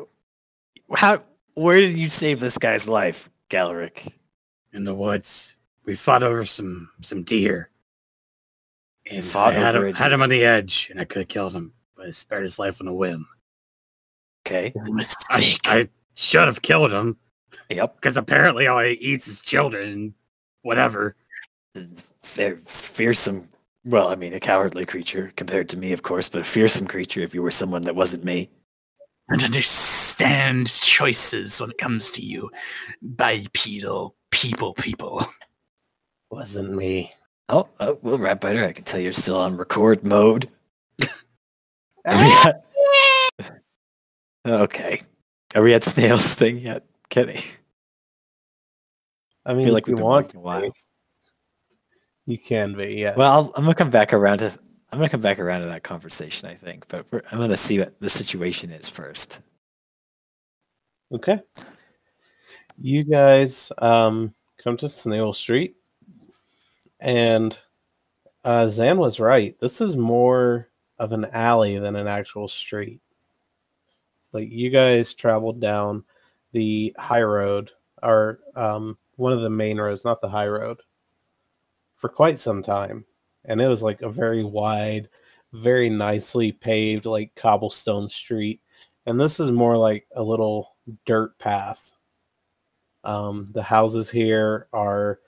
How? 0.95 1.23
Where 1.55 1.79
did 1.79 1.97
you 1.97 2.07
save 2.07 2.39
this 2.39 2.57
guy's 2.57 2.87
life, 2.87 3.29
Galric? 3.49 4.05
In 4.71 4.83
the 4.85 4.93
woods, 4.93 5.55
we 5.85 5.95
fought 5.95 6.23
over 6.23 6.45
some 6.45 6.89
some 7.01 7.23
deer. 7.23 7.69
And 9.09 9.23
Fought 9.23 9.53
I 9.53 9.59
had, 9.59 9.75
over 9.75 9.87
him, 9.87 9.95
had 9.95 10.11
him 10.11 10.21
on 10.21 10.29
the 10.29 10.43
edge, 10.43 10.89
and 10.91 10.99
I 10.99 11.05
could 11.05 11.19
have 11.21 11.27
killed 11.29 11.53
him, 11.53 11.71
but 11.95 12.07
I 12.07 12.11
spared 12.11 12.43
his 12.43 12.59
life 12.59 12.81
on 12.81 12.87
a 12.87 12.93
whim. 12.93 13.25
Okay. 14.45 14.73
It's 14.75 14.89
a 14.89 14.91
I, 14.91 14.95
mistake. 14.95 15.59
I 15.65 15.89
should 16.17 16.47
have 16.47 16.61
killed 16.61 16.91
him 16.91 17.17
Yep. 17.69 17.95
because 18.01 18.17
apparently 18.17 18.67
all 18.67 18.79
he 18.79 18.93
eats 18.93 19.27
is 19.27 19.39
children. 19.41 19.89
and 19.89 20.13
Whatever. 20.63 21.15
Fe- 22.21 22.57
fearsome. 22.65 23.49
Well, 23.85 24.07
I 24.09 24.15
mean, 24.15 24.33
a 24.33 24.39
cowardly 24.39 24.85
creature 24.85 25.31
compared 25.37 25.69
to 25.69 25.77
me, 25.77 25.93
of 25.93 26.01
course, 26.03 26.27
but 26.27 26.41
a 26.41 26.43
fearsome 26.43 26.87
creature 26.87 27.21
if 27.21 27.33
you 27.33 27.41
were 27.41 27.51
someone 27.51 27.83
that 27.83 27.95
wasn't 27.95 28.25
me. 28.25 28.49
and 29.29 29.43
understand 29.43 30.67
choices 30.81 31.61
when 31.61 31.69
it 31.71 31.77
comes 31.77 32.11
to 32.13 32.25
you 32.25 32.49
bipedal 33.01 34.15
people 34.31 34.73
people. 34.73 35.25
Wasn't 36.31 36.73
me. 36.75 37.13
Oh, 37.47 37.69
oh 37.79 37.97
well, 38.01 38.17
rat 38.19 38.41
biter. 38.41 38.65
I 38.65 38.73
can 38.73 38.83
tell 38.83 38.99
you're 38.99 39.13
still 39.13 39.37
on 39.37 39.55
record 39.55 40.03
mode. 40.03 40.49
Are 42.05 42.53
okay. 44.45 45.01
Are 45.57 45.63
we 45.63 45.73
at 45.73 45.83
snails 45.83 46.35
thing 46.35 46.59
yet, 46.59 46.85
Kenny? 47.09 47.39
I 49.43 49.55
mean, 49.55 49.65
feel 49.65 49.73
like 49.73 49.87
you 49.87 49.95
want 49.95 50.29
to 50.29 50.37
a 50.37 50.39
while. 50.39 50.61
be, 50.61 50.71
you 52.27 52.37
can 52.37 52.75
be. 52.75 52.93
Yeah. 52.93 53.15
Well, 53.17 53.31
I'll, 53.31 53.53
I'm 53.55 53.63
gonna 53.63 53.73
come 53.73 53.89
back 53.89 54.13
around 54.13 54.37
to. 54.39 54.55
I'm 54.91 54.99
gonna 54.99 55.09
come 55.09 55.21
back 55.21 55.39
around 55.39 55.61
to 55.61 55.67
that 55.69 55.81
conversation. 55.81 56.47
I 56.47 56.53
think, 56.53 56.87
but 56.89 57.07
we're, 57.09 57.23
I'm 57.31 57.39
gonna 57.39 57.57
see 57.57 57.79
what 57.79 57.99
the 57.99 58.07
situation 58.07 58.69
is 58.69 58.87
first. 58.87 59.41
Okay. 61.11 61.41
You 62.77 63.03
guys 63.03 63.71
um, 63.79 64.35
come 64.63 64.77
to 64.77 64.87
Snail 64.87 65.33
Street, 65.33 65.75
and 66.99 67.57
uh, 68.43 68.67
Zan 68.67 68.99
was 68.99 69.19
right. 69.19 69.59
This 69.59 69.81
is 69.81 69.97
more 69.97 70.69
of 70.99 71.13
an 71.13 71.25
alley 71.33 71.79
than 71.79 71.95
an 71.95 72.07
actual 72.07 72.47
street. 72.47 73.01
Like 74.33 74.49
you 74.51 74.69
guys 74.69 75.13
traveled 75.13 75.59
down 75.59 76.03
the 76.51 76.95
high 76.97 77.21
road, 77.21 77.71
or 78.03 78.39
um, 78.55 78.97
one 79.15 79.33
of 79.33 79.41
the 79.41 79.49
main 79.49 79.79
roads, 79.79 80.05
not 80.05 80.21
the 80.21 80.29
high 80.29 80.47
road, 80.47 80.79
for 81.95 82.09
quite 82.09 82.39
some 82.39 82.61
time. 82.61 83.05
And 83.45 83.61
it 83.61 83.67
was 83.67 83.83
like 83.83 84.01
a 84.01 84.09
very 84.09 84.43
wide, 84.43 85.09
very 85.53 85.89
nicely 85.89 86.51
paved, 86.51 87.05
like 87.05 87.35
cobblestone 87.35 88.09
street. 88.09 88.61
And 89.05 89.19
this 89.19 89.39
is 89.39 89.51
more 89.51 89.77
like 89.77 90.05
a 90.15 90.23
little 90.23 90.75
dirt 91.05 91.37
path. 91.39 91.93
Um, 93.03 93.49
the 93.53 93.63
houses 93.63 94.09
here 94.09 94.67
are 94.73 95.19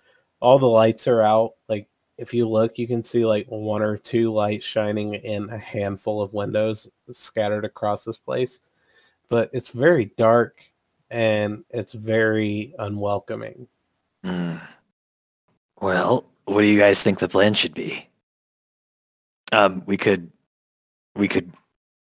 all 0.42 0.60
the 0.60 0.68
lights 0.68 1.08
are 1.08 1.22
out. 1.22 1.52
Like 1.70 1.88
if 2.18 2.34
you 2.34 2.48
look, 2.48 2.78
you 2.78 2.88
can 2.88 3.04
see 3.04 3.26
like 3.26 3.46
one 3.48 3.82
or 3.82 3.98
two 3.98 4.34
lights 4.34 4.66
shining 4.66 5.14
in 5.14 5.50
a 5.50 5.58
handful 5.58 6.22
of 6.22 6.34
windows 6.34 6.90
scattered 7.12 7.64
across 7.64 8.04
this 8.04 8.18
place. 8.18 8.60
But 9.30 9.50
it's 9.54 9.70
very 9.70 10.06
dark 10.18 10.64
and 11.10 11.64
it's 11.70 11.94
very 11.94 12.74
unwelcoming. 12.80 13.68
Mm. 14.26 14.62
Well, 15.82 16.26
what 16.46 16.62
do 16.62 16.68
you 16.68 16.80
guys 16.80 17.04
think 17.04 17.20
the 17.20 17.30
plan 17.30 17.54
should 17.54 17.74
be? 17.74 18.10
Um, 19.52 19.84
we 19.86 19.98
could, 19.98 20.32
we 21.16 21.28
could 21.28 21.52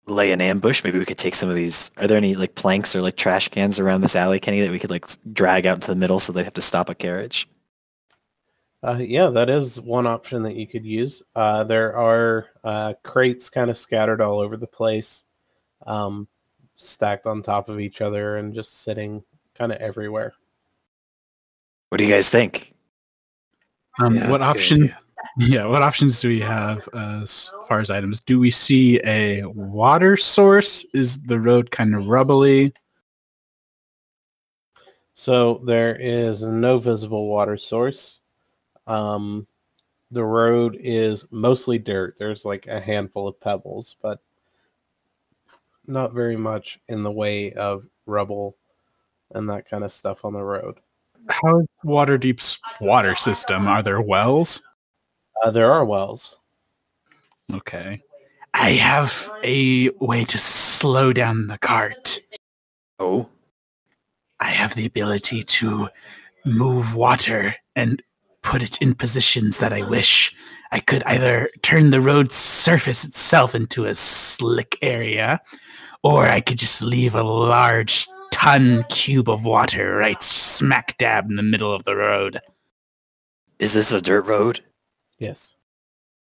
lay 0.05 0.31
an 0.31 0.41
ambush. 0.41 0.83
Maybe 0.83 0.99
we 0.99 1.05
could 1.05 1.17
take 1.17 1.35
some 1.35 1.49
of 1.49 1.55
these. 1.55 1.91
Are 1.97 2.07
there 2.07 2.17
any 2.17 2.35
like 2.35 2.55
planks 2.55 2.95
or 2.95 3.01
like 3.01 3.15
trash 3.15 3.49
cans 3.49 3.79
around 3.79 4.01
this 4.01 4.15
alley, 4.15 4.39
Kenny, 4.39 4.61
that 4.61 4.71
we 4.71 4.79
could 4.79 4.89
like 4.89 5.05
drag 5.31 5.65
out 5.65 5.75
into 5.75 5.87
the 5.87 5.95
middle 5.95 6.19
so 6.19 6.33
they'd 6.33 6.43
have 6.43 6.53
to 6.53 6.61
stop 6.61 6.89
a 6.89 6.95
carriage? 6.95 7.47
Uh, 8.81 8.97
yeah, 8.99 9.29
that 9.29 9.49
is 9.49 9.81
one 9.81 10.07
option 10.07 10.41
that 10.43 10.55
you 10.55 10.65
could 10.65 10.85
use. 10.85 11.21
Uh, 11.35 11.63
there 11.65 11.95
are 11.95 12.47
uh, 12.63 12.93
crates 13.03 13.49
kind 13.49 13.69
of 13.69 13.77
scattered 13.77 14.21
all 14.21 14.39
over 14.39 14.55
the 14.55 14.67
place, 14.67 15.25
um, 15.85 16.27
stacked 16.79 17.25
on 17.25 17.41
top 17.41 17.69
of 17.69 17.79
each 17.79 18.01
other 18.01 18.37
and 18.37 18.53
just 18.53 18.81
sitting 18.81 19.23
kind 19.55 19.71
of 19.71 19.77
everywhere. 19.79 20.33
What 21.89 21.97
do 21.97 22.05
you 22.05 22.13
guys 22.13 22.29
think? 22.29 22.73
Um, 23.99 24.15
Yeah, 24.15 24.29
what 24.29 24.39
that's 24.39 24.69
a 24.71 24.75
good 24.77 24.83
options? 24.85 24.93
Yeah, 25.37 25.67
what 25.67 25.81
options 25.81 26.21
do 26.21 26.27
we 26.29 26.39
have 26.39 26.87
as 26.93 27.51
far 27.67 27.79
as 27.79 27.89
items? 27.89 28.19
Do 28.19 28.39
we 28.39 28.49
see 28.49 28.99
a 29.05 29.43
water 29.45 30.17
source? 30.17 30.85
Is 30.93 31.21
the 31.23 31.39
road 31.39 31.71
kind 31.71 31.93
of 31.93 32.07
rubbly? 32.07 32.73
So 35.13 35.61
there 35.65 35.95
is 35.97 36.43
no 36.43 36.79
visible 36.79 37.27
water 37.27 37.57
source. 37.57 38.21
Um, 38.87 39.45
the 40.11 40.23
road 40.23 40.77
is 40.81 41.25
mostly 41.31 41.77
dirt. 41.77 42.15
There's 42.17 42.43
like 42.43 42.67
a 42.67 42.79
handful 42.79 43.27
of 43.27 43.39
pebbles, 43.39 43.95
but 44.01 44.21
not 45.89 46.13
very 46.13 46.37
much 46.37 46.79
in 46.87 47.03
the 47.03 47.11
way 47.11 47.51
of 47.53 47.85
rubble 48.05 48.55
and 49.31 49.49
that 49.49 49.69
kind 49.69 49.83
of 49.83 49.91
stuff 49.91 50.25
on 50.25 50.33
the 50.33 50.41
road. 50.41 50.79
How 51.27 51.59
is 51.59 51.67
Waterdeep's 51.83 52.57
water 52.81 53.15
system? 53.15 53.67
Are 53.67 53.83
there 53.83 54.01
wells? 54.01 54.61
Uh, 55.43 55.51
there 55.51 55.71
are 55.71 55.85
wells. 55.85 56.37
Okay. 57.53 58.01
I 58.53 58.71
have 58.71 59.31
a 59.43 59.89
way 59.99 60.23
to 60.25 60.37
slow 60.37 61.13
down 61.13 61.47
the 61.47 61.57
cart. 61.59 62.19
Oh, 62.99 63.29
I 64.39 64.49
have 64.49 64.75
the 64.75 64.85
ability 64.85 65.43
to 65.43 65.89
move 66.45 66.95
water 66.95 67.55
and 67.75 68.01
put 68.41 68.63
it 68.63 68.81
in 68.81 68.95
positions 68.95 69.59
that 69.59 69.73
I 69.73 69.87
wish. 69.87 70.33
I 70.71 70.79
could 70.79 71.03
either 71.03 71.49
turn 71.61 71.89
the 71.89 72.01
road 72.01 72.31
surface 72.31 73.03
itself 73.03 73.55
into 73.55 73.85
a 73.85 73.95
slick 73.95 74.77
area, 74.81 75.41
or 76.03 76.25
I 76.25 76.41
could 76.41 76.57
just 76.57 76.81
leave 76.81 77.15
a 77.15 77.23
large 77.23 78.07
ton 78.31 78.85
cube 78.89 79.29
of 79.29 79.45
water 79.45 79.95
right 79.97 80.21
smack 80.23 80.97
dab 80.97 81.29
in 81.29 81.35
the 81.35 81.43
middle 81.43 81.73
of 81.73 81.83
the 81.83 81.95
road. 81.95 82.39
is 83.59 83.73
this 83.73 83.91
a 83.91 84.01
dirt 84.01 84.25
road? 84.25 84.61
Yes. 85.17 85.57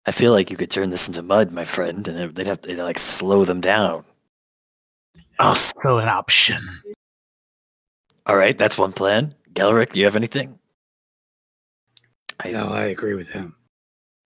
I 0.06 0.10
feel 0.12 0.32
like 0.32 0.50
you 0.50 0.58
could 0.58 0.70
turn 0.70 0.90
this 0.90 1.08
into 1.08 1.22
mud, 1.22 1.50
my 1.50 1.64
friend, 1.64 2.06
and 2.06 2.18
it- 2.18 2.34
they'd 2.34 2.46
have 2.46 2.60
to 2.62 2.82
like 2.82 2.98
slow 2.98 3.44
them 3.46 3.62
down. 3.62 4.04
Oh, 5.38 5.48
also 5.48 5.98
an 5.98 6.08
option. 6.08 6.68
All 8.26 8.36
right, 8.36 8.56
that's 8.58 8.76
one 8.76 8.92
plan. 8.92 9.34
Gelric, 9.54 9.92
do 9.92 9.98
you 10.00 10.04
have 10.04 10.16
anything? 10.16 10.58
I, 12.40 12.50
No, 12.52 12.68
I 12.68 12.84
agree 12.84 13.14
with 13.14 13.30
him. 13.30 13.56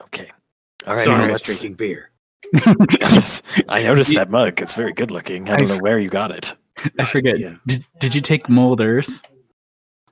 Okay. 0.03 0.30
All 0.86 0.95
right. 0.95 1.05
Sorry, 1.05 1.24
I 1.24 1.30
was 1.30 1.43
drinking 1.43 1.74
beer. 1.74 2.11
I 3.68 3.82
noticed 3.82 4.14
that 4.14 4.30
mug. 4.30 4.61
It's 4.61 4.74
very 4.74 4.93
good 4.93 5.11
looking. 5.11 5.51
I 5.51 5.57
don't 5.57 5.68
know 5.68 5.78
where 5.78 5.99
you 5.99 6.09
got 6.09 6.30
it. 6.30 6.55
I 6.99 7.05
forget. 7.05 7.39
Yeah. 7.39 7.57
Did, 7.66 7.86
did 7.99 8.14
you 8.14 8.20
take 8.20 8.49
mold 8.49 8.80
earth? 8.80 9.22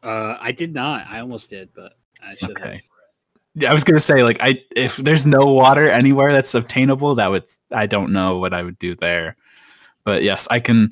Uh, 0.02 0.36
I 0.40 0.52
did 0.52 0.74
not. 0.74 1.06
I 1.08 1.20
almost 1.20 1.50
did, 1.50 1.70
but 1.74 1.92
I 2.22 2.34
should 2.34 2.50
Okay. 2.52 2.72
have. 2.74 2.80
Yeah, 3.58 3.70
I 3.70 3.74
was 3.74 3.84
gonna 3.84 4.00
say 4.00 4.22
like 4.22 4.36
I 4.42 4.62
if 4.74 4.96
there's 4.96 5.26
no 5.26 5.46
water 5.46 5.88
anywhere 5.88 6.30
that's 6.32 6.54
obtainable, 6.54 7.14
that 7.14 7.30
would 7.30 7.44
I 7.72 7.86
don't 7.86 8.12
know 8.12 8.36
what 8.36 8.52
I 8.52 8.62
would 8.62 8.78
do 8.78 8.94
there. 8.94 9.36
But 10.04 10.22
yes, 10.22 10.46
I 10.50 10.60
can 10.60 10.90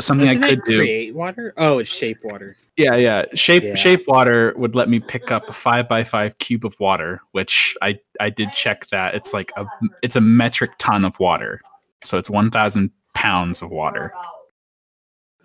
something 0.00 0.26
Doesn't 0.26 0.44
I 0.44 0.48
it 0.48 0.50
could 0.56 0.64
do. 0.68 0.78
create 0.78 1.14
water? 1.14 1.52
Oh, 1.56 1.78
it's 1.78 1.90
shape 1.90 2.18
water. 2.24 2.56
Yeah, 2.76 2.96
yeah. 2.96 3.24
Shape 3.34 3.62
Yeah. 3.62 3.74
shape 3.74 4.04
water 4.08 4.54
would 4.56 4.74
let 4.74 4.88
me 4.88 5.00
pick 5.00 5.30
up 5.30 5.48
a 5.48 5.52
five 5.52 5.88
by 5.88 6.04
five 6.04 6.38
cube 6.38 6.64
of 6.64 6.78
water, 6.80 7.20
which 7.32 7.76
I 7.82 7.98
I 8.20 8.30
did 8.30 8.52
check 8.52 8.86
that 8.88 9.14
it's 9.14 9.32
like 9.32 9.52
a 9.56 9.66
it's 10.02 10.16
a 10.16 10.20
metric 10.20 10.72
ton 10.78 11.04
of 11.04 11.18
water, 11.20 11.60
so 12.02 12.18
it's 12.18 12.30
one 12.30 12.50
thousand 12.50 12.90
pounds 13.14 13.62
of 13.62 13.70
water. 13.70 14.12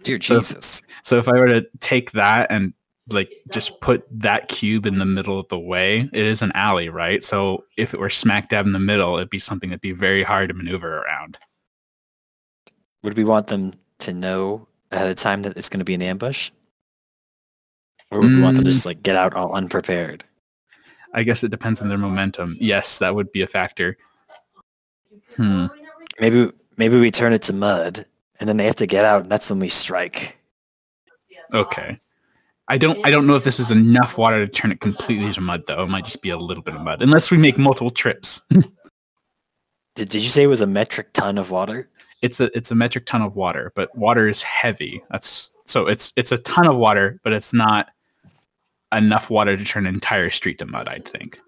Dear 0.03 0.19
So- 0.21 0.35
Jesus. 0.39 0.81
So 1.03 1.17
if 1.17 1.27
I 1.27 1.33
were 1.33 1.47
to 1.47 1.65
take 1.79 2.11
that 2.11 2.51
and 2.51 2.73
like 3.09 3.31
just 3.51 3.79
put 3.81 4.03
that 4.11 4.49
cube 4.49 4.85
in 4.85 4.97
the 4.97 5.05
middle 5.05 5.39
of 5.39 5.47
the 5.47 5.57
way, 5.59 6.09
it 6.13 6.25
is 6.25 6.41
an 6.41 6.51
alley, 6.53 6.89
right? 6.89 7.23
So 7.23 7.63
if 7.77 7.93
it 7.93 7.99
were 7.99 8.09
smack 8.09 8.49
dab 8.49 8.65
in 8.65 8.73
the 8.73 8.79
middle, 8.79 9.15
it'd 9.17 9.29
be 9.29 9.39
something 9.39 9.69
that'd 9.69 9.81
be 9.81 9.93
very 9.93 10.23
hard 10.23 10.49
to 10.49 10.53
maneuver 10.53 10.99
around. 10.99 11.38
Would 13.03 13.15
we 13.15 13.23
want 13.23 13.47
them 13.47 13.71
to 14.00 14.14
know 14.14 14.68
ahead 14.91 15.08
of 15.08 15.16
time 15.16 15.41
that 15.43 15.58
it's 15.58 15.70
going 15.70 15.80
to 15.80 15.86
be 15.86 15.93
an 15.95 16.02
ambush? 16.02 16.52
Or 18.12 18.22
would 18.22 18.32
we 18.32 18.41
want 18.41 18.56
them 18.56 18.64
to 18.64 18.70
Mm. 18.70 18.74
just 18.74 18.86
like 18.86 19.04
get 19.04 19.16
out 19.16 19.34
all 19.34 19.54
unprepared? 19.54 20.24
I 21.14 21.24
guess 21.24 21.43
it 21.43 21.52
depends 21.52 21.82
on 21.82 21.89
their 21.89 21.98
momentum. 21.98 22.56
Yes, 22.60 23.00
that 23.00 23.16
would 23.16 23.32
be 23.32 23.41
a 23.41 23.48
factor. 23.48 23.98
Hmm. 25.36 25.68
Maybe 26.20 26.52
maybe 26.78 27.00
we 27.00 27.12
turn 27.12 27.34
it 27.34 27.41
to 27.43 27.54
mud 27.54 28.06
and 28.39 28.48
then 28.48 28.58
they 28.58 28.66
have 28.66 28.76
to 28.78 28.86
get 28.88 29.04
out 29.06 29.24
and 29.24 29.32
that's 29.32 29.50
when 29.50 29.60
we 29.60 29.70
strike. 29.70 30.38
Okay. 31.54 31.98
I 32.68 32.78
don't 32.78 33.06
I 33.06 33.12
don't 33.12 33.28
know 33.28 33.36
if 33.36 33.43
this 33.43 33.60
is 33.60 33.72
enough 33.72 34.18
water 34.18 34.45
to 34.45 34.52
turn 34.52 34.72
it 34.72 34.80
completely 34.80 35.34
to 35.34 35.41
mud 35.41 35.64
though. 35.68 35.84
It 35.84 35.88
might 35.89 36.06
just 36.06 36.22
be 36.22 36.30
a 36.30 36.38
little 36.38 36.64
bit 36.64 36.76
of 36.76 36.82
mud. 36.82 37.02
Unless 37.02 37.32
we 37.32 37.38
make 37.38 37.58
multiple 37.58 37.91
trips. 37.91 38.41
Did, 39.95 40.10
did 40.10 40.24
you 40.24 40.30
say 40.30 40.43
it 40.43 40.48
was 40.48 40.62
a 40.62 40.68
metric 40.68 41.12
ton 41.14 41.39
of 41.39 41.50
water? 41.50 41.89
It's 42.22 42.39
a 42.39 42.55
it's 42.57 42.72
a 42.72 42.76
metric 42.76 43.05
ton 43.05 43.22
of 43.22 43.36
water, 43.36 43.72
but 43.76 43.95
water 43.97 44.28
is 44.28 44.41
heavy. 44.41 45.01
That's 45.11 45.51
so 45.65 45.88
it's 45.88 46.13
it's 46.15 46.32
a 46.32 46.38
ton 46.39 46.68
of 46.68 46.76
water, 46.78 47.20
but 47.24 47.34
it's 47.34 47.53
not 47.53 47.89
enough 48.93 49.30
water 49.30 49.57
to 49.57 49.63
turn 49.65 49.86
an 49.86 49.93
entire 49.93 50.30
street 50.30 50.59
to 50.59 50.65
mud, 50.65 50.88
I'd 50.88 51.05
think. 51.07 51.39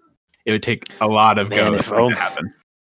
It 0.44 0.52
would 0.52 0.62
take 0.62 0.84
a 1.00 1.06
lot 1.06 1.38
of 1.38 1.48
Man, 1.50 1.72
go 1.72 1.78
if 1.78 1.86
for 1.86 1.94
to 1.96 2.00
only- 2.00 2.14
happen. 2.16 2.54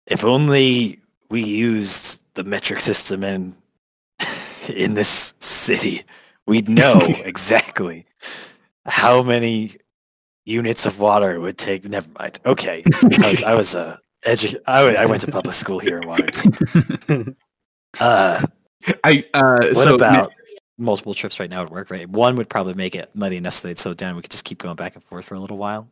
If 0.07 0.23
only 0.25 0.99
we 1.29 1.43
used 1.43 2.21
the 2.33 2.43
metric 2.43 2.79
system 2.81 3.23
in 3.23 3.55
in 4.73 4.93
this 4.95 5.33
city, 5.39 6.03
we'd 6.45 6.69
know 6.69 6.99
exactly 7.25 8.05
how 8.85 9.23
many 9.23 9.77
units 10.45 10.85
of 10.85 10.99
water 10.99 11.33
it 11.33 11.39
would 11.39 11.57
take. 11.57 11.85
Never 11.87 12.09
mind. 12.19 12.39
Okay, 12.45 12.83
I 13.01 13.29
was 13.29 13.43
I 13.43 13.55
was 13.55 13.75
uh, 13.75 13.97
edu- 14.25 14.59
I, 14.67 14.95
I 14.95 15.05
went 15.05 15.21
to 15.21 15.31
public 15.31 15.53
school 15.55 15.79
here 15.79 15.97
in 15.99 16.03
Waterdeep. 16.07 17.35
Uh, 17.99 18.45
I 19.03 19.25
uh 19.33 19.59
what 19.59 19.75
so 19.75 19.95
about 19.95 20.31
multiple 20.77 21.13
trips 21.13 21.39
right 21.39 21.49
now 21.49 21.61
would 21.63 21.69
work? 21.71 21.91
Right, 21.91 22.09
one 22.09 22.35
would 22.37 22.49
probably 22.49 22.73
make 22.73 22.95
it 22.95 23.09
muddy 23.15 23.37
enough 23.37 23.55
so 23.55 23.67
they'd 23.67 23.77
slow 23.79 23.93
down. 23.93 24.15
We 24.15 24.21
could 24.21 24.31
just 24.31 24.45
keep 24.45 24.57
going 24.59 24.75
back 24.75 24.95
and 24.95 25.03
forth 25.03 25.25
for 25.25 25.35
a 25.35 25.39
little 25.39 25.57
while. 25.57 25.87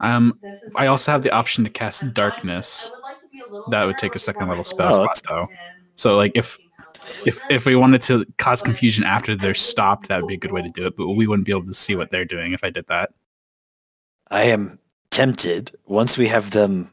um 0.00 0.38
I 0.76 0.86
also 0.86 1.12
have 1.12 1.22
the 1.22 1.30
option 1.30 1.64
to 1.64 1.70
cast 1.70 2.12
darkness. 2.14 2.90
That 3.70 3.84
would 3.84 3.98
take 3.98 4.14
a 4.14 4.18
second 4.18 4.48
level 4.48 4.64
spell 4.64 4.88
Oh, 4.88 4.92
slot 4.92 5.20
though. 5.28 5.46
So 5.96 6.16
like 6.16 6.32
if 6.34 6.58
if 7.26 7.42
if 7.50 7.66
we 7.66 7.76
wanted 7.76 8.02
to 8.02 8.24
cause 8.38 8.62
confusion 8.62 9.04
after 9.04 9.36
they're 9.36 9.54
stopped, 9.54 10.08
that 10.08 10.16
would 10.18 10.26
be 10.28 10.34
a 10.34 10.38
good 10.38 10.52
way 10.52 10.62
to 10.62 10.68
do 10.70 10.86
it. 10.86 10.96
But 10.96 11.08
we 11.08 11.26
wouldn't 11.26 11.46
be 11.46 11.52
able 11.52 11.64
to 11.66 11.74
see 11.74 11.94
what 11.96 12.10
they're 12.10 12.24
doing 12.24 12.52
if 12.52 12.64
I 12.64 12.70
did 12.70 12.86
that. 12.88 13.10
I 14.30 14.44
am 14.44 14.78
tempted 15.10 15.72
once 15.86 16.16
we 16.18 16.28
have 16.28 16.50
them, 16.50 16.90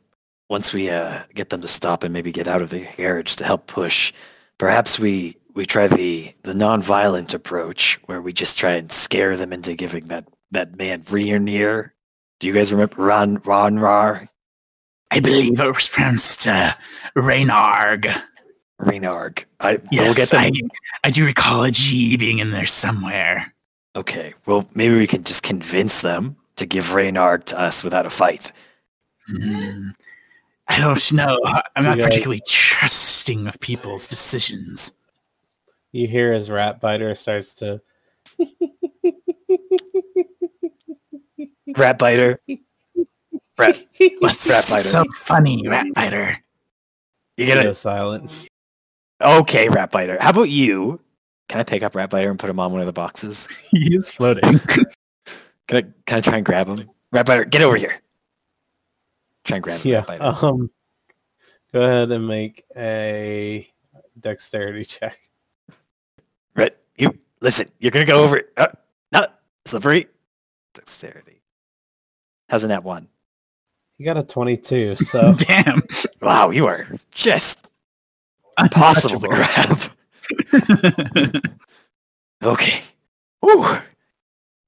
once 0.50 0.74
we 0.74 0.90
uh, 0.90 1.20
get 1.34 1.50
them 1.50 1.62
to 1.62 1.68
stop 1.68 2.04
and 2.04 2.14
maybe 2.14 2.32
get 2.32 2.48
out 2.48 2.62
of 2.62 2.70
the 2.70 2.82
carriage 2.82 3.36
to 3.38 3.46
help 3.46 3.68
push. 3.68 4.14
Perhaps 4.58 5.00
we 5.00 5.38
we 5.54 5.66
try 5.66 5.88
the 5.88 6.34
the 6.44 6.54
non-violent 6.54 7.34
approach 7.34 8.00
where 8.06 8.22
we 8.22 8.34
just 8.34 8.58
try 8.58 8.72
and 8.72 8.92
scare 8.92 9.36
them 9.36 9.52
into 9.54 9.76
giving 9.76 10.06
that 10.08 10.28
that 10.52 10.78
man 10.78 11.02
Rearnear. 11.04 11.92
Do 12.40 12.48
you 12.48 12.54
guys 12.54 12.72
remember 12.72 13.02
Ron 13.02 13.36
Ron 13.44 13.80
Rar 13.80 14.28
I 15.12 15.20
believe 15.20 15.60
it 15.60 15.74
was 15.76 15.88
pronounced 15.88 16.48
uh, 16.48 16.74
Reynarg. 17.16 18.22
Renarg? 18.82 19.46
I 19.60 19.78
we'll 19.92 20.06
Yes, 20.06 20.18
get 20.18 20.30
them. 20.30 20.42
I, 20.42 21.08
I 21.08 21.10
do 21.10 21.26
recall 21.26 21.64
a 21.64 21.72
G 21.72 22.18
being 22.18 22.40
in 22.40 22.52
there 22.52 22.66
somewhere. 22.66 23.54
Okay, 23.96 24.34
well, 24.46 24.68
maybe 24.76 24.98
we 24.98 25.08
can 25.08 25.24
just 25.24 25.44
convince 25.44 26.02
them 26.02 26.36
to 26.58 26.66
give 26.66 26.94
Reynard 26.94 27.46
to 27.48 27.60
us 27.60 27.84
without 27.84 28.06
a 28.06 28.10
fight. 28.10 28.52
Hmm. 29.28 29.90
I 30.68 30.80
don't 30.80 31.12
know. 31.14 31.40
I'm 31.76 31.84
not 31.84 31.98
guys- 31.98 32.06
particularly 32.08 32.42
trusting 32.48 33.48
of 33.48 33.60
people's 33.60 34.08
decisions. 34.08 34.92
You 35.92 36.08
hear 36.08 36.34
as 36.34 36.50
Rat 36.50 36.82
Biter 36.82 37.16
starts 37.16 37.54
to 37.56 37.82
Rat 41.78 41.98
biter. 41.98 42.40
Rat, 43.58 43.84
What's 44.20 44.50
Rat 44.50 44.66
biter. 44.70 44.84
so 44.84 45.04
funny, 45.16 45.68
rat 45.68 45.88
biter? 45.94 46.38
you 47.38 47.48
go 47.48 47.56
gonna 47.56 47.74
silent. 47.74 48.50
okay, 49.22 49.70
rat 49.70 49.92
biter. 49.92 50.18
How 50.22 50.30
about 50.32 50.50
you? 50.50 51.00
Can 51.48 51.60
I 51.60 51.64
pick 51.64 51.84
up 51.84 51.96
rat 51.96 52.10
biter 52.10 52.30
and 52.30 52.40
put 52.40 52.50
him 52.50 52.60
on 52.60 52.72
one 52.72 52.82
of 52.82 52.88
the 52.88 52.94
boxes? 52.94 53.48
He 53.72 53.96
is 53.96 54.10
floating. 54.10 54.60
Can 55.68 55.78
I 55.78 55.82
can 56.06 56.18
I 56.18 56.20
try 56.22 56.38
and 56.38 56.46
grab 56.46 56.68
him? 56.68 56.90
Rat 57.12 57.26
biter, 57.26 57.46
get 57.46 57.62
over 57.62 57.76
here. 57.78 58.02
Try 59.46 59.58
and 59.58 59.64
grab 59.64 59.80
him, 59.80 60.04
Yeah. 60.10 60.34
Um 60.42 60.70
go 61.72 61.82
ahead 61.82 62.12
and 62.12 62.28
make 62.28 62.64
a 62.76 63.68
dexterity 64.20 64.84
check. 64.86 65.18
Rat, 66.56 66.78
you 66.98 67.18
listen. 67.42 67.70
You're 67.80 67.92
gonna 67.92 68.06
go 68.06 68.24
over. 68.24 68.42
Uh, 68.58 68.68
not 69.12 69.40
slippery. 69.66 70.08
Dexterity. 70.74 71.42
How's 72.50 72.64
a 72.64 72.68
nat 72.68 72.84
one? 72.84 73.08
You 73.98 74.06
got 74.06 74.18
a 74.18 74.24
22, 74.24 74.96
so 75.00 75.34
Damn. 75.34 75.82
Wow, 76.22 76.50
you 76.50 76.66
are 76.66 76.88
just 77.12 77.70
impossible 78.60 79.20
to 79.20 79.28
grab. 79.30 79.80
Okay. 82.44 82.82
Ooh. 83.44 83.66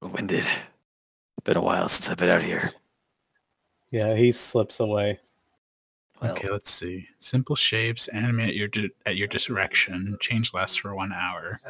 Winded. 0.01 0.45
Been 1.43 1.57
a 1.57 1.61
while 1.61 1.87
since 1.87 2.09
I've 2.09 2.17
been 2.17 2.29
out 2.29 2.41
here. 2.41 2.71
Yeah, 3.91 4.15
he 4.15 4.31
slips 4.31 4.79
away. 4.79 5.19
Well, 6.21 6.31
okay, 6.31 6.47
let's 6.49 6.71
see. 6.71 7.07
Simple 7.19 7.55
shapes, 7.55 8.07
animate 8.07 8.49
at 8.49 8.55
your 8.55 8.67
di- 8.67 8.89
at 9.05 9.15
your 9.17 9.27
direction, 9.27 10.17
change 10.19 10.53
lasts 10.53 10.75
for 10.77 10.95
one 10.95 11.13
hour. 11.13 11.61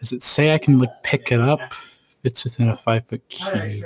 Does 0.00 0.12
it 0.12 0.22
say 0.22 0.52
I 0.52 0.58
can 0.58 0.78
like 0.78 1.02
pick 1.02 1.32
it 1.32 1.40
up? 1.40 1.72
Fits 2.22 2.44
within 2.44 2.68
a 2.68 2.76
five 2.76 3.06
foot 3.06 3.26
cube. 3.28 3.84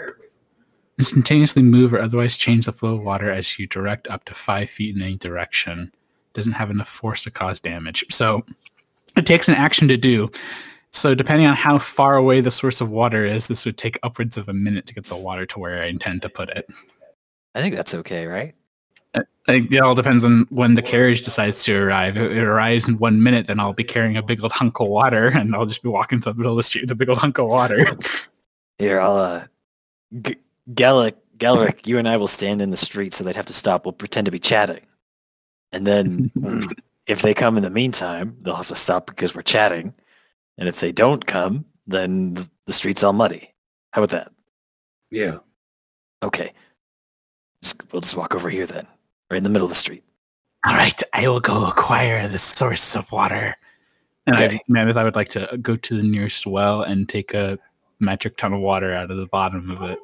Instantaneously 0.99 1.62
move 1.62 1.94
or 1.94 2.01
otherwise 2.01 2.36
change 2.36 2.66
the 2.66 2.72
flow 2.72 2.94
of 2.94 3.03
water 3.03 3.30
as 3.30 3.57
you 3.57 3.68
direct 3.68 4.09
up 4.09 4.24
to 4.24 4.34
five 4.34 4.68
feet 4.68 4.96
in 4.96 5.03
any 5.03 5.16
direction. 5.16 5.92
Doesn't 6.32 6.55
have 6.55 6.70
enough 6.70 6.88
force 6.88 7.22
to 7.22 7.30
cause 7.30 7.61
damage. 7.61 8.05
So 8.11 8.44
it 9.16 9.26
takes 9.26 9.49
an 9.49 9.55
action 9.55 9.86
to 9.88 9.96
do. 9.96 10.28
So 10.90 11.14
depending 11.14 11.46
on 11.46 11.55
how 11.55 11.78
far 11.78 12.16
away 12.16 12.40
the 12.40 12.51
source 12.51 12.80
of 12.80 12.90
water 12.90 13.24
is, 13.24 13.46
this 13.46 13.64
would 13.64 13.76
take 13.76 13.99
upwards 14.03 14.36
of 14.36 14.49
a 14.49 14.53
minute 14.53 14.86
to 14.88 14.94
get 14.94 15.05
the 15.05 15.16
water 15.16 15.46
to 15.46 15.59
where 15.61 15.82
I 15.82 15.86
intend 15.86 16.22
to 16.22 16.28
put 16.28 16.49
it. 16.49 16.68
I 17.59 17.61
think 17.61 17.74
that's 17.74 17.92
okay, 17.92 18.24
right? 18.24 18.54
I 19.14 19.22
think 19.46 19.72
it 19.72 19.78
all 19.78 19.96
depends 19.96 20.22
on 20.22 20.46
when 20.50 20.76
the 20.76 20.82
carriage 20.82 21.24
decides 21.24 21.64
to 21.64 21.76
arrive. 21.76 22.16
If 22.16 22.30
it 22.30 22.44
arrives 22.44 22.86
in 22.86 22.98
one 22.98 23.20
minute, 23.20 23.48
then 23.48 23.59
I'll 23.59 23.72
be 23.72 23.82
carrying 23.82 24.16
a 24.16 24.22
big 24.22 24.44
old 24.44 24.52
hunk 24.52 24.78
of 24.78 24.86
water, 24.86 25.26
and 25.34 25.56
I'll 25.56 25.66
just 25.66 25.82
be 25.82 25.88
walking 25.88 26.20
through 26.20 26.34
the 26.34 26.38
middle 26.38 26.52
of 26.52 26.59
the 26.59 26.62
street 26.62 26.82
with 26.82 26.92
a 26.92 26.94
big 26.94 27.09
old 27.09 27.18
hunk 27.18 27.38
of 27.38 27.48
water. 27.48 27.96
Here, 28.78 29.00
I'll 29.00 29.16
uh 29.16 29.46
G- 30.22 30.36
Gallic 30.72 31.16
Galric, 31.36 31.88
you 31.88 31.98
and 31.98 32.09
I 32.09 32.16
will 32.16 32.28
stand 32.28 32.62
in 32.62 32.70
the 32.70 32.76
street 32.76 33.12
so 33.12 33.24
they'd 33.24 33.34
have 33.34 33.46
to 33.46 33.52
stop. 33.52 33.86
We'll 33.86 33.92
pretend 33.92 34.26
to 34.26 34.30
be 34.30 34.38
chatting. 34.38 34.86
And 35.72 35.84
then 35.84 36.30
if 37.09 37.22
they 37.22 37.34
come 37.34 37.56
in 37.56 37.64
the 37.64 37.70
meantime, 37.70 38.36
they'll 38.42 38.54
have 38.54 38.68
to 38.68 38.76
stop 38.76 39.09
because 39.09 39.34
we're 39.34 39.42
chatting. 39.42 39.94
And 40.59 40.68
if 40.68 40.78
they 40.78 40.92
don't 40.92 41.26
come, 41.26 41.64
then 41.88 42.36
the 42.66 42.72
street's 42.72 43.02
all 43.02 43.12
muddy. 43.12 43.52
How 43.92 44.02
about 44.02 44.11
that? 44.11 44.32
Yeah. 45.11 45.38
Okay. 46.22 46.52
Just, 47.89 47.93
we'll 47.93 48.01
just 48.03 48.16
walk 48.16 48.34
over 48.34 48.51
here 48.51 48.66
then. 48.66 48.86
Right 49.30 49.39
in 49.39 49.45
the 49.45 49.51
middle 49.51 49.66
of 49.66 49.70
the 49.70 49.74
street. 49.76 50.05
all 50.66 50.74
right, 50.74 51.01
I 51.12 51.28
will 51.28 51.41
go 51.41 51.66
acquire 51.66 52.28
the 52.28 52.39
source 52.39 52.97
of 52.97 53.11
water. 53.12 53.55
And 54.26 54.36
I, 54.36 54.47
Okay. 54.47 54.61
Mammoth, 54.68 54.97
I 54.97 55.05
would 55.05 55.16
like 55.16 55.28
to 55.30 55.59
go 55.62 55.76
to 55.76 55.97
the 55.97 56.03
nearest 56.03 56.47
well 56.47 56.82
and 56.82 57.09
take 57.09 57.34
a 57.34 57.59
metric 58.01 58.36
ton 58.36 58.53
of 58.53 58.61
water 58.61 58.93
out 58.93 59.11
of 59.11 59.16
the 59.16 59.26
bottom 59.26 59.70
of 59.70 59.82
it. 59.82 59.99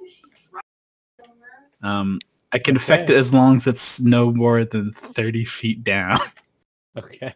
Um, 1.82 2.18
I 2.52 2.58
can 2.58 2.76
affect 2.76 3.10
it 3.10 3.16
as 3.16 3.34
long 3.34 3.56
as 3.56 3.66
it's 3.66 4.00
no 4.00 4.30
more 4.32 4.64
than 4.64 4.92
thirty 4.92 5.44
feet 5.44 5.84
down. 5.84 6.18
Okay. 6.96 7.34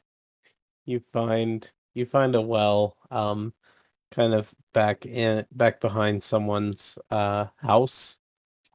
You 0.87 1.01
find 1.01 1.69
you 1.95 2.07
find 2.07 2.37
a 2.37 2.41
well 2.41 2.97
um 3.11 3.53
kind 4.13 4.33
of 4.33 4.55
back 4.73 5.05
in 5.05 5.45
back 5.51 5.81
behind 5.81 6.23
someone's 6.23 6.97
uh 7.11 7.47
house 7.57 8.21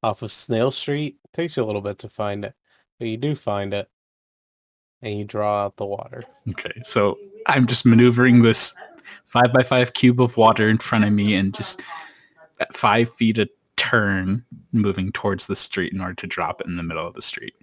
off 0.03 0.21
of 0.21 0.31
Snail 0.31 0.69
Street. 0.69 1.17
takes 1.33 1.57
you 1.57 1.63
a 1.63 1.65
little 1.65 1.81
bit 1.81 1.97
to 1.99 2.09
find 2.09 2.45
it, 2.45 2.53
but 2.99 3.07
you 3.07 3.17
do 3.17 3.33
find 3.33 3.73
it. 3.73 3.89
And 5.01 5.17
you 5.17 5.25
draw 5.25 5.65
out 5.65 5.75
the 5.77 5.85
water. 5.85 6.23
Okay, 6.49 6.71
so 6.83 7.17
I'm 7.47 7.67
just 7.67 7.85
maneuvering 7.85 8.41
this 8.41 8.73
five 9.25 9.51
by 9.51 9.63
five 9.63 9.93
cube 9.93 10.21
of 10.21 10.37
water 10.37 10.69
in 10.69 10.77
front 10.77 11.03
of 11.03 11.11
me 11.11 11.35
and 11.35 11.53
just 11.53 11.81
at 12.59 12.75
five 12.75 13.11
feet 13.13 13.37
a 13.37 13.49
turn 13.75 14.45
moving 14.71 15.11
towards 15.11 15.47
the 15.47 15.55
street 15.55 15.91
in 15.91 15.99
order 15.99 16.13
to 16.13 16.27
drop 16.27 16.61
it 16.61 16.67
in 16.67 16.77
the 16.77 16.83
middle 16.83 17.05
of 17.05 17.15
the 17.15 17.21
street. 17.21 17.53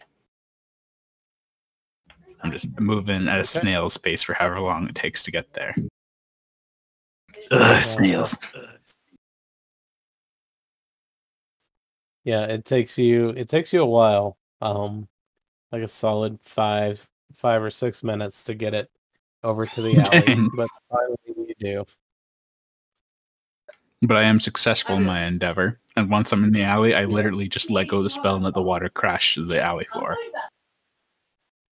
I'm 2.43 2.53
just 2.53 2.79
moving 2.79 3.29
at 3.29 3.41
a 3.41 3.45
snail's 3.45 3.97
pace 3.97 4.23
for 4.23 4.35
however 4.35 4.61
long 4.61 4.89
it 4.89 4.95
takes 4.95 5.23
to 5.25 5.31
get 5.31 5.53
there. 5.55 5.75
Ugh, 7.51 7.85
snails. 7.85 8.37
Yeah, 12.25 12.45
it 12.45 12.65
takes 12.65 12.99
you 12.99 13.31
it 13.31 13.49
takes 13.49 13.73
you 13.73 13.83
a 13.83 13.87
while. 13.87 14.37
Um 14.61 15.09
like 15.73 15.83
a 15.83 15.89
solid 15.89 16.39
five 16.43 17.07
five 17.35 17.63
or 17.63 17.71
six 17.71 18.03
minutes 18.03 18.45
to 18.45 18.55
get 18.55 18.75
it 18.75 18.91
over 19.43 19.67
to 19.67 19.83
the 19.83 19.97
alley. 19.97 20.21
Dang. 20.21 20.51
But 20.57 20.69
finally 20.91 21.17
you 21.27 21.55
do. 21.59 21.85
But 24.03 24.17
I 24.17 24.23
am 24.23 24.41
successful 24.41 24.97
in 24.97 25.05
my 25.05 25.25
endeavor. 25.25 25.79
And 25.97 26.11
once 26.11 26.33
I'm 26.33 26.43
in 26.43 26.53
the 26.53 26.63
alley, 26.63 26.95
I 26.95 27.05
literally 27.05 27.49
just 27.49 27.71
let 27.71 27.89
go 27.89 27.99
of 27.99 28.05
the 28.05 28.11
spell 28.11 28.37
and 28.37 28.45
let 28.45 28.55
the 28.55 28.63
water 28.63 28.89
crash 28.89 29.35
to 29.35 29.45
the 29.45 29.63
alley 29.63 29.85
floor. 29.87 30.17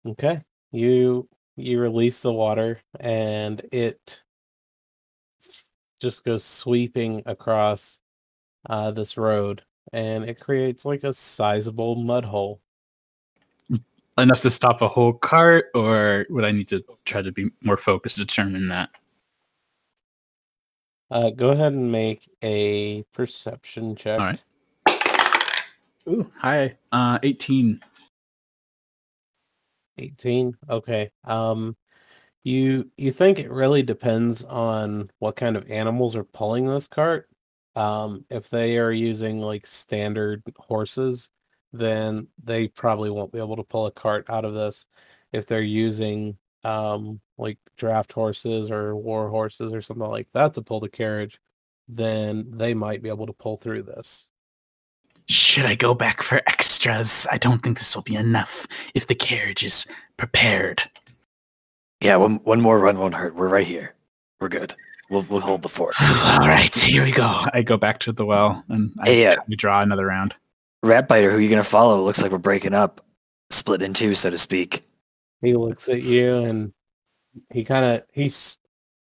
Okay. 0.07 0.41
You 0.71 1.27
you 1.57 1.79
release 1.79 2.21
the 2.21 2.33
water 2.33 2.81
and 2.99 3.61
it 3.71 4.23
just 6.01 6.25
goes 6.25 6.43
sweeping 6.43 7.23
across 7.25 7.99
uh, 8.69 8.91
this 8.91 9.17
road 9.17 9.63
and 9.93 10.23
it 10.25 10.39
creates 10.39 10.85
like 10.85 11.03
a 11.03 11.13
sizable 11.13 11.95
mud 11.95 12.25
hole. 12.25 12.61
Enough 14.17 14.41
to 14.41 14.49
stop 14.49 14.81
a 14.81 14.87
whole 14.87 15.13
cart, 15.13 15.65
or 15.75 16.25
would 16.29 16.45
I 16.45 16.51
need 16.51 16.69
to 16.69 16.79
try 17.03 17.21
to 17.21 17.31
be 17.31 17.49
more 17.61 17.77
focused 17.77 18.15
to 18.15 18.25
determine 18.25 18.69
that? 18.69 18.89
Uh, 21.11 21.29
go 21.29 21.49
ahead 21.49 21.73
and 21.73 21.91
make 21.91 22.29
a 22.41 23.03
perception 23.13 23.95
check. 23.95 24.19
All 24.19 24.25
right. 24.25 24.39
Ooh, 26.07 26.31
hi. 26.37 26.77
Uh, 26.91 27.19
18. 27.23 27.79
18. 29.97 30.57
Okay. 30.69 31.11
Um 31.23 31.75
you 32.43 32.89
you 32.97 33.11
think 33.11 33.39
it 33.39 33.49
really 33.49 33.81
depends 33.81 34.43
on 34.43 35.09
what 35.19 35.35
kind 35.35 35.57
of 35.57 35.69
animals 35.69 36.15
are 36.15 36.23
pulling 36.23 36.67
this 36.67 36.87
cart. 36.87 37.27
Um 37.75 38.25
if 38.29 38.49
they 38.49 38.77
are 38.77 38.91
using 38.91 39.39
like 39.39 39.67
standard 39.67 40.43
horses, 40.57 41.29
then 41.73 42.27
they 42.43 42.67
probably 42.69 43.09
won't 43.09 43.31
be 43.31 43.39
able 43.39 43.57
to 43.57 43.63
pull 43.63 43.85
a 43.87 43.91
cart 43.91 44.29
out 44.29 44.45
of 44.45 44.53
this. 44.53 44.85
If 45.33 45.45
they're 45.47 45.61
using 45.61 46.37
um 46.63 47.19
like 47.37 47.57
draft 47.77 48.11
horses 48.13 48.71
or 48.71 48.95
war 48.95 49.29
horses 49.29 49.73
or 49.73 49.81
something 49.81 50.07
like 50.07 50.27
that 50.33 50.53
to 50.53 50.61
pull 50.61 50.79
the 50.79 50.89
carriage, 50.89 51.39
then 51.87 52.45
they 52.49 52.73
might 52.73 53.03
be 53.03 53.09
able 53.09 53.27
to 53.27 53.33
pull 53.33 53.57
through 53.57 53.83
this. 53.83 54.27
Should 55.27 55.65
I 55.65 55.75
go 55.75 55.93
back 55.93 56.21
for 56.21 56.41
extras? 56.47 57.25
I 57.31 57.37
don't 57.37 57.61
think 57.63 57.79
this 57.79 57.95
will 57.95 58.03
be 58.03 58.15
enough 58.15 58.67
if 58.93 59.07
the 59.07 59.15
carriage 59.15 59.63
is 59.63 59.87
prepared. 60.17 60.83
Yeah, 62.01 62.17
one 62.17 62.35
one 62.43 62.61
more 62.61 62.79
run 62.79 62.99
won't 62.99 63.15
hurt. 63.15 63.35
We're 63.35 63.47
right 63.47 63.65
here. 63.65 63.95
We're 64.39 64.49
good. 64.49 64.73
We'll 65.09 65.25
we'll 65.29 65.41
hold 65.41 65.61
the 65.61 65.69
fort. 65.69 65.95
All 66.01 66.39
right, 66.47 66.73
here 66.75 67.03
we 67.03 67.11
go. 67.11 67.45
I 67.53 67.61
go 67.61 67.77
back 67.77 67.99
to 68.01 68.11
the 68.11 68.25
well 68.25 68.63
and 68.69 68.93
I 68.99 69.09
Hey, 69.09 69.27
uh, 69.27 69.35
we 69.47 69.55
draw 69.55 69.81
another 69.81 70.05
round. 70.05 70.35
Ratbiter, 70.83 71.31
who 71.31 71.37
are 71.37 71.41
you 71.41 71.49
gonna 71.49 71.63
follow? 71.63 72.01
Looks 72.01 72.21
like 72.21 72.31
we're 72.31 72.37
breaking 72.37 72.73
up, 72.73 73.01
split 73.49 73.81
in 73.81 73.93
two, 73.93 74.15
so 74.15 74.29
to 74.29 74.37
speak. 74.37 74.83
He 75.41 75.53
looks 75.55 75.87
at 75.89 76.01
you 76.01 76.37
and 76.39 76.73
he 77.51 77.63
kind 77.63 77.85
of 77.85 78.03
he's 78.13 78.57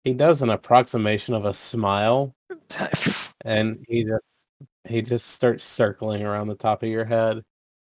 he 0.04 0.14
does 0.14 0.42
an 0.42 0.50
approximation 0.50 1.34
of 1.34 1.44
a 1.44 1.52
smile 1.52 2.34
and 3.44 3.84
he 3.88 4.04
just 4.04 4.44
he 4.88 5.02
just 5.02 5.26
starts 5.28 5.64
circling 5.64 6.22
around 6.22 6.48
the 6.48 6.54
top 6.54 6.82
of 6.82 6.88
your 6.88 7.04
head 7.04 7.42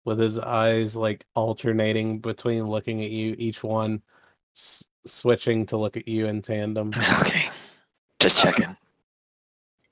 with 0.05 0.19
his 0.19 0.39
eyes 0.39 0.97
like 0.97 1.25
alternating 1.35 2.19
between 2.19 2.67
looking 2.67 3.05
at 3.05 3.11
you 3.11 3.35
each 3.39 3.63
one 3.63 4.03
s- 4.57 4.85
switching 5.07 5.67
to 5.67 5.77
look 5.77 5.97
at 5.97 6.09
you 6.09 6.27
in 6.27 6.41
tandem 6.43 6.91
okay, 7.21 7.49
just 8.21 8.43
checking. 8.43 8.77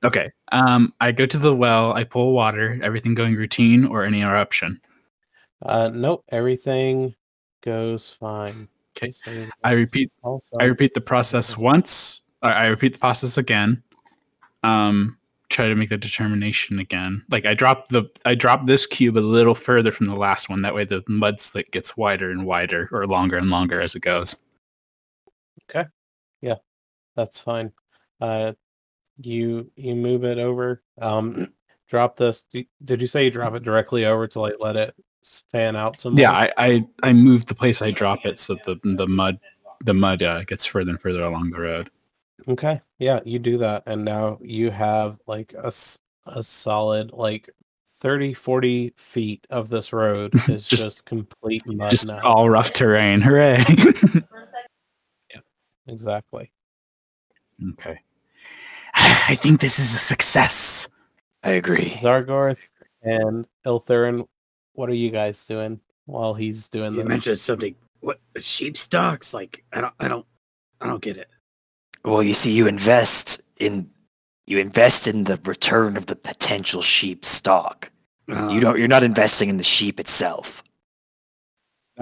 Okay. 0.05 0.31
Um, 0.53 0.93
I 1.01 1.13
go 1.13 1.27
to 1.27 1.39
the 1.39 1.55
well. 1.55 1.93
I 1.93 2.05
pull 2.05 2.33
water. 2.33 2.79
Everything 2.83 3.15
going 3.15 3.35
routine 3.35 3.85
or 3.85 4.05
any 4.05 4.21
eruption? 4.21 4.81
Uh, 5.63 5.89
nope, 5.93 6.25
everything 6.31 7.15
goes 7.63 8.11
fine. 8.13 8.69
Okay. 8.97 9.11
So 9.11 9.47
I 9.65 9.73
repeat- 9.73 10.13
Also, 10.23 10.57
I 10.61 10.65
repeat 10.65 10.95
the 10.95 11.01
process 11.01 11.57
once. 11.57 12.23
I 12.43 12.53
I 12.53 12.67
repeat 12.67 12.93
the 12.93 12.99
process 12.99 13.39
again. 13.39 13.83
Um, 14.63 15.17
try 15.49 15.69
to 15.69 15.75
make 15.75 15.89
the 15.89 15.97
determination 15.97 16.79
again. 16.79 17.25
Like 17.31 17.47
I 17.47 17.55
drop 17.55 17.89
the 17.89 18.05
I 18.25 18.35
drop 18.35 18.67
this 18.67 18.85
cube 18.87 19.17
a 19.17 19.21
little 19.21 19.55
further 19.55 19.93
from 19.93 20.07
the 20.07 20.15
last 20.17 20.49
one. 20.49 20.63
That 20.63 20.75
way 20.75 20.85
the 20.85 21.03
mud 21.09 21.41
slit 21.41 21.71
gets 21.71 21.97
wider 21.97 22.31
and 22.31 22.45
wider 22.47 22.89
or 22.93 23.07
longer 23.07 23.37
and 23.39 23.49
longer 23.51 23.81
as 23.81 23.95
it 23.95 24.01
goes. 24.01 24.37
Okay. 25.71 25.89
Yeah, 26.43 26.57
that's 27.17 27.41
fine. 27.41 27.73
Uh, 28.21 28.53
you 29.21 29.71
you 29.77 29.95
move 29.95 30.25
it 30.25 30.39
over. 30.39 30.83
Um, 31.01 31.53
drop 31.89 32.17
this. 32.17 32.47
Did 32.85 33.01
you 33.01 33.07
say 33.07 33.25
you 33.25 33.31
drop 33.31 33.55
it 33.55 33.63
directly 33.63 34.05
over 34.05 34.27
to 34.29 34.41
like 34.41 34.55
let 34.61 34.77
it 34.77 34.95
fan 35.51 35.77
out 35.77 36.01
some? 36.01 36.15
Yeah. 36.19 36.33
I, 36.33 36.53
I 36.57 36.87
I 37.03 37.13
move 37.13 37.47
the 37.47 37.55
place 37.55 37.83
I 37.83 37.91
drop 37.91 38.25
it 38.27 38.39
so 38.39 38.57
the 38.65 38.77
the 38.83 39.07
mud 39.07 39.39
the 39.85 39.95
mud 39.95 40.23
uh, 40.23 40.45
gets 40.45 40.65
further 40.67 40.91
and 40.91 41.01
further 41.01 41.23
along 41.23 41.51
the 41.51 41.61
road. 41.61 41.91
Okay. 42.49 42.81
Yeah, 42.99 43.21
you 43.25 43.39
do 43.39 43.59
that 43.59 43.83
and 43.87 44.05
now 44.05 44.39
you 44.43 44.71
have 44.71 45.19
like 45.27 45.53
a 45.55 45.73
a 46.27 46.43
solid 46.43 47.13
like 47.13 47.49
30 48.01 48.35
40 48.35 48.93
feet 48.97 49.47
of 49.51 49.69
this 49.71 49.93
road 49.93 50.35
is 50.49 50.67
Just- 50.67 50.85
just, 50.85 51.05
complete 51.07 51.63
mud 51.67 51.91
Just 51.91 52.09
now. 52.09 52.21
all 52.23 52.49
rough 52.51 52.73
terrain. 52.73 53.21
Hooray! 53.23 53.65
yeah, 55.35 55.41
Exactly. 55.89 56.51
Okay. 57.73 58.01
I 58.95 59.35
think 59.35 59.61
this 59.61 59.79
is 59.79 59.95
a 59.95 59.99
success. 59.99 60.89
I 61.43 61.51
agree. 61.51 61.91
Zargorth 61.91 62.69
and 63.03 63.47
Ilthurin, 63.65 64.27
what 64.73 64.89
are 64.89 64.95
you 64.95 65.11
guys 65.11 65.45
doing 65.47 65.81
while 66.07 66.35
he's 66.35 66.69
doing 66.69 66.93
You 66.95 67.01
this? 67.01 67.09
mentioned 67.09 67.41
something. 67.41 67.75
What 68.01 68.21
sheep 68.39 68.77
stocks? 68.77 69.33
Like 69.35 69.65
I 69.73 69.81
don't, 69.81 69.95
I 70.01 70.09
don't, 70.09 70.27
I 70.81 70.87
don't 70.89 71.03
get 71.03 71.17
it. 71.17 71.29
Well, 72.05 72.23
you 72.23 72.35
see, 72.35 72.53
you 72.57 72.67
invest 72.69 73.41
in 73.59 73.91
you 74.47 74.59
invest 74.59 75.09
in 75.09 75.25
the 75.25 75.41
return 75.45 75.97
of 75.97 76.07
the 76.07 76.15
potential 76.17 76.81
sheep 76.83 77.25
stock. 77.25 77.91
Uh, 78.31 78.49
You 78.49 78.61
don't. 78.61 78.79
You're 78.79 78.87
not 78.89 79.03
investing 79.03 79.49
in 79.49 79.57
the 79.57 79.65
sheep 79.65 79.99
itself. 79.99 80.63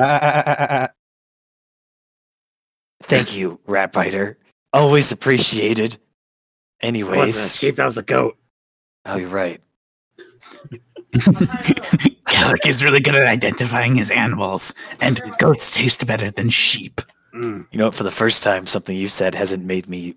Thank 3.03 3.37
you, 3.37 3.61
Rat 3.67 3.93
Biter. 3.93 4.39
Always 4.75 5.13
appreciated. 5.13 5.93
That 5.93 6.87
Anyways, 6.89 7.57
sheep. 7.57 7.77
That 7.77 7.87
was 7.87 7.97
a 7.97 8.03
goat. 8.03 8.37
oh, 9.07 9.17
you're 9.17 9.29
right. 9.29 9.61
Galric 12.27 12.67
is 12.67 12.83
really 12.83 13.01
good 13.01 13.15
at 13.15 13.27
identifying 13.27 13.95
his 13.95 14.11
animals, 14.11 14.75
and 15.01 15.21
goats 15.39 15.71
taste 15.71 16.05
better 16.07 16.31
than 16.31 16.51
sheep. 16.51 17.01
Mm. 17.35 17.67
You 17.71 17.79
know, 17.79 17.91
for 17.91 18.03
the 18.03 18.11
first 18.11 18.43
time, 18.43 18.67
something 18.67 18.97
you 18.97 19.09
said 19.09 19.35
hasn't 19.35 19.65
made 19.65 19.89
me 19.89 20.17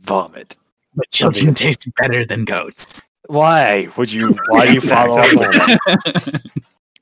vomit. 0.00 0.56
But 0.94 1.10
children 1.10 1.48
it's- 1.48 1.64
taste 1.64 1.88
better 1.96 2.24
than 2.26 2.44
goats. 2.44 3.02
Why 3.28 3.88
would 3.96 4.12
you? 4.12 4.36
Why 4.48 4.66
do 4.66 4.74
you 4.74 4.80
follow 4.80 5.16
up 5.18 5.36
on 5.36 5.50
that? 5.50 6.42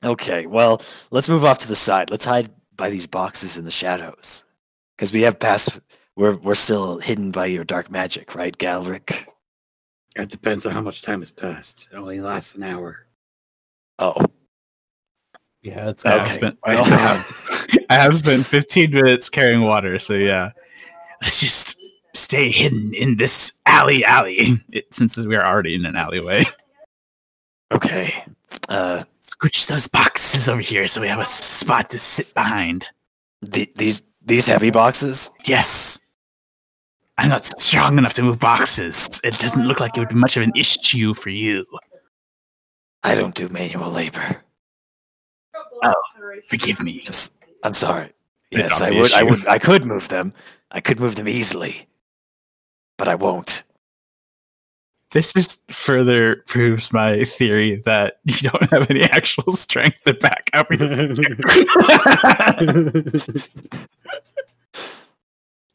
Okay, 0.03 0.47
well, 0.47 0.81
let's 1.11 1.29
move 1.29 1.45
off 1.45 1.59
to 1.59 1.67
the 1.67 1.75
side. 1.75 2.09
Let's 2.09 2.25
hide 2.25 2.49
by 2.75 2.89
these 2.89 3.05
boxes 3.05 3.55
in 3.55 3.65
the 3.65 3.71
shadows, 3.71 4.45
because 4.95 5.13
we 5.13 5.21
have 5.21 5.39
passed. 5.39 5.79
We're 6.15 6.35
we're 6.35 6.55
still 6.55 6.99
hidden 6.99 7.31
by 7.31 7.47
your 7.47 7.63
dark 7.63 7.89
magic, 7.89 8.35
right, 8.35 8.55
Galric? 8.57 9.27
That 10.15 10.29
depends 10.29 10.65
on 10.65 10.73
how 10.73 10.81
much 10.81 11.01
time 11.01 11.21
has 11.21 11.31
passed. 11.31 11.87
It 11.91 11.95
only 11.95 12.19
lasts 12.19 12.55
an 12.55 12.63
hour. 12.63 13.07
Oh, 13.97 14.25
yeah, 15.61 15.89
it's 15.89 16.05
I 16.05 16.11
have 16.11 16.21
Okay, 16.21 16.31
spent, 16.31 16.57
well- 16.65 16.83
I, 16.83 16.97
have, 16.97 17.67
I 17.91 17.93
have 17.95 18.17
spent 18.17 18.45
15 18.45 18.91
minutes 18.91 19.29
carrying 19.29 19.61
water, 19.61 19.99
so 19.99 20.13
yeah. 20.15 20.51
Let's 21.21 21.39
just 21.39 21.79
stay 22.13 22.51
hidden 22.51 22.93
in 22.93 23.15
this 23.17 23.59
alley 23.65 24.03
alley, 24.03 24.59
it, 24.71 24.93
since 24.93 25.15
we 25.17 25.35
are 25.35 25.45
already 25.45 25.75
in 25.75 25.85
an 25.85 25.95
alleyway. 25.95 26.43
okay. 27.71 28.11
Uh, 28.67 29.03
Scooch 29.21 29.67
those 29.67 29.87
boxes 29.87 30.49
over 30.49 30.61
here 30.61 30.87
so 30.87 30.99
we 30.99 31.07
have 31.07 31.19
a 31.19 31.25
spot 31.25 31.89
to 31.91 31.99
sit 31.99 32.33
behind. 32.33 32.85
the, 33.41 33.71
these 33.75 34.01
these 34.25 34.47
heavy 34.47 34.71
boxes. 34.71 35.31
Yes. 35.45 35.99
I'm 37.17 37.29
not 37.29 37.45
strong 37.45 37.97
enough 37.97 38.13
to 38.13 38.23
move 38.23 38.39
boxes. 38.39 39.21
It 39.23 39.37
doesn't 39.39 39.67
look 39.67 39.79
like 39.79 39.95
it 39.95 39.99
would 39.99 40.09
be 40.09 40.15
much 40.15 40.37
of 40.37 40.43
an 40.43 40.51
issue 40.55 41.13
for 41.13 41.29
you. 41.29 41.65
I 43.03 43.15
don't 43.15 43.35
do 43.35 43.47
manual 43.49 43.91
labor. 43.91 44.43
Oh, 45.83 45.93
Forgive 46.47 46.81
me. 46.81 47.03
I'm 47.63 47.73
sorry. 47.73 48.11
Yes, 48.51 48.81
I 48.81 48.91
would. 48.91 49.13
I 49.13 49.23
would. 49.23 49.47
I 49.47 49.59
could 49.59 49.85
move 49.85 50.09
them. 50.09 50.33
I 50.71 50.81
could 50.81 50.99
move 50.99 51.15
them 51.15 51.27
easily, 51.27 51.87
but 52.97 53.07
I 53.07 53.15
won't. 53.15 53.63
This 55.11 55.33
just 55.33 55.69
further 55.69 56.37
proves 56.47 56.93
my 56.93 57.25
theory 57.25 57.81
that 57.85 58.19
you 58.23 58.49
don't 58.49 58.69
have 58.71 58.89
any 58.89 59.03
actual 59.03 59.51
strength 59.51 60.01
to 60.05 60.13
back 60.13 60.49
up 60.53 60.71
your 60.71 60.79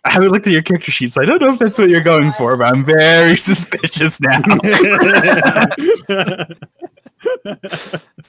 I 0.04 0.10
haven't 0.10 0.30
looked 0.30 0.46
at 0.46 0.52
your 0.52 0.62
character 0.62 0.92
sheet, 0.92 1.10
so 1.10 1.20
I 1.20 1.26
don't 1.26 1.42
know 1.42 1.52
if 1.52 1.58
that's 1.58 1.78
what 1.78 1.90
you're 1.90 2.00
going 2.00 2.32
for, 2.32 2.56
but 2.56 2.72
I'm 2.72 2.84
very 2.84 3.36
suspicious 3.36 4.20
now. 4.20 4.40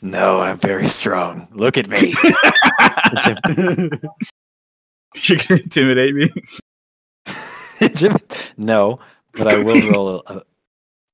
No, 0.01 0.39
I'm 0.39 0.57
very 0.57 0.87
strong. 0.87 1.47
Look 1.51 1.77
at 1.77 1.87
me. 1.87 2.15
You're 5.23 5.37
gonna 5.37 5.61
intimidate 5.61 6.15
me. 6.15 6.29
no, 8.57 8.99
but 9.33 9.47
I 9.47 9.61
will 9.61 9.91
roll 9.91 10.23
a 10.25 10.41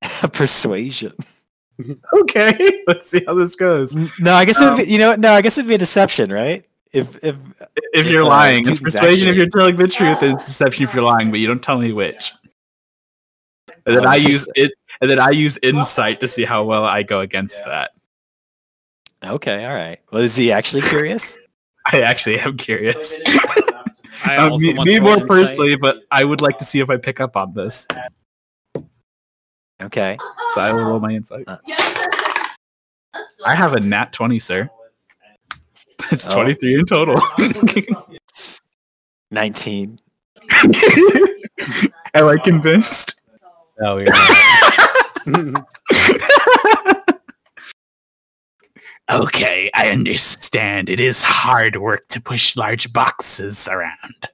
persuasion. 0.34 1.14
Okay, 2.14 2.84
let's 2.86 3.10
see 3.10 3.24
how 3.26 3.34
this 3.34 3.56
goes. 3.56 3.96
No, 4.20 4.36
I 4.36 4.46
guess 4.46 4.62
it 4.62 4.68
Um, 4.68 4.76
would 4.78 4.86
be, 4.86 4.92
you 4.92 5.00
know. 5.00 5.16
No, 5.16 5.34
I 5.34 5.42
guess 5.42 5.58
it'd 5.58 5.68
be 5.68 5.74
a 5.74 5.78
deception, 5.80 6.32
right? 6.32 6.64
If 6.94 7.22
if 7.24 7.36
If 7.94 8.08
you're 8.10 8.22
Uh, 8.22 8.28
lying, 8.28 8.60
it's 8.60 8.70
Teuton's 8.80 8.94
persuasion 8.94 9.28
if 9.30 9.36
you're 9.36 9.50
telling 9.50 9.76
the 9.76 9.88
truth, 9.88 10.22
it's 10.22 10.46
deception 10.46 10.84
if 10.86 10.94
you're 10.94 11.04
lying, 11.04 11.32
but 11.32 11.40
you 11.40 11.48
don't 11.48 11.64
tell 11.64 11.80
me 11.80 11.92
which. 11.92 12.32
And 13.88 13.98
then 13.98 14.06
Oh, 14.06 14.10
I 14.10 14.16
use 14.18 14.48
it, 14.56 14.72
and 15.02 15.10
then 15.10 15.18
I 15.18 15.32
use 15.32 15.58
insight 15.64 16.22
to 16.22 16.28
see 16.28 16.44
how 16.46 16.64
well 16.64 16.86
I 16.86 17.02
go 17.02 17.22
against 17.22 17.60
that. 17.66 17.92
okay, 19.26 19.66
all 19.66 19.74
right. 19.74 19.98
Well, 20.12 20.22
is 20.22 20.36
he 20.36 20.52
actually 20.52 20.84
curious? 20.94 21.40
I 21.92 22.02
actually 22.02 22.40
am 22.40 22.56
curious. 22.56 23.18
I 24.26 24.38
also 24.38 24.60
me, 24.60 24.74
me 24.86 25.00
more 25.00 25.14
insight. 25.16 25.28
personally, 25.28 25.76
but 25.76 26.04
I 26.12 26.24
would 26.24 26.40
like 26.42 26.60
to 26.60 26.66
see 26.66 26.80
if 26.82 26.90
I 26.92 26.98
pick 26.98 27.20
up 27.20 27.36
on 27.36 27.54
this. 27.56 27.88
Okay. 29.84 30.18
So 30.54 30.62
I 30.62 30.72
will 30.74 30.86
roll 30.86 31.00
my 31.00 31.12
insight. 31.12 31.46
Uh. 31.48 31.58
I 33.46 33.56
have 33.56 33.74
a 33.74 33.80
nat 33.80 34.12
20, 34.14 34.40
sir. 34.40 34.70
It's 36.12 36.28
Oh. 36.28 36.34
23 36.34 36.80
in 36.80 36.86
total. 36.86 37.22
Nineteen. 39.32 39.98
Am 42.14 42.28
I 42.28 42.38
convinced? 42.44 43.16
No, 43.80 43.98
you're 43.98 44.14
not. 45.26 45.68
Okay, 49.10 49.70
I 49.74 49.90
understand. 49.90 50.90
It 50.90 51.00
is 51.00 51.24
hard 51.24 51.76
work 51.78 52.08
to 52.10 52.22
push 52.22 52.56
large 52.56 52.94
boxes 52.94 53.68
around. 53.68 54.28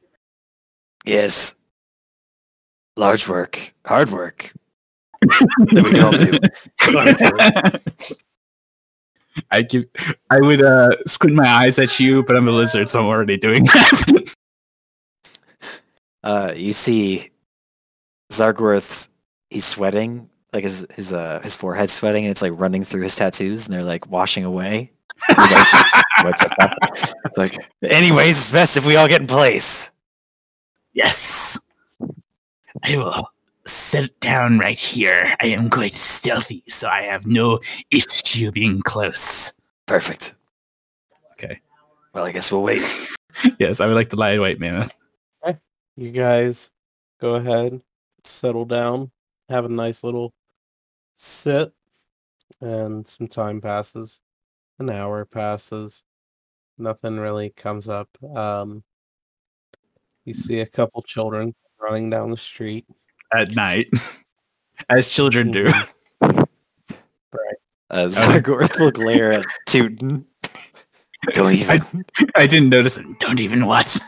Yes. 1.06 1.56
Large 2.98 3.28
work, 3.30 3.74
hard 3.86 4.10
work. 4.12 4.54
That 5.22 5.84
we 5.84 5.92
can 5.92 6.00
all 6.00 6.12
do. 6.12 6.40
I 9.52 9.62
give 9.62 9.86
I 10.30 10.40
would 10.40 10.62
uh 10.62 10.96
squint 11.06 11.36
my 11.36 11.48
eyes 11.48 11.80
at 11.80 12.00
you, 12.00 12.24
but 12.24 12.36
I'm 12.36 12.48
a 12.48 12.52
lizard, 12.52 12.90
so 12.90 13.00
I'm 13.00 13.06
already 13.06 13.38
doing 13.38 13.64
that. 13.66 14.34
Uh, 16.22 16.54
you 16.54 16.74
see, 16.74 17.30
Zargorth, 18.30 19.08
he's 19.50 19.64
sweating, 19.64 20.30
like 20.52 20.66
his 20.66 20.86
his 20.94 21.14
uh 21.14 21.40
his 21.42 21.56
forehead's 21.56 21.94
sweating, 21.94 22.26
and 22.26 22.32
it's 22.32 22.42
like 22.42 22.52
running 22.56 22.84
through 22.84 23.04
his 23.04 23.16
tattoos, 23.16 23.66
and 23.66 23.74
they're 23.74 23.84
like 23.86 24.06
washing 24.12 24.44
away. 24.44 24.92
Goes, 25.34 25.74
What's 26.24 26.44
up? 26.60 26.76
Like, 27.38 27.58
anyways, 27.82 28.38
it's 28.38 28.52
best 28.52 28.76
if 28.76 28.86
we 28.86 28.98
all 28.98 29.08
get 29.08 29.22
in 29.22 29.28
place. 29.28 29.92
yes. 30.92 31.58
I 32.84 32.98
will 32.98 33.30
sit 33.70 34.20
down 34.20 34.60
right 34.60 34.78
here. 34.78 35.36
I 35.42 35.48
am 35.48 35.70
quite 35.70 35.94
stealthy, 35.94 36.64
so 36.68 36.88
I 36.88 37.04
have 37.04 37.26
no 37.28 37.60
issue 37.92 38.52
being 38.52 38.82
close. 38.82 39.54
Perfect. 39.86 40.36
Okay. 41.34 41.60
Well, 42.14 42.26
I 42.26 42.32
guess 42.32 42.52
we'll 42.52 42.64
wait. 42.64 42.94
Yes, 43.58 43.80
I 43.80 43.86
would 43.86 43.96
like 43.96 44.10
the 44.10 44.18
lightweight 44.18 44.60
mammoth. 44.60 44.94
Okay. 45.48 45.58
You 45.96 46.12
guys 46.12 46.72
go 47.22 47.36
ahead, 47.36 47.82
settle 48.26 48.66
down. 48.66 49.12
have 49.48 49.64
a 49.64 49.70
nice 49.70 50.04
little 50.04 50.34
sit, 51.16 51.72
and 52.60 53.08
some 53.08 53.30
time 53.30 53.62
passes. 53.62 54.20
An 54.80 54.90
hour 54.90 55.24
passes. 55.24 56.04
Nothing 56.78 57.18
really 57.18 57.52
comes 57.52 57.88
up. 57.88 58.10
Um, 58.36 58.84
you 60.26 60.34
see 60.34 60.60
a 60.60 60.66
couple 60.66 61.02
children 61.02 61.56
running 61.80 62.10
down 62.10 62.30
the 62.30 62.36
street. 62.38 62.86
At 63.34 63.56
night, 63.56 63.88
as 64.90 65.10
children 65.10 65.52
do. 65.52 65.66
Mhm. 66.22 66.46
Uh, 67.92 68.06
Zargorth 68.06 68.80
will 68.80 68.92
glare 68.92 69.32
at 69.34 69.46
Tootin. 69.66 70.26
Don't 71.34 71.54
even. 71.54 71.82
I 72.36 72.48
didn't 72.48 72.70
notice 72.70 72.98
it. 72.98 73.06
Don't 73.20 73.40
even 73.40 73.66
what? 73.66 74.00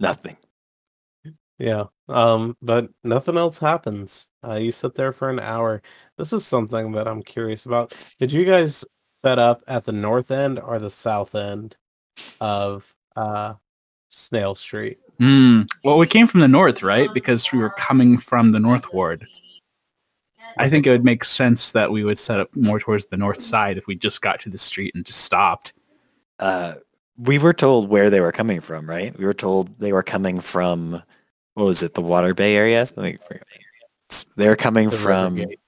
Nothing. 0.00 0.36
Yeah. 1.58 1.84
Um, 2.08 2.56
but 2.60 2.88
nothing 3.04 3.36
else 3.36 3.58
happens. 3.58 4.28
Uh, 4.46 4.54
you 4.54 4.72
sit 4.72 4.94
there 4.94 5.12
for 5.12 5.30
an 5.30 5.38
hour. 5.38 5.80
This 6.18 6.32
is 6.32 6.44
something 6.44 6.92
that 6.92 7.06
I'm 7.06 7.22
curious 7.22 7.66
about. 7.66 7.92
Did 8.18 8.32
you 8.32 8.44
guys 8.44 8.84
set 9.12 9.38
up 9.38 9.62
at 9.68 9.84
the 9.84 9.92
north 9.92 10.30
end 10.30 10.58
or 10.58 10.78
the 10.78 10.90
south 10.90 11.34
end 11.34 11.76
of 12.40 12.92
uh 13.16 13.54
Snail 14.08 14.54
Street? 14.54 14.98
Hmm. 15.18 15.62
Well, 15.84 15.98
we 15.98 16.06
came 16.06 16.26
from 16.26 16.40
the 16.40 16.48
north, 16.48 16.82
right? 16.82 17.12
Because 17.14 17.52
we 17.52 17.58
were 17.58 17.70
coming 17.70 18.18
from 18.18 18.50
the 18.50 18.60
north 18.60 18.92
ward. 18.92 19.26
I 20.58 20.68
think 20.68 20.86
it 20.86 20.90
would 20.90 21.04
make 21.04 21.24
sense 21.24 21.72
that 21.72 21.90
we 21.90 22.04
would 22.04 22.18
set 22.18 22.40
up 22.40 22.54
more 22.54 22.78
towards 22.78 23.06
the 23.06 23.16
north 23.16 23.40
side 23.40 23.78
if 23.78 23.86
we 23.86 23.94
just 23.94 24.20
got 24.20 24.40
to 24.40 24.50
the 24.50 24.58
street 24.58 24.94
and 24.94 25.04
just 25.04 25.20
stopped. 25.20 25.72
Uh, 26.38 26.74
we 27.16 27.38
were 27.38 27.52
told 27.52 27.88
where 27.88 28.10
they 28.10 28.20
were 28.20 28.32
coming 28.32 28.60
from, 28.60 28.88
right? 28.88 29.16
We 29.16 29.24
were 29.24 29.32
told 29.32 29.78
they 29.78 29.92
were 29.92 30.02
coming 30.02 30.40
from, 30.40 31.02
what 31.54 31.64
was 31.64 31.82
it, 31.82 31.94
the 31.94 32.02
Water 32.02 32.34
Bay 32.34 32.56
area? 32.56 32.86
They're 34.36 34.56
coming 34.56 34.90
The 34.90 34.96
from 34.96 35.36
Rivergate. 35.36 35.58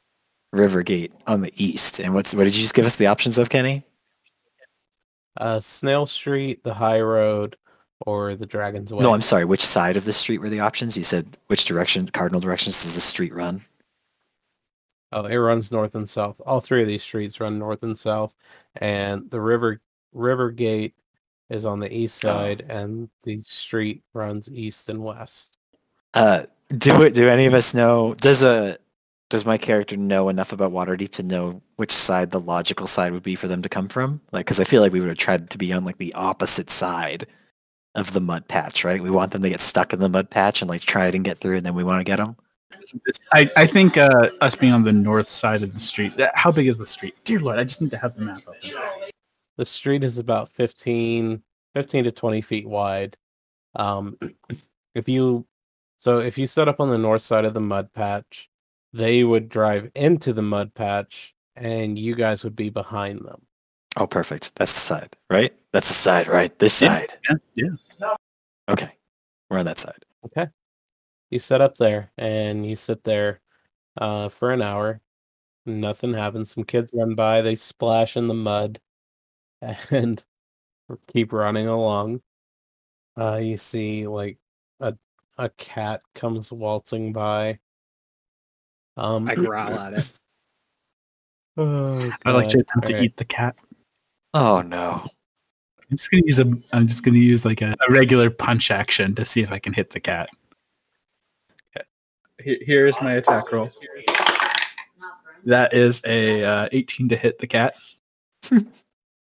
Rivergate 0.55 1.13
on 1.27 1.43
the 1.43 1.53
east. 1.57 2.01
And 2.01 2.13
what's 2.13 2.35
what 2.35 2.45
did 2.45 2.55
you 2.55 2.63
just 2.63 2.75
give 2.75 2.87
us 2.87 2.97
the 2.97 3.07
options 3.07 3.39
of, 3.39 3.49
Kenny? 3.51 3.85
Uh, 5.37 5.61
Snail 5.61 6.07
Street, 6.07 6.63
the 6.63 6.75
High 6.75 7.01
Road, 7.01 7.57
or 8.05 8.35
the 8.35 8.47
Dragon's 8.47 8.93
Way. 8.93 9.03
No, 9.03 9.15
I'm 9.15 9.21
sorry. 9.21 9.45
Which 9.45 9.65
side 9.65 9.97
of 9.97 10.05
the 10.05 10.13
street 10.13 10.39
were 10.39 10.49
the 10.49 10.61
options? 10.61 10.97
You 10.97 11.03
said 11.03 11.37
which 11.49 11.65
direction, 11.65 12.07
cardinal 12.09 12.41
directions 12.41 12.83
does 12.83 12.95
the 12.95 13.01
street 13.01 13.35
run? 13.35 13.63
Oh, 15.13 15.25
it 15.27 15.37
runs 15.37 15.71
north 15.71 15.95
and 15.95 16.09
south. 16.09 16.41
All 16.45 16.61
three 16.61 16.83
of 16.83 16.89
these 16.89 17.03
streets 17.03 17.41
run 17.41 17.59
north 17.59 17.83
and 17.83 17.97
south, 17.99 18.35
and 18.77 19.31
the 19.31 19.41
river 19.41 19.81
River 20.13 20.51
Gate 20.51 20.95
is 21.51 21.67
on 21.67 21.79
the 21.81 21.93
east 21.95 22.25
Oh. 22.25 22.29
side, 22.29 22.65
and 22.69 23.09
the 23.23 23.43
street 23.45 24.03
runs 24.13 24.49
east 24.51 24.89
and 24.89 25.03
west. 25.03 25.59
Uh, 26.15 26.45
do 26.77 27.03
it? 27.03 27.15
Do 27.15 27.29
any 27.29 27.47
of 27.47 27.55
us 27.55 27.75
know? 27.75 28.15
Does 28.15 28.43
a 28.43 28.79
does 29.31 29.47
my 29.47 29.57
character 29.57 29.97
know 29.97 30.29
enough 30.29 30.53
about 30.53 30.73
Waterdeep 30.73 31.11
to 31.13 31.23
know 31.23 31.63
which 31.77 31.91
side 31.93 32.31
the 32.31 32.41
logical 32.41 32.87
side 32.87 33.13
would 33.13 33.23
be 33.23 33.35
for 33.37 33.49
them 33.49 33.63
to 33.63 33.69
come 33.69 33.89
from? 33.89 34.21
Like, 34.33 34.47
because 34.47 34.61
I 34.61 34.65
feel 34.65 34.83
like 34.83 34.93
we 34.93 35.01
would 35.01 35.09
have 35.09 35.19
tried 35.19 35.51
to 35.51 35.59
be 35.59 35.73
on 35.73 35.85
like 35.85 35.97
the 35.99 36.13
opposite 36.15 36.71
side 36.71 37.27
of 37.95 38.13
the 38.13 38.21
mud 38.21 38.49
patch, 38.49 38.85
right? 38.85 39.03
We 39.03 39.11
want 39.11 39.33
them 39.33 39.43
to 39.43 39.49
get 39.49 39.61
stuck 39.61 39.93
in 39.93 40.01
the 40.01 40.09
mud 40.09 40.31
patch 40.31 40.63
and 40.63 40.69
like 40.69 40.83
try 40.83 41.07
it 41.07 41.15
and 41.15 41.25
get 41.25 41.39
through, 41.39 41.57
and 41.57 41.67
then 41.67 41.75
we 41.75 41.85
want 41.85 42.01
to 42.01 42.05
get 42.05 42.17
them. 42.17 42.37
I, 43.33 43.49
I 43.57 43.67
think 43.67 43.97
uh, 43.97 44.31
us 44.41 44.55
being 44.55 44.73
on 44.73 44.85
the 44.85 44.93
north 44.93 45.27
side 45.27 45.63
of 45.63 45.75
the 45.75 45.81
street. 45.81 46.13
How 46.35 46.51
big 46.51 46.67
is 46.67 46.79
the 46.79 46.87
street? 46.87 47.15
Dear 47.25 47.41
Lord, 47.41 47.59
I 47.59 47.65
just 47.65 47.81
need 47.81 47.91
to 47.91 47.99
have 47.99 48.17
the 48.17 48.23
map 48.23 48.41
open. 48.47 48.73
The 49.57 49.65
street 49.65 50.03
is 50.03 50.19
about 50.19 50.49
15, 50.51 51.43
15 51.75 52.05
to 52.05 52.13
20 52.13 52.41
feet 52.41 52.69
wide. 52.69 53.17
Um, 53.77 54.19
if 54.95 55.09
you, 55.09 55.47
so 55.97 56.19
if 56.19 56.37
you 56.37 56.47
set 56.47 56.69
up 56.69 56.81
on 56.81 56.91
the 56.91 56.99
north 56.99 57.23
side 57.23 57.45
of 57.45 57.55
the 57.55 57.61
mud 57.61 57.93
patch, 57.93 58.49
they 58.93 59.25
would 59.25 59.49
drive 59.49 59.91
into 59.95 60.33
the 60.33 60.43
mud 60.43 60.75
patch 60.75 61.35
and 61.57 61.99
you 61.99 62.15
guys 62.15 62.45
would 62.45 62.57
be 62.57 62.71
behind 62.71 63.21
them. 63.21 63.43
Oh, 63.97 64.07
perfect. 64.07 64.55
That's 64.57 64.73
the 64.73 64.81
side, 64.81 65.17
right? 65.31 65.55
That's 65.75 65.89
the 65.89 65.95
side, 65.95 66.29
right? 66.29 66.57
This 66.61 66.81
Yeah. 66.81 67.01
side. 67.01 67.15
Yeah, 67.57 67.67
yeah. 68.01 68.15
Okay, 68.69 68.97
we're 69.51 69.59
on 69.59 69.65
that 69.67 69.81
side. 69.81 70.05
Okay. 70.25 70.47
You 71.31 71.41
set 71.41 71.61
up 71.61 71.77
there 71.77 72.13
and 72.17 72.65
you 72.65 72.77
sit 72.77 73.03
there 73.03 73.41
uh, 73.99 74.29
for 74.29 74.53
an 74.53 74.63
hour. 74.63 75.01
Nothing 75.67 76.15
happens. 76.15 76.53
Some 76.55 76.63
kids 76.63 76.93
run 76.95 77.17
by, 77.17 77.41
they 77.43 77.57
splash 77.57 78.17
in 78.17 78.29
the 78.29 78.35
mud 78.35 78.79
and 79.91 80.25
keep 81.13 81.33
running 81.33 81.67
along. 81.67 82.21
Uh, 83.19 83.41
you 83.43 83.57
see 83.57 84.07
like 84.07 84.39
a 84.79 84.95
a 85.39 85.49
cat 85.51 86.03
comes 86.15 86.53
waltzing 86.53 87.13
by. 87.13 87.59
Um, 88.97 89.29
I 89.29 89.35
growl 89.35 89.77
at 89.77 89.93
it. 89.95 90.13
oh, 91.57 92.13
I'd 92.25 92.33
like 92.33 92.47
to 92.51 92.59
God. 92.59 92.63
attempt 92.63 92.87
to 92.87 92.93
Alright. 92.93 93.05
eat 93.07 93.17
the 93.17 93.25
cat. 93.25 93.57
Oh 94.35 94.63
no. 94.63 95.09
I'm 95.95 95.97
just 95.97 96.11
gonna 96.11 96.23
use 96.27 96.41
a. 96.41 96.53
I'm 96.73 96.89
just 96.89 97.05
gonna 97.05 97.19
use 97.19 97.45
like 97.45 97.63
a, 97.63 97.73
a 97.89 97.93
regular 97.93 98.29
punch 98.29 98.73
action 98.73 99.15
to 99.15 99.25
see 99.25 99.43
if 99.43 99.53
I 99.53 99.61
can 99.61 99.73
hit 99.73 99.91
the 99.91 100.01
cat. 100.01 100.29
Here, 102.43 102.59
here's 102.63 103.01
my 103.01 103.13
attack 103.13 103.53
roll. 103.53 103.71
That 105.45 105.73
is 105.73 106.03
a 106.05 106.43
uh, 106.43 106.69
18 106.73 107.11
to 107.11 107.17
hit 107.17 107.39
the 107.39 107.47
cat. 107.47 107.77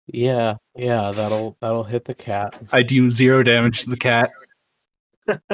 Yeah, 0.07 0.55
yeah, 0.75 1.11
that'll 1.11 1.57
that'll 1.61 1.83
hit 1.83 2.05
the 2.05 2.15
cat. 2.15 2.59
I 2.71 2.81
do 2.81 3.07
zero 3.11 3.43
damage 3.43 3.83
to 3.83 3.91
the 3.91 3.97
cat. 3.97 4.31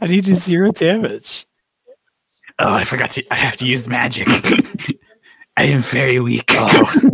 I 0.00 0.06
need 0.06 0.24
to 0.24 0.34
zero 0.34 0.72
damage. 0.72 1.44
Oh, 2.58 2.72
I 2.72 2.84
forgot 2.84 3.10
to. 3.12 3.24
I 3.30 3.34
have 3.34 3.58
to 3.58 3.66
use 3.66 3.86
magic. 3.86 4.28
I 5.58 5.64
am 5.64 5.80
very 5.80 6.20
weak. 6.20 6.50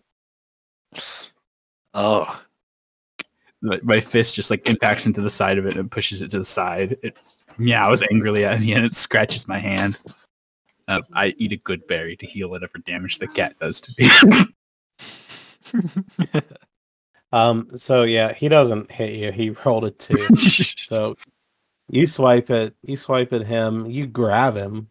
Oh. 1.94 2.26
oh. 2.28 2.42
My, 3.62 3.80
my 3.82 4.00
fist 4.00 4.34
just 4.34 4.50
like 4.50 4.68
impacts 4.68 5.06
into 5.06 5.22
the 5.22 5.30
side 5.30 5.58
of 5.58 5.66
it 5.66 5.76
and 5.76 5.90
pushes 5.90 6.20
it 6.20 6.30
to 6.32 6.38
the 6.38 6.44
side. 6.44 6.96
It 7.02 7.16
meows 7.58 8.02
angrily 8.10 8.44
at 8.44 8.60
me 8.60 8.72
and 8.72 8.84
it 8.84 8.94
scratches 8.94 9.48
my 9.48 9.58
hand. 9.58 9.98
Uh, 10.88 11.00
I 11.14 11.34
eat 11.38 11.52
a 11.52 11.56
good 11.56 11.86
berry 11.86 12.16
to 12.16 12.26
heal 12.26 12.48
whatever 12.48 12.78
damage 12.78 13.18
the 13.18 13.28
cat 13.28 13.58
does 13.58 13.80
to 13.80 13.92
me. 13.98 14.10
Um, 17.32 17.70
so 17.76 18.02
yeah, 18.02 18.34
he 18.34 18.48
doesn't 18.48 18.92
hit 18.92 19.14
you. 19.14 19.32
He 19.32 19.50
rolled 19.50 19.84
a 19.84 19.90
two. 19.90 20.28
So 20.36 21.14
you 21.88 22.06
swipe 22.06 22.50
it, 22.50 22.74
you 22.82 22.96
swipe 22.96 23.32
at 23.32 23.46
him, 23.46 23.86
you 23.86 24.06
grab 24.06 24.54
him, 24.54 24.90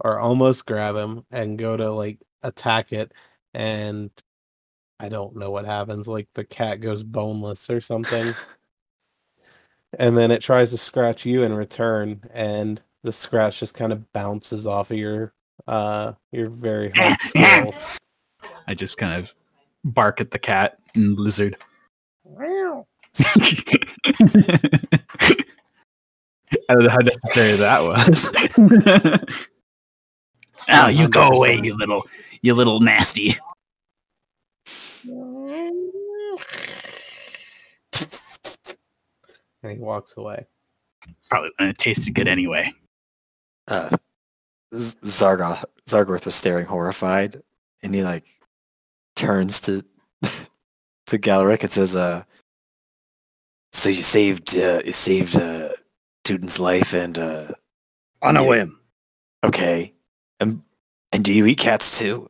or 0.00 0.20
almost 0.20 0.66
grab 0.66 0.96
him, 0.96 1.24
and 1.30 1.58
go 1.58 1.76
to 1.76 1.90
like 1.90 2.18
attack 2.42 2.92
it, 2.92 3.12
and 3.54 4.10
I 5.02 5.08
don't 5.08 5.34
know 5.34 5.50
what 5.50 5.64
happens. 5.64 6.06
Like 6.06 6.28
the 6.34 6.44
cat 6.44 6.80
goes 6.80 7.02
boneless 7.02 7.68
or 7.68 7.80
something, 7.80 8.32
and 9.98 10.16
then 10.16 10.30
it 10.30 10.40
tries 10.40 10.70
to 10.70 10.78
scratch 10.78 11.26
you 11.26 11.42
in 11.42 11.52
return, 11.52 12.22
and 12.32 12.80
the 13.02 13.10
scratch 13.10 13.58
just 13.58 13.74
kind 13.74 13.92
of 13.92 14.12
bounces 14.12 14.68
off 14.68 14.92
of 14.92 14.96
your 14.96 15.34
uh 15.66 16.12
your 16.30 16.48
very 16.48 16.90
hard 16.90 17.20
scales. 17.22 17.90
I 18.68 18.74
just 18.74 18.96
kind 18.96 19.20
of 19.20 19.34
bark 19.82 20.20
at 20.20 20.30
the 20.30 20.38
cat 20.38 20.78
and 20.94 21.18
lizard. 21.18 21.56
I 26.68 26.74
don't 26.74 26.84
know 26.84 26.90
how 26.90 26.98
necessary 26.98 27.56
that 27.56 27.82
was. 27.82 28.28
oh, 30.68 30.88
you 30.88 31.08
go 31.08 31.28
away, 31.28 31.60
you 31.60 31.76
little, 31.76 32.06
you 32.40 32.54
little 32.54 32.78
nasty. 32.78 33.36
And 39.62 39.72
he 39.72 39.78
walks 39.78 40.16
away. 40.16 40.46
Probably 41.28 41.50
wouldn't 41.58 41.68
have 41.68 41.76
tasted 41.78 42.14
good 42.14 42.28
anyway. 42.28 42.72
uh, 43.68 43.96
Z- 44.74 44.98
Zargoth 45.04 45.64
Zargorth 45.86 46.24
was 46.24 46.34
staring 46.34 46.66
horrified, 46.66 47.42
and 47.82 47.94
he 47.94 48.02
like 48.02 48.24
turns 49.16 49.60
to 49.62 49.84
to 51.06 51.18
Galric 51.18 51.62
and 51.62 51.72
says, 51.72 51.94
"Uh, 51.96 52.22
so 53.72 53.88
you 53.88 53.96
saved 54.02 54.56
uh, 54.56 54.80
you 54.84 54.92
saved 54.92 55.36
uh, 55.36 55.70
Tootin's 56.24 56.58
life, 56.60 56.94
and 56.94 57.18
uh, 57.18 57.48
On 58.22 58.36
a 58.36 58.46
whim. 58.46 58.78
okay, 59.44 59.92
and 60.40 60.62
and 61.12 61.24
do 61.24 61.32
you 61.32 61.44
eat 61.46 61.58
cats 61.58 61.98
too? 61.98 62.28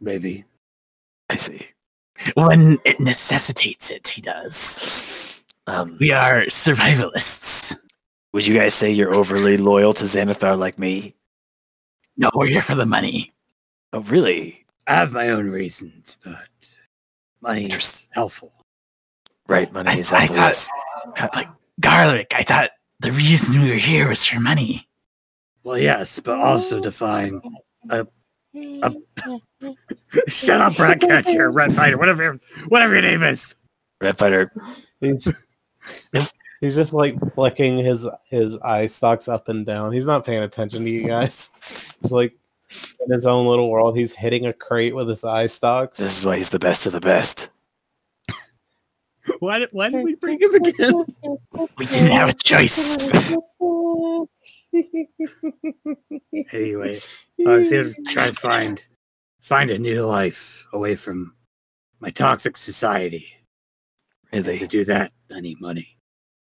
Maybe. 0.00 0.44
I 1.30 1.36
see. 1.36 1.66
When 2.34 2.78
it 2.84 3.00
necessitates 3.00 3.90
it, 3.90 4.06
he 4.08 4.20
does. 4.22 5.30
Um, 5.66 5.96
We 6.00 6.12
are 6.12 6.42
survivalists. 6.46 7.76
would 8.32 8.46
you 8.46 8.54
guys 8.54 8.74
say 8.74 8.92
you're 8.92 9.14
overly 9.14 9.56
loyal 9.56 9.92
to 9.94 10.04
Xanathar 10.04 10.58
like 10.58 10.78
me? 10.78 11.14
No, 12.16 12.30
we're 12.34 12.46
here 12.46 12.62
for 12.62 12.74
the 12.74 12.86
money. 12.86 13.32
Oh, 13.92 14.02
really? 14.02 14.66
I 14.86 14.94
have 14.96 15.12
my 15.12 15.28
own 15.30 15.48
reasons, 15.50 16.16
but 16.24 16.36
money 17.40 17.66
is 17.66 18.08
helpful. 18.12 18.52
Right, 19.48 19.72
money 19.72 19.90
I- 19.90 19.94
is 19.96 20.12
I 20.12 20.20
helpful. 20.20 20.36
thought- 20.36 20.42
yes. 20.46 20.70
But 21.32 21.48
Galric, 21.80 22.32
I 22.34 22.42
thought 22.42 22.70
the 23.00 23.12
reason 23.12 23.60
we 23.60 23.70
were 23.70 23.76
here 23.76 24.08
was 24.08 24.24
for 24.24 24.40
money. 24.40 24.88
Well, 25.62 25.78
yes, 25.78 26.18
but 26.20 26.38
also 26.38 26.80
to 26.80 26.90
find 26.90 27.40
a. 27.90 28.06
a 28.54 28.94
Shut 30.28 30.60
up, 30.60 30.78
Ratcatcher, 30.78 31.50
Red 31.50 31.74
Fighter, 31.74 31.98
whatever, 31.98 32.38
whatever 32.68 32.92
your 32.94 33.02
name 33.02 33.22
is. 33.22 33.54
Red 34.00 34.16
Fighter. 34.18 34.52
He's 36.12 36.32
he's 36.60 36.74
just 36.74 36.92
like 36.92 37.16
flicking 37.34 37.78
his 37.78 38.06
his 38.28 38.58
eye 38.58 38.86
stalks 38.86 39.28
up 39.28 39.48
and 39.48 39.64
down. 39.66 39.92
He's 39.92 40.06
not 40.06 40.24
paying 40.24 40.42
attention 40.42 40.84
to 40.84 40.90
you 40.90 41.06
guys. 41.06 41.50
He's 42.02 42.12
like 42.12 42.34
in 43.04 43.12
his 43.12 43.26
own 43.26 43.46
little 43.46 43.70
world. 43.70 43.96
He's 43.96 44.12
hitting 44.12 44.46
a 44.46 44.52
crate 44.52 44.94
with 44.94 45.08
his 45.08 45.24
eye 45.24 45.46
stalks. 45.46 45.98
This 45.98 46.18
is 46.18 46.26
why 46.26 46.36
he's 46.36 46.50
the 46.50 46.58
best 46.58 46.86
of 46.86 46.92
the 46.92 47.00
best. 47.00 47.50
Why 49.38 49.58
did, 49.60 49.68
why 49.72 49.88
did 49.88 50.04
we 50.04 50.14
bring 50.16 50.40
him 50.40 50.54
again? 50.54 51.04
We 51.78 51.86
didn't 51.86 52.10
have 52.10 52.28
a 52.28 52.32
choice. 52.32 53.10
Anyway, 56.52 57.00
I 57.46 57.50
was 57.50 57.70
here 57.70 57.84
to 57.84 57.94
try 58.08 58.26
to 58.26 58.32
find 58.32 58.84
find 59.40 59.70
a 59.70 59.78
new 59.78 60.04
life 60.04 60.66
away 60.72 60.96
from 60.96 61.34
my 62.00 62.10
toxic 62.10 62.56
society. 62.56 63.43
To 64.42 64.66
do 64.66 64.84
that, 64.86 65.12
I 65.34 65.40
need 65.40 65.60
money. 65.60 65.96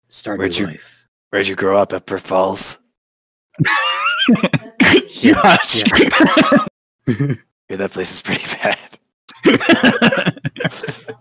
Start 0.09 0.36
a 0.36 0.39
Where'd 0.40 0.52
new 0.52 0.59
you- 0.60 0.66
life. 0.66 1.09
Where'd 1.31 1.48
you 1.48 1.56
grow 1.56 1.77
up? 1.78 1.93
Upper 1.93 2.19
Falls. 2.19 2.78
Gosh. 5.32 5.82
Yeah, 7.70 7.77
that 7.77 7.90
place 7.93 8.12
is 8.15 8.23
pretty 8.23 8.44
bad. 8.62 8.98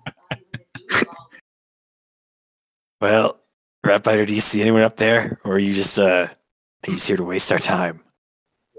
Well, 3.02 3.40
Rat 3.86 4.04
Fighter, 4.04 4.26
do 4.26 4.34
you 4.34 4.42
see 4.42 4.62
anyone 4.62 4.82
up 4.82 4.98
there, 4.98 5.40
or 5.44 5.54
are 5.54 5.60
you 5.60 5.74
just 5.74 6.00
uh, 6.00 6.28
are 6.28 6.88
you 6.88 6.94
just 6.96 7.08
here 7.08 7.18
to 7.18 7.24
waste 7.24 7.52
our 7.52 7.60
time? 7.60 8.02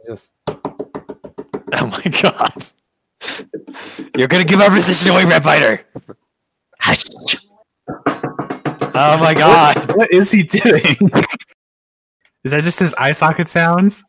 Just 0.06 0.32
Oh 0.48 1.86
my 1.86 2.02
god! 2.20 2.72
You're 4.16 4.28
gonna 4.28 4.44
give 4.44 4.60
our 4.60 4.70
position 4.70 5.12
away, 5.12 5.24
Rat 5.24 5.42
Fighter! 5.44 5.84
Hush. 7.88 8.92
Oh 8.94 9.18
my 9.20 9.34
god! 9.34 9.96
What 9.96 10.10
is 10.12 10.30
he 10.32 10.42
doing? 10.42 10.96
Is 12.44 12.52
that 12.52 12.62
just 12.62 12.78
his 12.78 12.94
eye 12.94 13.12
socket 13.12 13.48
sounds? 13.48 14.04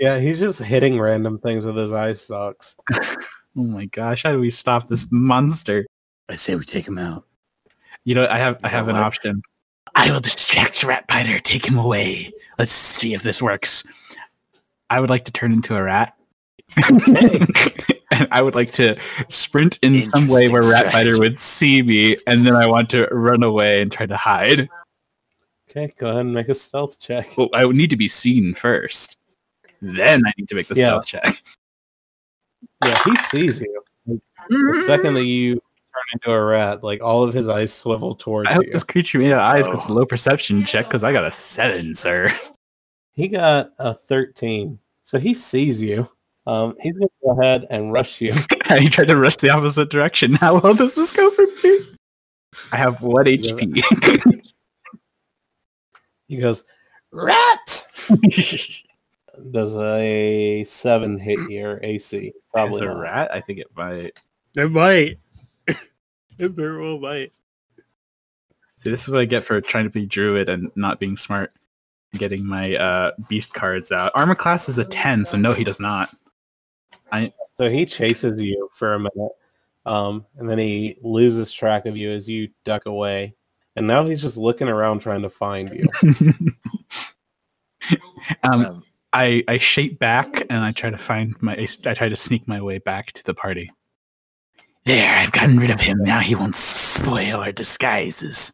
yeah, 0.00 0.18
he's 0.18 0.40
just 0.40 0.58
hitting 0.60 0.98
random 1.00 1.38
things 1.38 1.64
with 1.64 1.76
his 1.76 1.92
eye 1.92 2.12
stalks. 2.14 2.76
Oh 3.56 3.62
my 3.62 3.84
gosh, 3.84 4.24
how 4.24 4.32
do 4.32 4.40
we 4.40 4.50
stop 4.50 4.88
this 4.88 5.06
monster? 5.12 5.86
I 6.28 6.34
say 6.34 6.56
we 6.56 6.64
take 6.64 6.88
him 6.88 6.98
out. 6.98 7.24
You 8.02 8.16
know, 8.16 8.26
I 8.28 8.36
have 8.36 8.56
I 8.64 8.66
You 8.68 8.72
know 8.72 8.76
have 8.78 8.88
an 8.88 8.94
what? 8.96 9.04
option. 9.04 9.42
I 9.94 10.10
will 10.10 10.18
distract 10.18 10.80
Ratbiter, 10.80 11.40
take 11.40 11.64
him 11.64 11.78
away. 11.78 12.32
Let's 12.58 12.72
see 12.72 13.14
if 13.14 13.22
this 13.22 13.40
works. 13.40 13.84
I 14.90 14.98
would 14.98 15.08
like 15.08 15.24
to 15.26 15.32
turn 15.32 15.52
into 15.52 15.76
a 15.76 15.82
rat. 15.84 16.16
And 18.14 18.28
I 18.30 18.42
would 18.42 18.54
like 18.54 18.72
to 18.72 18.96
sprint 19.28 19.78
in 19.82 20.00
some 20.00 20.28
way 20.28 20.48
where 20.48 20.62
Interesting 20.62 20.86
Ratbiter 20.86 20.90
strategy. 20.90 21.18
would 21.20 21.38
see 21.38 21.82
me, 21.82 22.16
and 22.26 22.40
then 22.46 22.54
I 22.54 22.66
want 22.66 22.90
to 22.90 23.06
run 23.10 23.42
away 23.42 23.82
and 23.82 23.90
try 23.92 24.06
to 24.06 24.16
hide. 24.16 24.68
Okay, 25.70 25.90
go 25.98 26.08
ahead 26.08 26.20
and 26.20 26.32
make 26.34 26.48
a 26.48 26.54
stealth 26.54 27.00
check. 27.00 27.36
Well, 27.36 27.48
I 27.52 27.64
would 27.64 27.76
need 27.76 27.90
to 27.90 27.96
be 27.96 28.08
seen 28.08 28.54
first. 28.54 29.16
Then 29.82 30.22
I 30.26 30.32
need 30.38 30.48
to 30.48 30.54
make 30.54 30.68
the 30.68 30.74
Yeah. 30.76 31.00
stealth 31.00 31.06
check. 31.06 31.42
Yeah, 32.84 32.98
he 33.04 33.16
sees 33.16 33.60
you. 33.60 33.82
The 34.06 34.82
second 34.86 35.14
that 35.14 35.24
you 35.24 35.54
turn 35.54 35.62
into 36.12 36.30
a 36.32 36.44
rat, 36.44 36.82
like 36.84 37.00
all 37.02 37.22
of 37.24 37.32
his 37.32 37.48
eyes 37.48 37.72
swivel 37.72 38.14
towards 38.14 38.48
I 38.50 38.54
hope 38.54 38.66
you. 38.66 38.72
this 38.72 38.84
creature 38.84 39.18
made 39.18 39.30
of 39.32 39.38
eyes 39.38 39.66
gets 39.66 39.86
a 39.86 39.90
Oh. 39.90 39.94
low 39.94 40.04
perception 40.06 40.66
check 40.66 40.86
because 40.86 41.02
I 41.02 41.12
got 41.12 41.24
a 41.24 41.30
seven, 41.30 41.94
sir. 41.94 42.36
He 43.12 43.28
got 43.28 43.70
a 43.78 43.94
13. 43.94 44.78
So 45.02 45.18
he 45.18 45.32
sees 45.34 45.80
you. 45.80 46.08
Um, 46.46 46.74
he's 46.80 46.98
going 46.98 47.08
to 47.08 47.26
go 47.26 47.40
ahead 47.40 47.66
and 47.70 47.92
rush 47.92 48.20
you. 48.20 48.32
you 48.78 48.90
tried 48.90 49.08
to 49.08 49.16
rush 49.16 49.36
the 49.36 49.50
opposite 49.50 49.90
direction. 49.90 50.34
How 50.34 50.58
well 50.58 50.74
does 50.74 50.94
this 50.94 51.12
go 51.12 51.30
for 51.30 51.46
me? 51.62 51.80
I 52.72 52.76
have 52.76 53.02
one 53.02 53.26
HP. 53.26 54.42
He 56.26 56.38
goes, 56.38 56.64
Rat! 57.12 57.86
Does 59.50 59.76
a 59.76 60.64
7 60.64 61.18
hit 61.18 61.38
your 61.50 61.78
AC? 61.82 62.28
As 62.28 62.32
Probably 62.52 62.80
a 62.80 62.84
not. 62.86 62.98
rat, 62.98 63.30
I 63.32 63.40
think 63.42 63.58
it 63.58 63.66
might. 63.76 64.18
It 64.56 64.70
might. 64.70 65.18
it 65.68 66.50
very 66.52 66.80
well 66.80 66.98
might. 66.98 67.32
See, 68.80 68.90
this 68.90 69.02
is 69.02 69.08
what 69.10 69.20
I 69.20 69.26
get 69.26 69.44
for 69.44 69.60
trying 69.60 69.84
to 69.84 69.90
be 69.90 70.06
druid 70.06 70.48
and 70.48 70.70
not 70.76 70.98
being 70.98 71.16
smart. 71.16 71.52
Getting 72.14 72.46
my 72.46 72.76
uh, 72.76 73.10
beast 73.28 73.54
cards 73.54 73.90
out. 73.90 74.12
Armor 74.14 74.34
class 74.36 74.68
is 74.68 74.78
a 74.78 74.84
ten, 74.84 75.24
so 75.24 75.36
no, 75.36 75.52
he 75.52 75.64
does 75.64 75.80
not. 75.80 76.10
So 77.52 77.68
he 77.70 77.86
chases 77.86 78.42
you 78.42 78.68
for 78.72 78.94
a 78.94 78.98
minute. 78.98 79.32
Um, 79.86 80.26
and 80.38 80.48
then 80.48 80.58
he 80.58 80.96
loses 81.02 81.52
track 81.52 81.86
of 81.86 81.96
you 81.96 82.10
as 82.10 82.28
you 82.28 82.48
duck 82.64 82.86
away. 82.86 83.34
And 83.76 83.86
now 83.86 84.04
he's 84.04 84.22
just 84.22 84.36
looking 84.36 84.68
around 84.68 85.00
trying 85.00 85.22
to 85.22 85.28
find 85.28 85.70
you. 85.70 85.86
um, 88.42 88.64
Um, 88.64 88.82
I 89.12 89.44
I 89.46 89.58
shape 89.58 89.98
back 89.98 90.44
and 90.50 90.64
I 90.64 90.72
try 90.72 90.90
to 90.90 90.98
find 90.98 91.40
my. 91.40 91.54
I 91.54 91.94
try 91.94 92.08
to 92.08 92.16
sneak 92.16 92.48
my 92.48 92.60
way 92.60 92.78
back 92.78 93.12
to 93.12 93.24
the 93.24 93.34
party. 93.34 93.70
There, 94.84 95.16
I've 95.16 95.32
gotten 95.32 95.58
rid 95.58 95.70
of 95.70 95.80
him. 95.80 95.98
Now 96.02 96.20
he 96.20 96.34
won't 96.34 96.56
spoil 96.56 97.36
our 97.40 97.52
disguises. 97.52 98.52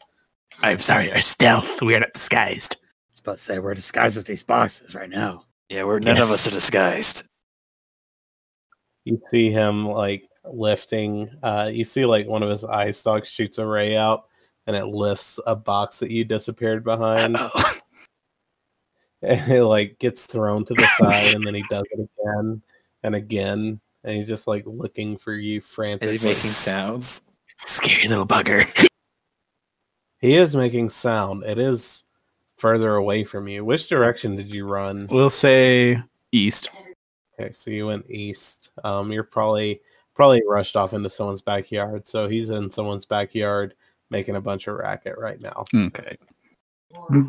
I'm 0.63 0.81
sorry, 0.81 1.13
our 1.13 1.21
stealth. 1.21 1.81
We 1.81 1.95
are 1.97 2.01
not 2.01 2.13
disguised. 2.13 2.77
I 2.83 2.87
was 3.13 3.21
about 3.21 3.37
to 3.39 3.43
say 3.43 3.59
we're 3.59 3.75
disguised 3.75 4.17
with 4.17 4.27
these 4.27 4.43
boxes 4.43 4.95
right 4.95 5.09
now. 5.09 5.45
yeah, 5.71 5.85
we're 5.85 5.99
none 5.99 6.19
of 6.19 6.31
us 6.31 6.47
are 6.47 6.51
disguised. 6.51 7.25
You 9.05 9.21
see 9.31 9.51
him 9.51 9.87
like 9.87 10.29
lifting 10.45 11.31
uh 11.43 11.71
you 11.73 11.85
see 11.85 12.05
like 12.07 12.27
one 12.27 12.43
of 12.43 12.51
his 12.51 12.65
eye 12.65 12.91
stalks 12.91 13.29
shoots 13.29 13.59
a 13.59 13.67
ray 13.67 13.97
out 13.97 14.27
and 14.67 14.75
it 14.77 14.87
lifts 14.87 15.39
a 15.47 15.55
box 15.55 15.99
that 15.99 16.11
you 16.11 16.25
disappeared 16.25 16.83
behind 16.85 17.37
and 19.23 19.53
it 19.53 19.65
like 19.65 19.99
gets 19.99 20.27
thrown 20.27 20.65
to 20.65 20.75
the 20.75 20.89
side 20.99 21.35
and 21.35 21.45
then 21.45 21.55
he 21.55 21.65
does 21.69 21.85
it 21.91 22.09
again 22.19 22.63
and 23.03 23.15
again 23.15 23.81
and 24.05 24.17
he's 24.17 24.29
just 24.29 24.47
like 24.47 24.63
looking 24.67 25.17
for 25.17 25.35
you 25.35 25.61
frantically 25.61 26.15
Is 26.15 26.23
he 26.23 26.29
making 26.29 26.37
sounds? 26.37 27.23
Scary 27.59 28.09
little 28.09 28.27
bugger. 28.27 28.67
he 30.21 30.37
is 30.37 30.57
making 30.57 30.89
sound 30.89 31.45
it 31.45 31.59
is 31.59 32.05
further 32.57 32.97
away 32.97 33.25
from 33.25 33.47
you 33.49 33.65
which 33.65 33.89
direction 33.89 34.37
did 34.37 34.51
you 34.51 34.67
run 34.67 35.07
We'll 35.11 35.31
say 35.31 36.03
east. 36.33 36.71
Okay 37.41 37.53
so 37.53 37.71
you 37.71 37.87
went 37.87 38.05
east 38.11 38.71
um 38.85 39.11
you're 39.13 39.23
probably 39.25 39.81
probably 40.15 40.43
rushed 40.49 40.77
off 40.77 40.93
into 40.93 41.09
someone's 41.09 41.41
backyard 41.41 42.07
so 42.07 42.29
he's 42.29 42.51
in 42.51 42.69
someone's 42.69 43.07
backyard 43.07 43.75
making 44.11 44.37
a 44.37 44.41
bunch 44.41 44.67
of 44.67 44.77
racket 44.77 45.17
right 45.19 45.41
now 45.41 45.65
Okay. 45.75 46.17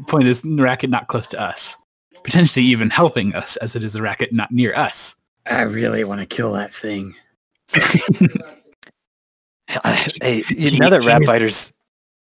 Point 0.07 0.27
is, 0.27 0.41
the 0.41 0.55
racket 0.55 0.89
not 0.89 1.07
close 1.07 1.27
to 1.27 1.39
us. 1.39 1.77
Potentially 2.23 2.65
even 2.65 2.89
helping 2.89 3.35
us, 3.35 3.57
as 3.57 3.75
it 3.75 3.83
is 3.83 3.95
a 3.95 4.01
racket 4.01 4.33
not 4.33 4.51
near 4.51 4.75
us. 4.75 5.15
I 5.45 5.61
really 5.61 6.03
want 6.03 6.19
to 6.19 6.25
kill 6.25 6.51
that 6.53 6.73
thing. 6.73 7.13
hey, 7.71 7.99
He- 10.47 10.79
now 10.79 10.89
he 10.89 11.05
Rat 11.07 11.21
is- 11.21 11.29
Fighter's 11.29 11.73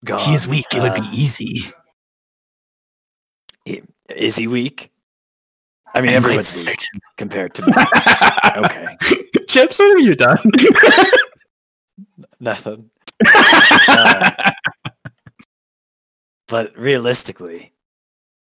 gone, 0.04 0.20
He's 0.20 0.46
weak. 0.46 0.66
It 0.74 0.80
would 0.82 0.92
uh, 0.92 1.00
be 1.00 1.08
easy. 1.14 1.72
Is 4.14 4.36
he 4.36 4.46
weak? 4.46 4.91
I 5.94 6.00
mean, 6.00 6.10
I'm 6.10 6.16
everyone's 6.16 6.48
certain. 6.48 7.00
compared 7.16 7.54
to 7.54 7.62
me. 7.66 7.72
okay, 8.64 8.96
Chips, 9.48 9.78
what 9.78 9.96
have 9.98 10.06
you 10.06 10.14
done? 10.14 10.38
nothing. 12.40 12.90
Uh, 13.88 14.50
But 16.48 16.76
realistically, 16.76 17.72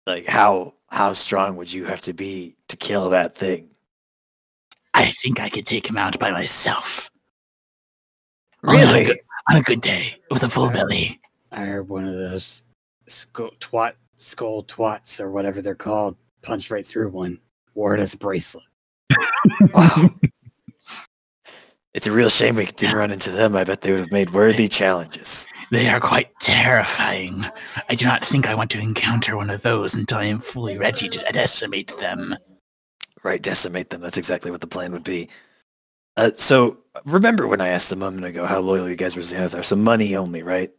like 0.06 0.27
how 0.27 0.74
how 0.90 1.12
strong 1.12 1.56
would 1.56 1.73
you 1.73 1.85
have 1.85 2.02
to 2.02 2.12
be 2.12 2.56
to 2.69 2.77
kill 2.77 3.11
that 3.11 3.36
thing? 3.36 3.70
I 4.94 5.06
think 5.06 5.40
I 5.40 5.48
could 5.48 5.66
take 5.66 5.86
him 5.89 5.97
out 5.98 6.19
by 6.19 6.31
myself. 6.31 7.11
On 8.65 8.74
a 8.74 8.78
Really? 8.78 9.05
good- 9.05 9.19
On 9.51 9.56
a 9.56 9.62
good 9.62 9.81
day, 9.82 10.16
with 10.31 10.43
a 10.43 10.48
full 10.48 10.70
belly. 10.70 11.20
I 11.52 11.61
heard 11.66 11.89
one 11.89 12.06
of 12.09 12.15
those 12.15 12.62
skull 13.06 13.51
twat 13.61 13.94
skull 14.16 14.65
twats 14.65 15.20
or 15.20 15.31
whatever 15.31 15.61
they're 15.61 15.74
called 15.74 16.16
punched 16.45 16.71
right 16.71 16.87
through 16.87 17.11
one. 17.11 17.39
Wore 17.75 17.95
it 17.95 18.01
as 18.01 18.15
a 18.15 18.19
bracelet. 18.19 18.65
Wow. 19.73 20.11
It's 21.95 22.09
a 22.09 22.12
real 22.12 22.29
shame 22.29 22.57
we 22.57 22.66
didn't 22.66 22.97
run 22.97 23.12
into 23.12 23.31
them. 23.31 23.55
I 23.55 23.62
bet 23.62 23.83
they 23.83 23.93
would 23.93 24.01
have 24.01 24.11
made 24.11 24.31
worthy 24.31 24.66
challenges. 24.66 25.47
They 25.71 25.89
are 25.89 26.01
quite 26.01 26.29
terrifying. 26.41 27.47
I 27.89 27.95
do 27.95 28.05
not 28.05 28.25
think 28.25 28.49
I 28.49 28.55
want 28.57 28.73
to 28.73 28.81
encounter 28.81 29.37
one 29.37 29.49
of 29.49 29.62
those 29.62 29.95
until 29.95 30.19
I 30.19 30.25
am 30.25 30.41
fully 30.41 30.77
ready 30.77 31.09
to 31.09 31.33
decimate 31.33 31.97
them. 31.99 32.35
Right, 33.23 33.41
decimate 33.41 33.91
them. 33.91 34.01
That's 34.01 34.19
exactly 34.19 34.51
what 34.51 34.61
the 34.61 34.66
plan 34.66 34.93
would 34.93 35.05
be. 35.05 35.31
Uh, 36.16 36.33
so 36.35 36.79
remember 37.05 37.47
when 37.47 37.61
I 37.61 37.69
asked 37.69 37.93
a 37.93 37.97
moment 37.97 38.27
ago 38.27 38.45
how 38.45 38.59
loyal 38.59 38.89
you 38.89 38.97
guys 38.97 39.15
were 39.15 39.23
to 39.23 39.35
Xanathar? 39.35 39.65
So 39.65 39.77
money 39.77 40.16
only, 40.16 40.43
right? 40.43 40.73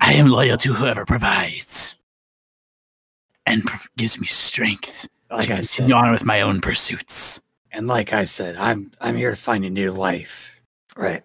I 0.00 0.14
am 0.14 0.26
loyal 0.26 0.56
to 0.58 0.74
whoever 0.74 1.04
provides. 1.04 1.96
And 3.46 3.64
pr- 3.64 3.86
gives 3.96 4.20
me 4.20 4.26
strength 4.26 5.08
Like 5.30 5.46
to 5.46 5.54
I 5.54 5.60
said, 5.60 5.76
continue 5.76 5.94
on 5.94 6.12
with 6.12 6.24
my 6.24 6.40
own 6.42 6.60
pursuits. 6.60 7.40
and 7.72 7.86
like 7.86 8.12
I 8.12 8.24
said, 8.24 8.56
I'm 8.56 8.92
I'm 9.00 9.16
here 9.16 9.30
to 9.30 9.36
find 9.36 9.64
a 9.64 9.70
new 9.70 9.90
life. 9.92 10.60
Right. 10.96 11.22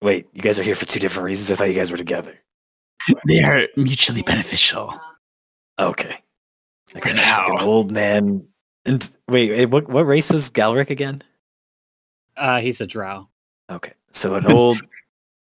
Wait, 0.00 0.26
you 0.32 0.42
guys 0.42 0.58
are 0.58 0.64
here 0.64 0.74
for 0.74 0.86
two 0.86 0.98
different 0.98 1.26
reasons. 1.26 1.50
I 1.50 1.54
thought 1.54 1.68
you 1.68 1.74
guys 1.74 1.90
were 1.90 1.96
together. 1.96 2.34
They 3.28 3.42
are 3.42 3.66
mutually 3.76 4.22
beneficial. 4.22 4.94
Okay. 5.78 6.16
Like 6.94 7.02
For 7.04 7.10
a- 7.10 7.14
now. 7.14 7.48
like 7.48 7.60
an 7.60 7.66
old 7.66 7.90
man. 7.92 8.46
And 8.84 9.10
wait, 9.28 9.50
wait, 9.50 9.66
what 9.66 9.88
what 9.88 10.06
race 10.06 10.30
was 10.30 10.50
Galric 10.50 10.90
again? 10.90 11.22
Uh, 12.36 12.60
he's 12.60 12.80
a 12.80 12.86
drow. 12.86 13.28
Okay, 13.70 13.92
so 14.10 14.34
an 14.34 14.46
old 14.46 14.80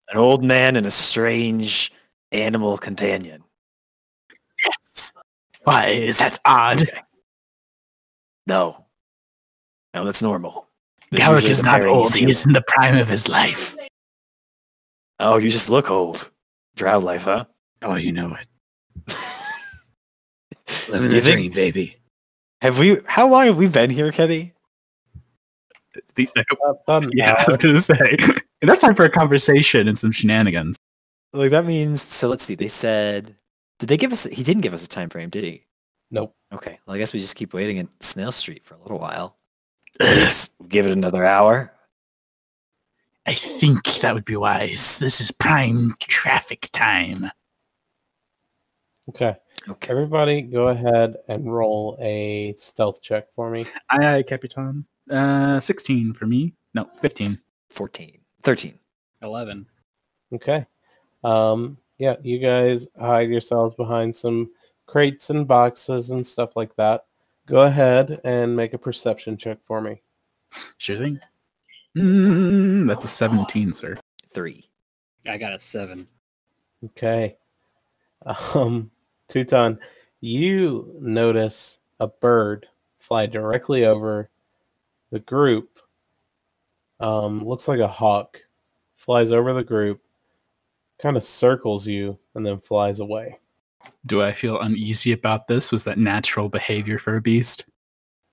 an 0.10 0.18
old 0.18 0.44
man 0.44 0.76
and 0.76 0.88
a 0.88 0.92
strange 0.92 1.92
animal 2.32 2.78
companion. 2.78 3.44
Yes. 5.68 5.74
Why 5.74 5.86
is 5.88 6.18
that 6.20 6.40
odd? 6.46 6.82
Okay. 6.84 7.02
No, 8.48 8.86
no, 9.94 10.06
that's 10.06 10.22
normal. 10.22 10.68
There's 11.12 11.26
Galric 11.26 11.44
is 11.46 11.64
not 11.64 11.82
old. 11.82 12.08
see 12.08 12.22
He 12.24 12.30
is 12.30 12.46
in 12.46 12.54
the 12.54 12.64
prime 12.68 12.98
of 12.98 13.10
his 13.10 13.28
life. 13.28 13.76
Oh, 15.20 15.38
you 15.38 15.50
just 15.50 15.70
look 15.70 15.90
old. 15.92 16.32
Drow 16.76 17.00
life, 17.00 17.24
huh? 17.26 17.46
Oh, 17.82 17.96
you 17.96 18.12
know 18.12 18.36
it. 18.36 18.48
Living 20.90 21.10
the 21.10 21.22
dream, 21.22 21.52
baby. 21.52 21.98
Have 22.62 22.80
we? 22.80 22.98
How 23.06 23.30
long 23.30 23.46
have 23.46 23.58
we 23.58 23.68
been 23.68 23.90
here, 23.90 24.12
Kenny? 24.12 24.54
These- 26.16 26.32
like, 26.36 26.48
About 26.86 27.06
an 27.06 27.12
yeah, 27.14 27.36
I 27.38 27.44
was 27.48 27.58
gonna 27.58 27.80
say. 27.82 28.18
Enough 28.62 28.80
time 28.80 28.96
for 28.96 29.06
a 29.06 29.10
conversation 29.10 29.88
and 29.88 29.98
some 29.98 30.12
shenanigans. 30.12 30.78
Like 31.34 31.52
that 31.52 31.66
means. 31.66 32.02
So 32.02 32.28
let's 32.28 32.44
see. 32.44 32.56
They 32.56 32.68
said. 32.68 33.36
Did 33.80 33.90
they 33.90 33.98
give 33.98 34.12
us? 34.12 34.24
He 34.26 34.44
didn't 34.44 34.62
give 34.62 34.74
us 34.74 34.86
a 34.86 34.90
time 34.90 35.10
frame, 35.10 35.30
did 35.30 35.44
he? 35.44 35.66
Nope. 36.10 36.36
Okay. 36.54 36.80
Well, 36.86 36.96
I 36.96 37.00
guess 37.00 37.14
we 37.14 37.20
just 37.20 37.36
keep 37.36 37.54
waiting 37.54 37.80
at 37.80 37.88
Snail 38.02 38.32
Street 38.32 38.64
for 38.64 38.76
a 38.76 38.82
little 38.82 39.00
while. 39.00 39.38
Give 40.00 40.86
it 40.86 40.92
another 40.92 41.26
hour. 41.26 41.74
I 43.26 43.34
think 43.34 43.84
that 43.96 44.14
would 44.14 44.24
be 44.26 44.38
wise. 44.38 45.00
This 45.00 45.20
is 45.20 45.32
prime 45.32 45.92
traffic 46.00 46.70
time. 46.72 47.30
Okay. 49.10 49.36
Okay. 49.70 49.92
Everybody, 49.92 50.42
go 50.44 50.70
ahead 50.70 51.18
and 51.28 51.52
roll 51.52 51.98
a 52.00 52.54
stealth 52.58 53.02
check 53.02 53.34
for 53.34 53.50
me. 53.50 53.66
Aye, 53.90 54.16
aye, 54.16 54.24
Capitan. 54.24 54.86
Uh, 55.10 55.60
16 55.60 56.14
for 56.14 56.26
me. 56.26 56.54
No, 56.74 56.90
15. 57.02 57.38
14. 57.70 58.18
13. 58.44 58.80
Eleven. 59.22 59.66
Okay. 60.34 60.66
Um, 61.24 61.78
yeah, 61.98 62.16
you 62.22 62.40
guys 62.40 62.88
hide 63.00 63.30
yourselves 63.30 63.76
behind 63.76 64.16
some 64.16 64.52
crates 64.86 65.30
and 65.30 65.48
boxes 65.48 66.12
and 66.12 66.26
stuff 66.26 66.56
like 66.56 66.76
that. 66.76 67.06
Go 67.46 67.62
ahead 67.62 68.20
and 68.24 68.56
make 68.56 68.74
a 68.74 68.78
perception 68.78 69.38
check 69.38 69.60
for 69.64 69.82
me. 69.82 70.02
Sure 70.78 70.98
thing. 70.98 71.20
Mm, 71.96 72.88
that's 72.88 73.06
a 73.06 73.08
17, 73.08 73.74
sir. 73.74 73.96
Three. 74.30 74.70
I 75.28 75.38
got 75.38 75.54
a 75.54 75.60
seven. 75.60 76.08
Okay. 76.84 77.38
Um, 78.56 78.92
Tuton, 79.30 79.78
you 80.22 80.98
notice 81.00 81.80
a 82.00 82.08
bird 82.08 82.66
fly 82.98 83.28
directly 83.28 83.86
over 83.86 84.30
the 85.12 85.20
group. 85.20 85.80
Um, 87.00 87.46
looks 87.46 87.68
like 87.68 87.80
a 87.80 87.88
hawk. 87.88 88.42
Flies 88.96 89.32
over 89.32 89.54
the 89.54 89.64
group, 89.64 90.02
kind 91.00 91.18
of 91.18 91.24
circles 91.24 91.88
you, 91.88 92.18
and 92.36 92.46
then 92.46 92.60
flies 92.60 93.00
away. 93.00 93.40
Do 94.06 94.22
I 94.22 94.34
feel 94.34 94.60
uneasy 94.60 95.12
about 95.12 95.48
this? 95.48 95.72
Was 95.72 95.84
that 95.84 95.98
natural 95.98 96.50
behavior 96.50 96.98
for 96.98 97.16
a 97.16 97.22
beast? 97.22 97.66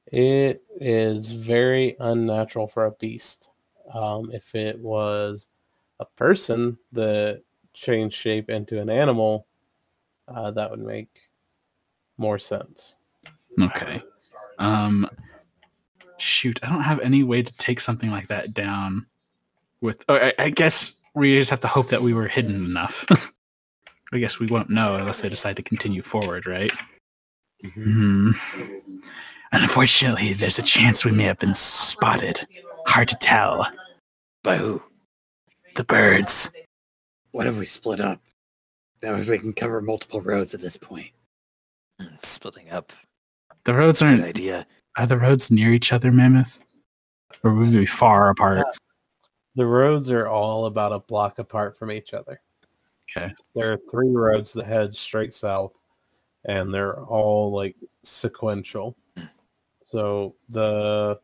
It 0.06 0.62
is 0.80 1.32
very 1.32 1.96
unnatural 2.00 2.68
for 2.68 2.86
a 2.86 2.92
beast. 2.92 3.50
Um, 3.92 4.30
if 4.32 4.54
it 4.54 4.78
was 4.78 5.48
a 6.00 6.04
person 6.04 6.78
that 6.92 7.42
changed 7.72 8.16
shape 8.16 8.50
into 8.50 8.80
an 8.80 8.88
animal, 8.88 9.46
uh, 10.28 10.50
that 10.52 10.70
would 10.70 10.80
make 10.80 11.30
more 12.16 12.38
sense. 12.38 12.96
Okay. 13.60 14.02
Um, 14.58 15.08
shoot, 16.18 16.60
I 16.62 16.68
don't 16.68 16.82
have 16.82 17.00
any 17.00 17.22
way 17.24 17.42
to 17.42 17.52
take 17.58 17.80
something 17.80 18.10
like 18.10 18.28
that 18.28 18.54
down. 18.54 19.06
With, 19.80 20.04
oh, 20.08 20.14
I, 20.14 20.32
I 20.38 20.50
guess 20.50 21.00
we 21.14 21.38
just 21.38 21.50
have 21.50 21.60
to 21.60 21.68
hope 21.68 21.88
that 21.88 22.02
we 22.02 22.12
were 22.14 22.28
hidden 22.28 22.64
enough. 22.64 23.04
I 24.12 24.18
guess 24.18 24.38
we 24.38 24.46
won't 24.46 24.70
know 24.70 24.96
unless 24.96 25.20
they 25.20 25.28
decide 25.28 25.56
to 25.56 25.62
continue 25.62 26.02
forward, 26.02 26.46
right? 26.46 26.72
Mm-hmm. 27.64 28.32
Unfortunately, 29.52 30.32
there's 30.32 30.58
a 30.58 30.62
chance 30.62 31.04
we 31.04 31.10
may 31.12 31.24
have 31.24 31.38
been 31.38 31.54
spotted. 31.54 32.40
Hard 32.86 33.08
to 33.08 33.16
tell. 33.16 33.66
By 34.42 34.56
who? 34.56 34.82
The 35.74 35.84
birds. 35.84 36.50
What 37.32 37.46
if 37.46 37.58
we 37.58 37.66
split 37.66 38.00
up? 38.00 38.20
That 39.00 39.14
way 39.14 39.22
we 39.28 39.38
can 39.38 39.52
cover 39.52 39.80
multiple 39.80 40.20
roads 40.20 40.54
at 40.54 40.60
this 40.60 40.76
point. 40.76 41.10
Hmm, 42.00 42.14
Splitting 42.22 42.70
up. 42.70 42.92
The 43.64 43.74
roads 43.74 44.02
aren't. 44.02 44.22
idea. 44.22 44.66
Are 44.96 45.06
the 45.06 45.18
roads 45.18 45.50
near 45.50 45.72
each 45.72 45.92
other, 45.92 46.12
Mammoth? 46.12 46.60
Or 47.42 47.52
would 47.52 47.70
we 47.70 47.78
be 47.80 47.86
far 47.86 48.28
apart? 48.30 48.66
The 49.56 49.66
roads 49.66 50.10
are 50.10 50.28
all 50.28 50.66
about 50.66 50.92
a 50.92 51.00
block 51.00 51.38
apart 51.38 51.78
from 51.78 51.92
each 51.92 52.12
other. 52.14 52.40
Okay. 53.16 53.32
There 53.54 53.72
are 53.72 53.78
three 53.90 54.10
roads 54.10 54.52
that 54.54 54.66
head 54.66 54.94
straight 54.96 55.32
south, 55.32 55.78
and 56.44 56.72
they're 56.72 57.00
all 57.04 57.52
like 57.52 57.76
sequential. 58.02 58.96
So 59.84 60.34
the 60.48 61.20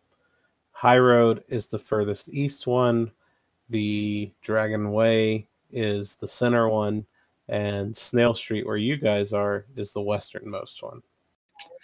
high 0.72 0.98
road 0.98 1.42
is 1.48 1.68
the 1.68 1.78
furthest 1.78 2.28
east 2.28 2.66
one, 2.66 3.10
the 3.68 4.32
Dragon 4.42 4.92
Way 4.92 5.48
is 5.72 6.16
the 6.16 6.28
center 6.28 6.68
one, 6.68 7.06
and 7.48 7.96
Snail 7.96 8.34
Street, 8.34 8.66
where 8.66 8.76
you 8.76 8.96
guys 8.96 9.32
are, 9.32 9.66
is 9.76 9.92
the 9.92 10.00
westernmost 10.00 10.82
one. 10.82 11.02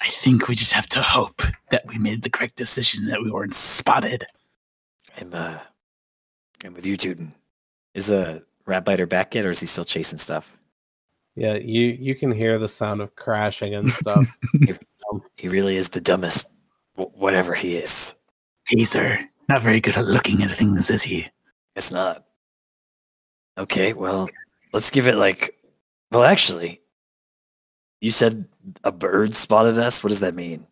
I 0.00 0.08
think 0.08 0.48
we 0.48 0.54
just 0.54 0.72
have 0.72 0.88
to 0.90 1.02
hope 1.02 1.42
that 1.70 1.86
we 1.86 1.98
made 1.98 2.22
the 2.22 2.30
correct 2.30 2.56
decision, 2.56 3.06
that 3.06 3.22
we 3.22 3.30
weren't 3.30 3.54
spotted. 3.54 4.24
I'm 5.20 5.30
uh 5.32 5.58
I'm 6.64 6.74
with 6.74 6.86
you, 6.86 6.96
Tootin. 6.96 7.34
Is 7.94 8.10
a 8.10 8.42
rat 8.66 8.84
biter 8.84 9.06
back 9.06 9.34
yet 9.34 9.46
or 9.46 9.50
is 9.50 9.60
he 9.60 9.66
still 9.66 9.84
chasing 9.84 10.18
stuff? 10.18 10.56
Yeah, 11.34 11.54
you 11.54 11.88
you 11.88 12.14
can 12.14 12.32
hear 12.32 12.58
the 12.58 12.68
sound 12.68 13.00
of 13.00 13.14
crashing 13.16 13.74
and 13.74 13.90
stuff. 13.90 14.36
He 15.36 15.48
really 15.48 15.76
is 15.76 15.90
the 15.90 16.00
dumbest 16.00 16.52
whatever 16.96 17.54
he 17.54 17.76
is. 17.76 18.16
Gazer, 18.66 19.20
not 19.48 19.62
very 19.62 19.80
good 19.80 19.96
at 19.96 20.04
looking 20.04 20.42
at 20.42 20.50
things, 20.50 20.90
is 20.90 21.04
he? 21.04 21.28
It's 21.76 21.92
not. 21.92 22.24
Okay, 23.56 23.92
well, 23.92 24.28
let's 24.72 24.90
give 24.90 25.06
it 25.06 25.14
like 25.14 25.54
well 26.10 26.24
actually 26.24 26.80
you 28.00 28.10
said 28.10 28.46
a 28.84 28.92
bird 28.92 29.34
spotted 29.34 29.78
us. 29.78 30.02
What 30.02 30.10
does 30.10 30.20
that 30.20 30.34
mean? 30.34 30.66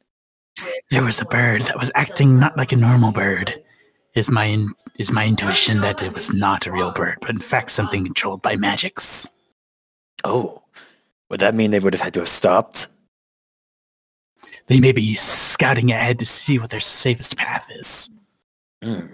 There 0.91 1.03
was 1.03 1.21
a 1.21 1.25
bird 1.25 1.63
that 1.63 1.79
was 1.79 1.91
acting 1.95 2.39
not 2.39 2.57
like 2.57 2.73
a 2.73 2.77
normal 2.77 3.13
bird. 3.13 3.64
Is 4.15 4.31
my 4.31 4.45
in, 4.45 4.73
is 4.97 5.11
my 5.11 5.27
intuition 5.27 5.81
that 5.81 6.01
it 6.03 6.13
was 6.15 6.33
not 6.33 6.67
a 6.67 6.73
real 6.73 6.93
bird, 6.93 7.19
but 7.21 7.31
in 7.31 7.41
fact 7.41 7.71
something 7.71 8.05
controlled 8.05 8.43
by 8.43 8.57
magics? 8.57 9.27
Oh. 10.23 10.63
Would 11.31 11.41
that 11.41 11.55
mean 11.55 11.71
they 11.71 11.81
would 11.81 11.95
have 11.95 12.01
had 12.03 12.15
to 12.15 12.21
have 12.21 12.29
stopped? 12.29 12.89
They 14.69 14.79
may 14.79 14.93
be 14.93 15.15
scouting 15.17 15.91
ahead 15.91 16.19
to 16.21 16.27
see 16.27 16.59
what 16.59 16.71
their 16.71 16.81
safest 16.81 17.37
path 17.37 17.69
is. 17.75 18.09
Hmm. 18.83 19.07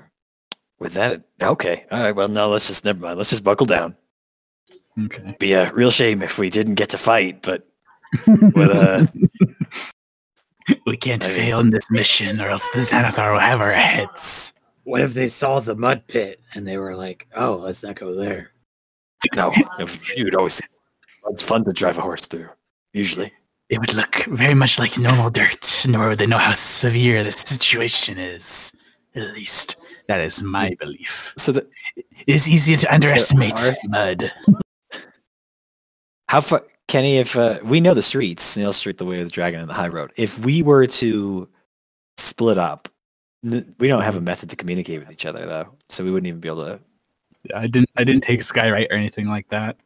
With 0.79 0.95
that 0.95 1.23
okay. 1.43 1.87
Alright, 1.91 2.15
well 2.15 2.29
no, 2.29 2.49
let's 2.51 2.67
just 2.69 2.85
never 2.85 2.99
mind. 3.01 3.17
Let's 3.17 3.31
just 3.31 3.45
buckle 3.45 3.67
down. 3.67 3.97
Okay. 4.99 5.35
Be 5.39 5.53
a 5.55 5.73
real 5.73 5.91
shame 5.91 6.23
if 6.23 6.39
we 6.39 6.51
didn't 6.51 6.75
get 6.75 6.91
to 6.91 6.99
fight, 6.99 7.43
but 7.43 7.67
but 8.27 8.71
uh 8.71 9.07
we 10.87 10.97
can't 10.97 11.25
I 11.25 11.29
mean- 11.29 11.37
fail 11.37 11.61
in 11.61 11.71
this 11.71 11.91
mission, 11.91 12.41
or 12.41 12.49
else 12.51 12.69
the 12.71 12.81
Xanathar 12.81 13.33
will 13.33 13.41
have 13.41 13.61
our 13.61 13.73
heads. 13.73 14.53
What 14.85 15.03
if 15.03 15.15
they 15.15 15.29
saw 15.29 15.61
the 15.61 15.77
mud 15.77 16.07
pit 16.09 16.41
and 16.55 16.67
they 16.67 16.77
were 16.79 16.95
like, 16.97 17.27
"Oh, 17.37 17.57
let's 17.57 17.83
not 17.83 17.97
go 17.97 18.15
there." 18.15 18.53
no. 19.35 19.53
You'd 20.17 20.35
always 20.35 20.61
it's 21.29 21.43
fun 21.43 21.65
to 21.65 21.73
drive 21.73 21.99
a 21.99 22.01
horse 22.01 22.27
through, 22.27 22.49
usually. 22.93 23.31
It 23.69 23.79
would 23.79 23.95
look 23.95 24.25
very 24.27 24.55
much 24.55 24.79
like 24.79 24.99
normal 24.99 25.31
dirt, 25.31 25.85
nor 25.89 26.09
would 26.09 26.19
they 26.19 26.27
know 26.27 26.39
how 26.39 26.55
severe 26.55 27.23
the 27.23 27.31
situation 27.31 28.19
is. 28.19 28.73
At 29.15 29.35
least, 29.35 29.77
that 30.09 30.21
is 30.21 30.43
my 30.43 30.75
belief. 30.81 31.35
So 31.37 31.53
the, 31.53 31.67
It 31.97 32.07
is 32.27 32.49
easy 32.49 32.77
to 32.77 32.93
underestimate 32.93 33.61
are- 33.69 33.77
mud. 33.89 34.33
How 36.29 36.41
far, 36.41 36.65
Kenny? 36.89 37.19
If 37.19 37.37
uh, 37.37 37.59
we 37.65 37.81
know 37.81 37.95
the 37.95 38.03
streets, 38.03 38.43
Snail 38.43 38.73
Street, 38.73 38.99
the 38.99 39.05
Way 39.05 39.21
of 39.21 39.27
the 39.27 39.33
Dragon, 39.33 39.61
and 39.61 39.69
the 39.69 39.75
High 39.75 39.89
Road. 39.89 40.13
If 40.17 40.45
we 40.45 40.63
were 40.63 40.87
to 40.87 41.49
split 42.17 42.57
up, 42.59 42.89
n- 42.89 42.93
we 43.43 43.89
don't 43.89 44.03
have 44.03 44.17
a 44.17 44.21
method 44.21 44.51
to 44.51 44.57
communicate 44.57 44.99
with 45.01 45.11
each 45.11 45.27
other, 45.27 45.47
though, 45.47 45.75
so 45.89 46.05
we 46.05 46.11
wouldn't 46.11 46.29
even 46.29 46.41
be 46.41 46.49
able 46.49 46.65
to. 46.65 46.81
Yeah, 47.49 47.59
I 47.59 47.67
didn't. 47.67 47.91
I 47.97 48.05
didn't 48.05 48.23
take 48.23 48.41
Skywrite 48.41 48.91
or 48.91 48.95
anything 48.95 49.27
like 49.27 49.49
that. 49.49 49.77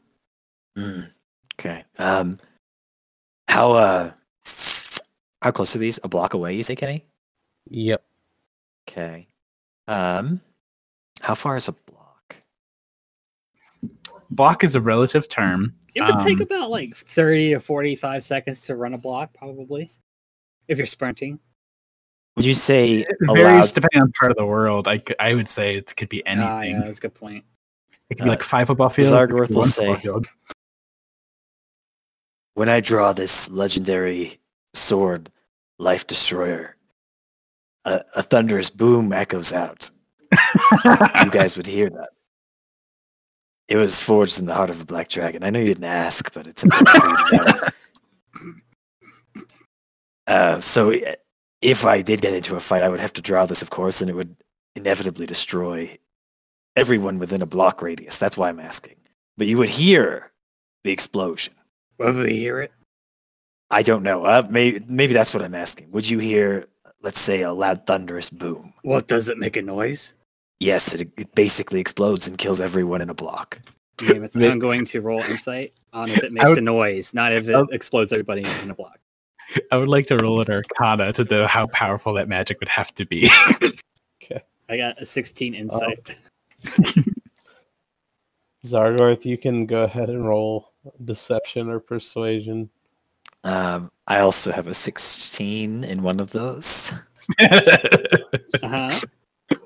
Mm, 0.76 1.10
okay. 1.58 1.84
Um. 1.98 2.38
How 3.48 3.72
uh. 3.72 4.12
How 5.42 5.50
close 5.50 5.76
are 5.76 5.78
these? 5.78 6.00
A 6.02 6.08
block 6.08 6.34
away, 6.34 6.54
you 6.54 6.62
say, 6.62 6.74
Kenny? 6.74 7.04
Yep. 7.70 8.02
Okay. 8.88 9.26
Um, 9.86 10.40
how 11.20 11.34
far 11.34 11.56
is 11.56 11.68
a 11.68 11.72
block? 11.72 12.36
Block 14.30 14.64
is 14.64 14.74
a 14.74 14.80
relative 14.80 15.28
term. 15.28 15.74
It 15.94 16.00
would 16.02 16.24
take 16.24 16.38
Um, 16.38 16.42
about 16.42 16.70
like 16.70 16.96
30 16.96 17.54
or 17.54 17.60
45 17.60 18.24
seconds 18.24 18.62
to 18.62 18.74
run 18.74 18.94
a 18.94 18.98
block, 18.98 19.34
probably, 19.34 19.90
if 20.66 20.78
you're 20.78 20.86
sprinting. 20.86 21.38
Would 22.36 22.46
you 22.46 22.54
say 22.54 22.98
It 23.00 23.08
allowed? 23.28 23.34
varies 23.34 23.72
depending 23.72 24.02
on 24.02 24.12
part 24.18 24.32
of 24.32 24.36
the 24.36 24.44
world. 24.46 24.88
I, 24.88 25.00
I 25.20 25.34
would 25.34 25.48
say 25.48 25.76
it 25.76 25.94
could 25.96 26.08
be 26.08 26.26
anything. 26.26 26.48
Ah, 26.48 26.62
yeah, 26.62 26.80
that's 26.84 26.98
a 26.98 27.02
good 27.02 27.14
point. 27.14 27.44
It 28.10 28.16
could 28.16 28.24
be 28.24 28.30
Uh, 28.30 28.32
like 28.32 28.42
five 28.42 28.66
football 28.66 28.88
field. 28.90 29.08
it 29.08 29.10
Zargorth 29.14 29.54
will 29.54 29.62
say- 29.62 30.00
When 32.54 32.68
I 32.68 32.80
draw 32.80 33.12
this 33.12 33.48
legendary 33.50 34.38
sword, 34.72 35.30
Life 35.78 36.06
Destroyer, 36.06 36.76
a, 37.84 38.02
a 38.16 38.22
thunderous 38.22 38.70
boom 38.70 39.12
echoes 39.12 39.52
out. 39.52 39.90
You 40.32 41.30
guys 41.30 41.56
would 41.56 41.66
hear 41.66 41.90
that. 41.90 42.10
It 43.68 43.76
was 43.76 44.00
forged 44.02 44.38
in 44.40 44.46
the 44.46 44.54
heart 44.54 44.70
of 44.70 44.80
a 44.80 44.84
black 44.84 45.08
dragon. 45.08 45.42
I 45.42 45.50
know 45.50 45.58
you 45.60 45.68
didn't 45.68 45.84
ask, 45.84 46.32
but 46.34 46.46
it's 46.46 46.64
important 46.64 46.88
for 46.90 47.06
you 47.06 47.38
to 47.38 47.44
know. 47.52 47.68
Uh, 50.26 50.58
so 50.60 50.90
i- 50.92 51.16
if 51.64 51.84
I 51.86 52.02
did 52.02 52.20
get 52.20 52.34
into 52.34 52.54
a 52.56 52.60
fight, 52.60 52.82
I 52.82 52.88
would 52.88 53.00
have 53.00 53.12
to 53.14 53.22
draw 53.22 53.46
this, 53.46 53.62
of 53.62 53.70
course, 53.70 54.00
and 54.00 54.10
it 54.10 54.14
would 54.14 54.36
inevitably 54.76 55.26
destroy 55.26 55.96
everyone 56.76 57.18
within 57.18 57.40
a 57.42 57.46
block 57.46 57.80
radius. 57.82 58.16
That's 58.18 58.36
why 58.36 58.48
I'm 58.48 58.60
asking. 58.60 58.96
But 59.38 59.46
you 59.46 59.58
would 59.58 59.70
hear 59.70 60.30
the 60.84 60.90
explosion. 60.92 61.54
Would 61.98 62.16
we 62.16 62.36
hear 62.36 62.60
it? 62.60 62.72
I 63.70 63.82
don't 63.82 64.02
know. 64.02 64.24
Uh, 64.24 64.46
maybe 64.50 64.84
maybe 64.86 65.12
that's 65.14 65.32
what 65.32 65.42
I'm 65.42 65.54
asking. 65.54 65.90
Would 65.92 66.08
you 66.08 66.18
hear, 66.18 66.66
let's 67.02 67.20
say, 67.20 67.42
a 67.42 67.52
loud 67.52 67.86
thunderous 67.86 68.30
boom? 68.30 68.74
What 68.82 69.08
does 69.08 69.28
it 69.28 69.38
make 69.38 69.56
a 69.56 69.62
noise? 69.62 70.12
Yes, 70.60 70.94
it, 70.94 71.10
it 71.16 71.34
basically 71.34 71.80
explodes 71.80 72.28
and 72.28 72.38
kills 72.38 72.60
everyone 72.60 73.00
in 73.00 73.10
a 73.10 73.14
block. 73.14 73.60
Mammoth, 74.02 74.34
Vic- 74.34 74.50
I'm 74.52 74.58
going 74.58 74.84
to 74.86 75.00
roll 75.00 75.20
insight 75.22 75.72
on 75.92 76.10
if 76.10 76.18
it 76.22 76.32
makes 76.32 76.46
would- 76.46 76.58
a 76.58 76.60
noise, 76.60 77.14
not 77.14 77.32
if 77.32 77.48
it 77.48 77.54
Oh. 77.54 77.66
explodes 77.72 78.12
everybody 78.12 78.44
in 78.62 78.70
a 78.70 78.74
block. 78.74 78.98
I 79.72 79.76
would 79.76 79.88
like 79.88 80.06
to 80.08 80.16
roll 80.16 80.40
an 80.40 80.50
Arcana 80.50 81.12
to 81.14 81.24
know 81.24 81.46
how 81.46 81.66
powerful 81.68 82.14
that 82.14 82.28
magic 82.28 82.60
would 82.60 82.68
have 82.68 82.94
to 82.94 83.06
be. 83.06 83.28
I 84.68 84.78
got 84.78 85.00
a 85.00 85.06
16 85.06 85.54
insight. 85.54 86.16
Zargorth, 88.64 89.26
you 89.26 89.36
can 89.36 89.66
go 89.66 89.82
ahead 89.82 90.08
and 90.08 90.26
roll 90.26 90.72
deception 91.04 91.68
or 91.68 91.80
persuasion. 91.80 92.70
Um, 93.44 93.90
I 94.06 94.20
also 94.20 94.52
have 94.52 94.66
a 94.66 94.72
16 94.72 95.84
in 95.84 96.02
one 96.02 96.18
of 96.18 96.30
those. 96.30 96.94
Uh-huh. 97.38 99.00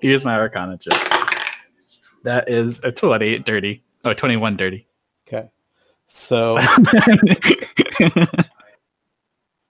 Here's 0.01 0.25
my 0.25 0.37
Arcana 0.37 0.79
check. 0.79 0.99
That 2.25 2.49
is 2.49 2.81
a 2.83 2.91
20 2.91 3.39
dirty. 3.39 3.85
Oh, 4.05 4.15
21 4.15 4.57
dirty. 4.57 4.89
Okay. 5.27 5.49
So 6.09 6.59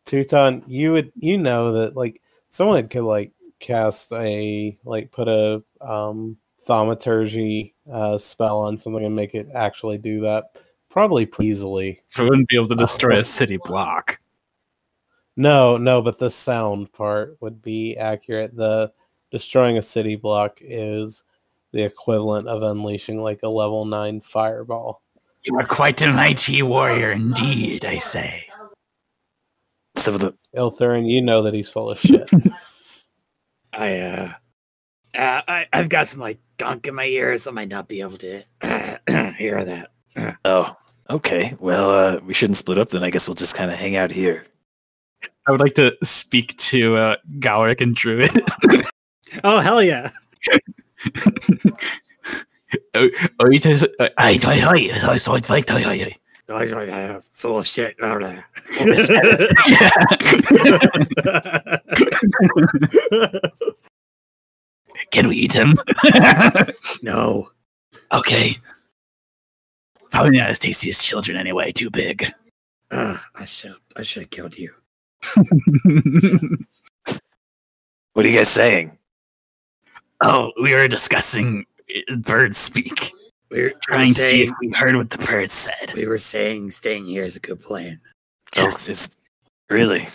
Teuton, 0.09 0.65
you 0.67 0.93
would 0.93 1.13
you 1.17 1.37
know 1.37 1.73
that 1.73 1.95
like 1.95 2.23
someone 2.49 2.89
could 2.89 3.05
like 3.05 3.33
cast 3.61 4.13
a 4.13 4.79
like 4.85 5.13
put 5.13 5.29
a 5.29 5.63
um 5.81 6.37
thaumaturgy 6.67 7.75
uh 7.91 8.17
spell 8.19 8.59
on 8.59 8.79
something 8.79 9.05
and 9.05 9.15
make 9.15 9.35
it 9.35 9.49
actually 9.55 9.99
do 9.99 10.21
that 10.21 10.45
probably 10.89 11.27
pretty 11.27 11.51
easily. 11.51 12.01
I 12.17 12.23
wouldn't 12.23 12.49
be 12.49 12.57
able 12.57 12.69
to 12.69 12.75
destroy 12.75 13.19
a 13.19 13.25
city 13.25 13.59
block. 13.63 14.19
No, 15.37 15.77
no, 15.77 16.03
but 16.03 16.19
the 16.19 16.31
sound 16.31 16.93
part 16.93 17.37
would 17.41 17.63
be 17.63 17.97
accurate. 17.97 18.57
The 18.57 18.93
destroying 19.31 19.79
a 19.79 19.83
city 19.83 20.17
block 20.17 20.59
is 20.61 21.23
the 21.73 21.85
equivalent 21.85 22.49
of 22.49 22.63
unleashing 22.63 23.23
like 23.23 23.41
a 23.43 23.49
level 23.49 23.85
9 23.85 24.23
fireball. 24.23 25.03
You 25.45 25.57
are 25.59 25.67
quite 25.67 26.03
a 26.03 26.13
mighty 26.13 26.63
warrior 26.63 27.13
indeed, 27.13 27.85
I 27.85 27.99
say. 27.99 28.48
Some 29.99 30.15
of 30.15 30.21
the 30.21 30.35
Ilthurin, 30.57 31.11
you 31.11 31.21
know 31.21 31.43
that 31.43 31.55
he's 31.55 31.69
full 31.69 31.91
of 31.91 32.01
shit. 32.01 32.31
I 33.73 33.99
uh, 33.99 34.33
uh 35.15 35.43
I 35.47 35.67
I've 35.73 35.89
got 35.89 36.09
some 36.09 36.21
like 36.21 36.39
gunk 36.57 36.87
in 36.87 36.95
my 36.95 37.05
ears. 37.05 37.47
I 37.47 37.51
might 37.51 37.69
not 37.69 37.89
be 37.89 38.01
able 38.01 38.19
to 38.19 38.43
hear 39.37 39.65
that. 39.65 39.91
oh, 40.45 40.77
okay. 41.11 41.53
Well, 41.61 41.91
uh, 41.91 42.21
we 42.25 42.35
shouldn't 42.35 42.57
split 42.57 42.79
up 42.79 42.91
then. 42.91 43.05
I 43.05 43.11
guess 43.11 43.29
we'll 43.29 43.35
just 43.35 43.57
kind 43.57 43.71
of 43.71 43.79
hang 43.79 43.97
out 43.97 44.11
here. 44.11 44.45
I 45.47 45.51
would 45.51 45.61
like 45.61 45.75
to 45.75 45.97
speak 46.03 46.57
to 46.59 46.97
uh, 46.97 47.17
Galric 47.41 47.81
and 47.81 47.95
Druid. 47.95 48.31
Oh, 49.45 49.61
hell 49.61 49.83
yeah. 49.83 50.11
oh, 52.95 53.11
oh, 53.41 53.47
full 57.33 57.59
of 57.59 57.67
shit. 57.67 57.97
Can 65.11 65.29
we 65.29 65.37
eat 65.37 65.55
him? 65.55 65.79
no. 67.03 67.51
Okay. 68.13 68.57
Probably 70.11 70.39
not 70.39 70.51
as 70.51 70.59
tasty 70.59 70.91
as 70.91 70.99
children 70.99 71.37
anyway. 71.37 71.73
Too 71.73 71.91
big. 71.91 72.33
Uh, 72.91 73.19
I 73.35 73.45
should 73.45 73.75
I 73.97 74.03
should 74.03 74.23
have 74.23 74.31
killed 74.31 74.57
you. 74.57 74.73
what 78.15 78.25
are 78.25 78.29
you 78.29 78.39
guys 78.39 78.49
saying? 78.49 78.97
Oh, 80.21 80.53
we 80.61 80.75
were 80.75 80.89
discussing 80.89 81.67
bird 82.19 82.57
speak. 82.57 83.13
We 83.51 83.63
were 83.63 83.73
Trying 83.83 84.15
to 84.15 84.21
see 84.21 84.43
if 84.43 84.51
we 84.61 84.71
heard 84.71 84.97
what 84.97 85.11
the 85.11 85.19
bird 85.19 85.51
said. 85.51 85.93
we 85.95 86.07
were 86.07 86.19
saying 86.19 86.71
staying 86.73 87.07
here 87.07 87.25
is 87.25 87.37
a 87.37 87.41
good 87.41 87.61
plan. 87.61 88.01
Yes. 88.55 88.89
Oh, 88.89 88.93
it's 88.93 89.17
really. 89.71 90.07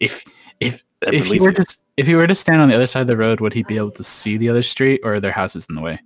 If 0.00 0.22
if 0.60 0.84
I 1.06 1.14
if 1.14 1.26
he 1.26 1.40
were 1.40 1.48
you. 1.48 1.54
to 1.54 1.76
if 1.96 2.06
he 2.06 2.14
were 2.14 2.26
to 2.26 2.34
stand 2.34 2.60
on 2.60 2.68
the 2.68 2.74
other 2.74 2.86
side 2.86 3.00
of 3.02 3.06
the 3.06 3.16
road, 3.16 3.40
would 3.40 3.54
he 3.54 3.62
be 3.62 3.76
able 3.76 3.90
to 3.92 4.04
see 4.04 4.36
the 4.36 4.48
other 4.48 4.62
street, 4.62 5.00
or 5.02 5.14
are 5.14 5.20
there 5.20 5.32
houses 5.32 5.66
in 5.68 5.74
the 5.74 5.80
way? 5.80 5.98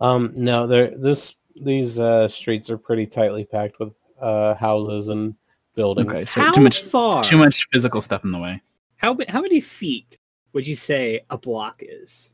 Um, 0.00 0.32
no, 0.34 0.66
there. 0.66 0.96
This 0.96 1.34
these 1.60 1.98
uh, 2.00 2.28
streets 2.28 2.70
are 2.70 2.78
pretty 2.78 3.06
tightly 3.06 3.44
packed 3.44 3.78
with 3.78 3.94
uh, 4.20 4.54
houses 4.54 5.08
and 5.08 5.34
buildings. 5.74 6.12
Okay, 6.12 6.24
so 6.24 6.40
how 6.40 6.52
too 6.52 6.60
much 6.60 6.82
far? 6.82 7.22
too 7.22 7.36
much 7.36 7.68
physical 7.72 8.00
stuff 8.00 8.24
in 8.24 8.32
the 8.32 8.38
way. 8.38 8.60
How, 8.96 9.16
how 9.28 9.40
many 9.40 9.60
feet 9.60 10.18
would 10.52 10.66
you 10.66 10.74
say 10.74 11.20
a 11.30 11.38
block 11.38 11.82
is? 11.82 12.32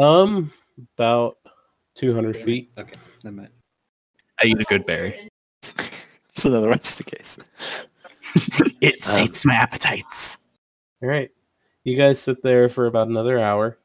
Um, 0.00 0.52
about 0.98 1.38
two 1.94 2.14
hundred 2.14 2.32
Damn 2.34 2.42
it. 2.42 2.44
feet. 2.44 2.70
Okay, 2.78 2.94
never 3.24 3.36
mind. 3.36 3.48
I 4.42 4.46
eat 4.46 4.60
a 4.60 4.64
good 4.64 4.84
berry. 4.86 5.28
just 5.62 6.46
another 6.46 6.68
one, 6.68 6.78
just 6.78 7.00
in 7.00 7.06
case. 7.06 7.38
It 8.80 8.94
Um, 8.94 9.00
sates 9.00 9.44
my 9.44 9.54
appetites. 9.54 10.48
All 11.02 11.08
right, 11.08 11.30
you 11.84 11.96
guys 11.96 12.20
sit 12.20 12.42
there 12.42 12.68
for 12.70 12.86
about 12.86 13.08
another 13.08 13.38
hour. 13.38 13.78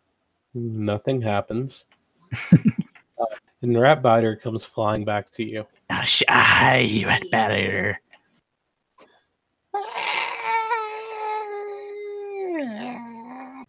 Nothing 0.53 1.21
happens. 1.21 1.85
uh, 2.53 3.25
and 3.61 3.77
Rat 3.79 4.01
Biter 4.01 4.35
comes 4.37 4.63
flying 4.63 5.03
back 5.03 5.29
to 5.31 5.43
you. 5.43 5.65
Ah, 5.89 6.01
sh- 6.03 6.23
ah, 6.29 6.41
hi, 6.41 7.03
rat 7.05 7.23
batter. 7.31 7.99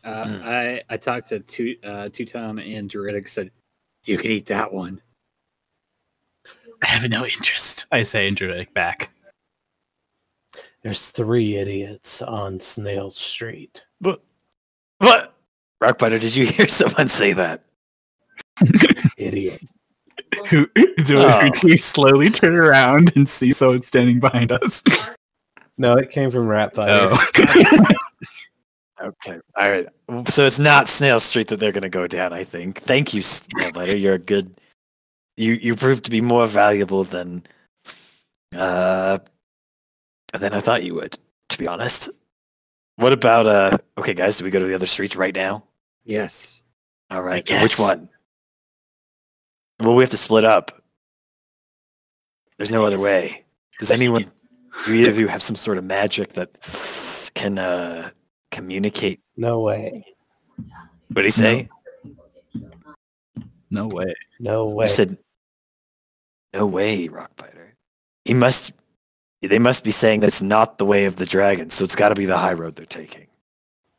Uh. 0.05 0.41
I 0.45 0.81
I 0.89 0.97
talked 0.97 1.29
to 1.31 1.41
two 1.41 1.77
uh, 1.85 2.09
Teuton 2.09 2.61
and 2.77 2.89
Druidic 2.89 3.29
said 3.29 3.51
You 4.09 4.17
can 4.17 4.31
eat 4.31 4.47
that 4.47 4.73
one. 4.73 5.03
I 6.83 6.87
have 6.87 7.11
no 7.11 7.27
interest. 7.27 7.85
I 7.93 8.05
say 8.05 8.27
and 8.27 8.35
Druidic 8.35 8.73
back. 8.73 9.11
There's 10.83 11.11
three 11.11 11.57
idiots 11.57 12.23
on 12.23 12.59
Snail 12.59 13.11
Street. 13.11 13.85
But 14.01 14.23
what? 14.97 15.35
Rockbiter, 15.83 16.19
did 16.19 16.35
you 16.35 16.47
hear 16.51 16.67
someone 16.69 17.09
say 17.11 17.35
that? 17.35 17.65
Idiot. 19.19 19.61
Who 20.49 20.67
do 21.05 21.19
Oh. 21.21 21.51
we 21.63 21.77
slowly 21.77 22.31
turn 22.31 22.57
around 22.57 23.13
and 23.15 23.29
see 23.29 23.53
someone 23.53 23.83
standing 23.83 24.21
behind 24.21 24.53
us? 24.53 24.83
No, 25.77 25.99
it 25.99 26.11
came 26.11 26.31
from 26.31 26.49
Rat 26.49 26.73
Biter. 26.73 27.11
Oh. 27.13 27.85
Okay. 29.01 29.39
All 29.57 29.71
right. 29.71 29.87
So 30.27 30.45
it's 30.45 30.59
not 30.59 30.89
Snail 30.89 31.21
Street 31.21 31.49
that 31.49 31.61
they're 31.61 31.73
going 31.73 31.83
to 31.83 31.89
go 31.89 32.07
down, 32.07 32.33
I 32.33 32.45
think. 32.45 32.79
Thank 32.79 33.15
you, 33.15 33.23
Snailbiter. 33.23 34.01
You're 34.01 34.15
a 34.15 34.19
good. 34.19 34.55
You 35.37 35.53
you 35.53 35.77
proved 35.77 36.05
to 36.07 36.11
be 36.11 36.21
more 36.21 36.47
valuable 36.47 37.05
than 37.05 37.45
uh 38.57 39.19
than 40.33 40.53
I 40.53 40.61
thought 40.61 40.83
you 40.83 40.95
would, 40.95 41.17
to 41.51 41.59
be 41.59 41.69
honest. 41.69 42.11
What 42.97 43.13
about 43.13 43.47
uh 43.47 43.79
okay 43.97 44.15
guys, 44.15 44.39
do 44.39 44.45
we 44.45 44.51
go 44.51 44.59
to 44.59 44.67
the 44.67 44.75
other 44.75 44.87
streets 44.87 45.15
right 45.15 45.35
now? 45.35 45.65
Yes. 46.05 46.63
All 47.11 47.23
right. 47.23 47.49
Which 47.63 47.79
one? 47.79 48.09
Well, 49.79 49.95
we 49.95 50.03
have 50.03 50.11
to 50.11 50.17
split 50.17 50.45
up. 50.45 50.83
There's 52.57 52.73
no 52.73 52.85
other 52.85 52.99
way. 52.99 53.45
Does 53.79 53.93
anyone 53.93 54.25
do 54.85 54.93
either 54.93 55.11
of 55.11 55.19
you 55.19 55.29
have 55.29 55.43
some 55.43 55.55
sort 55.55 55.79
of 55.79 55.85
magic 55.85 56.33
that 56.33 56.51
can 57.35 57.59
uh 57.59 58.11
communicate. 58.51 59.21
No 59.37 59.61
way. 59.61 60.05
What 61.09 61.23
did 61.23 61.25
he 61.25 61.31
say? 61.31 61.69
No 63.71 63.87
way. 63.87 64.15
No 64.41 64.67
way. 64.67 64.85
You 64.85 64.89
said, 64.89 65.19
"No 66.55 66.67
way, 66.67 67.09
Rockbiter." 67.09 67.73
He 68.25 68.35
must. 68.35 68.73
They 69.43 69.59
must 69.59 69.85
be 69.85 69.91
saying 69.91 70.21
that 70.21 70.27
it's 70.29 70.43
not 70.43 70.79
the 70.79 70.85
way 70.85 71.05
of 71.05 71.17
the 71.17 71.27
dragon, 71.27 71.71
so 71.71 71.85
it's 71.85 71.95
got 71.95 72.09
to 72.09 72.15
be 72.17 72.27
the 72.27 72.39
high 72.39 72.55
road 72.55 72.75
they're 72.75 72.87
taking. 72.87 73.29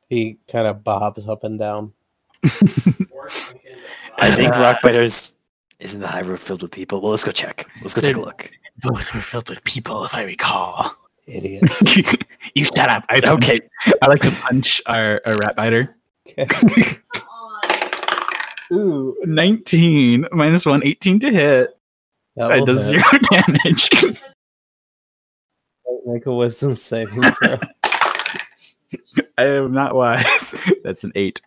he 0.10 0.38
kind 0.52 0.68
of 0.68 0.84
bobs 0.84 1.28
up 1.30 1.44
and 1.44 1.58
down. 1.58 1.94
I 2.44 4.36
think 4.36 4.54
Rockbiter's 4.56 5.36
isn't 5.80 6.02
the 6.02 6.08
high 6.08 6.22
road 6.22 6.40
filled 6.40 6.62
with 6.62 6.72
people. 6.72 7.00
Well, 7.02 7.12
let's 7.12 7.24
go 7.24 7.32
check. 7.32 7.70
Let's 7.82 7.94
go 7.94 8.02
take 8.02 8.18
a 8.18 8.20
look. 8.20 8.52
Both 8.82 9.14
were 9.14 9.22
filled 9.22 9.50
with 9.50 9.64
people, 9.64 10.04
if 10.06 10.14
I 10.14 10.24
recall. 10.24 10.94
Idiot. 11.30 11.64
you 12.56 12.66
shut 12.66 12.90
up. 12.90 13.06
I, 13.10 13.22
Okay, 13.26 13.60
I 14.02 14.08
like 14.08 14.22
to 14.22 14.32
punch 14.32 14.82
our, 14.86 15.22
our 15.26 15.38
rat 15.38 15.56
biter. 15.56 15.96
Okay. 16.38 16.98
Ooh, 18.72 19.18
19 19.26 20.28
minus 20.32 20.66
1, 20.66 20.84
18 20.86 21.20
to 21.22 21.32
hit. 21.32 21.78
That 22.36 22.52
It 22.52 22.66
does 22.66 22.86
zero 22.86 23.04
damage. 23.32 23.90
Make 26.06 26.26
a 26.28 26.34
wisdom 26.34 26.76
saving 26.76 27.24
throw. 27.32 27.58
I 29.38 29.46
am 29.46 29.74
not 29.74 29.96
wise. 29.96 30.56
That's 30.84 31.04
an 31.04 31.12
8. 31.16 31.42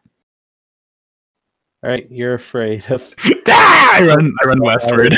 All 1.85 1.91
right, 1.91 2.07
you're 2.11 2.35
afraid 2.35 2.91
of. 2.91 3.15
Ah, 3.49 3.97
I 3.97 4.07
run, 4.07 4.35
I 4.43 4.47
run 4.47 4.63
westward. 4.63 5.17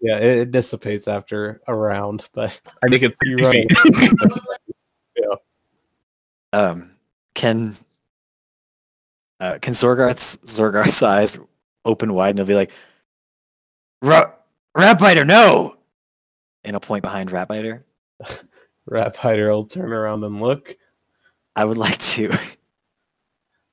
Yeah, 0.00 0.18
it, 0.18 0.38
it 0.38 0.50
dissipates 0.50 1.08
after 1.08 1.60
a 1.66 1.74
round, 1.74 2.24
but 2.32 2.60
I 2.82 2.88
think 2.88 3.02
it's 3.02 3.18
you 3.22 3.36
60 3.38 3.44
run. 3.44 3.92
feet. 3.94 4.18
um, 6.52 6.96
can 7.34 7.76
uh, 9.40 9.58
can 9.60 9.74
Zorgarth's 9.74 10.38
Zorgarth's 10.38 11.02
eyes 11.02 11.38
open 11.84 12.12
wide 12.14 12.30
and 12.30 12.38
he'll 12.38 12.46
be 12.46 12.54
like, 12.54 12.72
"Ra- 14.02 14.32
"Ratbiter, 14.76 15.26
no!" 15.26 15.76
And 16.64 16.76
I'll 16.76 16.80
point 16.80 17.02
behind 17.02 17.30
Ratbiter. 17.30 17.84
Rat 18.86 19.16
Fighter 19.16 19.50
will 19.50 19.66
turn 19.66 19.92
around 19.92 20.24
and 20.24 20.40
look. 20.40 20.76
I 21.56 21.64
would 21.64 21.76
like 21.76 21.98
to. 21.98 22.32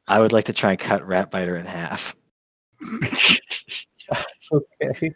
I 0.07 0.21
would 0.21 0.31
like 0.31 0.45
to 0.45 0.53
try 0.53 0.71
and 0.71 0.79
cut 0.79 1.01
Ratbiter 1.01 1.59
in 1.59 1.65
half. 1.65 2.15
Okay. 4.51 5.13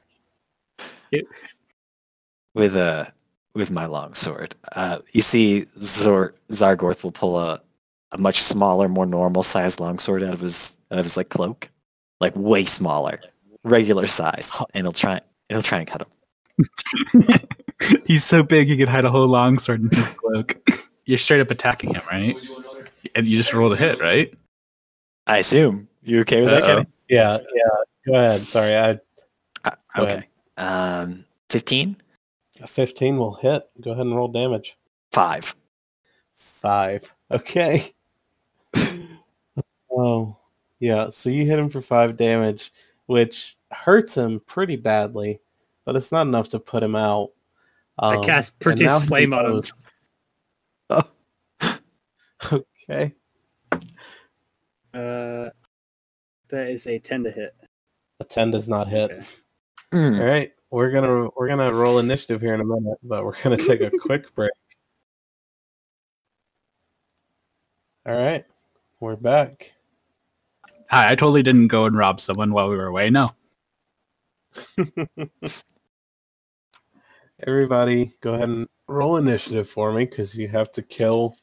With 2.54 2.76
a 2.76 3.14
with 3.54 3.72
my 3.72 3.86
long 3.86 4.14
sword. 4.14 4.56
Uh, 4.76 5.00
you 5.14 5.22
see, 5.22 5.66
Zor 5.80 6.36
Zargorth 6.50 7.04
will 7.04 7.12
pull 7.12 7.38
a, 7.38 7.62
a 8.12 8.18
much 8.18 8.38
smaller, 8.38 8.88
more 8.88 9.06
normal 9.06 9.44
sized 9.44 9.80
longsword 9.80 10.24
out 10.24 10.34
of 10.34 10.40
his 10.40 10.78
out 10.92 11.00
of 11.00 11.06
his 11.06 11.18
like 11.18 11.30
cloak, 11.30 11.70
like 12.20 12.34
way 12.36 12.66
smaller, 12.66 13.20
regular 13.64 14.08
size, 14.08 14.52
and 14.74 14.86
he'll 14.86 14.94
try 14.94 15.14
and 15.14 15.24
he'll 15.50 15.62
try 15.62 15.80
and 15.80 15.88
cut 15.88 16.02
him. 16.02 16.08
He's 18.06 18.24
so 18.24 18.44
big 18.44 18.68
he 18.68 18.78
could 18.78 18.90
hide 18.90 19.06
a 19.06 19.10
whole 19.10 19.28
longsword 19.28 19.82
in 19.82 19.90
his 19.90 20.12
cloak. 20.12 20.70
You're 21.06 21.18
straight 21.18 21.42
up 21.42 21.50
attacking 21.50 21.96
him, 21.96 22.02
right? 22.12 22.36
And 23.16 23.26
you 23.26 23.38
just 23.38 23.54
rolled 23.54 23.74
a 23.74 23.76
hit, 23.76 24.00
right? 24.00 24.32
I 25.26 25.40
assume 25.40 25.88
you 26.04 26.22
okay 26.22 26.38
with 26.42 26.50
that, 26.50 26.64
Uh-oh. 26.64 26.76
Kenny? 26.76 26.88
Yeah, 27.10 27.38
yeah. 27.56 27.70
Go 28.06 28.14
ahead. 28.14 28.40
Sorry, 28.40 28.76
I 28.76 29.00
Uh, 29.66 29.72
Go 29.96 30.04
okay. 30.04 30.24
Um, 30.57 31.26
fifteen. 31.49 31.98
a 32.61 32.68
15 32.68 33.18
will 33.18 33.34
hit. 33.36 33.64
Go 33.82 33.91
ahead 33.91 34.06
and 34.06 34.15
roll 34.15 34.28
damage. 34.28 34.78
Five. 35.11 35.56
Five. 36.36 37.14
Okay. 37.32 37.91
oh, 39.91 40.36
yeah. 40.80 41.10
So 41.10 41.30
you 41.30 41.45
hit 41.45 41.57
him 41.60 41.69
for 41.69 41.82
five 41.82 42.18
damage, 42.18 42.72
which 43.07 43.57
hurts 43.72 44.15
him 44.15 44.41
pretty 44.45 44.76
badly, 44.76 45.40
but 45.86 45.95
it's 45.95 46.11
not 46.11 46.28
enough 46.28 46.49
to 46.49 46.60
put 46.60 46.84
him 46.84 46.95
out. 46.95 47.32
I 47.99 48.15
Um, 48.18 48.23
cast 48.26 48.53
and 48.65 48.80
now 48.80 48.98
produce 48.99 49.07
flame 49.07 49.34
on 49.34 49.45
him. 49.45 49.52
goes- 49.52 49.73
Okay. 52.90 53.14
Uh, 54.94 55.49
that 56.49 56.68
is 56.69 56.86
a 56.88 56.99
ten 56.99 57.23
to 57.23 57.32
hit. 57.32 57.56
A 58.19 58.23
10 58.23 58.52
does 58.52 58.68
not 58.68 58.88
hit. 58.90 59.11
Okay. 59.11 59.26
Hmm. 59.92 60.16
All 60.20 60.26
right, 60.26 60.52
we're 60.70 60.92
gonna 60.92 61.30
we're 61.36 61.50
gonna 61.50 61.74
roll 61.74 62.00
initiative 62.00 62.40
here 62.42 62.54
in 62.54 62.62
a 62.62 62.66
minute, 62.66 62.98
but 63.04 63.26
we're 63.26 63.42
gonna 63.42 63.58
take 63.58 63.82
a 63.82 63.92
quick 64.00 64.34
break. 64.36 64.52
All 68.06 68.16
right, 68.16 68.46
we're 69.00 69.18
back. 69.18 69.74
Hi, 70.90 71.12
I 71.12 71.16
totally 71.16 71.44
didn't 71.44 71.68
go 71.68 71.86
and 71.86 71.98
rob 71.98 72.20
someone 72.22 72.54
while 72.54 72.70
we 72.70 72.78
were 72.78 72.88
away. 72.88 73.10
No. 73.10 73.32
Everybody, 77.46 78.14
go 78.22 78.34
ahead 78.34 78.50
and 78.50 78.68
roll 78.88 79.18
initiative 79.18 79.68
for 79.70 79.92
me 79.92 80.06
because 80.06 80.38
you 80.38 80.48
have 80.48 80.72
to 80.74 80.82
kill 80.82 81.36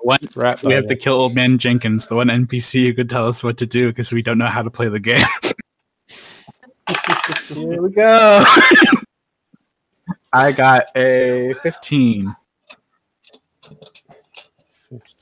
One, 0.00 0.18
Rat. 0.34 0.62
we 0.62 0.74
have 0.74 0.86
to 0.86 0.96
kill 0.96 1.14
Old 1.14 1.34
Man 1.34 1.58
Jenkins, 1.58 2.06
the 2.06 2.14
one 2.14 2.28
NPC 2.28 2.86
who 2.86 2.94
could 2.94 3.10
tell 3.10 3.26
us 3.26 3.42
what 3.42 3.56
to 3.58 3.66
do 3.66 3.88
because 3.88 4.12
we 4.12 4.22
don't 4.22 4.38
know 4.38 4.46
how 4.46 4.62
to 4.62 4.70
play 4.70 4.88
the 4.88 5.00
game. 5.00 5.26
Here 7.48 7.82
we 7.82 7.90
go. 7.90 8.44
I 10.32 10.52
got 10.52 10.86
a 10.96 11.54
15, 11.62 12.34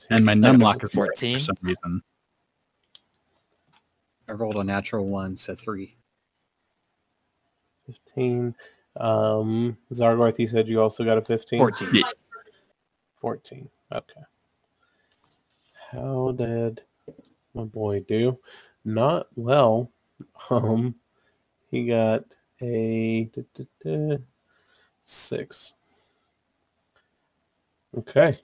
and 0.09 0.25
my 0.25 0.31
I 0.31 0.35
got 0.35 0.55
numlock 0.55 0.83
is 0.83 0.91
14. 0.91 1.35
for 1.35 1.39
some 1.39 1.55
reason. 1.61 2.01
I 4.27 4.31
rolled 4.33 4.55
a 4.55 4.63
natural 4.63 5.05
one, 5.05 5.35
so 5.35 5.55
three. 5.55 5.95
Fifteen. 7.85 8.55
Um, 8.97 9.77
Zargorth, 9.93 10.39
you 10.39 10.47
said 10.47 10.67
you 10.67 10.81
also 10.81 11.03
got 11.03 11.17
a 11.17 11.21
fifteen. 11.21 11.59
Fourteen. 11.59 11.89
Yeah. 11.93 12.03
14. 13.17 13.69
Okay. 13.91 14.21
How 15.91 16.31
did 16.31 16.81
my 17.53 17.63
boy 17.63 18.01
do? 18.07 18.37
Not 18.83 19.27
well. 19.35 19.91
Um, 20.49 20.95
he 21.69 21.85
got 21.85 22.23
a 22.61 23.25
duh, 23.33 23.41
duh, 23.53 23.63
duh, 23.83 24.17
six. 25.03 25.73
Okay. 27.97 28.39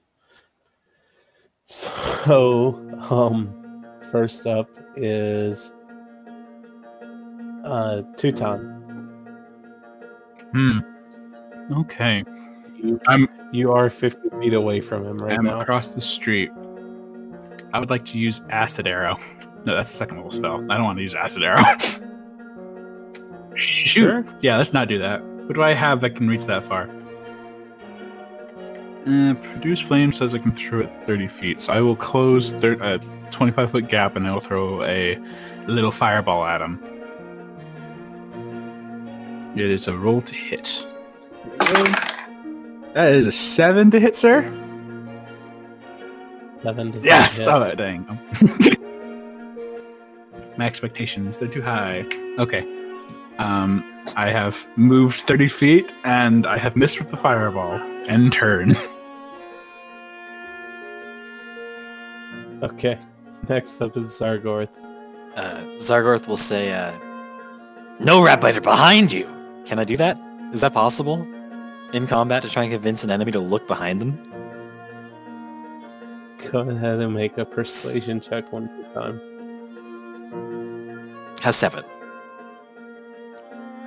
So, 1.65 2.75
um, 3.09 3.85
first 4.11 4.45
up 4.47 4.69
is 4.95 5.73
uh 7.63 8.01
Teuton. 8.15 8.77
Hmm. 10.51 10.79
Okay. 11.79 12.23
You, 12.75 12.99
I'm 13.07 13.27
you 13.53 13.71
are 13.71 13.89
50 13.89 14.29
feet 14.39 14.53
away 14.53 14.81
from 14.81 15.05
him 15.05 15.17
right 15.17 15.37
I'm 15.37 15.45
now. 15.45 15.61
across 15.61 15.93
the 15.93 16.01
street. 16.01 16.51
I 17.73 17.79
would 17.79 17.89
like 17.89 18.03
to 18.05 18.19
use 18.19 18.41
Acid 18.49 18.87
Arrow. 18.87 19.17
No, 19.65 19.75
that's 19.75 19.91
the 19.91 19.97
second 19.97 20.17
level 20.17 20.31
spell. 20.31 20.55
I 20.71 20.75
don't 20.75 20.83
want 20.83 20.97
to 20.97 21.03
use 21.03 21.15
Acid 21.15 21.43
Arrow. 21.43 21.63
Shoot. 23.55 23.89
Sure. 23.89 24.25
Yeah, 24.41 24.57
let's 24.57 24.73
not 24.73 24.87
do 24.87 24.99
that. 24.99 25.23
What 25.23 25.55
do 25.55 25.63
I 25.63 25.73
have 25.73 26.01
that 26.01 26.15
can 26.15 26.27
reach 26.29 26.45
that 26.45 26.63
far? 26.63 26.89
Uh, 29.07 29.33
produce 29.33 29.79
flame 29.79 30.11
says 30.11 30.35
I 30.35 30.37
can 30.37 30.51
throw 30.55 30.81
it 30.81 30.89
30 31.07 31.27
feet, 31.27 31.61
so 31.61 31.73
I 31.73 31.81
will 31.81 31.95
close 31.95 32.53
thir- 32.53 32.77
a 32.81 32.99
25 33.31 33.71
foot 33.71 33.87
gap 33.89 34.15
and 34.15 34.27
I 34.27 34.33
will 34.33 34.41
throw 34.41 34.83
a 34.83 35.17
little 35.67 35.91
fireball 35.91 36.45
at 36.45 36.61
him. 36.61 36.79
It 39.55 39.69
is 39.69 39.87
a 39.87 39.97
roll 39.97 40.21
to 40.21 40.35
hit. 40.35 40.87
That 42.93 43.13
is 43.13 43.25
a 43.25 43.31
seven 43.31 43.89
to 43.91 43.99
hit, 43.99 44.15
sir. 44.15 44.43
Seven 46.61 46.91
does 46.91 47.03
not 47.03 47.05
Yes, 47.05 47.37
hit. 47.39 47.47
oh 47.47 47.73
dang. 47.75 48.05
My 50.57 50.65
expectations, 50.67 51.37
they're 51.37 51.49
too 51.49 51.61
high. 51.63 52.05
Okay. 52.37 52.61
Um, 53.37 53.83
I 54.15 54.29
have 54.29 54.69
moved 54.77 55.21
30 55.21 55.47
feet 55.47 55.93
and 56.03 56.45
I 56.45 56.57
have 56.57 56.75
missed 56.75 56.99
with 56.99 57.09
the 57.09 57.17
fireball. 57.17 57.79
End 58.07 58.33
turn. 58.33 58.75
Okay. 62.63 62.97
Next 63.49 63.81
up 63.81 63.97
is 63.97 64.09
Zargorth. 64.11 64.69
Uh, 65.35 65.65
Zargorth 65.77 66.27
will 66.27 66.37
say, 66.37 66.71
uh, 66.71 66.91
"No 67.99 68.21
Ratbiter 68.21 68.61
behind 68.61 69.11
you." 69.11 69.25
Can 69.65 69.79
I 69.79 69.83
do 69.83 69.97
that? 69.97 70.19
Is 70.53 70.61
that 70.61 70.73
possible? 70.73 71.25
In 71.93 72.05
combat, 72.07 72.43
to 72.43 72.49
try 72.49 72.63
and 72.63 72.71
convince 72.71 73.03
an 73.03 73.09
enemy 73.09 73.31
to 73.31 73.39
look 73.39 73.67
behind 73.67 73.99
them? 73.99 74.19
Go 76.51 76.59
ahead 76.59 76.99
and 76.99 77.13
make 77.13 77.37
a 77.37 77.45
persuasion 77.45 78.21
check 78.21 78.53
one 78.53 78.65
more 78.65 78.93
time. 78.93 79.19
Has 81.41 81.55
seven. 81.55 81.83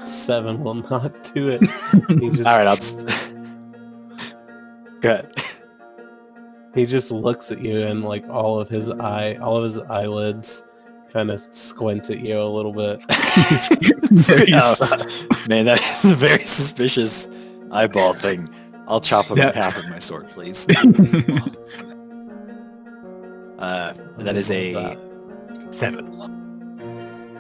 Seven 0.07 0.63
will 0.63 0.75
not 0.75 1.33
do 1.35 1.49
it. 1.51 1.61
Just- 2.35 2.47
All 2.47 2.59
right, 2.59 2.67
I'll 2.67 2.77
just. 2.77 3.07
Good. 5.01 5.31
he 6.75 6.87
just 6.87 7.11
looks 7.13 7.51
at 7.53 7.61
you 7.61 7.83
and 7.83 8.03
like 8.05 8.27
all 8.29 8.59
of 8.59 8.69
his 8.69 8.91
eye, 8.91 9.35
all 9.37 9.57
of 9.59 9.65
his 9.65 9.79
eyelids, 9.79 10.65
kind 11.13 11.31
of 11.31 11.41
squint 11.41 12.09
at 12.11 12.21
you 12.21 12.41
a 12.41 12.45
little 12.45 12.73
bit. 12.73 13.01
Very 14.11 14.55
Oh, 14.55 14.59
sus. 14.61 15.27
man, 15.49 15.67
that 15.67 15.81
is 15.81 16.11
a 16.11 16.15
very 16.15 16.45
suspicious 16.45 17.29
eyeball 17.71 18.15
thing. 18.15 18.49
I'll 18.89 19.01
chop 19.01 19.27
him 19.27 19.37
Yeah. 19.39 19.49
in 19.49 19.55
half 19.55 19.77
with 19.77 19.89
my 19.89 19.99
sword, 19.99 20.27
please. 20.29 20.67
Uh, 23.59 23.95
that 24.19 24.37
is 24.37 24.51
a 24.51 24.97
Seven. 25.71 26.11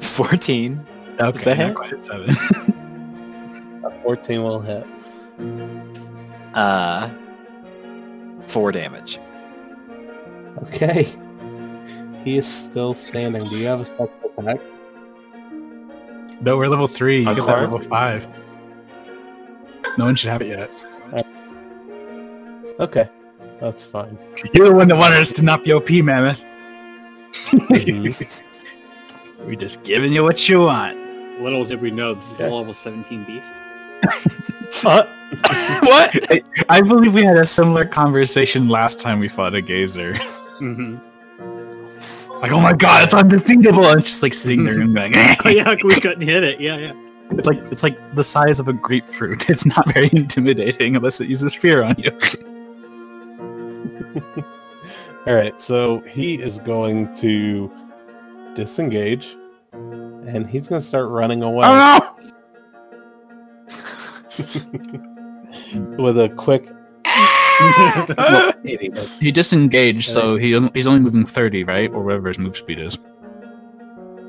14. 0.01 0.87
Okay, 1.21 1.31
Is 1.39 1.45
that 1.45 1.59
not 1.59 1.67
hit? 1.69 1.77
quite 1.77 1.93
a 1.93 2.01
seven. 2.01 2.31
A 3.85 3.91
14 4.03 4.43
will 4.43 4.61
hit. 4.61 4.87
Uh, 6.55 7.11
four 8.47 8.73
damage. 8.73 9.19
Okay. 10.65 11.07
He 12.25 12.37
is 12.37 12.47
still 12.47 12.95
standing. 12.95 13.49
Do 13.49 13.57
you 13.57 13.67
have 13.67 13.81
a 13.81 13.85
special 13.85 14.11
attack? 14.39 14.61
no, 16.41 16.57
we're 16.57 16.69
level 16.69 16.87
three. 16.89 17.19
You 17.21 17.25
get 17.35 17.37
that 17.47 17.61
level 17.63 17.79
five. 17.81 18.27
No 19.99 20.07
one 20.07 20.15
should 20.17 20.31
have 20.31 20.43
it 20.43 20.49
yet. 20.49 20.71
Okay, 22.81 23.09
that's 23.61 23.85
fine. 23.85 24.19
You're 24.53 24.69
the 24.71 24.75
one 24.75 24.89
that 24.89 24.97
wanted 24.97 25.19
us 25.21 25.33
to 25.35 25.43
not 25.43 25.63
be 25.65 25.73
OP, 25.73 25.89
Mammoth. 25.91 26.45
Mhm. 27.55 28.43
We're 29.47 29.55
just 29.57 29.83
giving 29.85 30.13
you 30.13 30.23
what 30.25 30.49
you 30.49 30.61
want. 30.63 30.97
Little 31.41 31.65
did 31.65 31.81
we 31.81 31.91
know 31.91 32.15
this 32.15 32.33
is 32.33 32.41
Okay. 32.41 32.51
a 32.51 32.55
level 32.55 32.73
17 32.73 33.25
beast. 33.25 33.53
Uh, 34.85 35.05
what? 35.83 36.29
I 36.69 36.81
believe 36.81 37.15
we 37.15 37.23
had 37.23 37.37
a 37.37 37.47
similar 37.47 37.85
conversation 37.85 38.69
last 38.69 38.99
time 38.99 39.21
we 39.21 39.29
fought 39.29 39.55
a 39.55 39.63
gazer. 39.63 40.15
Mm-hmm. 40.61 40.97
Like, 42.41 42.51
oh 42.51 42.59
my 42.61 42.73
god, 42.73 43.05
it's 43.05 43.15
undefeatable! 43.15 43.85
And 43.87 44.01
it's 44.01 44.09
just 44.09 44.23
like 44.23 44.35
sitting 44.35 44.65
there 44.65 44.81
and 44.83 44.95
going, 44.95 45.15
Oh 45.17 45.49
yeah, 45.49 45.77
we 45.85 45.95
couldn't 45.95 46.23
hit 46.27 46.43
it. 46.43 46.61
Yeah, 46.61 46.77
yeah. 46.77 46.93
it's 47.31 47.47
like 47.47 47.59
it's 47.71 47.85
like 47.85 47.97
the 48.17 48.25
size 48.25 48.59
of 48.59 48.67
a 48.67 48.73
grapefruit. 48.73 49.49
It's 49.49 49.65
not 49.65 49.93
very 49.95 50.11
intimidating 50.13 50.97
unless 50.97 51.21
it 51.21 51.29
uses 51.29 51.55
fear 51.55 51.85
on 51.85 51.95
you. 51.99 52.11
All 55.27 55.35
right, 55.35 55.59
so 55.61 56.01
he 56.01 56.35
is 56.43 56.59
going 56.59 57.15
to 57.17 57.71
disengage, 58.55 59.37
and 60.27 60.49
he's 60.49 60.69
going 60.69 60.81
to 60.81 60.87
start 60.87 61.09
running 61.09 61.43
away 61.43 61.67
Oh 61.67 61.99
no! 61.99 62.11
with 65.99 66.19
a 66.19 66.29
quick. 66.37 66.69
he 69.21 69.31
disengaged, 69.31 70.09
so 70.09 70.35
he 70.35 70.59
he's 70.75 70.87
only 70.87 71.01
moving 71.01 71.25
thirty, 71.25 71.65
right, 71.65 71.91
or 71.91 72.03
whatever 72.03 72.29
his 72.29 72.39
move 72.39 72.57
speed 72.57 72.81
is. 72.81 72.99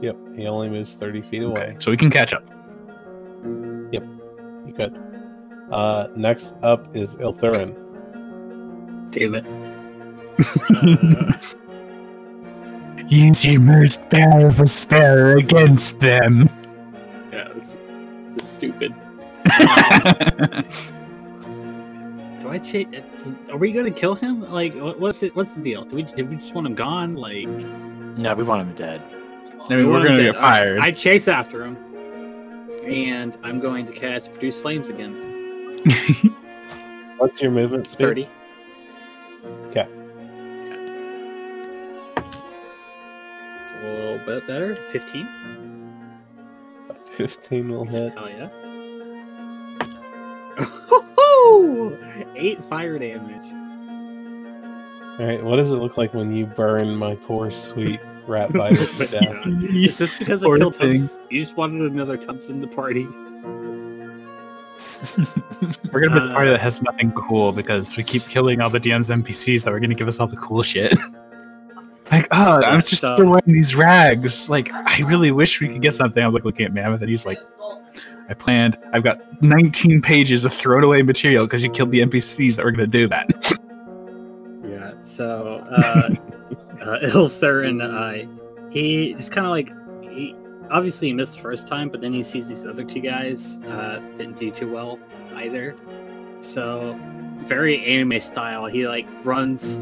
Yep, 0.01 0.17
he 0.35 0.47
only 0.47 0.69
moves 0.69 0.95
thirty 0.95 1.22
feet 1.22 1.43
away. 1.43 1.76
So 1.80 1.91
we 1.91 1.97
can 1.97 2.11
catch 2.11 2.34
up. 2.34 2.43
Yep, 3.91 4.03
you 4.67 4.73
could. 4.76 5.01
Uh, 5.72 6.07
next 6.15 6.55
up 6.61 6.95
is 6.95 7.15
Ilthurin. 7.15 7.73
Damn 9.11 9.35
it. 9.35 9.45
Use 13.07 13.45
your 13.45 13.60
most 13.61 14.10
powerful 14.10 14.68
spell 14.68 15.38
against 15.38 15.99
them. 15.99 16.49
Yeah, 17.32 17.49
this, 17.53 17.76
this 18.34 18.44
is 18.44 18.49
stupid. 18.49 18.95
Do 22.41 22.49
I 22.49 22.60
chase? 22.60 22.88
Are 23.52 23.57
we 23.57 23.72
gonna 23.72 23.91
kill 23.91 24.15
him? 24.15 24.41
Like, 24.52 24.73
what's 24.76 25.22
it? 25.23 25.36
What's 25.36 25.53
the 25.53 25.61
deal? 25.61 25.84
Do 25.86 25.95
we? 25.98 26.03
Did 26.03 26.30
we 26.30 26.36
just 26.36 26.53
want 26.56 26.68
him 26.68 26.76
gone? 26.76 27.15
Like, 27.15 27.48
No, 27.48 28.34
we 28.36 28.44
want 28.44 28.68
him 28.68 28.76
dead. 28.76 29.02
I 29.69 29.76
mean, 29.76 29.77
we 29.80 29.86
we're 29.86 30.03
gonna 30.03 30.18
dead. 30.18 30.34
get 30.34 30.36
All 30.36 30.41
right, 30.41 30.57
fired. 30.57 30.80
I 30.80 30.91
chase 30.91 31.27
after 31.27 31.64
him, 31.65 31.77
and 32.86 33.38
I'm 33.44 33.60
going 33.60 33.86
to 33.86 33.91
cast 33.91 34.32
produce 34.34 34.61
flames 34.61 34.90
again. 34.90 35.77
What's 37.18 37.41
your 37.41 37.52
movement 37.52 37.88
speed? 37.88 37.98
Thirty. 37.99 38.30
Okay. 39.68 39.88
A 43.84 43.99
little 43.99 44.26
bit 44.26 44.47
better. 44.47 44.76
Fifteen. 44.91 45.27
A 46.89 46.95
Fifteen 46.95 47.69
will 47.69 47.85
hit. 47.85 48.14
Oh 48.18 48.27
yeah. 48.27 48.49
Eight 52.35 52.64
fire 52.65 52.99
damage. 52.99 53.45
All 55.19 55.26
right, 55.26 55.41
what 55.43 55.56
does 55.56 55.72
it 55.72 55.76
look 55.76 55.97
like 55.97 56.14
when 56.14 56.34
you 56.35 56.45
burn 56.45 56.95
my 56.95 57.15
poor 57.15 57.49
sweet 57.49 58.02
rat 58.27 58.52
biter 58.52 58.85
to 58.97 59.07
death? 59.07 59.45
Is 59.47 59.97
this 59.97 60.18
because 60.19 60.43
I 60.43 60.47
Poor 60.47 60.57
killed 60.57 60.76
thing. 60.76 61.07
You 61.30 61.41
just 61.41 61.56
wanted 61.56 61.89
another 61.91 62.18
Tubs 62.18 62.49
in 62.49 62.60
the 62.60 62.68
party. 62.68 63.06
We're 65.93 66.02
gonna 66.02 66.19
be 66.19 66.27
the 66.27 66.34
party 66.34 66.49
Uh, 66.49 66.53
that 66.53 66.61
has 66.61 66.81
nothing 66.81 67.14
cool 67.14 67.53
because 67.53 67.95
we 67.95 68.03
keep 68.03 68.23
killing 68.23 68.60
all 68.60 68.69
the 68.69 68.80
DM's 68.80 69.10
NPCs 69.10 69.64
that 69.64 69.72
were 69.72 69.80
gonna 69.80 69.95
give 69.95 70.10
us 70.10 70.19
all 70.19 70.27
the 70.27 70.35
cool 70.35 70.64
shit. 70.64 70.93
Like, 72.40 72.64
oh, 72.64 72.68
I'm 72.68 72.80
just 72.80 73.02
So- 73.02 73.14
still 73.14 73.30
wearing 73.30 73.44
these 73.45 73.76
rags. 73.76 74.49
Like, 74.49 74.72
I 74.74 74.99
really 75.02 75.32
wish 75.32 75.62
we 75.62 75.68
could 75.70 75.82
get 75.82 75.94
something. 75.94 76.24
I'm 76.24 76.34
like 76.34 76.45
looking 76.45 76.66
at 76.66 76.74
Mammoth, 76.74 77.02
and 77.02 77.10
he's 77.10 77.26
like, 77.26 77.40
I 78.30 78.34
planned. 78.34 78.78
I've 78.91 79.03
got 79.03 79.41
19 79.44 80.02
pages 80.02 80.45
of 80.45 80.53
thrown 80.53 80.84
away 80.84 81.03
material 81.03 81.45
because 81.45 81.64
you 81.64 81.70
killed 81.70 81.91
the 81.91 82.02
NPCs 82.02 82.56
that 82.56 82.66
were 82.66 82.72
gonna 82.72 82.88
do 82.88 83.07
that. 83.07 83.30
Yeah. 84.68 84.94
So, 85.03 85.64
uh, 85.70 86.10
uh 86.82 86.99
Ilthurin, 87.03 87.82
uh, 87.82 88.28
he 88.72 89.14
just 89.14 89.32
kind 89.32 89.45
of 89.45 89.52
like 89.52 89.72
he 90.12 90.36
obviously 90.72 91.07
he 91.10 91.14
missed 91.14 91.34
the 91.34 91.40
first 91.40 91.68
time, 91.68 91.90
but 91.90 92.02
then 92.02 92.14
he 92.14 92.24
sees 92.24 92.48
these 92.48 92.66
other 92.66 92.84
two 92.84 92.99
guys 92.99 93.57
uh, 93.68 93.99
didn't 94.16 94.38
do 94.38 94.49
too 94.49 94.72
well 94.72 94.99
either. 95.36 95.76
So, 96.41 96.99
very 97.45 97.84
anime 97.86 98.20
style. 98.20 98.66
He 98.66 98.88
like 98.88 99.07
runs 99.24 99.80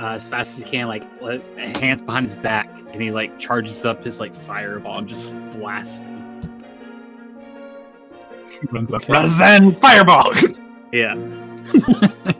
uh, 0.00 0.06
as 0.14 0.26
fast 0.26 0.52
as 0.52 0.64
he 0.64 0.70
can, 0.70 0.88
like 0.88 1.02
hands 1.76 2.02
behind 2.02 2.26
his 2.26 2.34
back, 2.34 2.68
and 2.92 3.00
he 3.02 3.10
like 3.10 3.38
charges 3.38 3.84
up 3.84 4.02
his 4.04 4.20
like 4.20 4.34
fireball 4.34 4.98
and 4.98 5.08
just 5.08 5.34
blasts. 5.52 6.00
them. 6.00 6.58
Runs 8.70 8.92
up, 8.94 9.02
Okay. 9.08 9.70
Fireball. 9.72 10.32
Yeah. 10.92 11.14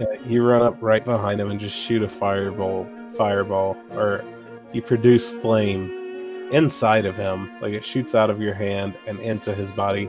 Yeah, 0.00 0.06
you 0.26 0.42
run 0.42 0.62
up 0.62 0.76
right 0.80 1.04
behind 1.04 1.40
him 1.40 1.50
and 1.50 1.60
just 1.60 1.78
shoot 1.78 2.02
a 2.02 2.08
fireball, 2.08 2.88
fireball, 3.16 3.76
or 3.92 4.24
you 4.72 4.82
produce 4.82 5.30
flame 5.30 6.48
inside 6.50 7.04
of 7.06 7.14
him, 7.14 7.50
like 7.60 7.72
it 7.72 7.84
shoots 7.84 8.14
out 8.14 8.28
of 8.30 8.40
your 8.40 8.54
hand 8.54 8.94
and 9.06 9.20
into 9.20 9.54
his 9.54 9.70
body, 9.70 10.06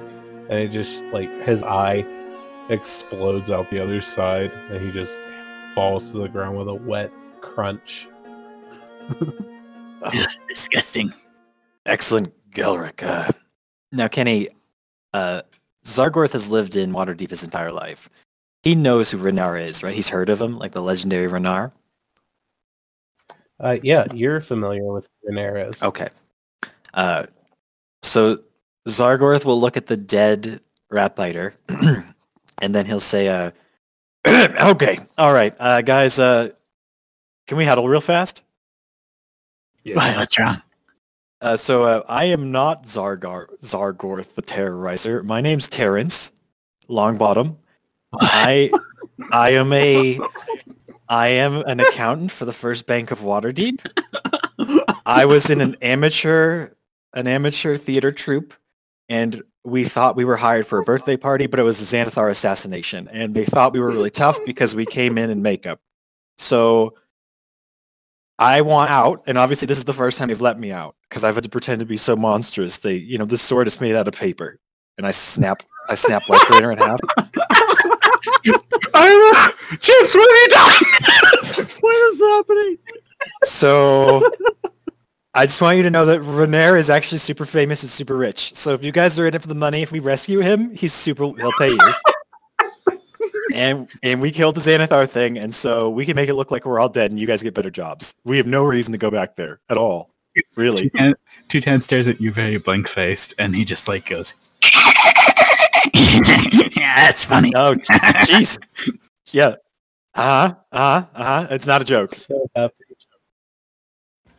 and 0.50 0.54
it 0.54 0.70
just 0.70 1.04
like 1.12 1.30
his 1.44 1.64
eye 1.64 2.06
explodes 2.70 3.52
out 3.52 3.70
the 3.70 3.78
other 3.80 4.02
side, 4.02 4.52
and 4.72 4.84
he 4.84 4.90
just 4.90 5.20
falls 5.74 6.12
to 6.12 6.18
the 6.18 6.30
ground 6.30 6.58
with 6.58 6.68
a 6.68 6.74
wet 6.74 7.12
crunch. 7.42 8.08
Disgusting. 10.48 11.14
Excellent, 11.86 12.34
Galric. 12.52 13.04
Uh, 13.04 13.32
now, 13.92 14.08
Kenny, 14.08 14.48
uh, 15.14 15.42
Zargorth 15.84 16.34
has 16.34 16.50
lived 16.50 16.76
in 16.76 16.92
Waterdeep 16.92 17.30
his 17.30 17.44
entire 17.44 17.72
life. 17.72 18.10
He 18.64 18.76
knows 18.76 19.12
who 19.12 19.18
Renaer 19.18 19.62
is, 19.62 19.84
right? 19.84 19.94
He's 19.94 20.10
heard 20.10 20.30
of 20.30 20.40
him, 20.40 20.58
like 20.58 20.72
the 20.72 20.82
legendary 20.82 21.28
Renaer. 21.28 21.74
Uh, 23.60 23.78
yeah, 23.84 24.06
you're 24.14 24.40
familiar 24.40 24.84
with 24.92 25.08
Renares. 25.28 25.84
Okay. 25.84 26.10
Uh, 26.94 27.26
so 28.02 28.40
Zargorth 28.88 29.46
will 29.46 29.60
look 29.60 29.78
at 29.78 29.88
the 29.88 29.98
dead 29.98 30.62
rat 30.90 31.16
biter, 31.16 31.56
and 32.62 32.76
then 32.76 32.86
he'll 32.86 33.00
say, 33.00 33.28
uh, 33.28 33.52
"Okay, 34.28 34.98
all 35.18 35.34
right, 35.34 35.54
uh, 35.60 35.82
guys, 35.82 36.20
uh, 36.20 36.50
can 37.48 37.58
we 37.58 37.66
huddle 37.66 37.88
real 37.88 38.02
fast?" 38.02 38.44
Why, 39.96 40.16
what's 40.18 40.40
wrong? 40.40 40.62
Uh, 41.42 41.58
so 41.58 41.84
uh, 41.84 42.04
I 42.08 42.26
am 42.26 42.52
not 42.52 42.84
Zargar 42.86 43.48
Zargorth 43.62 44.36
the 44.36 44.42
Terrorizer. 44.42 45.24
My 45.26 45.42
name's 45.42 45.68
Terrence 45.68 46.32
Longbottom. 46.90 47.58
I 48.14 48.72
I 49.32 49.50
am 49.52 49.74
a 49.74 50.20
I 51.10 51.28
am 51.30 51.58
an 51.66 51.82
accountant 51.82 52.32
for 52.32 52.46
the 52.46 52.54
First 52.54 52.88
Bank 52.88 53.12
of 53.12 53.20
Waterdeep. 53.20 53.82
I 55.06 55.26
was 55.26 55.50
in 55.50 55.60
an 55.60 55.76
amateur 55.82 56.70
an 57.14 57.28
amateur 57.28 57.76
theater 57.76 58.12
troupe, 58.12 58.54
and 59.10 59.44
we 59.66 59.84
thought 59.84 60.16
we 60.16 60.26
were 60.26 60.36
hired 60.36 60.68
for 60.68 60.80
a 60.80 60.84
birthday 60.84 61.18
party, 61.18 61.48
but 61.48 61.60
it 61.60 61.64
was 61.64 61.80
a 61.80 61.96
Xanathar 61.96 62.30
assassination, 62.30 63.08
and 63.12 63.34
they 63.34 63.46
thought 63.46 63.74
we 63.74 63.80
were 63.80 63.92
really 63.92 64.10
tough 64.10 64.40
because 64.46 64.76
we 64.76 64.86
came 64.86 65.18
in 65.18 65.30
in 65.30 65.42
makeup. 65.42 65.80
So 66.38 66.96
I 68.38 68.62
want 68.62 68.92
out, 68.92 69.22
and 69.26 69.38
obviously 69.38 69.68
this 69.68 69.78
is 69.78 69.86
the 69.86 69.94
first 69.94 70.18
time 70.18 70.28
they've 70.28 70.42
let 70.42 70.60
me 70.60 70.72
out 70.72 70.96
because 71.08 71.24
I've 71.24 71.36
had 71.36 71.44
to 71.46 71.50
pretend 71.50 71.80
to 71.80 71.86
be 71.86 71.98
so 71.98 72.16
monstrous. 72.16 72.80
They, 72.80 72.96
you 72.96 73.18
know, 73.18 73.26
this 73.26 73.42
sword 73.42 73.68
is 73.68 73.80
made 73.80 73.96
out 73.96 74.08
of 74.08 74.16
paper, 74.16 74.60
and 74.98 75.08
I 75.08 75.12
snap, 75.12 75.64
I 75.88 75.96
snap 75.96 76.28
Light 76.28 76.46
Drainer 76.48 76.72
in 76.72 76.78
half. 76.80 77.00
I'm, 78.96 79.52
Chips, 79.80 80.16
what 80.16 80.30
have 80.30 80.38
you 80.38 80.48
done? 80.50 81.68
what 81.80 82.14
is 82.14 82.20
happening? 82.20 82.78
So 83.44 84.30
I 85.36 85.48
just 85.48 85.62
want 85.62 85.78
you 85.78 85.84
to 85.84 85.90
know 85.90 86.06
that 86.06 86.22
Renaer 86.22 86.78
is 86.78 86.92
actually 86.92 87.18
super 87.18 87.46
famous 87.46 87.82
and 87.82 87.90
super 87.90 88.16
rich. 88.16 88.54
So 88.54 88.74
if 88.76 88.84
you 88.84 88.92
guys 88.92 89.20
are 89.20 89.26
in 89.26 89.34
it 89.34 89.42
for 89.42 89.48
the 89.48 89.56
money, 89.56 89.82
if 89.82 89.92
we 89.92 90.00
rescue 90.00 90.42
him, 90.42 90.76
he's 90.76 90.94
super 90.94 91.26
he'll 91.26 91.52
pay 91.58 91.72
you. 91.72 91.94
and 93.56 93.90
and 94.04 94.22
we 94.22 94.32
killed 94.32 94.56
the 94.56 94.62
Xanathar 94.62 95.10
thing, 95.10 95.40
and 95.40 95.54
so 95.54 95.90
we 95.90 96.06
can 96.06 96.16
make 96.16 96.30
it 96.30 96.36
look 96.36 96.52
like 96.52 96.66
we're 96.66 96.80
all 96.80 96.90
dead 96.90 97.10
and 97.10 97.20
you 97.20 97.26
guys 97.26 97.42
get 97.42 97.56
better 97.56 97.72
jobs. 97.72 98.14
We 98.24 98.38
have 98.38 98.46
no 98.46 98.64
reason 98.64 98.92
to 98.92 99.00
go 99.00 99.10
back 99.10 99.34
there 99.36 99.60
at 99.70 99.78
all. 99.78 100.12
Really. 100.56 100.92
And 100.96 101.16
Tutan 101.50 101.82
stares 101.82 102.08
at 102.08 102.22
you 102.22 102.32
very 102.32 102.58
blank 102.58 102.88
faced, 102.88 103.34
and 103.40 103.56
he 103.56 103.66
just 103.66 103.88
like 103.88 104.08
goes, 104.08 104.36
"Yeah, 105.94 106.96
that's 106.96 107.26
funny." 107.26 107.54
Oh 107.56 107.74
jeez. 107.74 108.60
Yeah. 109.32 109.56
Uh-huh. 110.14 110.54
Uh-huh. 110.72 111.06
Uh-huh. 111.16 111.48
It's 111.50 111.66
not 111.66 111.82
a 111.82 111.86
joke. 111.86 112.14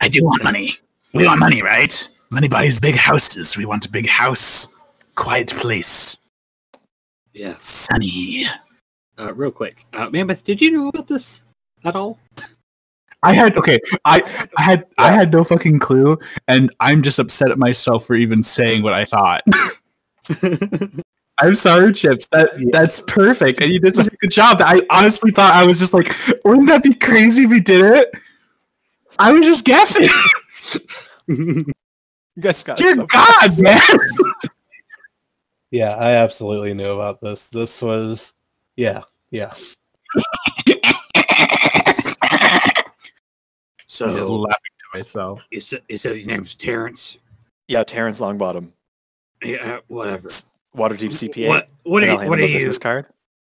I 0.01 0.09
do 0.09 0.25
want 0.25 0.45
money. 0.45 0.79
We 1.15 1.27
want 1.27 1.39
money, 1.41 1.63
right? 1.63 2.09
Money 2.31 2.49
buys 2.49 2.79
big 2.81 2.97
houses. 2.97 3.57
We 3.57 3.65
want 3.65 3.87
a 3.87 3.91
big 3.91 4.09
house, 4.09 4.69
quiet 5.15 5.49
place, 5.49 6.17
Yeah. 7.33 7.55
sunny. 7.61 8.49
Uh, 9.17 9.33
real 9.33 9.53
quick, 9.53 9.87
uh, 9.93 10.11
Mammoth, 10.11 10.43
did 10.43 10.61
you 10.61 10.73
know 10.73 10.89
about 10.89 11.07
this 11.07 11.45
at 11.85 11.95
all? 11.95 12.19
I 13.23 13.33
had 13.33 13.57
okay. 13.57 13.79
I 14.05 14.21
I 14.59 14.63
had 14.63 14.87
I 14.99 15.13
had 15.13 15.33
no 15.33 15.45
fucking 15.45 15.79
clue, 15.79 16.19
and 16.49 16.75
I'm 16.81 17.01
just 17.03 17.19
upset 17.19 17.51
at 17.51 17.59
myself 17.59 18.07
for 18.07 18.17
even 18.17 18.43
saying 18.43 18.83
what 18.83 18.93
I 18.93 19.05
thought. 19.07 19.43
I'm 21.41 21.55
sorry, 21.55 21.93
Chips. 21.93 22.27
That 22.33 22.51
that's 22.73 23.01
perfect, 23.03 23.63
and 23.63 23.71
you 23.71 23.79
did 23.81 23.95
such 23.95 24.09
a 24.09 24.17
good 24.17 24.31
job. 24.31 24.61
I 24.61 24.83
honestly 24.91 25.31
thought 25.31 25.55
I 25.55 25.65
was 25.65 25.79
just 25.79 25.95
like, 25.95 26.15
wouldn't 26.45 26.67
that 26.69 26.83
be 26.83 26.93
crazy 26.93 27.45
if 27.45 27.51
we 27.51 27.61
did 27.61 27.85
it? 27.85 28.15
I 29.19 29.33
was 29.33 29.47
just 29.47 29.65
guessing. 29.65 30.09
You 31.27 31.73
guys 32.41 32.63
got 32.65 32.77
Dear 32.77 32.95
so 32.95 33.07
God, 33.07 33.51
man. 33.59 33.81
Yeah, 35.71 35.95
I 35.97 36.13
absolutely 36.13 36.75
knew 36.75 36.91
about 36.91 37.21
this. 37.21 37.45
This 37.45 37.81
was, 37.83 38.35
yeah, 38.77 39.03
yeah. 39.31 39.53
I'm 40.67 41.83
just 41.85 42.19
So 43.87 44.07
laughing 44.07 44.55
to 44.79 44.99
myself. 44.99 45.47
you 45.51 45.61
said, 45.61 45.83
you 45.89 45.99
said 45.99 46.17
your 46.17 46.27
name's 46.27 46.55
Terrence. 46.55 47.19
Yeah, 47.69 47.83
Terrence 47.85 48.21
Longbottom. 48.21 48.73
Yeah, 49.43 49.77
uh, 49.77 49.81
whatever. 49.89 50.29
Waterdeep 50.77 51.11
CPA. 51.11 51.49
What 51.49 51.69
what 51.85 52.03
are 52.03 52.23
you, 52.23 52.29
what 52.29 52.39
are 52.39 52.47
you 52.47 52.55
business 52.55 52.79
card. 52.79 53.07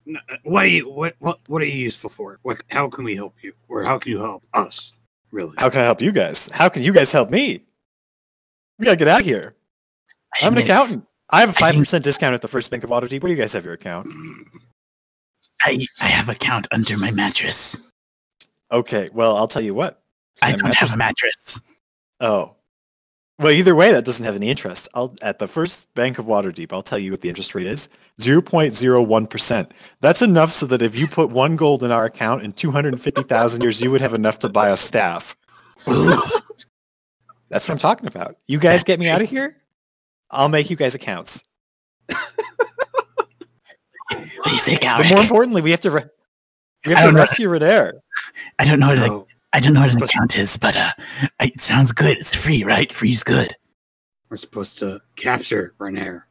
Uh, 0.10 0.20
what 0.44 0.64
are 0.64 0.68
you 0.68 0.90
what 0.90 1.16
what 1.20 1.40
what 1.48 1.62
are 1.62 1.66
you 1.66 1.78
useful 1.78 2.10
for? 2.10 2.40
What 2.44 2.62
how 2.70 2.90
can 2.90 3.04
we 3.04 3.16
help 3.16 3.36
you? 3.42 3.54
Or 3.68 3.84
how 3.84 4.00
can 4.00 4.12
you 4.12 4.20
help 4.20 4.44
us? 4.54 4.94
Really? 5.32 5.54
How 5.58 5.70
can 5.70 5.82
I 5.82 5.84
help 5.84 6.02
you 6.02 6.12
guys? 6.12 6.50
How 6.54 6.70
can 6.70 6.84
you 6.84 6.94
guys 6.94 7.12
help 7.12 7.30
me? 7.30 7.64
We 8.80 8.86
gotta 8.86 8.98
get 8.98 9.08
out 9.08 9.22
of 9.22 9.26
here. 9.26 9.56
I'm 10.42 10.54
an 10.54 10.64
accountant. 10.64 11.06
I 11.30 11.42
have 11.42 11.50
a 11.50 11.54
five 11.54 11.76
percent 11.76 12.04
discount 12.04 12.34
at 12.34 12.42
the 12.42 12.48
First 12.48 12.72
Bank 12.72 12.84
of 12.84 12.90
Waterdeep. 12.90 13.22
Where 13.22 13.30
do 13.30 13.36
you 13.36 13.36
guys 13.36 13.54
have 13.54 13.66
your 13.66 13.74
account? 13.74 14.08
I 15.62 15.88
I 16.00 16.06
have 16.06 16.30
a 16.30 16.36
count 16.36 16.68
under 16.72 16.98
my 16.98 17.12
mattress. 17.12 17.78
Okay, 18.72 19.10
well 19.14 19.36
I'll 19.36 19.48
tell 19.48 19.62
you 19.62 19.74
what. 19.74 20.02
I 20.42 20.52
don't 20.52 20.74
have 20.74 20.94
a 20.94 20.98
mattress. 20.98 21.62
Oh, 22.20 22.57
well 23.40 23.52
either 23.52 23.76
way 23.76 23.92
that 23.92 24.06
doesn't 24.06 24.26
have 24.26 24.36
any 24.36 24.50
interest. 24.50 24.88
I'll 24.94 25.14
at 25.22 25.40
the 25.40 25.48
First 25.48 25.94
Bank 25.96 26.18
of 26.20 26.26
Waterdeep. 26.26 26.74
I'll 26.74 26.82
tell 26.84 27.00
you 27.00 27.12
what 27.12 27.22
the 27.22 27.30
interest 27.30 27.54
rate 27.56 27.68
is. 27.68 27.90
Zero 28.20 28.42
point 28.42 28.76
zero 28.76 29.02
one 29.02 29.28
percent. 29.28 29.72
That's 30.02 30.22
enough 30.22 30.52
so 30.52 30.66
that 30.68 30.82
if 30.82 30.98
you 30.98 31.08
put 31.08 31.32
one 31.32 31.56
gold 31.56 31.84
in 31.84 31.92
our 31.92 32.06
account 32.06 32.44
in 32.44 32.54
two 32.54 32.72
hundred 32.72 32.94
and 32.94 33.02
fifty 33.02 33.24
thousand 33.24 33.62
years, 33.62 33.82
you 33.82 33.92
would 33.92 34.02
have 34.02 34.14
enough 34.14 34.40
to 34.40 34.50
buy 34.50 34.70
a 34.70 34.78
staff. 34.78 35.36
That's 35.86 37.68
what 37.68 37.70
I'm 37.70 37.78
talking 37.78 38.08
about. 38.08 38.36
You 38.48 38.60
guys 38.60 38.84
get 38.84 39.00
me 39.00 39.08
out 39.08 39.22
of 39.22 39.30
here. 39.30 39.56
I'll 40.30 40.50
make 40.50 40.70
you 40.70 40.76
guys 40.76 40.96
accounts. 40.96 41.44
What 44.10 44.46
do 44.46 44.52
you 44.52 44.60
say, 44.60 44.78
But 44.82 45.08
more 45.08 45.22
importantly, 45.22 45.62
we 45.62 45.72
have 45.72 45.82
to 45.82 45.92
re- 45.92 46.04
we 46.86 46.94
I 46.94 47.00
have 47.00 47.10
to 47.10 47.16
rescue 47.16 47.50
Renaer. 47.50 47.94
I 48.60 48.66
don't 48.66 48.80
know 48.80 48.88
what 48.88 48.98
a, 48.98 49.08
No, 49.08 49.28
I 49.54 49.60
don't 49.60 49.74
know 49.74 49.80
what 49.82 49.90
an 49.90 49.96
Supposed- 49.96 50.14
account 50.14 50.38
is, 50.38 50.58
but 50.58 50.76
uh, 50.76 50.92
it 51.40 51.60
sounds 51.60 51.92
good. 51.92 52.18
It's 52.18 52.36
free, 52.36 52.64
right? 52.64 52.92
Free's 52.92 53.24
good. 53.24 53.56
we're 54.30 54.38
supposed 54.38 54.78
to 54.80 55.02
capture 55.16 55.74
Renaer. 55.80 56.24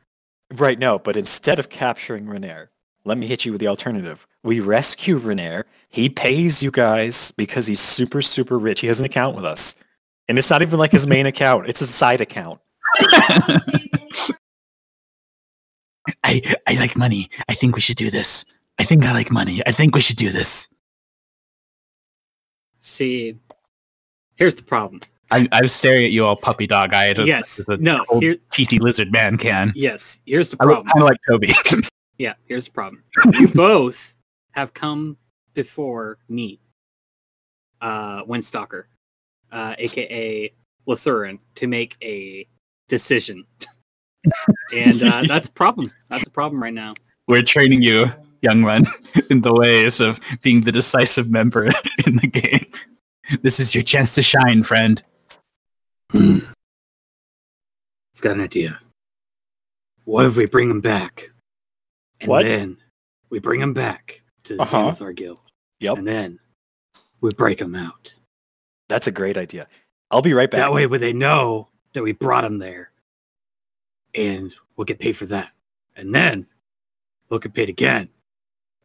Right, 0.55 0.79
no, 0.79 0.99
but 0.99 1.17
instead 1.17 1.59
of 1.59 1.69
capturing 1.71 2.27
Renaer, 2.27 2.69
let 3.05 3.19
me 3.19 3.27
hit 3.27 3.45
you 3.45 3.53
with 3.53 3.61
the 3.61 3.69
alternative. 3.69 4.27
We 4.45 4.61
rescue 4.61 5.19
Renaer. 5.19 5.65
He 5.89 6.09
pays 6.09 6.63
you 6.63 6.71
guys 6.71 7.31
because 7.33 7.67
he's 7.67 7.81
super, 7.81 8.21
super 8.23 8.59
rich. 8.59 8.81
He 8.81 8.87
has 8.87 9.01
an 9.01 9.07
account 9.07 9.35
with 9.35 9.45
us. 9.45 9.77
And 10.29 10.39
it's 10.39 10.51
not 10.51 10.63
even 10.63 10.79
like 10.79 10.93
his 10.93 11.07
main 11.15 11.27
account, 11.27 11.69
it's 11.69 11.81
a 11.81 11.87
side 11.87 12.21
account. 12.21 12.61
I 16.23 16.41
I 16.67 16.75
like 16.75 16.97
money. 16.97 17.31
I 17.49 17.55
think 17.55 17.75
we 17.75 17.81
should 17.81 17.97
do 17.97 18.11
this. 18.11 18.45
I 18.79 18.85
think 18.85 19.05
I 19.05 19.13
like 19.13 19.31
money. 19.33 19.63
I 19.67 19.73
think 19.73 19.95
we 19.95 20.01
should 20.01 20.17
do 20.17 20.31
this. 20.31 20.69
See, 22.87 23.37
here's 24.37 24.55
the 24.55 24.63
problem. 24.63 25.01
I, 25.33 25.49
I 25.51 25.61
was 25.61 25.75
staring 25.75 26.05
at 26.05 26.13
you 26.13 26.25
all 26.25 26.37
puppy 26.37 26.69
dog 26.69 26.95
eyed. 26.95 27.19
Yes, 27.19 27.59
as 27.59 27.69
a 27.69 27.77
no, 27.79 28.05
old 28.09 28.23
here, 28.23 28.39
lizard 28.79 29.11
man 29.11 29.37
can. 29.37 29.73
yes, 29.75 30.21
here's 30.25 30.51
the 30.51 30.57
I 30.61 30.65
look 30.67 30.87
problem. 30.87 30.93
kind 30.93 31.03
of 31.03 31.09
like 31.09 31.19
Toby. 31.29 31.87
Yeah, 32.19 32.33
here's 32.47 32.65
the 32.65 32.71
problem. 32.71 33.03
You 33.35 33.47
both 33.55 34.17
have 34.53 34.73
come 34.73 35.19
before 35.53 36.17
me, 36.31 36.59
uh, 37.83 38.25
Windstalker, 38.25 38.85
uh, 39.53 39.75
aka 39.77 40.51
Lathurin, 40.89 41.39
to 41.57 41.67
make 41.67 41.99
a 42.03 42.49
decision. 42.89 43.45
and 44.75 45.03
uh, 45.03 45.25
that's 45.29 45.49
a 45.49 45.53
problem. 45.53 45.93
That's 46.09 46.27
a 46.27 46.31
problem 46.31 46.63
right 46.63 46.73
now. 46.73 46.95
We're 47.29 47.43
training 47.43 47.83
you, 47.83 48.11
young 48.47 48.63
one, 48.63 48.87
in 49.31 49.41
the 49.43 49.53
ways 49.53 50.01
of 50.01 50.21
being 50.43 50.63
the 50.63 50.73
decisive 50.73 51.29
member 51.31 51.65
in 52.07 52.17
the 52.17 52.27
game. 52.29 52.67
This 53.43 53.59
is 53.59 53.75
your 53.75 53.83
chance 53.85 54.15
to 54.15 54.23
shine, 54.23 54.63
friend. 54.63 55.03
Hmm. 56.13 56.39
I've 58.15 58.21
got 58.23 58.37
an 58.37 58.43
idea. 58.43 58.81
What 60.05 60.27
if 60.27 60.37
we 60.37 60.47
bring 60.47 60.71
him 60.71 60.81
back? 60.81 61.31
And 62.21 62.29
What? 62.31 62.45
then 62.45 62.79
we 63.31 63.41
bring 63.41 63.61
him 63.61 63.75
back 63.75 64.23
to 64.45 64.57
the 64.57 64.63
Uh-huh. 64.63 64.91
Xanathar 64.93 65.15
Guild. 65.15 65.41
Yep. 65.81 65.99
And 65.99 66.07
then 66.07 66.39
we 67.21 67.31
break 67.35 67.61
him 67.61 67.75
out. 67.75 68.15
That's 68.89 69.09
a 69.09 69.13
great 69.13 69.37
idea. 69.37 69.67
I'll 70.11 70.23
be 70.23 70.33
right 70.33 70.51
back. 70.51 70.61
That 70.61 70.73
way, 70.73 70.87
when 70.87 71.01
they 71.01 71.13
know 71.13 71.69
that 71.93 72.05
we 72.05 72.13
brought 72.13 72.45
him 72.45 72.59
there, 72.59 72.93
and 74.15 74.55
we'll 74.77 74.85
get 74.85 75.01
paid 75.01 75.17
for 75.17 75.27
that. 75.27 75.51
And 75.97 76.15
then 76.15 76.47
we'll 77.29 77.41
get 77.41 77.53
paid 77.53 77.69
again 77.69 78.09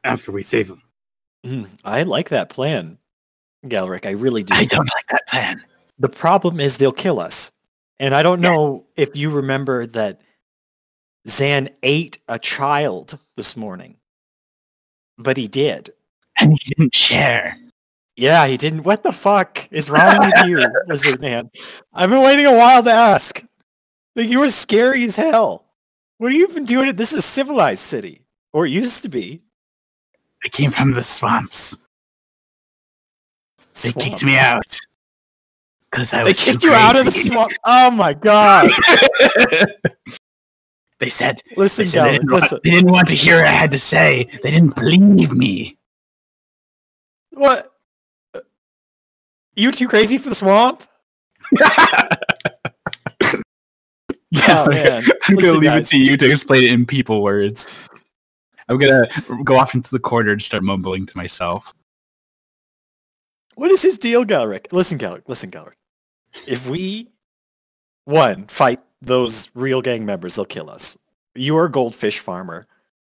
after 0.03 0.31
we 0.31 0.43
save 0.43 0.69
him. 0.69 0.81
Mm, 1.45 1.79
I 1.83 2.03
like 2.03 2.29
that 2.29 2.49
plan, 2.49 2.97
Galric. 3.67 4.05
I 4.05 4.11
really 4.11 4.43
do. 4.43 4.53
I 4.53 4.63
don't 4.63 4.89
like 4.95 5.07
that 5.09 5.27
plan. 5.27 5.63
The 5.99 6.09
problem 6.09 6.59
is 6.59 6.77
they'll 6.77 6.91
kill 6.91 7.19
us. 7.19 7.51
And 7.99 8.15
I 8.15 8.23
don't 8.23 8.41
know 8.41 8.87
if 8.95 9.15
you 9.15 9.29
remember 9.29 9.85
that 9.85 10.21
Zan 11.27 11.69
ate 11.83 12.17
a 12.27 12.39
child 12.39 13.19
this 13.37 13.55
morning. 13.55 13.97
But 15.17 15.37
he 15.37 15.47
did. 15.47 15.91
And 16.39 16.51
he 16.51 16.73
didn't 16.73 16.95
share. 16.95 17.57
Yeah, 18.15 18.47
he 18.47 18.57
didn't. 18.57 18.83
What 18.83 19.03
the 19.03 19.13
fuck 19.13 19.67
is 19.71 19.89
wrong 19.89 20.19
with 20.19 20.33
you, 20.47 20.65
lizard 20.87 21.21
man? 21.21 21.51
I've 21.93 22.09
been 22.09 22.23
waiting 22.23 22.45
a 22.45 22.55
while 22.55 22.83
to 22.83 22.91
ask. 22.91 23.43
Like 24.15 24.29
you 24.29 24.39
were 24.39 24.49
scary 24.49 25.03
as 25.05 25.15
hell. 25.15 25.65
What 26.17 26.31
are 26.31 26.35
you 26.35 26.47
even 26.47 26.65
doing? 26.65 26.95
This 26.95 27.13
is 27.13 27.19
a 27.19 27.23
civilized 27.23 27.81
city, 27.81 28.21
or 28.53 28.65
it 28.65 28.71
used 28.71 29.03
to 29.03 29.09
be. 29.09 29.41
I 30.43 30.49
came 30.49 30.71
from 30.71 30.91
the 30.91 31.03
swamps. 31.03 31.77
They 33.83 33.91
kicked 33.91 34.23
me 34.23 34.37
out. 34.37 34.79
Because 35.89 36.13
I 36.13 36.23
They 36.23 36.31
was 36.31 36.43
too 36.43 36.51
kicked 36.51 36.63
you 36.63 36.73
out 36.73 36.95
of 36.95 37.05
the 37.05 37.11
swamp. 37.11 37.51
Oh 37.63 37.91
my 37.91 38.13
god! 38.13 38.71
they 40.99 41.09
said, 41.09 41.41
Listen, 41.57 41.83
they, 41.83 41.89
said 41.89 42.05
they, 42.05 42.11
didn't 42.13 42.31
want, 42.31 42.43
listen. 42.43 42.59
they 42.63 42.69
didn't 42.69 42.91
want 42.91 43.07
to 43.09 43.15
hear 43.15 43.37
what 43.37 43.45
I 43.47 43.51
had 43.51 43.71
to 43.71 43.79
say. 43.79 44.29
They 44.43 44.51
didn't 44.51 44.75
believe 44.75 45.31
me. 45.33 45.77
What? 47.31 47.73
You 49.55 49.71
too 49.71 49.87
crazy 49.87 50.17
for 50.17 50.29
the 50.29 50.35
swamp? 50.35 50.83
yeah, 54.31 54.63
Oh 54.63 54.69
man! 54.69 55.03
I'm 55.23 55.35
gonna 55.35 55.51
leave 55.53 55.63
guys. 55.63 55.87
it 55.87 55.89
to 55.89 55.97
you 55.97 56.15
to 56.15 56.29
explain 56.31 56.63
it 56.63 56.71
in 56.71 56.85
people 56.85 57.21
words. 57.21 57.89
I'm 58.71 58.77
gonna 58.77 59.05
go 59.43 59.57
off 59.57 59.75
into 59.75 59.91
the 59.91 59.99
corner 59.99 60.31
and 60.31 60.41
start 60.41 60.63
mumbling 60.63 61.05
to 61.05 61.17
myself. 61.17 61.73
What 63.55 63.69
is 63.69 63.81
his 63.81 63.97
deal, 63.97 64.23
Galric? 64.23 64.71
Listen, 64.71 64.97
Galric. 64.97 65.27
Listen, 65.27 65.49
Galric. 65.49 65.77
If 66.47 66.69
we 66.69 67.09
one 68.05 68.45
fight 68.47 68.79
those 69.01 69.51
real 69.53 69.81
gang 69.81 70.05
members, 70.05 70.35
they'll 70.35 70.45
kill 70.45 70.69
us. 70.69 70.97
You're 71.35 71.65
a 71.65 71.71
goldfish 71.71 72.19
farmer. 72.19 72.65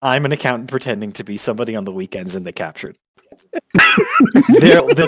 I'm 0.02 0.26
an 0.26 0.34
accountant 0.34 0.69
pretending 0.69 1.14
to 1.14 1.23
be 1.23 1.38
somebody 1.38 1.73
on 1.73 1.86
the 1.86 1.91
weekends 1.91 2.36
and 2.36 2.45
they 2.45 2.52
captured. 2.52 2.98
they'll, 4.60 4.94
they'll, 4.94 5.07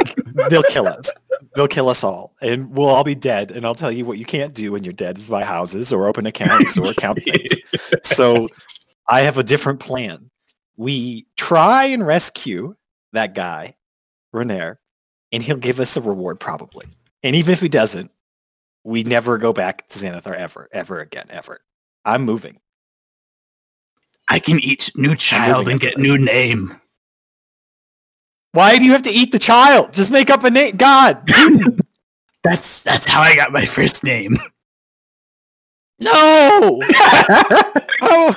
they'll 0.49 0.64
kill 0.64 0.88
us. 0.88 1.11
They'll 1.56 1.68
kill 1.68 1.90
us 1.90 2.03
all, 2.03 2.36
and 2.41 2.72
we'll 2.72 2.88
all 2.88 3.03
be 3.03 3.15
dead. 3.15 3.52
And 3.52 3.65
I'll 3.65 3.76
tell 3.76 3.91
you 3.91 4.06
what 4.06 4.18
you 4.18 4.26
can't 4.26 4.53
do 4.53 4.72
when 4.72 4.86
you're 4.86 4.94
dead 4.94 5.18
is 5.18 5.28
buy 5.28 5.44
houses 5.44 5.91
or 5.91 6.07
open 6.07 6.26
accounts 6.26 6.78
or 6.78 6.94
count 6.94 7.22
things. 7.24 7.57
So 8.03 8.48
I 9.07 9.22
have 9.22 9.38
a 9.38 9.44
different 9.44 9.82
plan. 9.82 10.30
We 10.78 11.26
try 11.38 11.86
and 11.86 12.06
rescue 12.06 12.76
that 13.14 13.34
guy, 13.34 13.76
Renaer, 14.34 14.78
and 15.32 15.41
he'll 15.44 15.58
give 15.58 15.80
us 15.80 15.98
a 15.98 16.02
reward 16.02 16.40
probably. 16.40 16.86
And 17.24 17.36
even 17.36 17.52
if 17.54 17.62
he 17.62 17.68
doesn't, 17.68 18.12
we 18.84 19.04
never 19.04 19.38
go 19.38 19.52
back 19.54 19.88
to 19.88 19.98
Xanathar 19.98 20.36
ever, 20.36 20.70
ever 20.72 20.99
again, 20.99 21.26
ever. 21.30 21.62
I'm 22.06 22.24
moving. 22.24 22.60
I 24.30 24.40
can 24.40 24.60
eat 24.60 24.91
new 24.95 25.16
child 25.16 25.68
and 25.68 25.80
get 25.80 25.98
new 25.98 26.18
name. 26.18 26.80
Why 28.52 28.78
do 28.78 28.86
you 28.86 28.91
have 28.94 29.02
to 29.04 29.10
eat 29.10 29.32
the 29.32 29.40
child? 29.40 29.94
Just 29.94 30.12
make 30.12 30.30
up 30.30 30.44
a 30.44 30.49
name. 30.49 30.76
God, 30.78 31.28
That's 32.44 32.82
that's 32.84 33.08
how 33.08 33.22
I 33.22 33.36
got 33.36 33.52
my 33.52 33.66
first 33.66 34.04
name. 34.04 34.38
no. 35.99 36.82
Oh, 38.02 38.36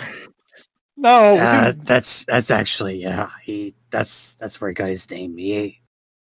no. 1.00 1.38
Uh, 1.38 1.72
that's 1.76 2.24
that's 2.24 2.50
actually 2.50 3.02
yeah. 3.02 3.30
He 3.42 3.74
that's 3.90 4.34
that's 4.34 4.60
where 4.60 4.70
he 4.70 4.74
got 4.74 4.88
his 4.88 5.10
name. 5.10 5.36
He 5.36 5.80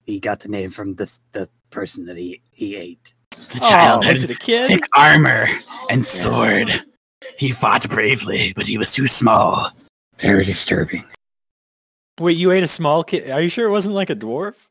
he 0.04 0.20
got 0.20 0.40
the 0.40 0.48
name 0.48 0.70
from 0.70 0.94
the 0.94 1.10
the 1.32 1.48
person 1.70 2.06
that 2.06 2.16
he 2.16 2.42
he 2.50 2.76
ate. 2.76 3.14
The 3.30 3.60
oh, 3.62 3.68
child 3.68 4.06
was 4.06 4.22
had 4.22 4.30
it 4.30 4.36
a 4.36 4.38
kid? 4.38 4.68
thick 4.68 4.84
armor 4.96 5.46
and 5.90 6.04
sword. 6.04 6.84
He 7.38 7.50
fought 7.50 7.88
bravely, 7.88 8.52
but 8.54 8.66
he 8.66 8.78
was 8.78 8.92
too 8.92 9.06
small. 9.06 9.70
Very 10.18 10.44
disturbing. 10.44 11.04
Wait, 12.18 12.36
you 12.36 12.50
ate 12.50 12.62
a 12.62 12.68
small 12.68 13.04
kid? 13.04 13.30
Are 13.30 13.40
you 13.40 13.48
sure 13.48 13.66
it 13.66 13.70
wasn't 13.70 13.94
like 13.94 14.10
a 14.10 14.16
dwarf? 14.16 14.68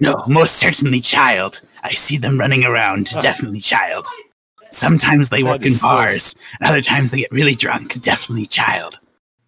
No, 0.00 0.22
most 0.28 0.56
certainly 0.56 1.00
child. 1.00 1.60
I 1.82 1.94
see 1.94 2.16
them 2.16 2.38
running 2.38 2.64
around. 2.64 3.12
Oh. 3.14 3.20
Definitely 3.20 3.60
child. 3.60 4.06
Sometimes 4.70 5.30
they 5.30 5.42
work 5.42 5.62
in 5.64 5.70
so 5.70 5.88
bars, 5.88 6.34
and 6.60 6.68
other 6.68 6.82
times 6.82 7.10
they 7.10 7.18
get 7.18 7.32
really 7.32 7.54
drunk. 7.54 8.00
Definitely 8.00 8.46
child. 8.46 8.98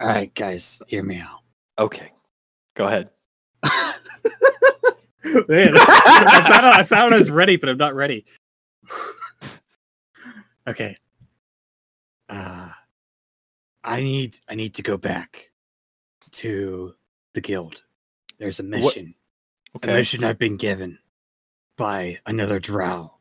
All 0.01 0.09
right, 0.09 0.35
guys, 0.35 0.81
hear 0.89 1.03
me 1.03 1.19
out. 1.19 1.41
Okay, 1.79 2.11
go 2.75 2.87
ahead. 2.87 3.11
Man, 3.63 5.77
I 5.77 6.45
thought 6.47 6.65
I, 6.65 6.81
I 6.81 6.83
thought 6.83 7.13
I 7.13 7.19
was 7.19 7.31
ready, 7.31 7.57
but 7.57 7.69
I'm 7.69 7.79
not 7.79 7.95
ready. 7.95 8.25
Okay. 10.69 10.97
Uh 12.29 12.69
I 13.83 14.01
need 14.03 14.39
I 14.49 14.55
need 14.55 14.75
to 14.75 14.83
go 14.83 14.97
back 14.99 15.51
to 16.33 16.95
the 17.33 17.41
guild. 17.41 17.83
There's 18.39 18.61
a 18.61 18.63
mission. 18.63 19.15
A 19.75 19.79
Okay, 19.79 19.95
mission 19.95 20.23
I've 20.23 20.39
been 20.39 20.57
given 20.57 20.99
by 21.77 22.19
another 22.27 22.61
drow. 22.61 23.15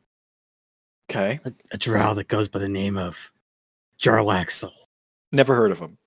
Okay. 1.10 1.40
A, 1.44 1.52
a 1.72 1.78
drow 1.78 2.14
that 2.14 2.28
goes 2.28 2.48
by 2.48 2.58
the 2.58 2.68
name 2.68 2.96
of 2.96 3.32
Jarlaxle. 4.00 4.72
Never 5.32 5.54
heard 5.54 5.72
of 5.72 5.78
him. 5.78 5.98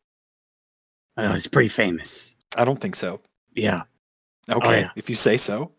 Uh, 1.15 1.33
it's 1.35 1.47
pretty 1.47 1.69
famous. 1.69 2.33
I 2.57 2.65
don't 2.65 2.79
think 2.79 2.95
so. 2.95 3.21
Yeah. 3.55 3.83
Okay, 4.49 4.81
yeah. 4.81 4.89
if 4.95 5.09
you 5.09 5.15
say 5.15 5.37
so. 5.37 5.71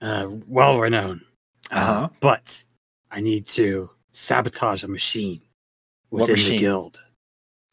Uh 0.00 0.28
well 0.46 0.78
renowned. 0.78 1.22
Uh-huh. 1.70 2.08
But 2.20 2.64
I 3.10 3.20
need 3.20 3.46
to 3.48 3.90
sabotage 4.12 4.84
a 4.84 4.88
machine 4.88 5.42
within 6.10 6.30
machine? 6.30 6.52
the 6.52 6.58
guild. 6.58 7.02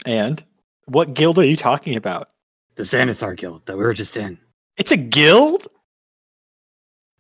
And 0.06 0.44
what 0.86 1.14
guild 1.14 1.40
are 1.40 1.46
you 1.46 1.56
talking 1.56 1.96
about? 1.96 2.30
The 2.76 2.84
Xanathar 2.84 3.38
guild 3.38 3.66
that 3.66 3.78
we 3.78 3.84
were 3.84 3.94
just 3.94 4.18
in. 4.18 4.40
It's 4.78 4.92
a 4.92 4.98
guild? 4.98 5.68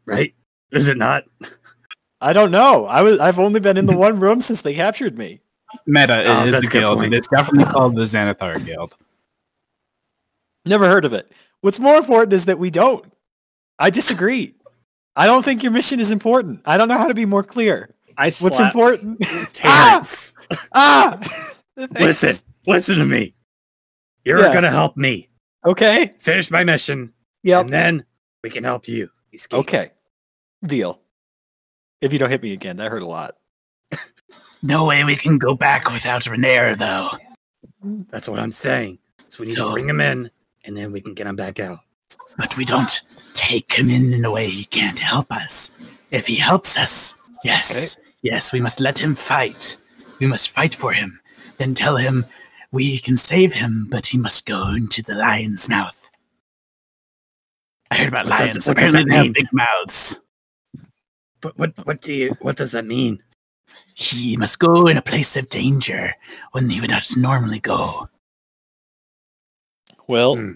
Right? 0.05 0.33
Is 0.71 0.87
it 0.87 0.97
not? 0.97 1.23
I 2.25 2.33
don't 2.33 2.49
know. 2.49 2.85
I 2.87 3.03
was 3.03 3.19
I've 3.19 3.37
only 3.37 3.59
been 3.59 3.77
in 3.77 3.85
the 3.85 3.95
one 3.95 4.19
room 4.19 4.41
since 4.41 4.61
they 4.63 4.73
captured 4.73 5.15
me. 5.17 5.41
Meta 5.85 6.23
Oh, 6.25 6.41
it 6.43 6.47
is 6.47 6.53
that's 6.55 6.65
a 6.65 6.67
a 6.67 6.71
guild, 6.71 6.97
point. 6.97 7.05
and 7.07 7.13
it's 7.15 7.27
definitely 7.27 7.65
called 7.71 7.95
the 7.95 8.01
Xanathar 8.01 8.65
Guild. 8.65 8.95
Never 10.65 10.87
heard 10.87 11.05
of 11.05 11.13
it. 11.13 11.31
What's 11.61 11.79
more 11.79 11.97
important 11.97 12.33
is 12.33 12.45
that 12.45 12.57
we 12.57 12.71
don't. 12.71 13.05
I 13.77 13.91
disagree. 13.91 14.55
I 15.15 15.27
don't 15.27 15.45
think 15.45 15.61
your 15.61 15.71
mission 15.71 15.99
is 15.99 16.11
important. 16.11 16.61
I 16.65 16.77
don't 16.77 16.87
know 16.87 16.97
how 16.97 17.07
to 17.07 17.13
be 17.13 17.25
more 17.25 17.43
clear. 17.43 17.89
I 18.17 18.31
What's 18.31 18.59
important? 18.59 19.21
Terrence. 19.53 20.33
ah! 20.73 21.19
Listen, 21.77 22.33
listen 22.65 22.95
to 22.97 23.05
me. 23.05 23.35
You're 24.23 24.39
Yeah. 24.39 24.53
gonna 24.53 24.71
help 24.71 24.95
me 24.97 25.29
Okay. 25.65 26.13
finish 26.19 26.49
my 26.49 26.63
mission, 26.63 27.13
Yep. 27.43 27.65
and 27.65 27.73
then 27.73 28.05
we 28.43 28.49
can 28.49 28.63
help 28.63 28.87
you. 28.87 29.09
escape. 29.33 29.59
Okay. 29.59 29.91
Deal. 30.65 31.01
If 32.01 32.13
you 32.13 32.19
don't 32.19 32.29
hit 32.29 32.41
me 32.43 32.53
again, 32.53 32.77
that 32.77 32.91
hurt 32.91 33.01
a 33.03 33.07
lot. 33.07 33.35
No 34.61 34.85
way 34.85 35.03
we 35.03 35.15
can 35.15 35.37
go 35.37 35.53
back 35.55 35.91
without 35.91 36.23
Renaer, 36.23 36.77
though. 36.77 37.09
That's 38.09 38.27
what 38.27 38.39
I'm 38.39 38.51
saying. 38.51 38.97
So 39.29 39.39
we 39.41 39.47
need 39.47 39.55
So- 39.55 39.67
to 39.67 39.71
bring 39.73 39.89
him 39.89 40.01
in, 40.01 40.31
and 40.63 40.75
then 40.75 40.91
we 40.91 41.01
can 41.01 41.13
get 41.13 41.27
him 41.27 41.35
back 41.35 41.59
out. 41.59 41.79
But 42.37 42.57
we 42.57 42.65
don't 42.65 43.01
take 43.33 43.73
him 43.73 43.89
in 43.89 44.13
in 44.13 44.25
a 44.25 44.31
way 44.31 44.49
he 44.49 44.65
can't 44.65 44.99
help 44.99 45.31
us. 45.31 45.71
If 46.11 46.27
he 46.27 46.35
helps 46.35 46.77
us, 46.77 47.15
yes, 47.43 47.97
yes, 48.23 48.51
we 48.51 48.59
must 48.59 48.79
let 48.79 48.97
him 48.99 49.15
fight. 49.15 49.77
We 50.19 50.27
must 50.27 50.49
fight 50.49 50.73
for 50.75 50.93
him. 50.93 51.19
Then 51.57 51.73
tell 51.75 51.95
him 51.97 52.25
we 52.71 52.97
can 52.97 53.15
save 53.17 53.53
him, 53.53 53.87
but 53.89 54.07
he 54.07 54.17
must 54.17 54.45
go 54.45 54.69
into 54.69 55.01
the 55.01 55.15
lion's 55.15 55.69
mouth. 55.69 56.09
I 57.91 57.97
heard 57.97 58.07
about 58.09 58.25
What 58.25 58.37
does- 58.39 58.39
lions. 58.39 58.67
what 58.67 58.77
does 58.77 58.89
Apparently 58.89 59.03
they 59.11 59.15
have 59.15 59.23
mean? 59.25 59.33
big 59.33 59.47
mouths. 59.53 60.19
But 61.41 61.57
what 61.57 61.73
what 61.85 62.01
do 62.01 62.13
you 62.13 62.35
what 62.41 62.55
does 62.57 62.71
that 62.71 62.85
mean? 62.85 63.21
He 63.95 64.37
must 64.37 64.59
go 64.59 64.87
in 64.87 64.97
a 64.97 65.01
place 65.01 65.35
of 65.37 65.49
danger 65.49 66.13
when 66.51 66.69
he 66.69 66.79
would 66.81 66.89
not 66.91 67.05
normally 67.17 67.59
go. 67.59 68.09
Well, 70.07 70.35
Hmm. 70.35 70.51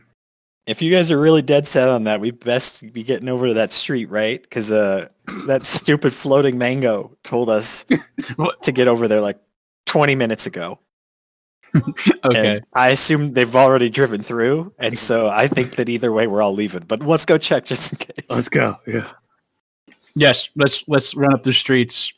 if 0.67 0.81
you 0.81 0.91
guys 0.91 1.11
are 1.11 1.19
really 1.19 1.41
dead 1.41 1.65
set 1.67 1.89
on 1.89 2.03
that, 2.03 2.21
we 2.21 2.31
best 2.31 2.93
be 2.93 3.03
getting 3.03 3.27
over 3.29 3.47
to 3.47 3.53
that 3.55 3.71
street, 3.71 4.09
right? 4.09 4.41
Because 4.41 4.71
uh, 4.71 5.07
that 5.47 5.65
stupid 5.79 6.13
floating 6.13 6.57
mango 6.57 7.17
told 7.23 7.49
us 7.49 7.85
to 8.63 8.71
get 8.71 8.87
over 8.87 9.07
there 9.07 9.21
like 9.21 9.39
20 9.85 10.15
minutes 10.15 10.45
ago. 10.45 10.79
Okay. 12.25 12.55
And 12.57 12.65
I 12.73 12.89
assume 12.89 13.29
they've 13.29 13.55
already 13.55 13.89
driven 13.91 14.23
through, 14.23 14.73
and 14.79 14.97
so 14.97 15.29
I 15.29 15.47
think 15.47 15.75
that 15.75 15.87
either 15.87 16.11
way 16.11 16.25
we're 16.25 16.41
all 16.41 16.53
leaving. 16.53 16.83
But 16.87 17.03
let's 17.03 17.25
go 17.25 17.37
check 17.37 17.63
just 17.63 17.93
in 17.93 17.99
case. 17.99 18.25
Let's 18.29 18.49
go. 18.49 18.75
Yeah. 18.87 19.07
Yes, 20.19 20.49
let's 20.57 20.83
let's 20.89 21.15
run 21.15 21.33
up 21.33 21.43
the 21.43 21.53
streets. 21.53 22.11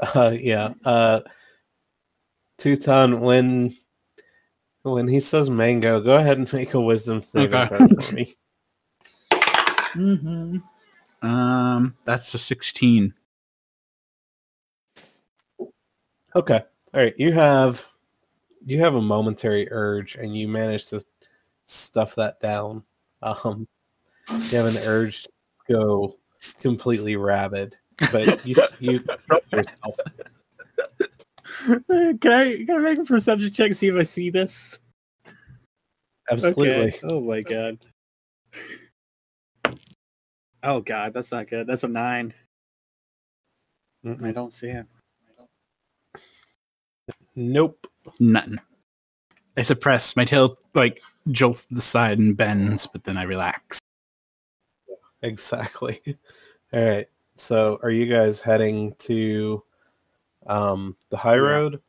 Uh, 0.00 0.30
yeah. 0.30 0.74
Uh, 0.84 1.20
Teuton, 2.58 3.20
when 3.20 3.72
when 4.82 5.06
he 5.06 5.20
says 5.20 5.48
mango, 5.48 6.00
go 6.00 6.16
ahead 6.16 6.38
and 6.38 6.52
make 6.52 6.74
a 6.74 6.80
wisdom 6.80 7.22
saving 7.22 7.54
Okay. 7.54 7.76
throw 7.76 7.86
for 7.86 8.14
me. 8.14 8.34
Mm-hmm. 9.94 10.58
Um, 11.24 11.94
that's 12.04 12.34
a 12.34 12.38
sixteen. 12.38 13.14
Okay. 16.34 16.60
All 16.94 17.00
right. 17.00 17.14
You 17.16 17.32
have 17.32 17.86
you 18.66 18.80
have 18.80 18.96
a 18.96 19.00
momentary 19.00 19.70
urge, 19.70 20.16
and 20.16 20.36
you 20.36 20.48
manage 20.48 20.88
to 20.88 21.00
stuff 21.66 22.16
that 22.16 22.40
down. 22.40 22.82
Um, 23.22 23.68
you 24.50 24.58
have 24.58 24.74
an 24.74 24.82
urge 24.84 25.22
to 25.22 25.30
go 25.68 26.17
completely 26.60 27.16
rabid, 27.16 27.76
but 28.12 28.44
you 28.46 28.54
s- 28.56 28.76
you 28.80 29.00
control 29.28 29.40
yourself. 29.52 29.94
Uh, 31.68 32.12
can 32.20 32.32
I 32.32 32.64
can 32.64 32.70
I 32.70 32.78
make 32.78 32.98
a 32.98 33.04
perception 33.04 33.50
check 33.52 33.74
see 33.74 33.88
if 33.88 33.94
I 33.96 34.02
see 34.04 34.30
this? 34.30 34.78
Absolutely. 36.30 36.66
Okay. 36.68 36.98
Oh 37.04 37.20
my 37.20 37.42
god. 37.42 37.78
Oh 40.62 40.80
god, 40.80 41.14
that's 41.14 41.32
not 41.32 41.48
good. 41.48 41.66
That's 41.66 41.84
a 41.84 41.88
nine. 41.88 42.34
Mm-mm. 44.04 44.22
I 44.24 44.32
don't 44.32 44.52
see 44.52 44.68
it. 44.68 44.86
Nope. 47.34 47.86
Nothing. 48.20 48.58
I 49.56 49.62
suppress 49.62 50.16
my 50.16 50.24
tail, 50.24 50.56
like 50.74 51.02
jolts 51.30 51.64
to 51.66 51.74
the 51.74 51.80
side 51.80 52.18
and 52.18 52.36
bends, 52.36 52.86
but 52.86 53.04
then 53.04 53.16
I 53.16 53.22
relax. 53.24 53.80
Exactly. 55.22 56.00
All 56.72 56.84
right. 56.84 57.06
So, 57.36 57.78
are 57.82 57.90
you 57.90 58.06
guys 58.06 58.40
heading 58.40 58.94
to 59.00 59.62
um 60.46 60.96
the 61.10 61.16
high 61.16 61.34
Yeah. 61.34 61.40
road? 61.40 61.80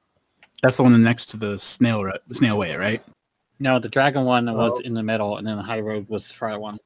That's 0.63 0.77
the 0.77 0.83
one 0.83 1.01
next 1.03 1.27
to 1.27 1.37
the 1.37 1.57
snail 1.57 2.03
ro- 2.03 2.13
snail 2.31 2.57
way, 2.57 2.75
right? 2.75 3.01
No, 3.59 3.77
the 3.79 3.89
dragon 3.89 4.25
one 4.25 4.45
was 4.53 4.73
Oh. 4.79 4.81
in 4.83 4.93
the 4.93 5.03
middle, 5.03 5.37
and 5.37 5.45
then 5.47 5.57
the 5.57 5.63
high 5.63 5.79
road 5.81 6.07
was 6.09 6.27
the 6.27 6.33
far 6.33 6.59
one. 6.59 6.77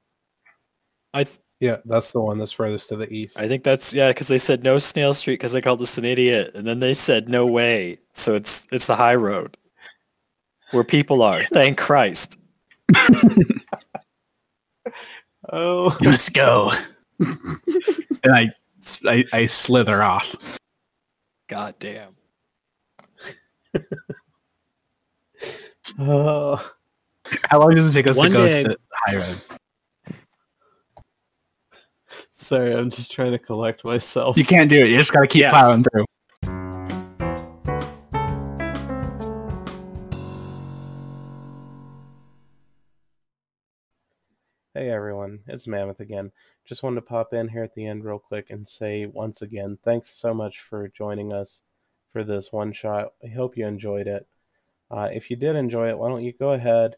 I 1.14 1.24
th- 1.24 1.40
Yeah, 1.60 1.78
that's 1.86 2.12
the 2.12 2.20
one 2.20 2.38
that's 2.40 2.52
furthest 2.52 2.90
to 2.90 2.96
the 2.98 3.12
east. 3.14 3.40
I 3.40 3.48
think 3.48 3.64
that's 3.64 3.94
yeah, 3.94 4.10
because 4.10 4.28
they 4.28 4.38
said 4.40 4.64
no 4.64 4.80
Snail 4.80 5.14
Street 5.14 5.36
because 5.36 5.52
they 5.54 5.62
called 5.62 5.82
us 5.82 5.98
an 5.98 6.06
idiot, 6.06 6.52
and 6.56 6.66
then 6.68 6.80
they 6.80 6.94
said 6.94 7.30
no 7.30 7.46
way, 7.48 8.00
so 8.14 8.36
it's 8.36 8.68
it's 8.72 8.88
the 8.88 8.96
high 8.98 9.16
road. 9.16 9.56
where 10.72 10.84
people 10.84 11.22
are. 11.22 11.44
Thank 11.54 11.78
Christ. 11.78 12.40
Oh, 15.52 15.96
Let's 16.02 16.30
go. 16.30 16.72
and 17.20 18.34
I, 18.34 18.50
I, 19.06 19.26
I 19.34 19.46
slither 19.46 20.02
off. 20.02 20.36
God 21.48 21.76
damn. 21.80 22.16
oh. 26.00 26.72
How 27.46 27.60
long 27.60 27.76
does 27.76 27.90
it 27.90 27.94
take 27.94 28.08
us 28.08 28.18
One 28.18 28.28
to 28.28 28.34
go 28.34 28.46
day- 28.46 28.64
to 28.64 28.70
the 28.70 28.78
high 29.06 29.16
road? 29.18 29.38
Sorry, 32.32 32.74
I'm 32.76 32.90
just 32.90 33.12
trying 33.12 33.32
to 33.32 33.40
collect 33.40 33.86
myself. 33.86 34.38
You 34.38 34.46
can't 34.46 34.70
do 34.70 34.84
it. 34.84 34.90
You 34.90 34.98
just 34.98 35.14
gotta 35.14 35.28
keep 35.28 35.42
Yeah. 35.42 35.50
plowing 35.52 35.84
through. 35.84 36.06
Hey 44.76 44.90
everyone, 44.90 45.42
it's 45.46 45.68
Mammoth 45.68 46.00
again. 46.00 46.32
Just 46.66 46.82
wanted 46.82 46.96
to 46.96 47.02
pop 47.04 47.32
in 47.32 47.48
here 47.48 47.62
at 47.62 47.76
the 47.76 47.86
end 47.86 48.04
real 48.04 48.18
quick 48.18 48.50
and 48.50 48.68
say 48.68 49.06
once 49.06 49.44
again, 49.44 49.78
thanks 49.84 50.10
so 50.10 50.34
much 50.34 50.62
for 50.62 50.88
joining 50.88 51.32
us 51.32 51.62
for 52.12 52.24
this 52.24 52.52
one 52.52 52.74
shot. 52.74 53.14
I 53.24 53.28
hope 53.28 53.56
you 53.56 53.68
enjoyed 53.68 54.08
it. 54.08 54.28
Uh, 54.90 55.10
if 55.14 55.30
you 55.30 55.36
did 55.36 55.56
enjoy 55.56 55.90
it, 55.90 55.98
why 56.00 56.10
don't 56.10 56.24
you 56.24 56.34
go 56.34 56.54
ahead 56.54 56.96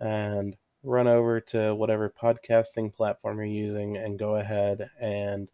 and 0.00 0.56
run 0.84 1.08
over 1.08 1.40
to 1.40 1.74
whatever 1.74 2.14
podcasting 2.16 2.94
platform 2.94 3.38
you're 3.38 3.46
using 3.46 3.96
and 3.96 4.20
go 4.20 4.36
ahead 4.36 4.88
and 5.00 5.48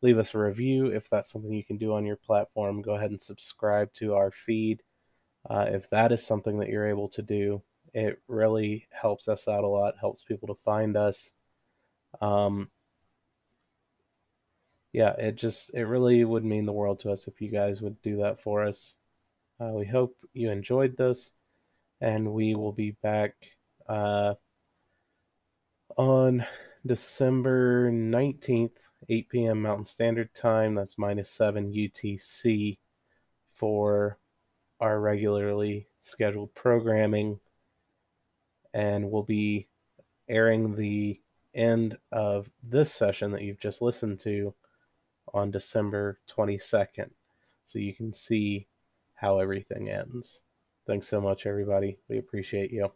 leave 0.00 0.16
us 0.16 0.34
a 0.34 0.38
review 0.38 0.86
if 0.86 1.10
that's 1.10 1.30
something 1.30 1.52
you 1.52 1.64
can 1.64 1.76
do 1.76 1.92
on 1.92 2.06
your 2.06 2.16
platform. 2.16 2.80
Go 2.80 2.94
ahead 2.94 3.10
and 3.10 3.20
subscribe 3.20 3.92
to 3.92 4.14
our 4.14 4.30
feed 4.30 4.82
uh, 5.50 5.66
if 5.68 5.90
that 5.90 6.12
is 6.12 6.26
something 6.26 6.60
that 6.60 6.70
you're 6.70 6.88
able 6.88 7.10
to 7.10 7.20
do 7.20 7.60
it 7.94 8.20
really 8.28 8.86
helps 8.90 9.28
us 9.28 9.48
out 9.48 9.64
a 9.64 9.68
lot 9.68 9.94
helps 10.00 10.22
people 10.22 10.48
to 10.48 10.54
find 10.62 10.96
us. 10.96 11.32
Um 12.20 12.70
yeah 14.92 15.12
it 15.12 15.36
just 15.36 15.70
it 15.74 15.84
really 15.84 16.24
would 16.24 16.44
mean 16.44 16.66
the 16.66 16.72
world 16.72 16.98
to 17.00 17.12
us 17.12 17.28
if 17.28 17.40
you 17.40 17.48
guys 17.48 17.80
would 17.80 18.00
do 18.02 18.16
that 18.18 18.40
for 18.40 18.64
us. 18.64 18.96
Uh, 19.60 19.72
we 19.72 19.86
hope 19.86 20.16
you 20.32 20.50
enjoyed 20.50 20.96
this 20.96 21.32
and 22.00 22.32
we 22.32 22.54
will 22.54 22.72
be 22.72 22.92
back 23.02 23.34
uh 23.88 24.34
on 25.96 26.44
december 26.86 27.90
19th 27.90 28.86
8 29.08 29.28
p.m 29.28 29.62
mountain 29.62 29.84
standard 29.84 30.32
time. 30.34 30.74
That's 30.74 30.98
minus 30.98 31.30
7 31.30 31.72
utc 31.72 32.78
for 33.52 34.18
our 34.80 35.00
regularly 35.00 35.86
scheduled 36.00 36.54
programming 36.54 37.38
and 38.74 39.10
we'll 39.10 39.22
be 39.22 39.66
airing 40.28 40.76
the 40.76 41.20
end 41.54 41.96
of 42.12 42.50
this 42.62 42.92
session 42.92 43.32
that 43.32 43.42
you've 43.42 43.58
just 43.58 43.82
listened 43.82 44.20
to 44.20 44.54
on 45.34 45.50
December 45.50 46.18
22nd. 46.28 47.10
So 47.66 47.78
you 47.78 47.94
can 47.94 48.12
see 48.12 48.66
how 49.14 49.38
everything 49.38 49.90
ends. 49.90 50.42
Thanks 50.86 51.08
so 51.08 51.20
much, 51.20 51.46
everybody. 51.46 51.98
We 52.08 52.18
appreciate 52.18 52.72
you. 52.72 52.90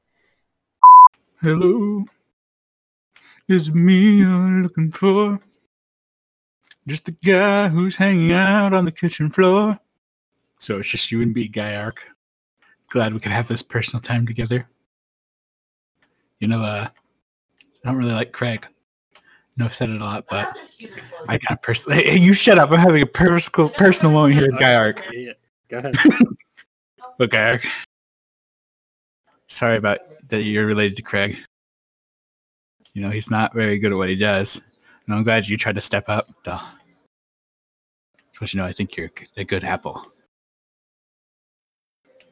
Hello. 1.40 2.04
Is 3.46 3.72
me 3.72 4.18
you're 4.18 4.62
looking 4.62 4.90
for? 4.90 5.38
Just 6.86 7.06
the 7.06 7.12
guy 7.12 7.68
who's 7.68 7.96
hanging 7.96 8.32
out 8.32 8.72
on 8.72 8.84
the 8.84 8.92
kitchen 8.92 9.30
floor. 9.30 9.78
So 10.58 10.78
it's 10.78 10.88
just 10.88 11.10
you 11.12 11.22
and 11.22 11.34
me, 11.34 11.48
Guy 11.48 11.76
Arc. 11.76 12.04
Glad 12.88 13.12
we 13.12 13.20
could 13.20 13.32
have 13.32 13.48
this 13.48 13.62
personal 13.62 14.00
time 14.00 14.26
together. 14.26 14.68
You 16.44 16.48
know, 16.48 16.62
uh, 16.62 16.86
I 16.86 17.88
don't 17.88 17.96
really 17.96 18.12
like 18.12 18.32
Craig. 18.32 18.66
I 19.16 19.20
know 19.56 19.64
I've 19.64 19.74
said 19.74 19.88
it 19.88 19.98
a 19.98 20.04
lot, 20.04 20.26
but 20.28 20.54
I 21.26 21.38
kind 21.38 21.56
of 21.56 21.62
personally. 21.62 22.04
Hey, 22.04 22.18
you 22.18 22.34
shut 22.34 22.58
up! 22.58 22.70
I'm 22.70 22.78
having 22.78 23.00
a 23.00 23.06
personal 23.06 23.70
personal 23.70 24.12
moment 24.12 24.34
here 24.34 24.52
with 24.52 24.60
Guy 24.60 24.74
Arc. 24.74 25.02
Yeah, 25.10 25.32
go 25.68 25.78
ahead. 25.78 25.96
Look, 27.18 27.30
Guy 27.30 27.52
Arc. 27.52 27.66
Sorry 29.46 29.78
about 29.78 30.00
that. 30.28 30.42
You're 30.42 30.66
related 30.66 30.98
to 30.98 31.02
Craig. 31.02 31.38
You 32.92 33.00
know 33.00 33.08
he's 33.08 33.30
not 33.30 33.54
very 33.54 33.78
good 33.78 33.92
at 33.92 33.96
what 33.96 34.10
he 34.10 34.16
does, 34.16 34.60
and 35.06 35.14
I'm 35.14 35.24
glad 35.24 35.48
you 35.48 35.56
tried 35.56 35.76
to 35.76 35.80
step 35.80 36.10
up, 36.10 36.28
though. 36.44 36.60
But 38.38 38.52
you 38.52 38.60
know, 38.60 38.66
I 38.66 38.74
think 38.74 38.98
you're 38.98 39.10
a 39.38 39.44
good 39.44 39.64
apple. 39.64 40.04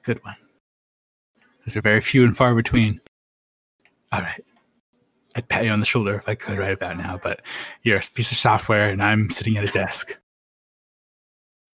Good 0.02 0.22
one. 0.22 0.36
Those 1.64 1.78
are 1.78 1.80
very 1.80 2.02
few 2.02 2.24
and 2.24 2.36
far 2.36 2.54
between. 2.54 3.00
All 4.12 4.20
right. 4.20 4.44
I'd 5.34 5.48
pat 5.48 5.64
you 5.64 5.70
on 5.70 5.80
the 5.80 5.86
shoulder 5.86 6.16
if 6.16 6.28
I 6.28 6.34
could 6.34 6.58
right 6.58 6.74
about 6.74 6.98
now, 6.98 7.18
but 7.22 7.40
you're 7.82 7.96
a 7.96 8.02
piece 8.14 8.32
of 8.32 8.38
software 8.38 8.90
and 8.90 9.02
I'm 9.02 9.30
sitting 9.30 9.56
at 9.56 9.64
a 9.64 9.72
desk. 9.72 10.18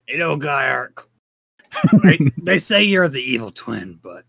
You 0.06 0.16
know, 0.19 0.36
Guy 0.36 0.70
Arc. 0.70 1.09
they, 2.05 2.19
they 2.43 2.59
say 2.59 2.85
you're 2.85 3.09
the 3.09 3.20
evil 3.20 3.51
twin, 3.51 3.98
but 4.02 4.24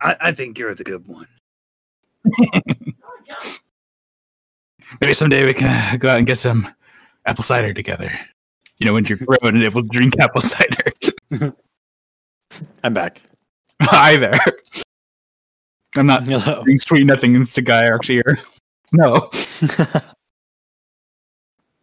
I, 0.00 0.16
I 0.20 0.32
think 0.32 0.58
you're 0.58 0.74
the 0.74 0.84
good 0.84 1.06
one. 1.06 1.28
Maybe 5.00 5.14
someday 5.14 5.46
we 5.46 5.54
can 5.54 5.68
uh, 5.68 5.96
go 5.96 6.08
out 6.08 6.18
and 6.18 6.26
get 6.26 6.38
some 6.38 6.68
apple 7.24 7.44
cider 7.44 7.72
together. 7.72 8.10
You 8.78 8.86
know, 8.86 8.92
when 8.94 9.04
you're 9.04 9.18
grown 9.18 9.38
and 9.42 9.62
able 9.62 9.82
to 9.82 9.88
drink 9.88 10.18
apple 10.18 10.40
cider. 10.40 10.92
I'm 12.84 12.94
back. 12.94 13.22
Hi 13.80 14.16
there. 14.16 14.38
I'm 15.96 16.06
not 16.06 16.22
Hello. 16.26 16.62
doing 16.64 16.78
sweet 16.78 17.04
nothing 17.04 17.34
into 17.34 17.62
Guy 17.62 17.86
Arc's 17.88 18.10
ear. 18.10 18.38
No, 18.92 19.30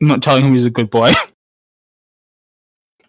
I'm 0.02 0.08
not 0.08 0.22
telling 0.24 0.46
him 0.46 0.54
he's 0.54 0.66
a 0.66 0.70
good 0.70 0.90
boy. 0.90 1.08
I'm 1.10 1.16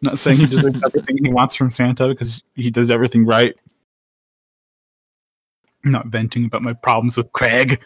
not 0.02 0.18
saying 0.18 0.38
he 0.38 0.46
deserves 0.46 0.82
everything 0.84 1.18
he 1.24 1.30
wants 1.30 1.54
from 1.54 1.70
Santa 1.70 2.08
because 2.08 2.44
he 2.54 2.70
does 2.70 2.90
everything 2.90 3.24
right. 3.24 3.54
I'm 5.84 5.92
not 5.92 6.06
venting 6.06 6.46
about 6.46 6.62
my 6.62 6.72
problems 6.72 7.16
with 7.16 7.30
Craig 7.32 7.82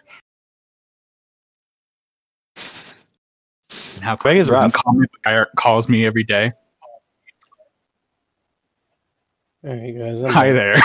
and 2.56 4.04
how 4.04 4.16
Craig 4.16 4.36
is 4.38 4.48
rough. 4.50 4.66
uncommon 4.74 5.06
Guy 5.24 5.44
calls 5.56 5.88
me 5.88 6.06
every 6.06 6.22
day. 6.24 6.50
There 9.62 9.76
you 9.84 9.98
guys. 9.98 10.22
I'm 10.22 10.30
Hi 10.30 10.52
there. 10.52 10.76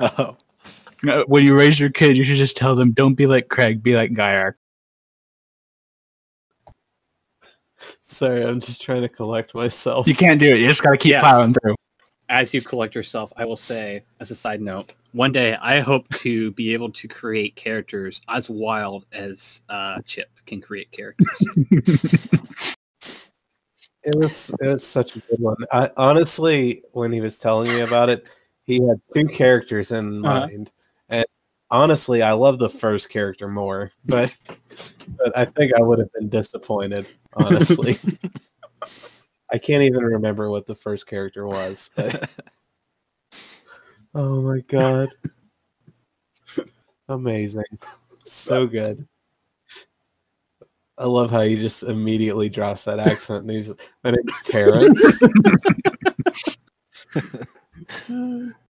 Oh. 0.00 0.36
When 1.28 1.44
you 1.44 1.54
raise 1.56 1.78
your 1.78 1.90
kid, 1.90 2.16
you 2.18 2.24
should 2.24 2.36
just 2.38 2.56
tell 2.56 2.74
them, 2.74 2.90
"Don't 2.90 3.14
be 3.14 3.28
like 3.28 3.48
Craig, 3.48 3.84
be 3.84 3.94
like 3.94 4.14
Guy 4.14 4.34
Arc." 4.36 4.58
Sorry, 8.02 8.44
I'm 8.44 8.58
just 8.58 8.82
trying 8.82 9.02
to 9.02 9.08
collect 9.08 9.54
myself. 9.54 10.08
You 10.08 10.16
can't 10.16 10.40
do 10.40 10.52
it. 10.52 10.58
You 10.58 10.66
just 10.66 10.82
gotta 10.82 10.96
keep 10.96 11.12
Yeah. 11.12 11.20
plowing 11.20 11.54
through. 11.54 11.76
As 12.28 12.52
you 12.52 12.60
collect 12.60 12.96
yourself, 12.96 13.32
I 13.36 13.44
will 13.44 13.56
say, 13.56 14.02
as 14.18 14.32
a 14.32 14.34
side 14.34 14.60
note, 14.60 14.94
one 15.12 15.30
day 15.30 15.54
I 15.54 15.80
hope 15.80 16.08
to 16.14 16.50
be 16.52 16.72
able 16.72 16.90
to 16.90 17.06
create 17.06 17.54
characters 17.54 18.20
as 18.28 18.50
wild 18.50 19.06
as 19.12 19.62
uh, 19.68 20.00
Chip 20.04 20.30
can 20.46 20.60
create 20.60 20.90
characters. 20.90 22.28
It 24.04 24.14
was 24.16 24.50
it 24.60 24.66
was 24.66 24.86
such 24.86 25.16
a 25.16 25.18
good 25.20 25.40
one. 25.40 25.56
I, 25.70 25.90
honestly, 25.96 26.82
when 26.92 27.12
he 27.12 27.20
was 27.20 27.38
telling 27.38 27.68
me 27.68 27.80
about 27.80 28.08
it, 28.08 28.30
he 28.68 28.86
had 28.86 29.00
two 29.14 29.26
characters 29.26 29.90
in 29.92 30.24
Uh-huh. 30.24 30.40
mind, 30.40 30.70
and 31.08 31.24
honestly, 31.70 32.22
I 32.22 32.32
love 32.32 32.58
the 32.58 32.68
first 32.68 33.08
character 33.08 33.48
more. 33.48 33.90
But 34.04 34.36
but 35.16 35.36
I 35.36 35.46
think 35.46 35.72
I 35.74 35.80
would 35.80 35.98
have 35.98 36.12
been 36.12 36.28
disappointed. 36.28 37.10
Honestly, 37.32 37.96
I 39.50 39.56
can't 39.58 39.82
even 39.82 40.04
remember 40.04 40.50
what 40.50 40.66
the 40.66 40.74
first 40.74 41.06
character 41.06 41.46
was. 41.46 41.90
But 41.96 42.30
oh 44.14 44.42
my 44.42 44.60
god, 44.68 45.08
amazing, 47.08 47.64
so 48.22 48.66
good. 48.66 49.08
I 50.98 51.06
love 51.06 51.30
how 51.30 51.40
he 51.40 51.56
just 51.56 51.84
immediately 51.84 52.50
drops 52.50 52.84
that 52.84 52.98
accent. 52.98 53.42
And 53.42 53.50
he's 53.50 53.72
my 54.04 54.10
name's 54.10 54.42
Terrence. 54.42 55.22
う。 58.08 58.67